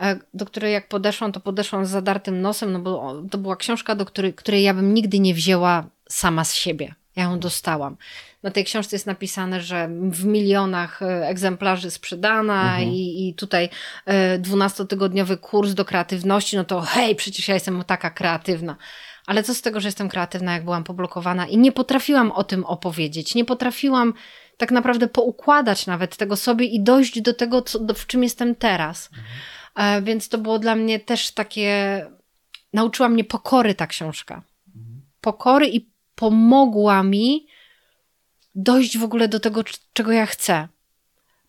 e, 0.00 0.18
do 0.34 0.46
której 0.46 0.72
jak 0.72 0.88
podeszłam, 0.88 1.32
to 1.32 1.40
podeszłam 1.40 1.86
z 1.86 1.90
zadartym 1.90 2.40
nosem, 2.40 2.72
no 2.72 2.78
bo 2.78 3.22
to 3.30 3.38
była 3.38 3.56
książka, 3.56 3.94
do 3.94 4.06
której, 4.06 4.34
której 4.34 4.62
ja 4.62 4.74
bym 4.74 4.94
nigdy 4.94 5.18
nie 5.18 5.34
wzięła 5.34 5.86
sama 6.08 6.44
z 6.44 6.54
siebie. 6.54 6.94
Ja 7.16 7.22
ją 7.22 7.38
dostałam. 7.38 7.96
Na 8.42 8.50
tej 8.50 8.64
książce 8.64 8.96
jest 8.96 9.06
napisane, 9.06 9.60
że 9.60 9.88
w 10.10 10.24
milionach 10.24 11.02
e, 11.02 11.28
egzemplarzy 11.28 11.90
sprzedana 11.90 12.62
mhm. 12.62 12.88
i, 12.88 13.28
i 13.28 13.34
tutaj 13.34 13.68
e, 14.06 14.38
dwunastotygodniowy 14.38 15.36
kurs 15.36 15.74
do 15.74 15.84
kreatywności, 15.84 16.56
no 16.56 16.64
to 16.64 16.80
hej, 16.80 17.16
przecież 17.16 17.48
ja 17.48 17.54
jestem 17.54 17.84
taka 17.84 18.10
kreatywna. 18.10 18.76
Ale 19.26 19.42
co 19.42 19.54
z 19.54 19.62
tego, 19.62 19.80
że 19.80 19.88
jestem 19.88 20.08
kreatywna, 20.08 20.52
jak 20.52 20.64
byłam 20.64 20.84
poblokowana 20.84 21.46
i 21.46 21.58
nie 21.58 21.72
potrafiłam 21.72 22.32
o 22.32 22.44
tym 22.44 22.64
opowiedzieć, 22.64 23.34
nie 23.34 23.44
potrafiłam 23.44 24.14
tak 24.56 24.70
naprawdę 24.70 25.08
poukładać 25.08 25.86
nawet 25.86 26.16
tego 26.16 26.36
sobie 26.36 26.66
i 26.66 26.82
dojść 26.82 27.20
do 27.20 27.34
tego, 27.34 27.62
co, 27.62 27.78
do, 27.78 27.94
w 27.94 28.06
czym 28.06 28.22
jestem 28.22 28.54
teraz. 28.54 29.10
Mhm. 29.12 29.26
E, 29.76 30.02
więc 30.02 30.28
to 30.28 30.38
było 30.38 30.58
dla 30.58 30.74
mnie 30.74 31.00
też 31.00 31.30
takie. 31.30 32.06
Nauczyła 32.72 33.08
mnie 33.08 33.24
pokory 33.24 33.74
ta 33.74 33.86
książka. 33.86 34.42
Mhm. 34.76 35.02
Pokory 35.20 35.68
i 35.68 35.91
pomogła 36.22 37.02
mi 37.02 37.46
dojść 38.54 38.98
w 38.98 39.04
ogóle 39.04 39.28
do 39.28 39.40
tego, 39.40 39.64
czego 39.92 40.12
ja 40.12 40.26
chcę. 40.26 40.68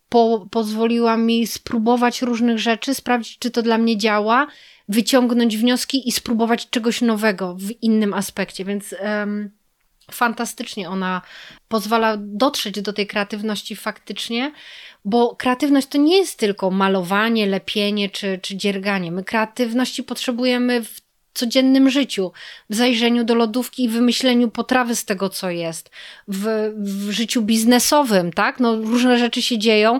Po, 0.09 0.47
pozwoliła 0.51 1.17
mi 1.17 1.47
spróbować 1.47 2.21
różnych 2.21 2.59
rzeczy, 2.59 2.95
sprawdzić, 2.95 3.39
czy 3.39 3.51
to 3.51 3.61
dla 3.61 3.77
mnie 3.77 3.97
działa, 3.97 4.47
wyciągnąć 4.89 5.57
wnioski 5.57 6.09
i 6.09 6.11
spróbować 6.11 6.69
czegoś 6.69 7.01
nowego 7.01 7.55
w 7.55 7.71
innym 7.81 8.13
aspekcie. 8.13 8.65
Więc 8.65 8.95
um, 9.01 9.51
fantastycznie 10.11 10.89
ona 10.89 11.21
pozwala 11.67 12.17
dotrzeć 12.19 12.81
do 12.81 12.93
tej 12.93 13.07
kreatywności 13.07 13.75
faktycznie, 13.75 14.51
bo 15.05 15.35
kreatywność 15.35 15.87
to 15.87 15.97
nie 15.97 16.17
jest 16.17 16.39
tylko 16.39 16.71
malowanie, 16.71 17.45
lepienie 17.45 18.09
czy, 18.09 18.39
czy 18.41 18.57
dzierganie. 18.57 19.11
My 19.11 19.23
kreatywności 19.23 20.03
potrzebujemy 20.03 20.83
w 20.83 21.01
codziennym 21.33 21.89
życiu, 21.89 22.31
w 22.69 22.75
zajrzeniu 22.75 23.23
do 23.23 23.35
lodówki 23.35 23.83
i 23.83 23.89
wymyśleniu 23.89 24.49
potrawy 24.49 24.95
z 24.95 25.05
tego, 25.05 25.29
co 25.29 25.49
jest, 25.49 25.89
w, 26.27 26.73
w 26.77 27.11
życiu 27.11 27.41
biznesowym, 27.41 28.33
tak? 28.33 28.59
No, 28.59 28.75
różne 28.75 29.17
rzeczy 29.17 29.41
się 29.41 29.57
dzieją. 29.57 29.99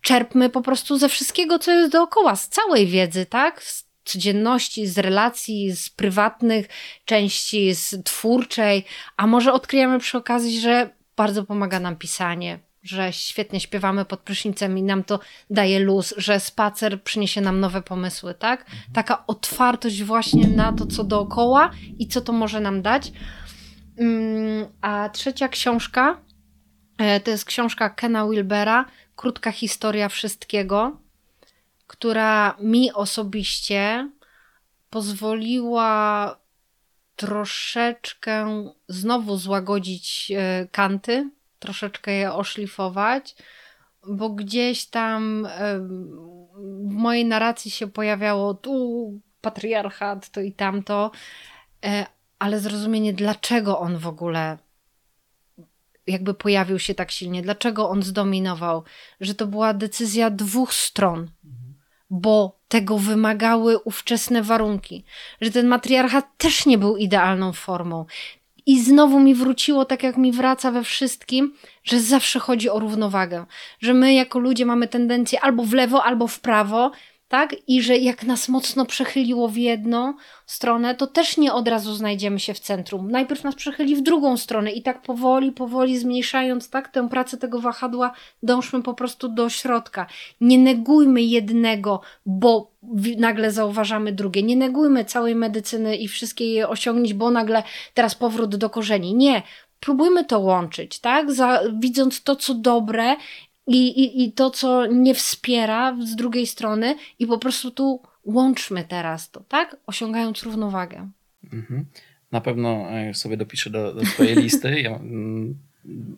Czerpmy 0.00 0.50
po 0.50 0.60
prostu 0.60 0.98
ze 0.98 1.08
wszystkiego, 1.08 1.58
co 1.58 1.72
jest 1.72 1.92
dookoła, 1.92 2.36
z 2.36 2.48
całej 2.48 2.86
wiedzy, 2.86 3.26
tak? 3.26 3.62
Z 3.62 3.84
codzienności, 4.04 4.86
z 4.86 4.98
relacji, 4.98 5.72
z 5.72 5.90
prywatnych 5.90 6.68
części, 7.04 7.74
z 7.74 8.04
twórczej, 8.04 8.84
a 9.16 9.26
może 9.26 9.52
odkryjemy 9.52 9.98
przy 9.98 10.18
okazji, 10.18 10.60
że 10.60 10.90
bardzo 11.16 11.44
pomaga 11.44 11.80
nam 11.80 11.96
pisanie, 11.96 12.58
że 12.84 13.12
świetnie 13.12 13.60
śpiewamy 13.60 14.04
pod 14.04 14.20
prysznicem 14.20 14.78
i 14.78 14.82
nam 14.82 15.04
to 15.04 15.20
daje 15.50 15.78
luz, 15.78 16.14
że 16.16 16.40
spacer 16.40 17.02
przyniesie 17.02 17.40
nam 17.40 17.60
nowe 17.60 17.82
pomysły, 17.82 18.34
tak? 18.34 18.60
Mhm. 18.60 18.78
Taka 18.92 19.26
otwartość 19.26 20.02
właśnie 20.02 20.48
na 20.48 20.72
to, 20.72 20.86
co 20.86 21.04
dookoła 21.04 21.70
i 21.98 22.08
co 22.08 22.20
to 22.20 22.32
może 22.32 22.60
nam 22.60 22.82
dać. 22.82 23.12
Mm, 23.98 24.66
a 24.80 25.08
trzecia 25.08 25.48
książka 25.48 26.20
e, 26.98 27.20
to 27.20 27.30
jest 27.30 27.44
książka 27.44 27.90
Kena 27.90 28.28
Wilbera, 28.28 28.84
Krótka 29.16 29.52
historia 29.52 30.08
wszystkiego, 30.08 31.00
która 31.86 32.56
mi 32.60 32.92
osobiście 32.92 34.10
pozwoliła 34.90 36.36
troszeczkę 37.16 38.64
znowu 38.88 39.36
złagodzić 39.36 40.32
e, 40.36 40.66
kanty, 40.72 41.30
troszeczkę 41.64 42.12
je 42.12 42.32
oszlifować, 42.32 43.34
bo 44.06 44.30
gdzieś 44.30 44.86
tam 44.86 45.48
w 46.88 46.92
mojej 46.92 47.24
narracji 47.24 47.70
się 47.70 47.86
pojawiało 47.86 48.54
tu 48.54 48.74
patriarchat, 49.40 50.30
to 50.30 50.40
i 50.40 50.52
tamto, 50.52 51.10
e, 51.84 52.06
ale 52.38 52.60
zrozumienie, 52.60 53.12
dlaczego 53.12 53.78
on 53.78 53.98
w 53.98 54.06
ogóle 54.06 54.58
jakby 56.06 56.34
pojawił 56.34 56.78
się 56.78 56.94
tak 56.94 57.10
silnie, 57.10 57.42
dlaczego 57.42 57.88
on 57.88 58.02
zdominował, 58.02 58.84
że 59.20 59.34
to 59.34 59.46
była 59.46 59.74
decyzja 59.74 60.30
dwóch 60.30 60.74
stron, 60.74 61.30
bo 62.10 62.58
tego 62.68 62.98
wymagały 62.98 63.78
ówczesne 63.78 64.42
warunki, 64.42 65.04
że 65.40 65.50
ten 65.50 65.66
matriarchat 65.66 66.24
też 66.38 66.66
nie 66.66 66.78
był 66.78 66.96
idealną 66.96 67.52
formą. 67.52 68.06
I 68.66 68.82
znowu 68.82 69.20
mi 69.20 69.34
wróciło, 69.34 69.84
tak 69.84 70.02
jak 70.02 70.16
mi 70.16 70.32
wraca 70.32 70.70
we 70.70 70.84
wszystkim, 70.84 71.54
że 71.84 72.00
zawsze 72.00 72.38
chodzi 72.38 72.70
o 72.70 72.78
równowagę. 72.78 73.46
Że 73.80 73.94
my 73.94 74.14
jako 74.14 74.38
ludzie 74.38 74.66
mamy 74.66 74.88
tendencję 74.88 75.40
albo 75.40 75.64
w 75.64 75.72
lewo, 75.72 76.04
albo 76.04 76.26
w 76.26 76.40
prawo, 76.40 76.90
tak? 77.28 77.56
I 77.68 77.82
że 77.82 77.96
jak 77.96 78.24
nas 78.24 78.48
mocno 78.48 78.86
przechyliło 78.86 79.48
w 79.48 79.56
jedną 79.56 80.14
stronę, 80.46 80.94
to 80.94 81.06
też 81.06 81.36
nie 81.36 81.52
od 81.52 81.68
razu 81.68 81.94
znajdziemy 81.94 82.40
się 82.40 82.54
w 82.54 82.60
centrum. 82.60 83.10
Najpierw 83.10 83.44
nas 83.44 83.54
przechyli 83.54 83.96
w 83.96 84.02
drugą 84.02 84.36
stronę 84.36 84.72
i 84.72 84.82
tak 84.82 85.02
powoli, 85.02 85.52
powoli 85.52 85.98
zmniejszając 85.98 86.70
tak 86.70 86.88
tę 86.88 87.08
pracę 87.08 87.36
tego 87.36 87.60
wahadła, 87.60 88.12
dążmy 88.42 88.82
po 88.82 88.94
prostu 88.94 89.28
do 89.28 89.48
środka. 89.48 90.06
Nie 90.40 90.58
negujmy 90.58 91.22
jednego, 91.22 92.00
bo 92.26 92.70
nagle 93.18 93.50
zauważamy 93.50 94.12
drugie. 94.12 94.42
Nie 94.42 94.56
negujmy 94.56 95.04
całej 95.04 95.34
medycyny 95.34 95.96
i 95.96 96.08
wszystkie 96.08 96.46
jej 96.46 96.64
osiągnięć, 96.64 97.14
bo 97.14 97.30
nagle 97.30 97.62
teraz 97.94 98.14
powrót 98.14 98.56
do 98.56 98.70
korzeni. 98.70 99.14
Nie, 99.14 99.42
próbujmy 99.80 100.24
to 100.24 100.38
łączyć, 100.38 100.98
tak? 100.98 101.32
Za, 101.32 101.60
widząc 101.80 102.22
to, 102.22 102.36
co 102.36 102.54
dobre 102.54 103.16
i, 103.66 103.86
i, 103.86 104.24
i 104.24 104.32
to, 104.32 104.50
co 104.50 104.86
nie 104.86 105.14
wspiera 105.14 105.96
z 106.04 106.16
drugiej 106.16 106.46
strony, 106.46 106.96
i 107.18 107.26
po 107.26 107.38
prostu 107.38 107.70
tu 107.70 108.02
łączmy 108.24 108.84
teraz 108.84 109.30
to, 109.30 109.40
tak? 109.40 109.76
Osiągając 109.86 110.42
równowagę. 110.42 111.08
Mhm. 111.52 111.84
Na 112.32 112.40
pewno 112.40 112.90
e, 112.90 113.14
sobie 113.14 113.36
dopiszę 113.36 113.70
do, 113.70 113.94
do 113.94 114.06
swojej 114.06 114.36
listy. 114.36 114.80
Ja, 114.80 114.96
mm, 114.96 115.58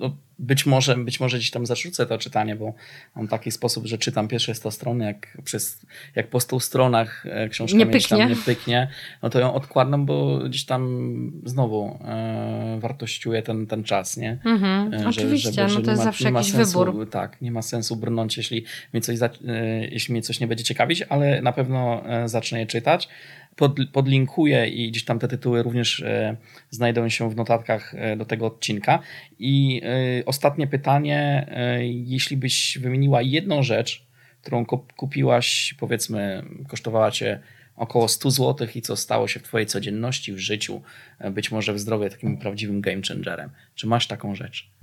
no, 0.01 0.16
być 0.38 0.66
może, 0.66 0.97
być 0.97 1.20
może 1.20 1.38
gdzieś 1.38 1.51
tam 1.51 1.66
zarzucę 1.66 2.06
to 2.06 2.18
czytanie, 2.18 2.56
bo 2.56 2.74
mam 3.16 3.28
taki 3.28 3.51
sposób, 3.51 3.86
że 3.86 3.98
czytam 3.98 4.28
pierwsze 4.28 4.55
100 4.55 4.70
stron, 4.70 5.01
jak, 5.01 5.38
przez, 5.44 5.86
jak 6.14 6.30
po 6.30 6.40
100 6.40 6.60
stronach 6.60 7.26
e, 7.26 7.48
książka 7.48 7.78
nie 7.78 7.86
pyknie. 7.86 8.18
Tam 8.18 8.28
nie 8.28 8.36
pyknie, 8.36 8.88
no 9.22 9.30
to 9.30 9.40
ją 9.40 9.55
odkładam, 9.55 10.06
bo 10.06 10.38
gdzieś 10.38 10.64
tam 10.64 11.32
znowu 11.44 11.98
e, 12.05 12.78
wartościuje 12.80 13.43
ten, 13.43 13.66
ten 13.66 13.84
czas, 13.84 14.16
nie? 14.16 14.38
Mhm, 14.44 14.94
e, 14.94 14.98
że, 14.98 15.09
oczywiście, 15.09 15.52
żeby, 15.52 15.68
że 15.68 15.78
no 15.78 15.84
to 15.84 15.90
jest 15.90 16.01
ma, 16.01 16.05
zawsze 16.05 16.30
jakiś 16.30 16.52
sensu, 16.52 16.84
wybór. 16.84 17.10
Tak, 17.10 17.43
nie 17.43 17.52
ma 17.52 17.62
sensu 17.62 17.97
brnąć, 17.97 18.36
jeśli 18.36 18.64
mnie, 18.93 19.01
coś, 19.01 19.18
e, 19.22 19.28
jeśli 19.90 20.12
mnie 20.12 20.22
coś 20.22 20.40
nie 20.40 20.47
będzie 20.47 20.64
ciekawić, 20.64 21.02
ale 21.02 21.43
na 21.43 21.52
pewno 21.52 22.02
e, 22.06 22.28
zacznę 22.28 22.60
je 22.60 22.66
czytać 22.66 23.09
pod, 23.56 23.76
podlinkuję 23.92 24.68
i 24.68 24.90
gdzieś 24.90 25.04
tam 25.04 25.18
te 25.18 25.28
tytuły 25.28 25.62
również 25.62 26.00
e, 26.00 26.36
znajdą 26.70 27.08
się 27.08 27.30
w 27.30 27.36
notatkach 27.36 27.94
e, 27.94 28.16
do 28.16 28.24
tego 28.24 28.46
odcinka. 28.46 28.98
I 29.38 29.82
e, 29.84 30.24
ostatnie 30.26 30.66
pytanie, 30.66 31.46
jeśli 32.06 32.36
byś 32.36 32.78
wymieniła 32.78 33.22
jedną 33.22 33.62
rzecz, 33.62 34.06
którą 34.42 34.66
kupiłaś, 34.96 35.74
powiedzmy, 35.78 36.42
kosztowała 36.68 37.10
cię 37.10 37.40
około 37.76 38.08
100 38.08 38.30
zł 38.30 38.68
i 38.74 38.82
co 38.82 38.96
stało 38.96 39.28
się 39.28 39.40
w 39.40 39.42
twojej 39.42 39.66
codzienności, 39.66 40.32
w 40.32 40.38
życiu, 40.38 40.82
być 41.30 41.50
może 41.50 41.72
w 41.72 41.78
zdrowiu 41.78 42.10
takim 42.10 42.38
prawdziwym 42.38 42.80
game 42.80 43.02
changerem. 43.08 43.50
Czy 43.74 43.86
masz 43.86 44.06
taką 44.06 44.34
rzecz? 44.34 44.76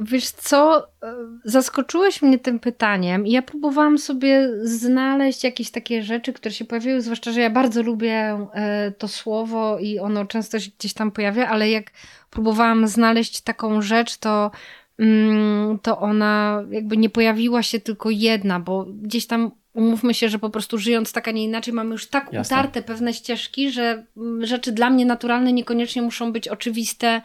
Wiesz 0.00 0.30
co, 0.30 0.88
e, 1.02 1.14
zaskoczyłeś 1.44 2.22
mnie 2.22 2.38
tym 2.38 2.58
pytaniem 2.58 3.26
i 3.26 3.30
ja 3.30 3.42
próbowałam 3.42 3.98
sobie 3.98 4.48
znaleźć 4.62 5.44
jakieś 5.44 5.70
takie 5.70 6.02
rzeczy, 6.02 6.32
które 6.32 6.54
się 6.54 6.64
pojawiły, 6.64 7.00
zwłaszcza, 7.00 7.32
że 7.32 7.40
ja 7.40 7.50
bardzo 7.50 7.82
lubię 7.82 8.46
e, 8.52 8.92
to 8.98 9.08
słowo 9.08 9.78
i 9.78 9.98
ono 9.98 10.24
często 10.24 10.60
się 10.60 10.70
gdzieś 10.78 10.94
tam 10.94 11.10
pojawia, 11.10 11.48
ale 11.48 11.70
jak 11.70 11.90
próbowałam 12.30 12.88
znaleźć 12.88 13.40
taką 13.40 13.82
rzecz, 13.82 14.16
to, 14.16 14.50
mm, 14.98 15.78
to 15.78 15.98
ona 15.98 16.62
jakby 16.70 16.96
nie 16.96 17.10
pojawiła 17.10 17.62
się 17.62 17.80
tylko 17.80 18.10
jedna, 18.10 18.60
bo 18.60 18.86
gdzieś 19.02 19.26
tam 19.26 19.50
umówmy 19.74 20.14
się, 20.14 20.28
że 20.28 20.38
po 20.38 20.50
prostu 20.50 20.78
żyjąc 20.78 21.12
tak, 21.12 21.28
a 21.28 21.30
nie 21.30 21.44
inaczej, 21.44 21.74
mamy 21.74 21.90
już 21.90 22.06
tak 22.06 22.32
Jasne. 22.32 22.56
utarte 22.56 22.82
pewne 22.82 23.14
ścieżki, 23.14 23.70
że 23.70 24.04
mm, 24.16 24.46
rzeczy 24.46 24.72
dla 24.72 24.90
mnie 24.90 25.06
naturalne 25.06 25.52
niekoniecznie 25.52 26.02
muszą 26.02 26.32
być 26.32 26.48
oczywiste 26.48 27.22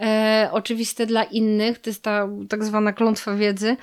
e, 0.00 0.48
oczywiste 0.52 1.06
dla 1.06 1.24
innych, 1.24 1.78
to 1.78 1.90
jest 1.90 2.02
ta 2.02 2.28
tak 2.48 2.64
zwana 2.64 2.92
klątwa 2.92 3.34
wiedzy. 3.34 3.76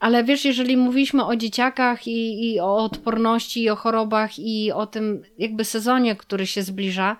Ale 0.00 0.24
wiesz, 0.24 0.44
jeżeli 0.44 0.76
mówiliśmy 0.76 1.24
o 1.26 1.36
dzieciakach 1.36 2.06
i, 2.06 2.52
i 2.52 2.60
o 2.60 2.76
odporności, 2.76 3.62
i 3.62 3.70
o 3.70 3.76
chorobach, 3.76 4.38
i 4.38 4.72
o 4.72 4.86
tym 4.86 5.22
jakby 5.38 5.64
sezonie, 5.64 6.16
który 6.16 6.46
się 6.46 6.62
zbliża, 6.62 7.16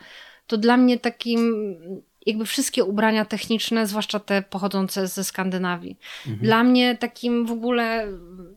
to 0.47 0.56
dla 0.56 0.77
mnie 0.77 0.98
takim 0.98 1.62
jakby 2.28 2.46
wszystkie 2.46 2.84
ubrania 2.84 3.24
techniczne, 3.24 3.86
zwłaszcza 3.86 4.20
te 4.20 4.42
pochodzące 4.42 5.06
ze 5.06 5.24
Skandynawii. 5.24 5.96
Mhm. 6.26 6.44
Dla 6.44 6.64
mnie 6.64 6.96
takim 6.96 7.46
w 7.46 7.52
ogóle, 7.52 8.09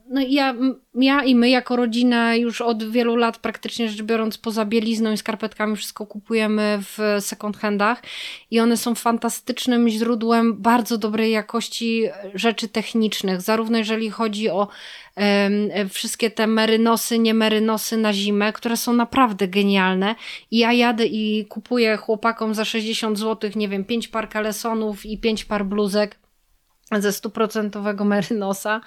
no 0.09 0.21
ja, 0.27 0.55
ja 0.95 1.23
i 1.23 1.35
my 1.35 1.49
jako 1.49 1.75
rodzina 1.75 2.35
już 2.35 2.61
od 2.61 2.91
wielu 2.91 3.15
lat 3.15 3.37
praktycznie 3.37 3.89
rzecz 3.89 4.01
biorąc 4.01 4.37
poza 4.37 4.65
bielizną 4.65 5.11
i 5.11 5.17
skarpetkami 5.17 5.75
wszystko 5.75 6.05
kupujemy 6.05 6.79
w 6.81 7.17
second 7.19 7.57
handach 7.57 8.01
i 8.51 8.59
one 8.59 8.77
są 8.77 8.95
fantastycznym 8.95 9.89
źródłem 9.89 10.61
bardzo 10.61 10.97
dobrej 10.97 11.31
jakości 11.31 12.03
rzeczy 12.33 12.67
technicznych, 12.67 13.41
zarówno 13.41 13.77
jeżeli 13.77 14.09
chodzi 14.09 14.49
o 14.49 14.67
wszystkie 15.89 16.31
te 16.31 16.47
merynosy, 16.47 17.19
nie 17.19 17.33
merynosy 17.33 17.97
na 17.97 18.13
zimę, 18.13 18.53
które 18.53 18.77
są 18.77 18.93
naprawdę 18.93 19.47
genialne. 19.47 20.15
I 20.51 20.57
ja 20.57 20.73
jadę 20.73 21.05
i 21.05 21.45
kupuję 21.45 21.97
chłopakom 21.97 22.53
za 22.53 22.65
60 22.65 23.19
zł, 23.19 23.51
nie 23.55 23.69
wiem, 23.69 23.85
5 23.85 24.07
par 24.07 24.29
kalesonów 24.29 25.05
i 25.05 25.17
5 25.17 25.45
par 25.45 25.65
bluzek 25.65 26.19
ze 26.99 27.13
stuprocentowego 27.13 28.05
merynosa 28.05 28.81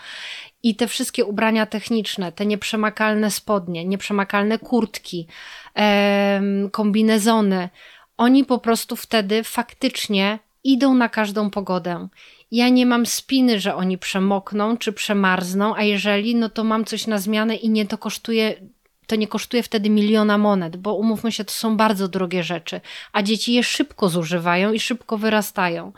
i 0.62 0.76
te 0.76 0.86
wszystkie 0.86 1.24
ubrania 1.24 1.66
techniczne, 1.66 2.32
te 2.32 2.46
nieprzemakalne 2.46 3.30
spodnie, 3.30 3.84
nieprzemakalne 3.84 4.58
kurtki, 4.58 5.26
kombinezony, 6.72 7.68
oni 8.16 8.44
po 8.44 8.58
prostu 8.58 8.96
wtedy 8.96 9.44
faktycznie 9.44 10.38
idą 10.64 10.94
na 10.94 11.08
każdą 11.08 11.50
pogodę 11.50 12.08
ja 12.54 12.68
nie 12.68 12.86
mam 12.86 13.06
spiny, 13.06 13.60
że 13.60 13.74
oni 13.74 13.98
przemokną 13.98 14.76
czy 14.76 14.92
przemarzną, 14.92 15.76
a 15.76 15.82
jeżeli, 15.82 16.34
no 16.34 16.48
to 16.48 16.64
mam 16.64 16.84
coś 16.84 17.06
na 17.06 17.18
zmianę 17.18 17.56
i 17.56 17.70
nie 17.70 17.86
to 17.86 17.98
kosztuje 17.98 18.54
to 19.06 19.16
nie 19.16 19.28
kosztuje 19.28 19.62
wtedy 19.62 19.90
miliona 19.90 20.38
monet, 20.38 20.76
bo 20.76 20.94
umówmy 20.94 21.32
się, 21.32 21.44
to 21.44 21.52
są 21.52 21.76
bardzo 21.76 22.08
drogie 22.08 22.42
rzeczy, 22.42 22.80
a 23.12 23.22
dzieci 23.22 23.52
je 23.52 23.62
szybko 23.62 24.08
zużywają 24.08 24.72
i 24.72 24.80
szybko 24.80 25.18
wyrastają. 25.18 25.92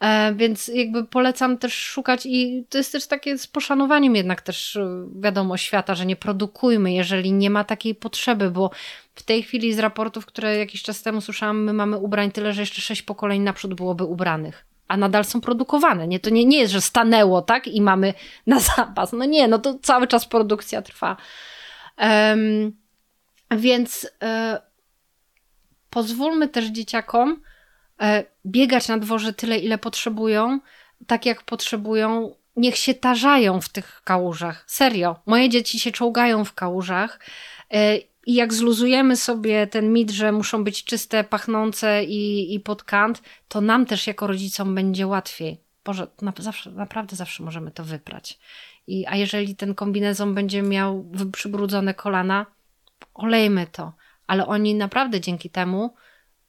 E, 0.00 0.34
więc 0.34 0.68
jakby 0.68 1.04
polecam 1.04 1.58
też 1.58 1.74
szukać 1.74 2.26
i 2.26 2.64
to 2.68 2.78
jest 2.78 2.92
też 2.92 3.06
takie 3.06 3.38
z 3.38 3.46
poszanowaniem 3.46 4.16
jednak 4.16 4.42
też 4.42 4.76
e, 4.76 5.06
wiadomo 5.20 5.56
świata, 5.56 5.94
że 5.94 6.06
nie 6.06 6.16
produkujmy, 6.16 6.92
jeżeli 6.92 7.32
nie 7.32 7.50
ma 7.50 7.64
takiej 7.64 7.94
potrzeby, 7.94 8.50
bo 8.50 8.70
w 9.14 9.22
tej 9.22 9.42
chwili 9.42 9.74
z 9.74 9.78
raportów, 9.78 10.26
które 10.26 10.56
jakiś 10.56 10.82
czas 10.82 11.02
temu 11.02 11.20
słyszałam, 11.20 11.64
my 11.64 11.72
mamy 11.72 11.98
ubrań 11.98 12.30
tyle, 12.30 12.52
że 12.52 12.62
jeszcze 12.62 12.82
sześć 12.82 13.02
pokoleń 13.02 13.42
naprzód 13.42 13.74
byłoby 13.74 14.04
ubranych 14.04 14.73
a 14.88 14.96
nadal 14.96 15.24
są 15.24 15.40
produkowane. 15.40 16.08
Nie, 16.08 16.20
to 16.20 16.30
nie, 16.30 16.44
nie 16.44 16.58
jest, 16.58 16.72
że 16.72 16.80
stanęło, 16.80 17.42
tak, 17.42 17.68
i 17.68 17.80
mamy 17.80 18.14
na 18.46 18.60
zapas. 18.60 19.12
No 19.12 19.24
nie, 19.24 19.48
no 19.48 19.58
to 19.58 19.78
cały 19.82 20.06
czas 20.06 20.26
produkcja 20.26 20.82
trwa. 20.82 21.16
Um, 21.98 22.76
więc 23.50 24.10
e, 24.22 24.60
pozwólmy 25.90 26.48
też 26.48 26.64
dzieciakom 26.64 27.42
e, 28.00 28.24
biegać 28.46 28.88
na 28.88 28.98
dworze 28.98 29.32
tyle, 29.32 29.58
ile 29.58 29.78
potrzebują, 29.78 30.60
tak 31.06 31.26
jak 31.26 31.42
potrzebują. 31.42 32.34
Niech 32.56 32.76
się 32.76 32.94
tarzają 32.94 33.60
w 33.60 33.68
tych 33.68 34.02
kałużach. 34.04 34.64
Serio. 34.66 35.16
Moje 35.26 35.48
dzieci 35.48 35.80
się 35.80 35.92
czołgają 35.92 36.44
w 36.44 36.54
kałużach. 36.54 37.20
E, 37.74 37.98
i 38.26 38.34
jak 38.34 38.54
zluzujemy 38.54 39.16
sobie 39.16 39.66
ten 39.66 39.92
mit, 39.92 40.10
że 40.10 40.32
muszą 40.32 40.64
być 40.64 40.84
czyste, 40.84 41.24
pachnące 41.24 42.04
i, 42.04 42.54
i 42.54 42.60
pod 42.60 42.84
kant, 42.84 43.22
to 43.48 43.60
nam 43.60 43.86
też 43.86 44.06
jako 44.06 44.26
rodzicom 44.26 44.74
będzie 44.74 45.06
łatwiej. 45.06 45.60
Boże, 45.84 46.06
na, 46.22 46.32
zawsze, 46.38 46.70
naprawdę 46.70 47.16
zawsze 47.16 47.42
możemy 47.42 47.70
to 47.70 47.84
wyprać. 47.84 48.38
I, 48.86 49.06
a 49.06 49.16
jeżeli 49.16 49.56
ten 49.56 49.74
kombinezon 49.74 50.34
będzie 50.34 50.62
miał 50.62 51.10
przybrudzone 51.32 51.94
kolana, 51.94 52.46
olejmy 53.14 53.66
to. 53.66 53.92
Ale 54.26 54.46
oni 54.46 54.74
naprawdę 54.74 55.20
dzięki 55.20 55.50
temu 55.50 55.94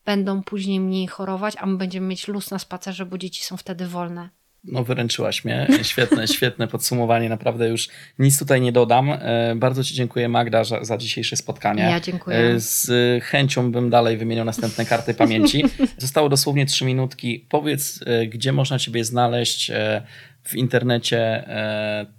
będą 0.06 0.44
później 0.44 0.80
mniej 0.80 1.08
chorować, 1.08 1.56
a 1.58 1.66
my 1.66 1.78
będziemy 1.78 2.08
mieć 2.08 2.28
luz 2.28 2.52
na 2.52 2.60
spacerze, 2.60 3.06
bo 3.06 3.18
dzieci 3.18 3.44
są 3.44 3.58
wtedy 3.58 3.88
wolne. 3.88 4.30
No 4.68 4.84
wyręczyłaś 4.84 5.46
mnie. 5.46 5.68
Świetne, 5.82 6.28
świetne 6.36 6.68
podsumowanie. 6.68 7.30
Naprawdę 7.30 7.70
już 7.70 7.88
nic 8.20 8.40
tutaj 8.40 8.62
nie 8.62 8.72
dodam. 8.72 9.10
E, 9.10 9.56
bardzo 9.56 9.84
Ci 9.84 9.94
dziękuję 9.94 10.30
Magda 10.30 10.64
za, 10.64 10.84
za 10.84 10.98
dzisiejsze 10.98 11.36
spotkanie. 11.36 11.84
Ja 11.84 12.00
dziękuję. 12.00 12.38
E, 12.38 12.60
z 12.60 13.24
chęcią 13.24 13.72
bym 13.72 13.90
dalej 13.90 14.18
wymieniał 14.18 14.46
następne 14.46 14.86
karty 14.86 15.14
pamięci. 15.14 15.64
Zostało 15.98 16.30
dosłownie 16.30 16.66
trzy 16.66 16.86
minutki. 16.86 17.46
Powiedz, 17.50 18.00
e, 18.06 18.28
gdzie 18.28 18.52
można 18.52 18.80
Ciebie 18.80 19.06
znaleźć 19.06 19.72
w 20.44 20.56
internecie, 20.56 21.44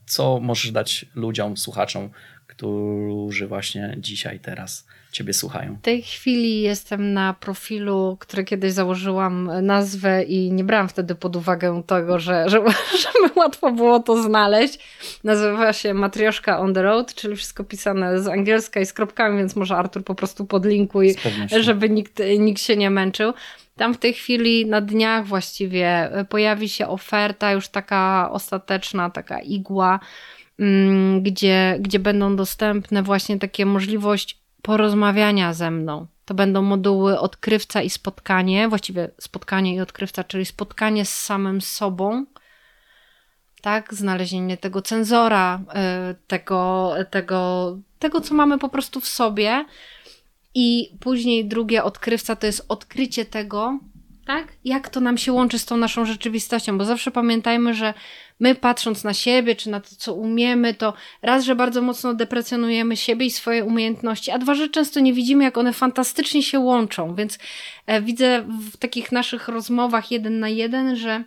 co 0.07 0.41
możesz 0.41 0.71
dać 0.71 1.07
ludziom, 1.15 1.57
słuchaczom, 1.57 2.11
którzy 2.47 3.47
właśnie 3.47 3.95
dzisiaj, 3.99 4.41
teraz 4.41 4.87
Ciebie 5.17 5.33
słuchają? 5.33 5.77
W 5.77 5.81
tej 5.81 6.03
chwili 6.03 6.61
jestem 6.61 7.13
na 7.13 7.35
profilu, 7.35 8.17
który 8.21 8.45
kiedyś 8.45 8.73
założyłam 8.73 9.51
nazwę 9.63 10.23
i 10.23 10.53
nie 10.53 10.65
brałam 10.65 10.89
wtedy 10.89 11.15
pod 11.15 11.37
uwagę 11.37 11.83
tego, 11.87 12.19
że, 12.19 12.49
że, 12.49 12.59
żeby 13.05 13.35
łatwo 13.37 13.73
było 13.73 14.01
to 14.01 14.23
znaleźć. 14.23 14.79
Nazywa 15.25 15.73
się 15.73 15.95
Matrioszka 15.95 16.59
on 16.59 16.75
the 16.75 16.83
road, 16.83 17.15
czyli 17.15 17.37
wszystko 17.37 17.65
pisane 17.65 18.23
z 18.23 18.29
angielska 18.29 18.81
i 18.81 18.87
z 18.87 18.93
kropkami, 18.93 19.39
więc 19.39 19.57
może 19.57 19.77
Artur 19.77 20.05
po 20.05 20.15
prostu 20.15 20.47
podlinkuj, 20.47 21.15
żeby 21.61 21.91
nikt, 21.91 22.23
nikt 22.39 22.63
się 22.63 22.77
nie 22.77 22.91
męczył. 22.91 23.33
Tam 23.77 23.95
w 23.95 23.99
tej 23.99 24.13
chwili 24.13 24.67
na 24.67 24.81
dniach 24.81 25.27
właściwie 25.27 26.11
pojawi 26.29 26.69
się 26.69 26.89
oferta 26.89 27.53
już 27.53 27.69
taka 27.69 28.31
ostateczna, 28.33 29.11
taka 29.11 29.41
igła, 29.41 30.01
mm, 30.59 31.23
gdzie, 31.23 31.77
gdzie 31.81 31.99
będą 31.99 32.37
dostępne 32.37 33.03
właśnie 33.03 33.39
takie 33.39 33.67
możliwość 33.67 34.46
porozmawiania 34.67 35.53
ze 35.53 35.71
mną. 35.71 36.07
To 36.25 36.35
będą 36.35 36.63
moduły 36.63 37.19
odkrywca 37.19 37.83
i 37.83 37.91
spotkanie, 37.91 38.69
właściwie 38.69 39.11
spotkanie 39.21 39.75
i 39.75 39.81
odkrywca, 39.81 40.25
czyli 40.25 40.45
spotkanie 40.45 41.05
z 41.05 41.15
samym 41.15 41.61
sobą, 41.61 42.27
tak, 43.63 43.95
znalezienie 43.95 44.57
tego 44.57 44.83
cenzora, 44.83 45.61
y, 46.11 46.15
tego, 46.27 46.93
tego, 47.11 47.79
tego, 47.99 48.21
co 48.21 48.35
mamy 48.35 48.59
po 48.59 48.69
prostu 48.69 49.01
w 49.01 49.09
sobie. 49.09 49.65
I 50.55 50.97
później 51.01 51.49
drugie 51.49 51.85
odkrywca 51.85 52.37
to 52.37 52.47
jest 52.47 52.65
odkrycie 52.69 53.25
tego, 53.25 53.79
tak? 54.27 54.53
Jak 54.65 54.89
to 54.89 55.01
nam 55.01 55.19
się 55.19 55.33
łączy 55.33 55.59
z 55.59 55.67
tą 55.67 55.77
naszą 55.77 56.05
rzeczywistością, 56.05 56.79
bo 56.79 56.85
zawsze 56.85 57.11
pamiętajmy, 57.11 57.75
że 57.75 57.95
my 58.41 58.55
patrząc 58.55 59.05
na 59.05 59.15
siebie, 59.15 59.57
czy 59.57 59.71
na 59.71 59.81
to, 59.81 59.89
co 59.99 60.15
umiemy, 60.15 60.75
to 60.75 60.95
raz, 61.23 61.45
że 61.45 61.57
bardzo 61.57 61.83
mocno 61.83 62.15
deprecjonujemy 62.15 62.97
siebie 62.97 63.27
i 63.27 63.31
swoje 63.31 63.65
umiejętności, 63.65 64.31
a 64.31 64.39
dwa, 64.39 64.55
że 64.55 64.69
często 64.69 65.01
nie 65.01 65.13
widzimy, 65.13 65.45
jak 65.45 65.59
one 65.59 65.73
fantastycznie 65.73 66.43
się 66.43 66.59
łączą, 66.59 67.15
więc 67.15 67.39
e, 67.87 68.03
widzę 68.03 68.45
w 68.73 68.77
takich 68.77 69.13
naszych 69.13 69.49
rozmowach 69.49 70.11
jeden 70.11 70.41
na 70.41 70.49
jeden, 70.49 70.97
że 70.97 71.25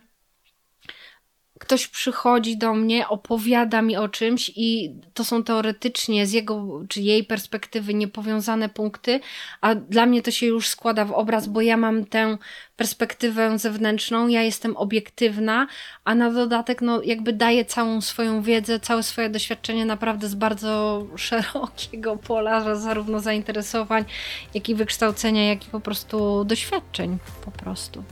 ktoś 1.59 1.87
przychodzi 1.87 2.57
do 2.57 2.73
mnie, 2.73 3.07
opowiada 3.07 3.81
mi 3.81 3.97
o 3.97 4.09
czymś 4.09 4.51
i 4.55 4.95
to 5.13 5.25
są 5.25 5.43
teoretycznie 5.43 6.27
z 6.27 6.31
jego 6.31 6.81
czy 6.89 7.01
jej 7.01 7.23
perspektywy 7.23 7.93
niepowiązane 7.93 8.69
punkty, 8.69 9.19
a 9.61 9.75
dla 9.75 10.05
mnie 10.05 10.21
to 10.21 10.31
się 10.31 10.45
już 10.45 10.67
składa 10.67 11.05
w 11.05 11.11
obraz, 11.11 11.47
bo 11.47 11.61
ja 11.61 11.77
mam 11.77 12.05
tę 12.05 12.37
perspektywę 12.75 13.59
zewnętrzną, 13.59 14.27
ja 14.27 14.43
jestem 14.43 14.77
obiektywna, 14.77 15.67
a 16.03 16.15
na 16.15 16.31
dodatek 16.31 16.81
no 16.81 17.01
jakby 17.03 17.33
daję 17.33 17.65
całą 17.65 18.01
swoją 18.01 18.41
wiedzę, 18.41 18.79
całe 18.79 19.03
swoje 19.03 19.29
doświadczenie 19.29 19.85
naprawdę 19.85 20.27
z 20.27 20.35
bardzo 20.35 21.03
szerokiego 21.15 22.17
pola, 22.17 22.75
zarówno 22.75 23.19
zainteresowań, 23.19 24.05
jak 24.53 24.69
i 24.69 24.75
wykształcenia, 24.75 25.49
jak 25.49 25.67
i 25.67 25.69
po 25.69 25.79
prostu 25.79 26.45
doświadczeń 26.45 27.17
po 27.45 27.51
prostu. 27.51 28.03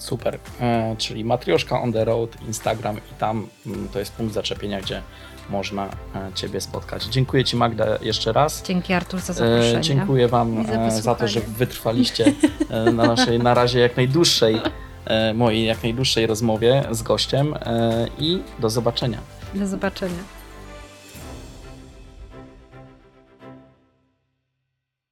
Super. 0.00 0.38
E, 0.60 0.96
czyli 0.98 1.24
Matrioszka 1.24 1.82
on 1.82 1.92
the 1.92 2.04
road, 2.04 2.36
Instagram 2.46 2.96
i 2.96 3.14
tam 3.18 3.46
mm, 3.66 3.88
to 3.88 3.98
jest 3.98 4.12
punkt 4.12 4.34
zaczepienia, 4.34 4.80
gdzie 4.80 5.02
można 5.50 5.86
e, 5.86 5.90
Ciebie 6.34 6.60
spotkać. 6.60 7.04
Dziękuję 7.04 7.44
Ci 7.44 7.56
Magda 7.56 7.86
jeszcze 8.02 8.32
raz. 8.32 8.62
Dzięki 8.62 8.92
Artur 8.92 9.20
za 9.20 9.32
zaproszenie. 9.32 9.78
E, 9.78 9.80
dziękuję 9.80 10.28
Wam 10.28 10.66
za, 10.66 11.00
za 11.00 11.14
to, 11.14 11.28
że 11.28 11.40
wytrwaliście 11.40 12.32
na 12.96 13.06
naszej 13.06 13.38
na 13.38 13.54
razie 13.54 13.80
jak 13.80 13.96
najdłuższej 13.96 14.60
mojej 15.34 15.66
jak 15.66 15.82
najdłuższej 15.82 16.26
rozmowie 16.26 16.82
z 16.90 17.02
gościem 17.02 17.54
i 18.18 18.42
do 18.58 18.70
zobaczenia. 18.70 19.18
Do 19.54 19.66
zobaczenia. 19.66 20.39